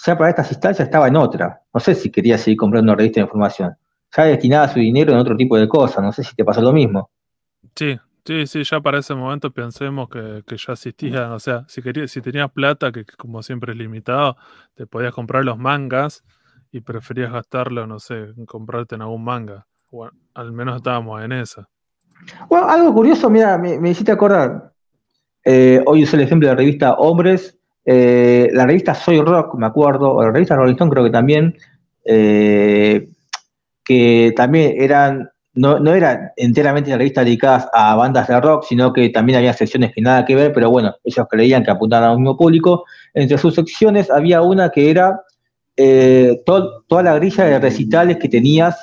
ya 0.06 0.18
para 0.18 0.30
estas 0.30 0.52
instancias 0.52 0.88
estaba 0.88 1.08
en 1.08 1.16
otra. 1.18 1.62
No 1.74 1.80
sé 1.80 1.96
si 1.96 2.12
quería 2.12 2.38
seguir 2.38 2.58
comprando 2.58 2.92
una 2.92 2.98
revista 2.98 3.20
de 3.20 3.26
información. 3.26 3.76
Ya 4.16 4.24
destinaba 4.24 4.70
su 4.70 4.80
dinero 4.80 5.12
en 5.12 5.20
otro 5.20 5.36
tipo 5.36 5.58
de 5.58 5.68
cosas. 5.68 6.04
No 6.04 6.12
sé 6.14 6.24
si 6.24 6.36
te 6.36 6.46
pasó 6.46 6.62
lo 6.62 6.72
mismo. 6.72 7.10
Sí, 7.76 8.00
sí, 8.28 8.46
sí, 8.48 8.64
ya 8.64 8.82
para 8.82 9.00
ese 9.00 9.16
momento 9.16 9.52
pensemos 9.52 10.10
que, 10.10 10.44
ya 10.48 10.74
existía. 10.74 11.34
O 11.34 11.40
sea, 11.40 11.66
si, 11.68 11.82
querías, 11.82 12.12
si 12.12 12.22
tenías 12.22 12.52
plata, 12.52 12.92
que 12.92 13.06
como 13.06 13.42
siempre 13.42 13.72
es 13.72 13.78
limitado, 13.78 14.36
te 14.76 14.86
podías 14.86 15.14
comprar 15.14 15.46
los 15.46 15.58
mangas 15.58 16.24
y 16.72 16.82
preferías 16.82 17.32
gastarlo, 17.32 17.88
no 17.88 18.00
sé, 18.00 18.34
en 18.38 18.46
comprarte 18.46 18.96
en 18.96 19.02
algún 19.02 19.24
manga. 19.24 19.66
Bueno, 19.90 20.12
al 20.34 20.52
menos 20.52 20.76
estábamos 20.76 21.24
en 21.24 21.32
esa. 21.32 21.70
Bueno, 22.50 22.68
algo 22.70 22.94
curioso, 22.94 23.30
mira, 23.30 23.58
me, 23.58 23.80
me 23.80 23.92
hiciste 23.92 24.12
acordar. 24.12 24.74
Eh, 25.46 25.82
hoy 25.86 26.04
usé 26.04 26.18
el 26.18 26.24
ejemplo 26.24 26.50
de 26.50 26.54
la 26.54 26.58
revista 26.58 26.94
Hombres, 26.96 27.58
eh, 27.86 28.50
la 28.52 28.66
revista 28.66 28.94
Soy 28.94 29.22
Rock, 29.22 29.56
me 29.56 29.66
acuerdo, 29.66 30.14
o 30.14 30.22
la 30.22 30.32
revista 30.32 30.58
Rolling 30.58 30.74
Stone 30.74 30.92
creo 30.92 31.06
que 31.06 31.10
también, 31.10 31.56
eh, 32.04 33.08
que 33.86 34.34
también 34.36 34.74
eran, 34.76 35.30
no, 35.58 35.80
no 35.80 35.94
eran 35.94 36.32
enteramente 36.38 36.90
la 36.90 36.98
revista 36.98 37.24
dedicadas 37.24 37.68
a 37.74 37.96
bandas 37.96 38.28
de 38.28 38.40
rock, 38.40 38.66
sino 38.68 38.94
que 38.94 39.10
también 39.10 39.40
había 39.40 39.54
secciones 39.54 39.92
que 39.94 40.02
nada 40.02 40.24
que 40.24 40.36
ver, 40.36 40.54
pero 40.54 40.70
bueno, 40.70 40.96
ellos 41.04 41.26
creían 41.30 41.64
que 41.64 41.72
apuntaban 41.72 42.12
al 42.12 42.18
mismo 42.18 42.38
público. 42.38 42.86
Entre 43.14 43.38
sus 43.38 43.56
secciones 43.56 44.10
había 44.10 44.42
una 44.42 44.70
que 44.70 44.92
era 44.92 45.22
toda 46.46 47.04
la 47.04 47.16
grilla 47.16 47.46
de 47.46 47.60
recitales 47.60 48.18
que 48.18 48.30
tenías 48.30 48.78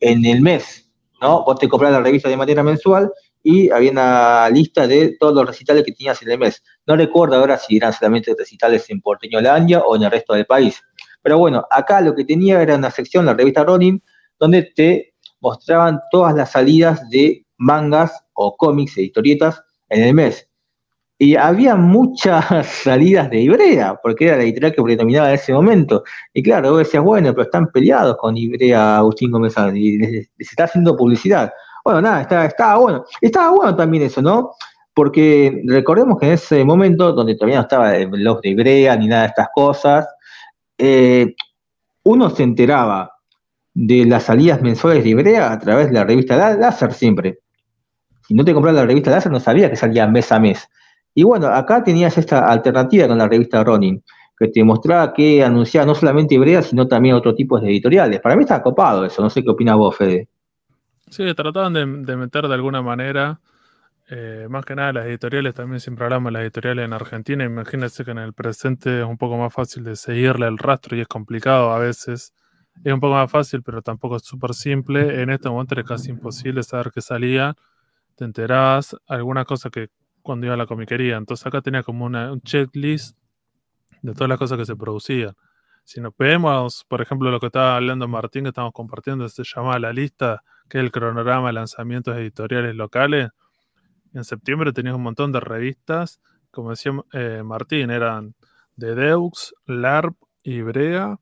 en 0.00 0.24
el 0.24 0.40
mes, 0.40 0.90
¿no? 1.20 1.44
Vos 1.44 1.58
te 1.58 1.68
comprabas 1.68 1.98
la 1.98 2.04
revista 2.04 2.28
de 2.28 2.36
manera 2.36 2.62
mensual 2.62 3.10
y 3.44 3.70
había 3.70 3.90
una 3.90 4.48
lista 4.50 4.86
de 4.86 5.16
todos 5.18 5.34
los 5.34 5.46
recitales 5.46 5.84
que 5.84 5.92
tenías 5.92 6.22
en 6.22 6.30
el 6.30 6.38
mes. 6.38 6.62
No 6.86 6.96
recuerdo 6.96 7.36
ahora 7.36 7.58
si 7.58 7.76
eran 7.76 7.92
solamente 7.92 8.34
recitales 8.36 8.88
en 8.90 9.00
Porteñolandia 9.00 9.80
o 9.80 9.96
en 9.96 10.04
el 10.04 10.10
resto 10.10 10.34
del 10.34 10.46
país. 10.46 10.80
Pero 11.22 11.38
bueno, 11.38 11.64
acá 11.70 12.00
lo 12.00 12.14
que 12.14 12.24
tenía 12.24 12.60
era 12.60 12.74
una 12.74 12.90
sección, 12.90 13.26
la 13.26 13.34
revista 13.34 13.62
Ronin, 13.62 14.02
donde 14.38 14.72
te 14.74 15.11
mostraban 15.42 16.00
todas 16.10 16.34
las 16.34 16.52
salidas 16.52 17.06
de 17.10 17.44
mangas 17.58 18.24
o 18.32 18.56
cómics, 18.56 18.96
editorietas 18.96 19.62
en 19.90 20.04
el 20.04 20.14
mes. 20.14 20.48
Y 21.18 21.36
había 21.36 21.76
muchas 21.76 22.66
salidas 22.66 23.28
de 23.30 23.40
Ibrea, 23.40 24.00
porque 24.02 24.28
era 24.28 24.38
la 24.38 24.44
editorial 24.44 24.74
que 24.74 24.82
predominaba 24.82 25.28
en 25.28 25.34
ese 25.34 25.52
momento. 25.52 26.02
Y 26.32 26.42
claro, 26.42 26.70
vos 26.70 26.78
decías, 26.78 27.02
bueno, 27.02 27.30
pero 27.32 27.42
están 27.42 27.70
peleados 27.70 28.16
con 28.16 28.36
Ibrea, 28.36 28.98
Agustín 28.98 29.30
Gómez, 29.30 29.54
y 29.74 29.98
les 29.98 30.28
está 30.38 30.64
haciendo 30.64 30.96
publicidad. 30.96 31.52
Bueno, 31.84 32.00
nada, 32.00 32.22
estaba, 32.46 32.78
bueno. 32.78 33.04
Estaba 33.20 33.50
bueno 33.50 33.76
también 33.76 34.04
eso, 34.04 34.22
¿no? 34.22 34.52
Porque 34.94 35.62
recordemos 35.66 36.18
que 36.18 36.26
en 36.26 36.32
ese 36.32 36.64
momento, 36.64 37.12
donde 37.12 37.34
todavía 37.34 37.56
no 37.56 37.62
estaba 37.62 37.96
el 37.96 38.08
blog 38.08 38.40
de 38.40 38.50
Ibrea 38.50 38.96
ni 38.96 39.08
nada 39.08 39.22
de 39.22 39.28
estas 39.28 39.48
cosas, 39.54 40.06
eh, 40.78 41.34
uno 42.04 42.30
se 42.30 42.42
enteraba 42.42 43.11
de 43.74 44.04
las 44.04 44.24
salidas 44.24 44.60
mensuales 44.62 45.04
de 45.04 45.10
Ibrea 45.10 45.52
a 45.52 45.58
través 45.58 45.88
de 45.88 45.94
la 45.94 46.04
revista 46.04 46.56
Láser 46.56 46.92
siempre. 46.92 47.38
Si 48.26 48.34
no 48.34 48.44
te 48.44 48.52
comprabas 48.52 48.82
la 48.82 48.86
revista 48.86 49.10
Láser, 49.10 49.32
no 49.32 49.40
sabía 49.40 49.70
que 49.70 49.76
salía 49.76 50.06
mes 50.06 50.30
a 50.30 50.38
mes. 50.38 50.68
Y 51.14 51.24
bueno, 51.24 51.48
acá 51.48 51.82
tenías 51.82 52.16
esta 52.16 52.46
alternativa 52.46 53.08
con 53.08 53.18
la 53.18 53.28
revista 53.28 53.64
Ronin, 53.64 54.02
que 54.38 54.48
te 54.48 54.64
mostraba 54.64 55.12
que 55.12 55.44
anunciaba 55.44 55.86
no 55.86 55.94
solamente 55.94 56.34
Ibrea, 56.34 56.62
sino 56.62 56.86
también 56.88 57.14
otro 57.14 57.34
tipo 57.34 57.58
de 57.60 57.68
editoriales. 57.68 58.20
Para 58.20 58.36
mí 58.36 58.42
está 58.42 58.62
copado 58.62 59.04
eso, 59.04 59.22
no 59.22 59.30
sé 59.30 59.42
qué 59.42 59.50
opina 59.50 59.74
vos, 59.74 59.96
Fede. 59.96 60.28
Sí, 61.10 61.24
trataban 61.34 61.74
de, 61.74 62.16
meter 62.16 62.48
de 62.48 62.54
alguna 62.54 62.80
manera, 62.80 63.40
eh, 64.08 64.46
más 64.48 64.64
que 64.64 64.74
nada 64.74 64.94
las 64.94 65.06
editoriales, 65.06 65.52
también 65.52 65.80
siempre 65.80 66.04
hablamos 66.04 66.30
de 66.30 66.32
las 66.32 66.42
editoriales 66.42 66.86
en 66.86 66.92
Argentina, 66.94 67.44
imagínense 67.44 68.04
que 68.04 68.12
en 68.12 68.18
el 68.18 68.32
presente 68.32 69.00
es 69.00 69.06
un 69.06 69.18
poco 69.18 69.36
más 69.36 69.52
fácil 69.52 69.84
de 69.84 69.96
seguirle 69.96 70.46
el 70.46 70.56
rastro 70.56 70.96
y 70.96 71.00
es 71.00 71.08
complicado 71.08 71.70
a 71.70 71.78
veces. 71.78 72.32
Es 72.84 72.92
un 72.92 73.00
poco 73.00 73.14
más 73.14 73.30
fácil, 73.30 73.62
pero 73.62 73.82
tampoco 73.82 74.16
es 74.16 74.24
súper 74.24 74.54
simple. 74.54 75.22
En 75.22 75.30
este 75.30 75.48
momento 75.48 75.78
es 75.78 75.84
casi 75.86 76.10
imposible 76.10 76.62
saber 76.62 76.90
qué 76.92 77.00
salía. 77.00 77.54
Te 78.16 78.24
enterabas 78.24 78.96
alguna 79.06 79.44
cosa 79.44 79.70
que 79.70 79.88
cuando 80.22 80.46
iba 80.46 80.54
a 80.54 80.58
la 80.58 80.66
comiquería. 80.66 81.16
Entonces 81.16 81.46
acá 81.46 81.60
tenía 81.60 81.82
como 81.82 82.04
una, 82.04 82.32
un 82.32 82.40
checklist 82.40 83.16
de 84.02 84.14
todas 84.14 84.28
las 84.28 84.38
cosas 84.38 84.58
que 84.58 84.66
se 84.66 84.76
producían. 84.76 85.34
Si 85.84 86.00
nos 86.00 86.12
vemos, 86.16 86.84
por 86.88 87.02
ejemplo, 87.02 87.30
lo 87.30 87.40
que 87.40 87.46
estaba 87.46 87.76
hablando 87.76 88.06
Martín, 88.08 88.44
que 88.44 88.48
estamos 88.48 88.72
compartiendo, 88.72 89.28
se 89.28 89.42
llama 89.44 89.78
la 89.78 89.92
lista 89.92 90.42
que 90.68 90.78
es 90.78 90.84
el 90.84 90.92
cronograma 90.92 91.48
de 91.48 91.52
lanzamientos 91.54 92.16
editoriales 92.16 92.74
locales. 92.74 93.30
En 94.14 94.24
septiembre 94.24 94.72
tenías 94.72 94.94
un 94.94 95.02
montón 95.02 95.32
de 95.32 95.40
revistas, 95.40 96.20
como 96.50 96.70
decía 96.70 96.92
eh, 97.12 97.42
Martín, 97.44 97.90
eran 97.90 98.34
de 98.76 98.94
Deux, 98.94 99.54
LARP 99.66 100.16
y 100.42 100.62
Brea. 100.62 101.18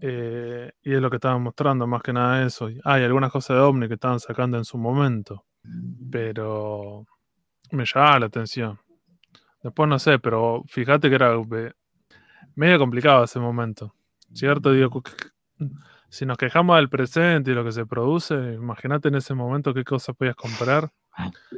Eh, 0.00 0.70
y 0.82 0.94
es 0.94 1.00
lo 1.00 1.10
que 1.10 1.16
estaban 1.16 1.42
mostrando, 1.42 1.86
más 1.86 2.02
que 2.02 2.12
nada 2.12 2.44
eso. 2.46 2.68
Hay 2.84 3.04
algunas 3.04 3.32
cosas 3.32 3.56
de 3.56 3.62
Omni 3.62 3.88
que 3.88 3.94
estaban 3.94 4.20
sacando 4.20 4.56
en 4.56 4.64
su 4.64 4.78
momento, 4.78 5.44
pero 6.10 7.06
me 7.72 7.84
llamaba 7.84 8.20
la 8.20 8.26
atención. 8.26 8.78
Después 9.62 9.88
no 9.88 9.98
sé, 9.98 10.18
pero 10.18 10.62
fíjate 10.66 11.08
que 11.08 11.16
era 11.16 11.34
medio 12.54 12.78
complicado 12.78 13.24
ese 13.24 13.40
momento. 13.40 13.94
¿Cierto? 14.32 14.72
Digo, 14.72 15.02
si 16.08 16.26
nos 16.26 16.38
quejamos 16.38 16.76
del 16.76 16.88
presente 16.88 17.50
y 17.50 17.54
lo 17.54 17.64
que 17.64 17.72
se 17.72 17.86
produce, 17.86 18.54
imagínate 18.54 19.08
en 19.08 19.16
ese 19.16 19.34
momento 19.34 19.74
qué 19.74 19.84
cosas 19.84 20.14
podías 20.16 20.36
comprar. 20.36 20.90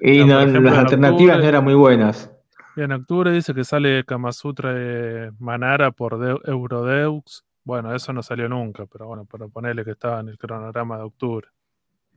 Y 0.00 0.24
las 0.24 0.78
alternativas 0.78 1.38
no 1.38 1.44
eran 1.44 1.64
muy 1.64 1.74
buenas. 1.74 2.30
Y 2.76 2.82
en 2.82 2.92
octubre 2.92 3.32
dice 3.32 3.52
que 3.52 3.64
sale 3.64 4.04
Kamasutra 4.04 4.72
de 4.72 5.32
Manara 5.38 5.90
por 5.90 6.14
Eurodeux. 6.44 7.44
Bueno, 7.64 7.94
eso 7.94 8.12
no 8.12 8.22
salió 8.22 8.48
nunca, 8.48 8.86
pero 8.86 9.06
bueno, 9.06 9.24
para 9.24 9.46
ponerle 9.48 9.84
que 9.84 9.92
estaba 9.92 10.20
en 10.20 10.28
el 10.28 10.38
cronograma 10.38 10.96
de 10.96 11.04
octubre. 11.04 11.48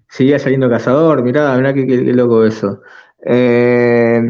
Seguía 0.10 0.40
saliendo 0.40 0.70
Cazador, 0.70 1.24
mirá, 1.24 1.56
mirá 1.58 1.74
qué, 1.74 1.86
loco 2.14 2.46
eso. 2.46 2.82
Eh, 3.26 4.22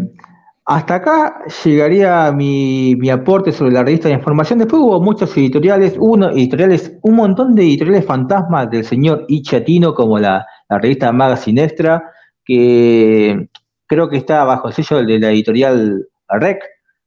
hasta 0.65 0.95
acá 0.95 1.43
llegaría 1.63 2.31
mi, 2.31 3.09
aporte 3.09 3.51
sobre 3.51 3.73
la 3.73 3.83
revista 3.83 4.07
de 4.07 4.13
información. 4.15 4.59
Después 4.59 4.81
hubo 4.81 5.01
muchos 5.01 5.35
editoriales, 5.35 5.95
uno, 5.99 6.29
editoriales, 6.29 6.97
un 7.01 7.15
montón 7.15 7.53
de 7.53 7.63
editoriales 7.63 8.05
fantasmas 8.05 8.69
del 8.69 8.85
señor 8.85 9.25
Ichatino, 9.27 9.93
como 9.93 10.19
la, 10.19 10.45
revista 10.69 11.11
Magazine 11.11 11.63
Extra, 11.65 12.11
que 12.45 13.49
creo 13.87 14.09
que 14.09 14.17
está 14.17 14.43
bajo 14.45 14.69
el 14.69 14.73
sello 14.73 15.03
de 15.03 15.19
la 15.19 15.31
editorial 15.31 16.07
REC, 16.29 16.63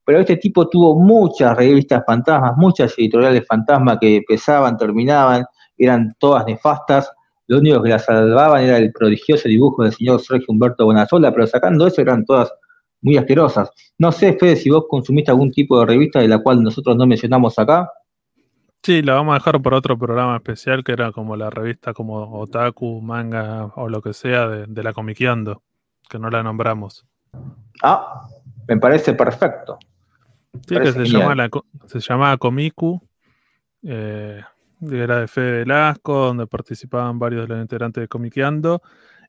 pero 0.06 0.20
este 0.20 0.36
tipo 0.36 0.68
tuvo 0.68 0.94
muchas 0.94 1.56
revistas 1.56 2.04
fantasmas, 2.06 2.56
muchas 2.56 2.96
editoriales 2.96 3.44
fantasmas 3.44 3.98
que 4.00 4.18
empezaban, 4.18 4.76
terminaban, 4.76 5.44
eran 5.76 6.14
todas 6.20 6.46
nefastas. 6.46 7.10
Lo 7.48 7.58
único 7.58 7.82
que 7.82 7.88
las 7.88 8.04
salvaban 8.04 8.62
era 8.62 8.76
el 8.76 8.92
prodigioso 8.92 9.48
dibujo 9.48 9.82
del 9.82 9.92
señor 9.92 10.20
Sergio 10.20 10.46
Humberto 10.48 10.84
Bonazola, 10.84 11.32
pero 11.32 11.48
sacando 11.48 11.88
eso 11.88 12.00
eran 12.00 12.24
todas 12.24 12.52
muy 13.02 13.16
asquerosas. 13.16 13.68
No 13.98 14.12
sé, 14.12 14.34
Fede, 14.38 14.54
si 14.54 14.70
vos 14.70 14.84
consumiste 14.88 15.32
algún 15.32 15.50
tipo 15.50 15.78
de 15.80 15.86
revista 15.86 16.20
de 16.20 16.28
la 16.28 16.38
cual 16.38 16.62
nosotros 16.62 16.96
no 16.96 17.04
mencionamos 17.04 17.58
acá. 17.58 17.90
Sí, 18.84 19.02
la 19.02 19.14
vamos 19.14 19.32
a 19.32 19.38
dejar 19.38 19.60
por 19.60 19.74
otro 19.74 19.98
programa 19.98 20.36
especial 20.36 20.84
que 20.84 20.92
era 20.92 21.10
como 21.10 21.34
la 21.34 21.50
revista 21.50 21.92
como 21.92 22.38
Otaku, 22.38 23.00
Manga 23.00 23.72
o 23.74 23.88
lo 23.88 24.00
que 24.00 24.12
sea 24.12 24.46
de, 24.46 24.82
la 24.84 24.92
Comiqueando, 24.92 25.64
que 26.08 26.20
no 26.20 26.30
la 26.30 26.44
nombramos. 26.44 27.04
Ah, 27.82 28.28
me 28.68 28.76
parece 28.76 29.14
perfecto. 29.14 29.80
Sí, 30.66 30.78
que 30.78 30.92
se, 30.92 31.04
llama 31.04 31.48
se 31.86 32.00
llamaba 32.00 32.36
Comiku, 32.36 33.00
eh, 33.82 34.42
era 34.90 35.20
de 35.20 35.28
Fede 35.28 35.58
Velasco, 35.58 36.26
donde 36.26 36.46
participaban 36.46 37.18
varios 37.18 37.42
de 37.42 37.54
los 37.54 37.62
integrantes 37.62 38.02
de 38.02 38.08
Comiqueando. 38.08 38.82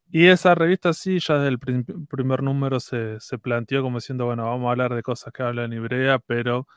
Y 0.09 0.28
esa 0.28 0.55
revista 0.55 0.93
sí, 0.93 1.19
ya 1.19 1.36
desde 1.36 1.49
el 1.49 1.59
primer 2.07 2.41
número 2.41 2.80
se, 2.80 3.19
se, 3.19 3.38
planteó 3.38 3.82
como 3.82 3.97
diciendo, 3.97 4.25
bueno, 4.25 4.45
vamos 4.45 4.67
a 4.67 4.71
hablar 4.71 4.95
de 4.95 5.03
cosas 5.03 5.34
que 5.34 5.43
hablan 5.43 5.73
Ibrea, 5.73 6.19
pero 6.19 6.67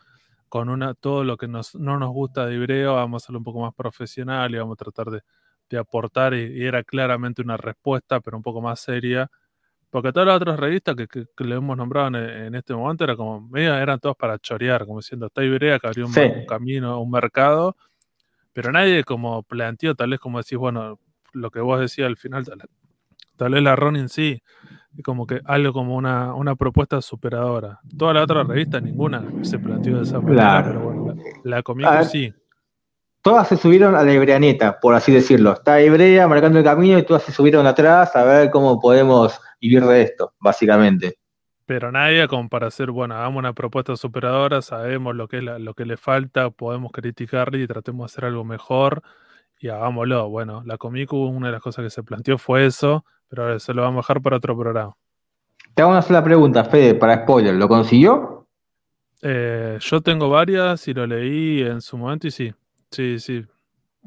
con 0.49 0.69
una, 0.69 0.95
todo 0.95 1.23
lo 1.23 1.37
que 1.37 1.47
nos, 1.47 1.77
no 1.77 1.99
nos 1.99 2.11
gusta 2.11 2.47
de 2.47 2.57
Ibreo, 2.57 2.95
vamos 2.97 3.23
a 3.23 3.25
hacerlo 3.25 3.39
un 3.39 3.45
poco 3.45 3.61
más 3.61 3.75
profesional 3.75 4.53
y 4.53 4.59
vamos 4.59 4.75
a 4.75 4.85
tratar 4.85 5.11
de, 5.11 5.21
de 5.71 5.79
aportar, 5.79 6.35
y, 6.35 6.65
era 6.67 6.83
claramente 6.83 7.41
una 7.41 7.57
respuesta, 7.57 8.21
pero 8.21 8.37
un 8.37 8.43
poco 8.43 8.61
más 8.61 8.81
seria, 8.81 9.31
porque 9.91 10.13
todas 10.13 10.29
las 10.29 10.37
otras 10.37 10.59
revistas 10.59 10.95
que, 10.95 11.07
que, 11.09 11.45
le 11.45 11.57
hemos 11.57 11.77
nombrado 11.77 12.17
en, 12.17 12.55
este 12.55 12.75
momento 12.75 13.05
era 13.05 13.17
como, 13.17 13.41
medio, 13.49 13.75
eran 13.75 13.99
todos 13.99 14.17
para 14.17 14.39
chorear, 14.39 14.87
como 14.87 15.01
diciendo, 15.01 15.27
está 15.27 15.45
Ibrea 15.45 15.79
que 15.79 15.87
abrió 15.89 16.07
un, 16.07 16.17
un, 16.17 16.47
camino, 16.47 17.01
un 17.01 17.11
mercado, 17.11 17.77
pero 18.53 18.71
nadie 18.71 19.03
como 19.05 19.43
planteó, 19.43 19.95
tal 19.95 20.11
vez 20.11 20.21
como 20.21 20.39
decís, 20.39 20.59
bueno, 20.59 21.01
lo 21.33 21.51
que 21.51 21.61
vos 21.61 21.81
decías 21.81 22.07
al 22.07 22.17
final, 22.17 22.45
tal, 22.45 22.63
tal 23.37 23.53
vez 23.53 23.63
la 23.63 23.75
Ronin 23.75 24.09
sí, 24.09 24.43
como 25.05 25.27
que 25.27 25.41
algo 25.45 25.73
como 25.73 25.97
una, 25.97 26.35
una 26.35 26.55
propuesta 26.57 27.01
superadora. 27.01 27.81
Toda 27.97 28.15
la 28.15 28.23
otra 28.23 28.45
revista, 28.45 28.81
ninguna 28.81 29.25
se 29.43 29.59
planteó 29.59 29.99
de 29.99 30.03
esa 30.05 30.21
manera, 30.21 30.65
pero 30.65 30.81
bueno, 30.81 31.15
la, 31.45 31.63
la 31.67 32.05
sí. 32.05 32.33
Todas 33.23 33.49
se 33.49 33.57
subieron 33.59 33.95
a 33.95 34.03
la 34.03 34.13
hebreaneta, 34.13 34.81
por 34.81 34.95
así 34.95 35.13
decirlo. 35.13 35.53
Está 35.53 35.81
Hebrea 35.81 36.27
marcando 36.27 36.59
el 36.59 36.65
camino 36.65 36.99
y 36.99 37.03
todas 37.03 37.23
se 37.23 37.33
subieron 37.33 37.67
atrás 37.67 38.17
a 38.17 38.25
ver 38.25 38.51
cómo 38.51 38.81
podemos 38.81 39.39
vivir 39.61 39.85
de 39.85 40.03
esto, 40.03 40.33
básicamente. 40.41 41.19
Pero 41.67 41.93
nadie 41.93 42.27
como 42.29 42.49
para 42.49 42.69
hacer, 42.69 42.91
bueno, 42.91 43.15
hagamos 43.15 43.39
una 43.39 43.53
propuesta 43.53 43.95
superadora, 43.95 44.63
sabemos 44.63 45.15
lo 45.15 45.29
que 45.29 45.39
es 45.39 45.45
lo 45.45 45.75
que 45.75 45.85
le 45.85 45.97
falta, 45.97 46.51
podemos 46.51 46.93
criticarle 46.93 47.59
y 47.59 47.67
tratemos 47.67 48.01
de 48.01 48.13
hacer 48.13 48.25
algo 48.25 48.45
mejor 48.45 49.03
y 49.61 49.69
hagámoslo. 49.69 50.29
Bueno, 50.31 50.63
la 50.65 50.79
Comicu, 50.79 51.17
una 51.17 51.49
de 51.49 51.53
las 51.53 51.63
cosas 51.63 51.85
que 51.85 51.91
se 51.91 52.03
planteó 52.03 52.39
fue 52.39 52.65
eso, 52.65 53.05
pero 53.29 53.43
ahora 53.43 53.61
se 53.61 53.75
lo 53.75 53.83
vamos 53.83 53.99
a 53.99 54.03
dejar 54.03 54.23
para 54.23 54.39
otro 54.39 54.59
programa. 54.59 54.97
Te 55.75 55.83
hago 55.83 55.93
una 55.93 56.03
sola 56.03 56.25
pregunta, 56.25 56.65
Fede, 56.65 56.95
para 56.95 57.23
spoiler. 57.23 57.55
¿Lo 57.55 57.69
consiguió? 57.69 58.49
Eh, 59.23 59.79
yo 59.81 60.01
tengo 60.01 60.31
varias 60.31 60.89
y 60.89 60.95
lo 60.95 61.07
leí 61.07 61.63
en 61.63 61.83
su 61.83 61.99
momento 61.99 62.27
y 62.27 62.31
sí, 62.31 62.53
sí, 62.91 63.19
sí. 63.19 63.45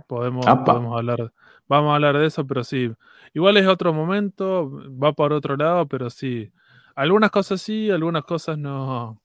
Podemos, 0.08 0.46
podemos 0.66 0.98
hablar. 0.98 1.32
Vamos 1.68 1.92
a 1.92 1.96
hablar 1.96 2.18
de 2.18 2.26
eso, 2.26 2.46
pero 2.46 2.64
sí. 2.64 2.92
Igual 3.34 3.58
es 3.58 3.68
otro 3.68 3.94
momento, 3.94 4.72
va 4.92 5.14
por 5.14 5.34
otro 5.34 5.56
lado, 5.56 5.88
pero 5.88 6.10
sí. 6.10 6.52
Algunas 6.96 7.32
cosas 7.32 7.62
sí, 7.62 7.90
algunas 7.90 8.24
cosas 8.24 8.58
no. 8.58 9.22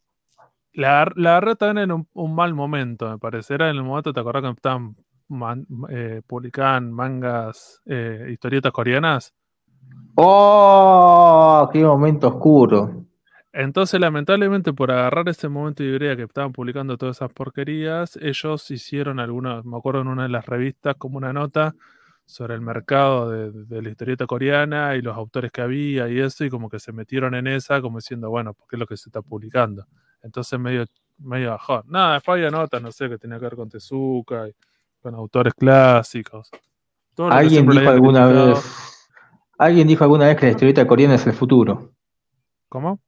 La, 0.73 1.11
la 1.17 1.31
agarré 1.31 1.57
también 1.57 1.91
en 1.91 2.07
un, 2.13 2.35
mal 2.35 2.55
momento, 2.55 3.11
me 3.11 3.19
parece. 3.19 3.55
Era 3.55 3.71
en 3.71 3.77
el 3.77 3.83
momento, 3.83 4.13
¿te 4.13 4.21
acordás 4.21 4.43
que 4.43 4.51
estaban 4.51 4.97
eh, 5.91 6.23
publicaban 6.27 6.93
mangas, 6.93 7.83
eh, 7.87 8.29
historietas 8.31 8.73
coreanas? 8.73 9.35
¡Oh! 10.15 11.69
¡Qué 11.73 11.85
momento 11.85 12.29
oscuro! 12.29 13.08
Entonces, 13.61 13.99
lamentablemente, 13.99 14.73
por 14.73 14.93
agarrar 14.93 15.29
ese 15.29 15.49
momento 15.49 15.83
de 15.83 15.89
idea 15.89 16.15
que 16.15 16.23
estaban 16.23 16.53
publicando 16.53 16.97
todas 16.97 17.17
esas 17.17 17.33
porquerías, 17.33 18.17
ellos 18.23 18.71
hicieron 18.71 19.19
algunas, 19.19 19.65
me 19.65 19.77
acuerdo 19.77 20.03
en 20.03 20.07
una 20.07 20.23
de 20.23 20.29
las 20.29 20.47
revistas, 20.47 20.95
como 20.95 21.19
una 21.19 21.33
nota 21.33 21.75
sobre 22.25 22.55
el 22.55 22.61
mercado 22.61 23.29
de, 23.31 23.83
la 23.83 23.89
historieta 23.89 24.29
coreana 24.29 24.95
y 24.95 25.03
los 25.03 25.17
autores 25.17 25.51
que 25.51 25.61
había 25.61 26.09
y 26.09 26.21
eso, 26.21 26.45
y 26.45 26.51
como 26.51 26.69
que 26.69 26.79
se 26.79 26.93
metieron 26.93 27.35
en 27.35 27.49
esa, 27.49 27.83
como 27.83 27.99
diciendo, 27.99 28.31
bueno, 28.31 28.55
porque 28.55 28.77
es 28.77 28.79
lo 28.79 28.87
que 28.87 28.97
se 28.97 29.09
está 29.09 29.23
publicando. 29.23 29.87
Entonces, 30.23 30.57
medio, 30.57 30.85
medio 31.19 31.51
bajón. 31.51 31.83
Nada, 31.89 32.15
después 32.15 32.37
había 32.37 32.53
notas, 32.53 32.81
no 32.81 32.93
sé, 32.93 33.09
que 33.09 33.19
tenía 33.19 33.39
que 33.39 33.45
ver 33.47 33.57
con 33.57 33.69
Tezuka, 33.69 34.47
y 34.47 34.55
con 35.03 35.17
autores 35.17 35.53
clásicos. 35.55 36.49
Alguien 37.17 37.69
dijo 37.69 37.91
alguna 37.91 38.25
vez 38.27 39.05
Alguien 39.59 39.89
dijo 39.89 40.05
alguna 40.05 40.27
vez 40.27 40.37
que 40.37 40.47
la 40.47 40.53
historieta 40.53 40.87
coreana 40.87 41.17
es 41.17 41.27
el 41.27 41.33
futuro. 41.33 41.91
¿Cómo? 42.69 43.01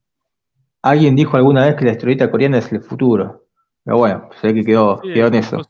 Alguien 0.82 1.14
dijo 1.14 1.36
alguna 1.36 1.66
vez 1.66 1.76
que 1.76 1.84
la 1.84 1.92
historieta 1.92 2.30
coreana 2.30 2.58
es 2.58 2.72
el 2.72 2.82
futuro. 2.82 3.46
Pero 3.84 3.98
bueno, 3.98 4.28
sé 4.40 4.54
que 4.54 4.64
quedó, 4.64 5.00
quedó 5.00 5.26
en 5.26 5.34
eso. 5.34 5.60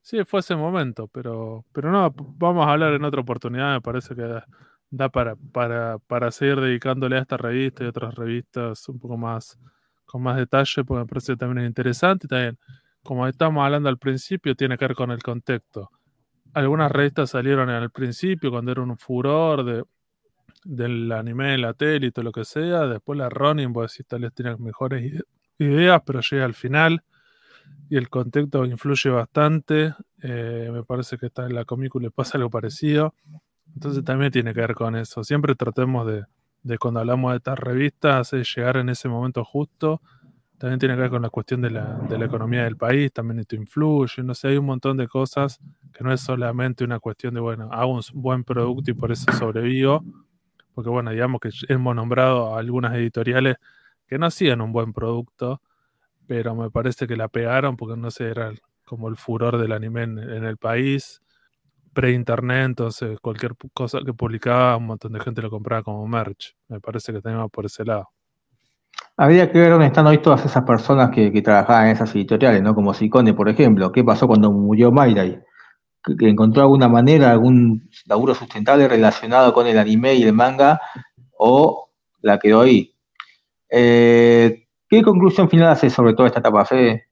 sí, 0.00 0.24
fue 0.24 0.40
ese 0.40 0.56
momento, 0.56 1.08
pero, 1.08 1.64
pero 1.72 1.90
no, 1.90 2.12
vamos 2.16 2.66
a 2.66 2.72
hablar 2.72 2.94
en 2.94 3.04
otra 3.04 3.20
oportunidad. 3.20 3.74
Me 3.74 3.80
parece 3.80 4.14
que 4.14 4.40
da 4.90 5.08
para, 5.08 5.36
para, 5.52 5.98
para 5.98 6.30
seguir 6.30 6.60
dedicándole 6.60 7.16
a 7.16 7.20
esta 7.20 7.36
revista 7.36 7.84
y 7.84 7.86
otras 7.86 8.14
revistas 8.14 8.88
un 8.88 8.98
poco 8.98 9.16
más 9.16 9.58
con 10.04 10.22
más 10.22 10.36
detalle, 10.36 10.84
porque 10.84 11.00
me 11.00 11.06
parece 11.06 11.32
que 11.32 11.36
también 11.36 11.64
es 11.64 11.68
interesante. 11.68 12.26
Y 12.26 12.28
también, 12.28 12.58
como 13.02 13.26
estamos 13.26 13.64
hablando 13.64 13.88
al 13.88 13.98
principio, 13.98 14.54
tiene 14.54 14.76
que 14.78 14.86
ver 14.86 14.94
con 14.94 15.10
el 15.10 15.22
contexto. 15.22 15.90
Algunas 16.52 16.92
revistas 16.92 17.30
salieron 17.30 17.68
al 17.68 17.90
principio 17.90 18.50
cuando 18.50 18.72
era 18.72 18.82
un 18.82 18.96
furor 18.96 19.64
de 19.64 19.84
del 20.64 21.12
anime, 21.12 21.58
la 21.58 21.74
tele 21.74 22.08
y 22.08 22.10
todo 22.10 22.24
lo 22.24 22.32
que 22.32 22.44
sea. 22.44 22.86
Después 22.86 23.18
la 23.18 23.28
Ronin, 23.28 23.72
pues 23.72 23.92
decir, 23.92 24.06
tal 24.06 24.22
vez 24.22 24.32
tiene 24.32 24.56
mejores 24.56 25.22
ideas, 25.58 26.02
pero 26.04 26.20
llega 26.20 26.44
al 26.44 26.54
final 26.54 27.02
y 27.88 27.96
el 27.96 28.08
contexto 28.08 28.64
influye 28.64 29.10
bastante. 29.10 29.94
Eh, 30.22 30.70
me 30.72 30.82
parece 30.84 31.18
que 31.18 31.26
está 31.26 31.46
en 31.46 31.54
la 31.54 31.64
comícula 31.64 32.10
pasa 32.10 32.38
algo 32.38 32.50
parecido. 32.50 33.14
Entonces 33.74 34.04
también 34.04 34.32
tiene 34.32 34.54
que 34.54 34.60
ver 34.60 34.74
con 34.74 34.96
eso. 34.96 35.22
Siempre 35.24 35.54
tratemos 35.54 36.06
de, 36.06 36.24
de 36.62 36.78
cuando 36.78 37.00
hablamos 37.00 37.32
de 37.32 37.38
estas 37.38 37.58
revistas, 37.58 38.32
llegar 38.32 38.76
en 38.78 38.88
ese 38.88 39.08
momento 39.08 39.44
justo. 39.44 40.00
También 40.58 40.78
tiene 40.78 40.94
que 40.94 41.02
ver 41.02 41.10
con 41.10 41.22
la 41.22 41.30
cuestión 41.30 41.60
de 41.60 41.70
la, 41.70 41.98
de 42.08 42.16
la 42.16 42.24
economía 42.24 42.64
del 42.64 42.76
país, 42.76 43.12
también 43.12 43.40
esto 43.40 43.56
influye. 43.56 44.22
No 44.22 44.34
sé, 44.34 44.48
hay 44.48 44.56
un 44.56 44.66
montón 44.66 44.96
de 44.96 45.08
cosas 45.08 45.58
que 45.92 46.04
no 46.04 46.12
es 46.12 46.20
solamente 46.20 46.84
una 46.84 47.00
cuestión 47.00 47.34
de, 47.34 47.40
bueno, 47.40 47.68
hago 47.72 47.92
un 47.92 48.02
buen 48.14 48.44
producto 48.44 48.90
y 48.90 48.94
por 48.94 49.12
eso 49.12 49.30
sobrevivo 49.32 50.02
porque 50.74 50.90
bueno, 50.90 51.10
digamos 51.10 51.40
que 51.40 51.50
hemos 51.68 51.94
nombrado 51.94 52.54
a 52.54 52.58
algunas 52.58 52.94
editoriales 52.94 53.56
que 54.06 54.18
no 54.18 54.26
hacían 54.26 54.60
un 54.60 54.72
buen 54.72 54.92
producto, 54.92 55.60
pero 56.26 56.54
me 56.54 56.70
parece 56.70 57.06
que 57.06 57.16
la 57.16 57.28
pegaron 57.28 57.76
porque 57.76 57.96
no 57.96 58.10
sé, 58.10 58.28
era 58.28 58.52
como 58.84 59.08
el 59.08 59.16
furor 59.16 59.58
del 59.58 59.72
anime 59.72 60.02
en, 60.02 60.18
el 60.18 60.56
país, 60.56 61.22
pre-internet, 61.92 62.66
entonces 62.66 63.18
cualquier 63.20 63.54
cosa 63.72 64.00
que 64.04 64.12
publicaba, 64.12 64.76
un 64.76 64.86
montón 64.86 65.12
de 65.12 65.20
gente 65.20 65.40
lo 65.42 65.50
compraba 65.50 65.82
como 65.82 66.06
merch. 66.06 66.54
Me 66.68 66.80
parece 66.80 67.12
que 67.12 67.20
teníamos 67.20 67.50
por 67.50 67.66
ese 67.66 67.84
lado. 67.84 68.08
Habría 69.16 69.50
que 69.50 69.58
ver 69.58 69.70
dónde 69.70 69.86
están 69.86 70.06
hoy 70.06 70.18
todas 70.18 70.44
esas 70.44 70.64
personas 70.64 71.10
que, 71.10 71.30
trabajaban 71.40 71.86
en 71.86 71.92
esas 71.92 72.14
editoriales, 72.14 72.62
¿no? 72.62 72.74
Como 72.74 72.92
Sicone, 72.92 73.32
por 73.32 73.48
ejemplo. 73.48 73.92
¿Qué 73.92 74.02
pasó 74.02 74.26
cuando 74.26 74.50
murió 74.50 74.90
Mayday? 74.90 75.40
Que 76.18 76.28
encontró 76.28 76.62
alguna 76.62 76.88
manera, 76.88 77.30
algún 77.30 77.88
laburo 78.06 78.34
sustentable 78.34 78.88
relacionado 78.88 79.52
con 79.54 79.66
el 79.66 79.78
anime 79.78 80.14
y 80.14 80.22
el 80.22 80.32
manga, 80.32 80.80
o 81.38 81.90
la 82.20 82.38
quedó 82.38 82.60
ahí. 82.60 82.94
Eh, 83.70 84.66
¿Qué 84.88 85.02
conclusión 85.02 85.48
final 85.48 85.70
hace 85.70 85.90
sobre 85.90 86.14
toda 86.14 86.28
esta 86.28 86.40
etapa, 86.40 86.64
Fede? 86.64 87.08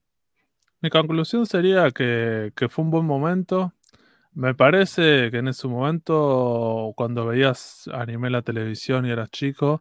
Mi 0.80 0.90
conclusión 0.90 1.46
sería 1.46 1.90
que, 1.90 2.52
fue 2.68 2.84
un 2.84 2.90
buen 2.90 3.06
momento. 3.06 3.72
Me 4.32 4.54
parece 4.54 5.30
que 5.30 5.38
en 5.38 5.48
ese 5.48 5.68
momento, 5.68 6.92
cuando 6.96 7.26
veías 7.26 7.88
anime 7.92 8.28
en 8.28 8.32
la 8.32 8.42
televisión 8.42 9.06
y 9.06 9.10
eras 9.10 9.30
chico, 9.30 9.80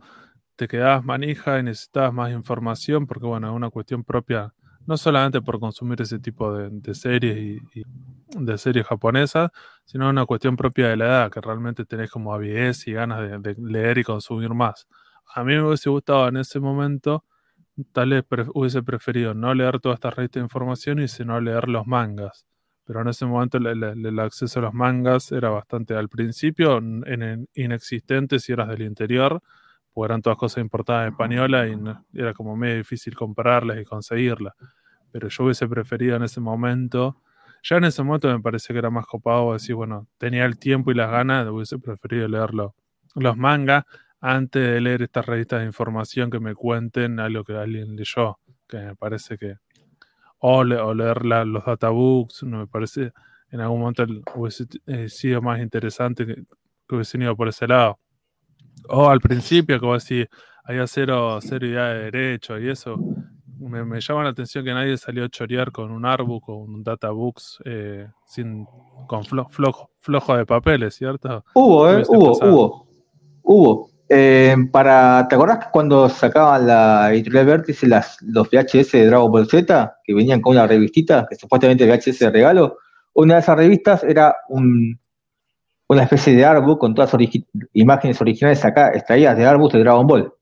te 0.55 0.67
quedabas 0.67 1.03
manija 1.03 1.59
y 1.59 1.63
necesitabas 1.63 2.13
más 2.13 2.31
información, 2.31 3.07
porque 3.07 3.25
bueno, 3.25 3.49
es 3.49 3.53
una 3.53 3.69
cuestión 3.69 4.03
propia, 4.03 4.53
no 4.91 4.97
solamente 4.97 5.41
por 5.41 5.57
consumir 5.57 6.01
ese 6.01 6.19
tipo 6.19 6.53
de, 6.53 6.93
series 6.93 7.37
y 7.73 7.83
de 8.37 8.57
series 8.57 8.85
japonesas, 8.85 9.49
sino 9.85 10.09
una 10.09 10.25
cuestión 10.25 10.57
propia 10.57 10.89
de 10.89 10.97
la 10.97 11.05
edad, 11.05 11.31
que 11.31 11.39
realmente 11.39 11.85
tenés 11.85 12.11
como 12.11 12.33
avidez 12.33 12.85
y 12.87 12.91
ganas 12.91 13.41
de, 13.41 13.55
leer 13.57 13.99
y 13.99 14.03
consumir 14.03 14.53
más. 14.53 14.89
A 15.33 15.45
mí 15.45 15.53
me 15.53 15.63
hubiese 15.63 15.89
gustado 15.89 16.27
en 16.27 16.35
ese 16.35 16.59
momento, 16.59 17.23
tal 17.93 18.09
vez 18.09 18.25
hubiese 18.53 18.83
preferido 18.83 19.33
no 19.33 19.53
leer 19.53 19.79
toda 19.79 19.95
esta 19.95 20.09
red 20.11 20.29
de 20.29 20.41
información 20.41 20.99
y 20.99 21.07
sino 21.07 21.39
leer 21.39 21.69
los 21.69 21.87
mangas. 21.87 22.45
Pero 22.83 22.99
en 23.01 23.07
ese 23.07 23.25
momento 23.25 23.59
el, 23.59 24.19
acceso 24.19 24.59
a 24.59 24.63
los 24.63 24.73
mangas 24.73 25.31
era 25.31 25.49
bastante 25.51 25.95
al 25.95 26.09
principio 26.09 26.79
en, 26.79 27.47
inexistente 27.53 28.39
si 28.39 28.51
eras 28.51 28.67
del 28.67 28.81
interior, 28.81 29.41
porque 29.93 30.11
eran 30.11 30.21
todas 30.21 30.37
cosas 30.37 30.61
importadas 30.61 31.07
en 31.07 31.13
española 31.13 31.65
y 31.65 31.77
era 32.13 32.33
como 32.33 32.57
medio 32.57 32.75
difícil 32.75 33.15
comprarlas 33.15 33.79
y 33.79 33.85
conseguirlas. 33.85 34.53
Pero 35.11 35.29
yo 35.29 35.43
hubiese 35.45 35.67
preferido 35.67 36.15
en 36.15 36.23
ese 36.23 36.39
momento 36.39 37.21
ya 37.63 37.77
en 37.77 37.83
ese 37.83 38.03
momento 38.03 38.27
me 38.27 38.39
parece 38.39 38.73
que 38.73 38.79
era 38.79 38.89
más 38.89 39.05
copado 39.05 39.53
decir, 39.53 39.75
bueno, 39.75 40.07
tenía 40.17 40.45
el 40.45 40.57
tiempo 40.57 40.91
y 40.91 40.95
las 40.95 41.11
ganas, 41.11 41.47
hubiese 41.47 41.77
preferido 41.77 42.27
leerlo. 42.27 42.75
Los 43.15 43.37
mangas, 43.37 43.85
antes 44.19 44.61
de 44.61 44.81
leer 44.81 45.03
estas 45.03 45.25
revistas 45.25 45.59
de 45.59 45.67
información 45.67 46.31
que 46.31 46.39
me 46.39 46.55
cuenten 46.55 47.19
algo 47.19 47.43
que 47.43 47.53
alguien 47.53 47.95
leyó, 47.95 48.39
que 48.67 48.77
me 48.77 48.95
parece 48.95 49.37
que... 49.37 49.57
O, 50.39 50.63
leer 50.63 51.23
los 51.23 51.63
databooks, 51.65 52.43
no 52.43 52.59
me 52.59 52.67
parece, 52.67 53.11
en 53.51 53.61
algún 53.61 53.81
momento 53.81 54.05
hubiese 54.33 54.65
eh, 54.87 55.07
sido 55.07 55.39
más 55.39 55.61
interesante 55.61 56.25
que, 56.25 56.33
que 56.87 56.95
hubiese 56.95 57.19
ido 57.19 57.35
por 57.35 57.47
ese 57.47 57.67
lado. 57.67 57.99
O 58.89 59.07
al 59.07 59.21
principio, 59.21 59.79
como 59.79 59.93
decir, 59.93 60.29
había 60.63 60.87
cero, 60.87 61.37
cero 61.41 61.67
idea 61.67 61.89
de 61.89 62.11
derecho 62.11 62.57
y 62.57 62.69
eso. 62.69 62.97
Me, 63.61 64.01
llama 64.01 64.23
la 64.23 64.29
atención 64.29 64.65
que 64.65 64.73
nadie 64.73 64.97
salió 64.97 65.23
a 65.23 65.29
chorear 65.29 65.71
con 65.71 65.91
un 65.91 66.03
artbook 66.03 66.49
o 66.49 66.55
un 66.55 66.83
databooks 66.83 67.59
eh, 67.65 68.07
sin, 68.25 68.65
con 69.07 69.23
flojo, 69.23 69.91
flojo 69.99 70.35
de 70.35 70.45
papeles, 70.47 70.95
¿cierto? 70.95 71.45
Hubo, 71.53 71.89
eh, 71.91 72.03
hubo, 72.07 72.31
hubo, 72.39 72.87
hubo. 73.43 73.89
Eh, 74.09 74.55
para, 74.71 75.27
¿Te 75.29 75.35
acordás 75.35 75.59
que 75.59 75.71
cuando 75.71 76.09
sacaban 76.09 76.65
la 76.65 77.13
editorial 77.13 77.45
Vértice 77.45 77.87
las, 77.87 78.17
los 78.21 78.49
VHS 78.49 78.93
de 78.93 79.05
Dragon 79.05 79.31
Ball 79.31 79.47
Z, 79.47 79.95
que 80.03 80.13
venían 80.13 80.41
con 80.41 80.53
una 80.53 80.65
revistita, 80.65 81.27
que 81.29 81.35
supuestamente 81.35 81.85
VHS 81.85 82.19
de 82.19 82.31
regalo? 82.31 82.77
Una 83.13 83.35
de 83.35 83.39
esas 83.41 83.55
revistas 83.55 84.03
era 84.03 84.35
un, 84.49 84.99
una 85.87 86.03
especie 86.03 86.35
de 86.35 86.43
artbook 86.43 86.79
con 86.79 86.95
todas 86.95 87.13
las 87.13 87.21
imágenes 87.73 88.19
originales 88.19 88.65
acá, 88.65 88.89
extraídas 88.93 89.37
de 89.37 89.45
artbooks 89.45 89.73
de 89.73 89.79
Dragon 89.79 90.07
Ball. 90.07 90.33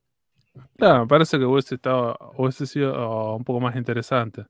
Claro, 0.79 1.01
me 1.01 1.07
parece 1.07 1.37
que 1.37 1.45
hubiese, 1.45 1.75
estado, 1.75 2.17
hubiese 2.37 2.65
sido 2.65 2.93
oh, 2.95 3.35
un 3.35 3.43
poco 3.43 3.59
más 3.59 3.75
interesante. 3.75 4.45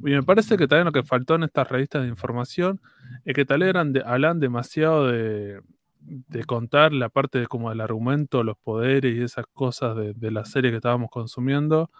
Y 0.00 0.10
me 0.10 0.22
parece 0.22 0.56
que 0.56 0.66
también 0.66 0.86
lo 0.86 0.92
que 0.92 1.04
faltó 1.04 1.36
en 1.36 1.44
estas 1.44 1.68
revistas 1.68 2.02
de 2.02 2.08
información 2.08 2.80
es 3.24 3.34
que 3.34 3.44
tal 3.44 3.60
vez 3.60 3.70
eran 3.70 3.94
hablan 4.04 4.40
demasiado 4.40 5.06
de, 5.06 5.60
de 6.04 6.44
contar 6.44 6.92
la 6.92 7.08
parte 7.08 7.38
de 7.38 7.46
como 7.46 7.70
del 7.70 7.80
argumento, 7.80 8.42
los 8.42 8.56
poderes 8.58 9.16
y 9.16 9.22
esas 9.22 9.46
cosas 9.52 9.96
de, 9.96 10.30
la 10.30 10.44
serie 10.44 10.70
que 10.70 10.76
estábamos 10.78 11.10
consumiendo. 11.10 11.90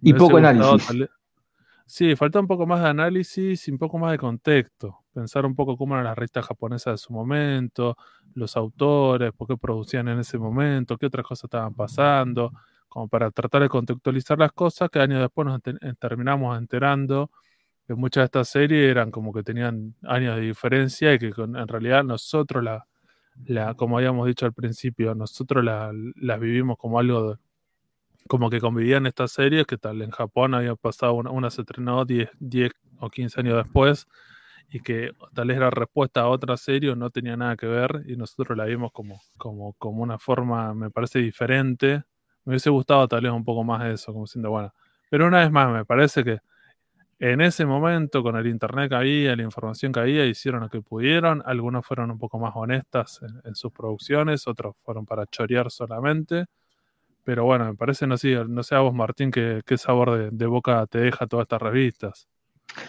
Y 0.00 0.14
poco 0.14 0.38
análisis. 0.38 1.08
sí, 1.86 2.16
falta 2.16 2.40
un 2.40 2.46
poco 2.46 2.66
más 2.66 2.82
de 2.82 2.88
análisis 2.88 3.68
y 3.68 3.70
un 3.70 3.78
poco 3.78 3.98
más 3.98 4.12
de 4.12 4.18
contexto. 4.18 4.98
Pensar 5.12 5.44
un 5.44 5.54
poco 5.54 5.76
cómo 5.76 5.94
eran 5.94 6.04
las 6.04 6.16
revistas 6.16 6.46
japonesas 6.46 6.94
de 6.94 6.98
su 6.98 7.12
momento, 7.12 7.96
los 8.34 8.56
autores, 8.56 9.32
por 9.32 9.48
qué 9.48 9.56
producían 9.56 10.08
en 10.08 10.20
ese 10.20 10.38
momento, 10.38 10.96
qué 10.96 11.06
otras 11.06 11.26
cosas 11.26 11.44
estaban 11.44 11.74
pasando, 11.74 12.52
como 12.90 13.08
para 13.08 13.30
tratar 13.30 13.62
de 13.62 13.70
contextualizar 13.70 14.38
las 14.38 14.52
cosas 14.52 14.90
que 14.90 14.98
años 15.00 15.20
después 15.20 15.46
nos 15.46 15.60
terminamos 15.98 16.58
enterando 16.58 17.30
que 17.86 17.94
muchas 17.94 18.22
de 18.22 18.24
estas 18.26 18.48
series 18.50 18.90
eran 18.90 19.10
como 19.10 19.32
que 19.32 19.42
tenían 19.42 19.94
años 20.02 20.36
de 20.36 20.42
diferencia 20.42 21.14
y 21.14 21.18
que 21.18 21.32
en 21.36 21.68
realidad 21.68 22.04
nosotros 22.04 22.62
la, 22.62 22.86
la, 23.46 23.74
como 23.74 23.98
habíamos 23.98 24.26
dicho 24.26 24.46
al 24.46 24.52
principio, 24.52 25.14
nosotros 25.14 25.64
las 25.64 26.40
vivimos 26.40 26.76
como 26.76 26.98
algo 26.98 27.38
como 28.28 28.50
que 28.50 28.60
convivían 28.60 29.06
estas 29.06 29.32
series, 29.32 29.66
que 29.66 29.76
tal 29.76 30.02
en 30.02 30.10
Japón 30.10 30.54
había 30.54 30.76
pasado, 30.76 31.14
una, 31.14 31.50
se 31.50 31.62
estrenó 31.62 32.04
10, 32.04 32.30
10 32.38 32.70
o 33.00 33.08
15 33.10 33.40
años 33.40 33.56
después, 33.56 34.06
y 34.70 34.80
que 34.80 35.10
tal 35.34 35.48
vez 35.48 35.56
era 35.56 35.70
respuesta 35.70 36.20
a 36.20 36.28
otra 36.28 36.56
serie 36.56 36.90
o 36.90 36.96
no 36.96 37.10
tenía 37.10 37.36
nada 37.36 37.56
que 37.56 37.66
ver, 37.66 38.04
y 38.06 38.16
nosotros 38.16 38.56
la 38.56 38.66
vimos 38.66 38.92
como, 38.92 39.20
como, 39.36 39.72
como 39.74 40.02
una 40.02 40.18
forma, 40.18 40.74
me 40.74 40.90
parece, 40.90 41.18
diferente. 41.18 42.04
Me 42.50 42.54
hubiese 42.54 42.70
gustado 42.70 43.06
tal 43.06 43.20
vez 43.20 43.30
un 43.30 43.44
poco 43.44 43.62
más 43.62 43.84
de 43.84 43.92
eso, 43.92 44.12
como 44.12 44.26
siendo 44.26 44.50
bueno. 44.50 44.74
Pero 45.08 45.28
una 45.28 45.38
vez 45.38 45.52
más, 45.52 45.70
me 45.72 45.84
parece 45.84 46.24
que 46.24 46.40
en 47.20 47.40
ese 47.40 47.64
momento, 47.64 48.24
con 48.24 48.34
el 48.34 48.48
internet 48.48 48.88
que 48.88 48.96
había, 48.96 49.36
la 49.36 49.44
información 49.44 49.92
que 49.92 50.00
había, 50.00 50.26
hicieron 50.26 50.62
lo 50.62 50.68
que 50.68 50.82
pudieron. 50.82 51.44
Algunas 51.46 51.86
fueron 51.86 52.10
un 52.10 52.18
poco 52.18 52.40
más 52.40 52.50
honestas 52.56 53.20
en, 53.44 53.54
sus 53.54 53.70
producciones, 53.70 54.48
otros 54.48 54.74
fueron 54.78 55.06
para 55.06 55.26
chorear 55.26 55.70
solamente. 55.70 56.46
Pero 57.22 57.44
bueno, 57.44 57.66
me 57.66 57.76
parece, 57.76 58.08
no 58.08 58.18
sé, 58.18 58.44
no 58.48 58.64
sé 58.64 58.74
a 58.74 58.80
vos, 58.80 58.92
Martín, 58.92 59.30
qué, 59.30 59.62
sabor 59.78 60.32
de, 60.32 60.46
boca 60.46 60.84
te 60.88 60.98
deja 60.98 61.28
todas 61.28 61.44
estas 61.44 61.62
revistas. 61.62 62.28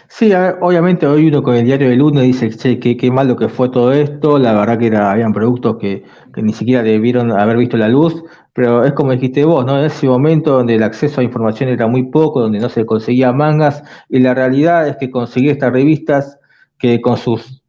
Sí, 0.08 0.32
obviamente 0.60 1.06
hoy 1.06 1.28
uno 1.28 1.42
con 1.42 1.56
el 1.56 1.64
diario 1.64 1.88
de 1.88 1.96
lunes 1.96 2.22
dice, 2.24 2.50
che, 2.50 2.78
qué, 2.78 2.96
qué 2.96 3.10
mal 3.10 3.28
lo 3.28 3.36
que 3.36 3.48
fue 3.48 3.70
todo 3.70 3.92
esto, 3.92 4.38
la 4.38 4.52
verdad 4.52 4.78
que 4.78 4.86
era, 4.86 5.10
habían 5.10 5.32
productos 5.32 5.78
que, 5.78 6.04
ni 6.36 6.52
siquiera 6.52 6.82
debieron 6.82 7.32
haber 7.32 7.56
visto 7.56 7.76
la 7.76 7.88
luz, 7.88 8.22
pero 8.52 8.84
es 8.84 8.92
como 8.92 9.12
dijiste 9.12 9.44
vos, 9.44 9.64
¿no? 9.64 9.78
En 9.78 9.86
ese 9.86 10.06
momento 10.06 10.52
donde 10.52 10.74
el 10.74 10.82
acceso 10.82 11.20
a 11.20 11.24
información 11.24 11.70
era 11.70 11.86
muy 11.86 12.04
poco, 12.04 12.40
donde 12.40 12.58
no 12.58 12.68
se 12.68 12.86
conseguía 12.86 13.32
mangas, 13.32 13.82
y 14.08 14.20
la 14.20 14.34
realidad 14.34 14.86
es 14.86 14.96
que 14.96 15.10
conseguir 15.10 15.50
estas 15.52 15.72
revistas 15.72 16.38
que 16.78 17.00
con 17.00 17.16
sus 17.16 17.62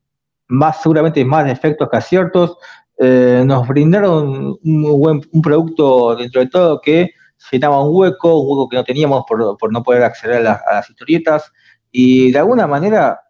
más, 0.48 0.82
seguramente 0.82 1.24
más 1.26 1.46
defectos 1.46 1.90
que 1.90 1.98
aciertos, 1.98 2.58
eh, 2.98 3.44
nos 3.46 3.68
brindaron 3.68 4.58
un, 4.64 5.42
producto 5.42 6.16
dentro 6.16 6.42
de 6.42 6.48
todo 6.48 6.82
que 6.82 7.12
llenaba 7.52 7.84
un 7.84 7.96
hueco, 7.96 8.40
un 8.40 8.50
hueco 8.50 8.70
que 8.70 8.78
no 8.78 8.84
teníamos 8.84 9.24
por, 9.28 9.72
no 9.72 9.84
poder 9.84 10.04
acceder 10.04 10.46
a 10.46 10.62
las 10.74 10.90
historietas, 10.90 11.52
y 11.96 12.32
de 12.32 12.40
alguna 12.40 12.66
manera, 12.66 13.22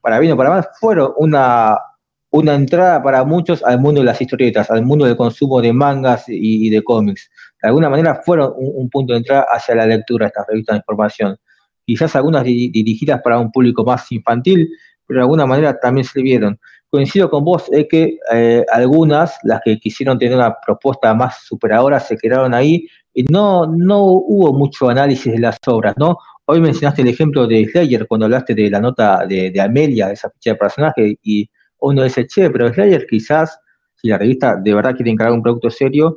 para 0.00 0.18
bien 0.18 0.32
o 0.32 0.36
para 0.36 0.50
mal, 0.50 0.68
fueron 0.78 1.12
una, 1.18 1.78
una 2.30 2.54
entrada 2.56 3.00
para 3.00 3.24
muchos 3.24 3.62
al 3.62 3.80
mundo 3.80 4.00
de 4.00 4.06
las 4.06 4.20
historietas, 4.20 4.68
al 4.72 4.84
mundo 4.84 5.04
del 5.04 5.16
consumo 5.16 5.62
de 5.62 5.72
mangas 5.72 6.24
y, 6.26 6.68
de 6.68 6.82
cómics. 6.82 7.30
De 7.62 7.68
alguna 7.68 7.88
manera 7.88 8.20
fueron 8.24 8.54
un, 8.56 8.90
punto 8.90 9.12
de 9.12 9.20
entrada 9.20 9.46
hacia 9.48 9.76
la 9.76 9.86
lectura 9.86 10.26
de 10.26 10.28
estas 10.28 10.46
revistas 10.48 10.74
de 10.74 10.78
información. 10.78 11.36
Quizás 11.86 12.16
algunas 12.16 12.42
dirigidas 12.42 13.22
para 13.22 13.38
un 13.38 13.52
público 13.52 13.84
más 13.84 14.10
infantil, 14.10 14.68
pero 15.06 15.20
de 15.20 15.22
alguna 15.22 15.46
manera 15.46 15.78
también 15.78 16.04
sirvieron. 16.04 16.58
Coincido 16.90 17.30
con 17.30 17.44
vos, 17.44 17.66
es 17.70 17.86
que 17.88 18.18
eh, 18.32 18.64
algunas, 18.72 19.38
las 19.44 19.60
que 19.64 19.78
quisieron 19.78 20.18
tener 20.18 20.36
una 20.36 20.56
propuesta 20.60 21.14
más 21.14 21.44
superadora, 21.44 22.00
se 22.00 22.16
quedaron 22.16 22.52
ahí 22.52 22.88
y 23.14 23.22
no, 23.24 23.66
no 23.66 24.02
hubo 24.02 24.52
mucho 24.52 24.88
análisis 24.88 25.32
de 25.32 25.38
las 25.38 25.58
obras, 25.66 25.94
¿no? 25.96 26.18
Hoy 26.46 26.60
mencionaste 26.60 27.02
el 27.02 27.08
ejemplo 27.08 27.46
de 27.46 27.66
Slayer 27.66 28.06
cuando 28.06 28.26
hablaste 28.26 28.54
de 28.54 28.70
la 28.70 28.80
nota 28.80 29.26
de, 29.26 29.50
de 29.50 29.60
Amelia, 29.60 30.12
esa 30.12 30.30
ficha 30.30 30.50
de 30.50 30.56
personaje, 30.56 31.18
y 31.22 31.50
uno 31.80 32.04
dice, 32.04 32.26
che, 32.26 32.50
pero 32.50 32.72
Slayer 32.72 33.06
quizás, 33.06 33.60
si 33.94 34.08
la 34.08 34.18
revista 34.18 34.56
de 34.56 34.74
verdad 34.74 34.94
quiere 34.94 35.10
encargar 35.10 35.34
un 35.34 35.42
producto 35.42 35.70
serio, 35.70 36.16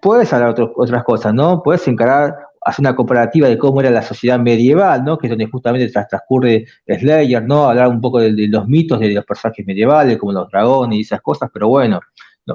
puedes 0.00 0.32
hablar 0.32 0.54
de 0.54 0.68
otras 0.76 1.04
cosas, 1.04 1.34
¿no? 1.34 1.62
Puedes 1.62 1.86
encarar, 1.88 2.34
hacer 2.62 2.82
una 2.82 2.96
comparativa 2.96 3.48
de 3.48 3.58
cómo 3.58 3.80
era 3.80 3.90
la 3.90 4.02
sociedad 4.02 4.38
medieval, 4.38 5.04
¿no? 5.04 5.18
Que 5.18 5.26
es 5.26 5.30
donde 5.30 5.46
justamente 5.46 5.90
transcurre 5.90 6.66
Slayer, 6.86 7.42
¿no? 7.42 7.68
Hablar 7.68 7.88
un 7.88 8.00
poco 8.00 8.20
de, 8.20 8.48
los 8.48 8.66
mitos 8.66 9.00
de 9.00 9.12
los 9.12 9.24
personajes 9.24 9.66
medievales, 9.66 10.18
como 10.18 10.32
los 10.32 10.50
dragones 10.50 10.98
y 10.98 11.02
esas 11.02 11.20
cosas, 11.20 11.50
pero 11.52 11.68
bueno, 11.68 12.00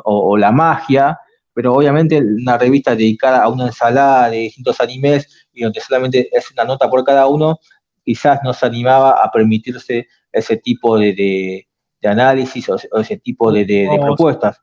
o, 0.03 0.38
la 0.38 0.52
magia, 0.52 1.20
pero 1.53 1.73
obviamente 1.73 2.17
una 2.19 2.57
revista 2.57 2.95
dedicada 2.95 3.43
a 3.43 3.49
una 3.49 3.67
ensalada 3.67 4.30
de 4.30 4.38
distintos 4.38 4.80
animes 4.80 5.47
y 5.53 5.63
donde 5.63 5.81
solamente 5.81 6.30
es 6.31 6.51
una 6.51 6.63
nota 6.63 6.89
por 6.89 7.03
cada 7.03 7.27
uno, 7.27 7.59
quizás 8.03 8.39
no 8.43 8.53
se 8.53 8.65
animaba 8.65 9.23
a 9.23 9.31
permitirse 9.31 10.07
ese 10.31 10.57
tipo 10.57 10.97
de, 10.97 11.67
de 12.01 12.07
análisis 12.07 12.69
o, 12.69 12.77
ese 12.99 13.17
tipo 13.17 13.51
de, 13.51 13.89
propuestas. 14.01 14.61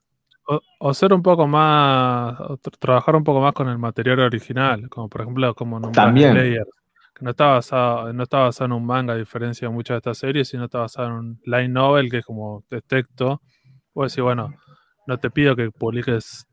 O, 0.78 0.94
ser 0.94 1.12
un 1.12 1.22
poco 1.22 1.46
más, 1.46 2.38
trabajar 2.78 3.16
un 3.16 3.24
poco 3.24 3.40
más 3.40 3.52
con 3.52 3.68
el 3.68 3.78
material 3.78 4.20
original, 4.20 4.88
como 4.88 5.08
por 5.08 5.22
ejemplo 5.22 5.54
como 5.54 5.90
También. 5.90 6.34
Que 6.34 7.24
no 7.24 7.30
está 7.30 7.46
basado, 7.46 8.12
no 8.12 8.24
está 8.24 8.40
basado 8.40 8.66
en 8.66 8.72
un 8.72 8.84
manga 8.84 9.14
a 9.14 9.16
diferencia 9.16 9.66
de 9.66 9.74
muchas 9.74 9.94
de 9.94 9.98
estas 9.98 10.18
series, 10.18 10.48
sino 10.48 10.66
está 10.66 10.80
basado 10.80 11.08
en 11.08 11.14
un 11.14 11.40
line 11.46 11.68
novel 11.68 12.10
que 12.10 12.18
es 12.18 12.24
como 12.24 12.62
de 12.68 12.82
texto. 12.82 13.40
Puedes 13.94 14.12
decir, 14.12 14.22
bueno, 14.22 14.52
no 15.06 15.18
te 15.18 15.30
pido 15.30 15.56
que 15.56 15.70
publiques 15.70 16.45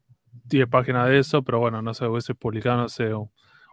10 0.44 0.68
páginas 0.68 1.10
de 1.10 1.20
eso, 1.20 1.44
pero 1.44 1.60
bueno, 1.60 1.82
no 1.82 1.94
sé, 1.94 2.06
hubiese 2.06 2.36
publicado, 2.36 2.78
no 2.78 2.90
sé, 2.90 3.12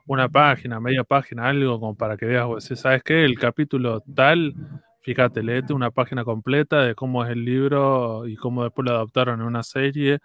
una 0.07 0.29
página, 0.29 0.81
media 0.81 1.05
página, 1.05 1.49
algo 1.49 1.79
como 1.81 1.95
para 1.95 2.17
que 2.17 2.27
veas, 2.27 2.47
¿sabes 2.75 3.03
qué? 3.03 3.25
El 3.25 3.39
capítulo 3.39 4.01
tal 4.15 4.55
Fíjate, 5.03 5.43
léete 5.43 5.73
una 5.73 5.91
página 5.91 6.25
completa 6.25 6.83
de 6.83 6.95
cómo 6.95 7.25
es 7.25 7.31
el 7.31 7.43
libro 7.45 8.27
y 8.29 8.37
cómo 8.37 8.65
después 8.65 8.87
lo 8.87 8.93
adaptaron 8.93 9.41
en 9.41 9.47
una 9.47 9.63
serie, 9.63 10.19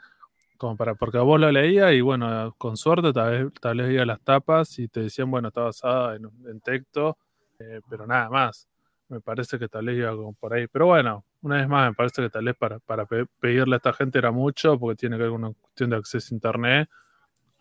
como 0.58 0.76
para, 0.76 0.96
porque 0.96 1.18
vos 1.20 1.40
lo 1.40 1.50
leías 1.50 1.94
y 1.94 2.02
bueno, 2.02 2.54
con 2.58 2.76
suerte 2.76 3.14
tal 3.14 3.32
vez, 3.32 3.54
tal 3.62 3.78
vez 3.78 4.06
las 4.06 4.22
tapas 4.22 4.78
y 4.80 4.90
te 4.90 5.02
decían, 5.02 5.32
bueno, 5.32 5.48
está 5.48 5.62
basada 5.62 6.18
en, 6.18 6.60
texto, 6.62 7.18
eh, 7.60 7.80
pero 7.90 8.06
nada 8.06 8.30
más. 8.30 8.68
Me 9.08 9.22
parece 9.22 9.60
que 9.60 9.70
tal 9.70 9.86
vez 9.86 9.98
iba 9.98 10.12
por 10.40 10.54
ahí. 10.54 10.68
Pero 10.68 10.88
bueno, 10.88 11.24
una 11.46 11.58
vez 11.58 11.68
más, 11.68 11.90
me 11.90 11.94
parece 11.94 12.24
que 12.24 12.30
tal 12.30 12.44
vez 12.44 12.56
para, 12.56 12.80
para 12.80 13.06
pedirle 13.06 13.76
a 13.76 13.78
esta 13.78 13.94
gente 13.94 14.18
era 14.18 14.32
mucho, 14.32 14.80
porque 14.80 14.96
tiene 14.96 15.16
que 15.16 15.24
ver 15.24 15.32
con 15.32 15.44
una 15.44 15.54
cuestión 15.54 15.92
de 15.92 15.98
acceso 15.98 16.34
a 16.34 16.36
internet 16.36 16.90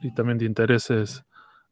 y 0.00 0.14
también 0.14 0.38
de 0.38 0.46
intereses 0.46 1.22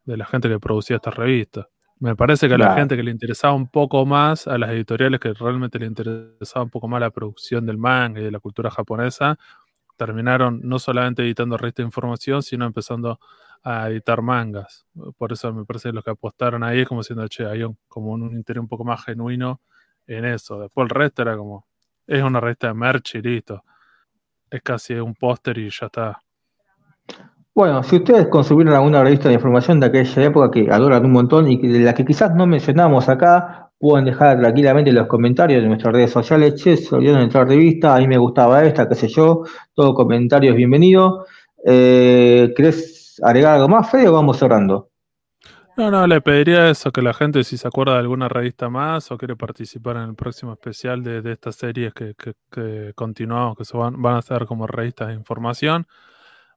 de 0.05 0.17
la 0.19 0.27
gente 0.27 0.49
que 0.51 0.61
producía 0.61 0.97
estas 0.97 1.15
revistas. 1.15 1.67
Me 2.01 2.15
parece 2.15 2.49
que 2.49 2.55
a 2.55 2.59
la 2.59 2.75
gente 2.75 2.97
que 2.97 3.03
le 3.03 3.13
interesaba 3.13 3.55
un 3.55 3.69
poco 3.69 4.05
más, 4.05 4.47
a 4.47 4.59
las 4.59 4.71
editoriales 4.71 5.21
que 5.21 5.33
realmente 5.33 5.79
le 5.79 5.87
interesaba 5.87 6.65
un 6.65 6.71
poco 6.71 6.87
más 6.87 7.01
la 7.01 7.11
producción 7.11 7.65
del 7.65 7.79
manga 7.79 8.21
y 8.21 8.25
de 8.25 8.31
la 8.31 8.41
cultura 8.41 8.71
japonesa, 8.71 9.39
terminaron 9.97 10.61
no 10.65 10.79
solamente 10.79 11.23
editando 11.23 11.57
revistas 11.57 11.85
de 11.85 11.89
información, 11.89 12.43
sino 12.43 12.67
empezando 12.67 13.21
a 13.63 13.89
editar 13.89 14.21
mangas. 14.21 14.85
Por 15.17 15.33
eso 15.33 15.51
me 15.55 15.65
parece 15.65 15.89
que 15.89 15.95
los 15.95 16.05
que 16.05 16.11
apostaron 16.11 16.63
ahí 16.63 16.81
es 16.81 16.89
como 16.89 17.03
siendo, 17.03 17.27
che, 17.29 17.47
hay 17.47 17.63
un, 17.63 17.79
como 17.89 18.11
un, 18.11 18.35
interés 18.35 18.61
un 18.61 18.69
poco 18.69 18.85
más 18.85 19.03
genuino 19.03 19.63
en 20.07 20.27
eso. 20.27 20.61
Después 20.61 20.85
el 20.85 20.91
resto 20.91 21.23
era 21.23 21.37
como, 21.37 21.67
es 22.07 22.23
una 22.23 22.41
revista 22.41 22.69
de 22.69 22.75
merch 22.75 23.17
y 23.17 23.23
listo. 23.23 23.63
Es 24.51 24.63
casi 24.63 24.95
un 24.95 25.15
póster 25.15 25.59
y 25.59 25.71
ya 25.71 25.87
está. 25.87 26.23
Bueno, 27.55 27.83
si 27.83 27.97
ustedes 27.97 28.29
consumieron 28.29 28.75
alguna 28.75 29.03
revista 29.03 29.29
de 29.29 29.35
información 29.35 29.79
de 29.79 29.87
aquella 29.87 30.25
época 30.25 30.51
que 30.51 30.71
adoran 30.71 31.05
un 31.05 31.13
montón 31.13 31.51
y 31.51 31.59
de 31.59 31.81
la 31.81 31.95
que 31.95 32.05
quizás 32.05 32.35
no 32.35 32.47
mencionamos 32.47 33.09
acá, 33.09 33.71
pueden 33.79 34.07
dejar 34.07 34.41
tranquilamente 34.41 34.91
en 34.91 34.97
los 34.97 35.07
comentarios 35.07 35.61
de 35.61 35.69
nuestras 35.69 35.93
redes 35.93 36.13
sociales, 36.13 36.55
che, 36.55 36.77
se 36.77 36.95
olvidaron 36.95 37.23
entrar 37.23 37.49
revista, 37.49 37.97
a 37.97 37.99
mí 37.99 38.07
me 38.09 38.17
gustaba 38.17 38.65
esta, 38.65 38.89
qué 38.89 38.95
sé 38.95 39.09
yo, 39.09 39.43
todo 39.75 39.93
comentario 39.93 40.53
es 40.53 40.57
bienvenido. 40.57 41.27
Eh, 41.67 42.55
¿Querés 42.57 43.21
agregar 43.23 43.57
algo 43.57 43.69
más, 43.69 43.91
Fede, 43.91 44.09
o 44.09 44.13
vamos 44.13 44.39
cerrando? 44.39 44.92
No, 45.83 45.91
no, 45.91 46.07
le 46.07 46.21
pediría 46.21 46.71
eso, 46.71 46.93
que 46.93 47.03
la 47.03 47.13
gente 47.13 47.43
si 47.43 47.59
se 47.59 47.67
acuerda 47.67 47.95
de 47.95 47.99
alguna 47.99 48.29
revista 48.29 48.69
más 48.69 49.11
o 49.11 49.19
quiere 49.19 49.35
participar 49.35 49.97
en 49.97 50.11
el 50.11 50.15
próximo 50.15 50.53
especial 50.53 51.03
de, 51.03 51.23
de 51.23 51.33
estas 51.33 51.57
series 51.57 51.93
que, 51.93 52.15
que, 52.15 52.93
continuamos, 52.95 53.57
que 53.57 53.65
se 53.65 53.77
van, 53.77 54.01
van 54.01 54.15
a 54.15 54.23
ser 54.23 54.47
como 54.47 54.69
revistas 54.69 55.09
de 55.09 55.15
información, 55.15 55.89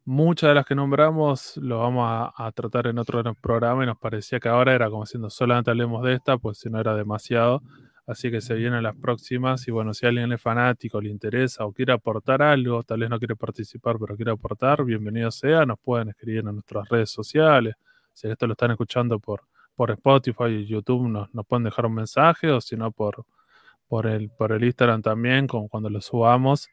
Muchas 0.05 0.49
de 0.49 0.53
las 0.53 0.65
que 0.67 0.75
nombramos 0.75 1.57
lo 1.57 1.79
vamos 1.79 2.31
a, 2.37 2.51
tratar 2.51 2.85
en 2.85 2.99
otro 2.99 3.23
programa 3.41 3.83
y 3.83 3.87
nos 3.87 3.97
parecía 3.97 4.39
que 4.39 4.47
ahora 4.47 4.75
era 4.75 4.91
como 4.91 5.07
siendo 5.07 5.31
solamente 5.31 5.71
hablemos 5.71 6.03
de 6.03 6.13
esta, 6.13 6.37
pues 6.37 6.59
si 6.59 6.69
no 6.69 6.79
era 6.79 6.95
demasiado. 6.95 7.63
Así 8.05 8.29
que 8.29 8.41
se 8.41 8.53
vienen 8.53 8.83
las 8.83 8.95
próximas 8.95 9.67
y 9.67 9.71
bueno, 9.71 9.95
si 9.95 10.05
alguien 10.05 10.31
es 10.33 10.39
fanático, 10.39 11.01
le 11.01 11.09
interesa 11.09 11.65
o 11.65 11.73
quiere 11.73 11.93
aportar 11.93 12.43
algo, 12.43 12.83
tal 12.83 12.99
vez 12.99 13.09
no 13.09 13.17
quiere 13.17 13.35
participar, 13.35 13.97
pero 13.99 14.15
quiere 14.15 14.29
aportar, 14.31 14.85
bienvenido 14.85 15.31
sea, 15.31 15.65
nos 15.65 15.79
pueden 15.79 16.09
escribir 16.09 16.41
en 16.41 16.53
nuestras 16.53 16.87
redes 16.89 17.09
sociales. 17.09 17.73
Si 18.15 18.27
esto 18.27 18.47
lo 18.47 18.53
están 18.53 18.71
escuchando 18.71 19.19
por, 19.19 19.43
por 19.75 19.91
Spotify 19.91 20.45
y 20.45 20.65
YouTube, 20.65 21.07
nos, 21.07 21.31
nos 21.35 21.45
pueden 21.45 21.65
dejar 21.65 21.85
un 21.85 21.93
mensaje 21.93 22.49
o 22.49 22.59
si 22.59 22.75
no 22.75 22.91
por, 22.91 23.23
por, 23.87 24.07
el, 24.07 24.31
por 24.31 24.51
el 24.51 24.63
Instagram 24.63 25.03
también, 25.03 25.45
como 25.45 25.69
cuando 25.69 25.91
lo 25.91 26.01
subamos 26.01 26.67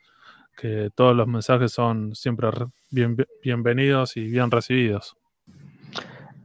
que 0.56 0.90
todos 0.94 1.16
los 1.16 1.27
mensajes 1.27 1.73
son 1.73 2.14
siempre 2.14 2.48
bienvenidos 3.43 4.16
y 4.16 4.28
bien 4.28 4.51
recibidos. 4.51 5.16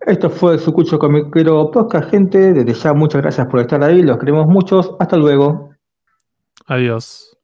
Esto 0.05 0.29
fue 0.29 0.57
Sucucho 0.57 0.97
Comiquero 0.99 1.69
Podcast, 1.71 2.09
gente. 2.09 2.53
Desde 2.53 2.73
ya 2.73 2.93
muchas 2.93 3.21
gracias 3.21 3.47
por 3.47 3.59
estar 3.59 3.83
ahí. 3.83 4.01
Los 4.01 4.17
queremos 4.17 4.47
muchos. 4.47 4.95
Hasta 4.99 5.17
luego. 5.17 5.71
Adiós. 6.65 7.36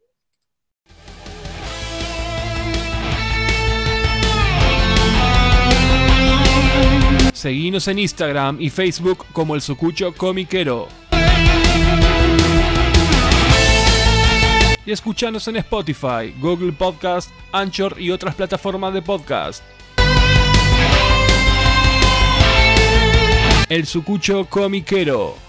Seguimos 7.43 7.89
en 7.89 7.99
Instagram 7.99 8.61
y 8.61 8.69
Facebook 8.69 9.25
como 9.33 9.53
el 9.53 9.59
Sucucho 9.59 10.13
Comiquero. 10.13 10.87
y 14.85 14.91
escuchanos 14.93 15.45
en 15.49 15.57
Spotify, 15.57 16.33
Google 16.39 16.71
Podcast, 16.71 17.29
Anchor 17.51 17.99
y 17.99 18.11
otras 18.11 18.35
plataformas 18.35 18.93
de 18.93 19.01
podcast. 19.01 19.61
El 23.67 23.85
Sucucho 23.87 24.45
Comiquero. 24.45 25.42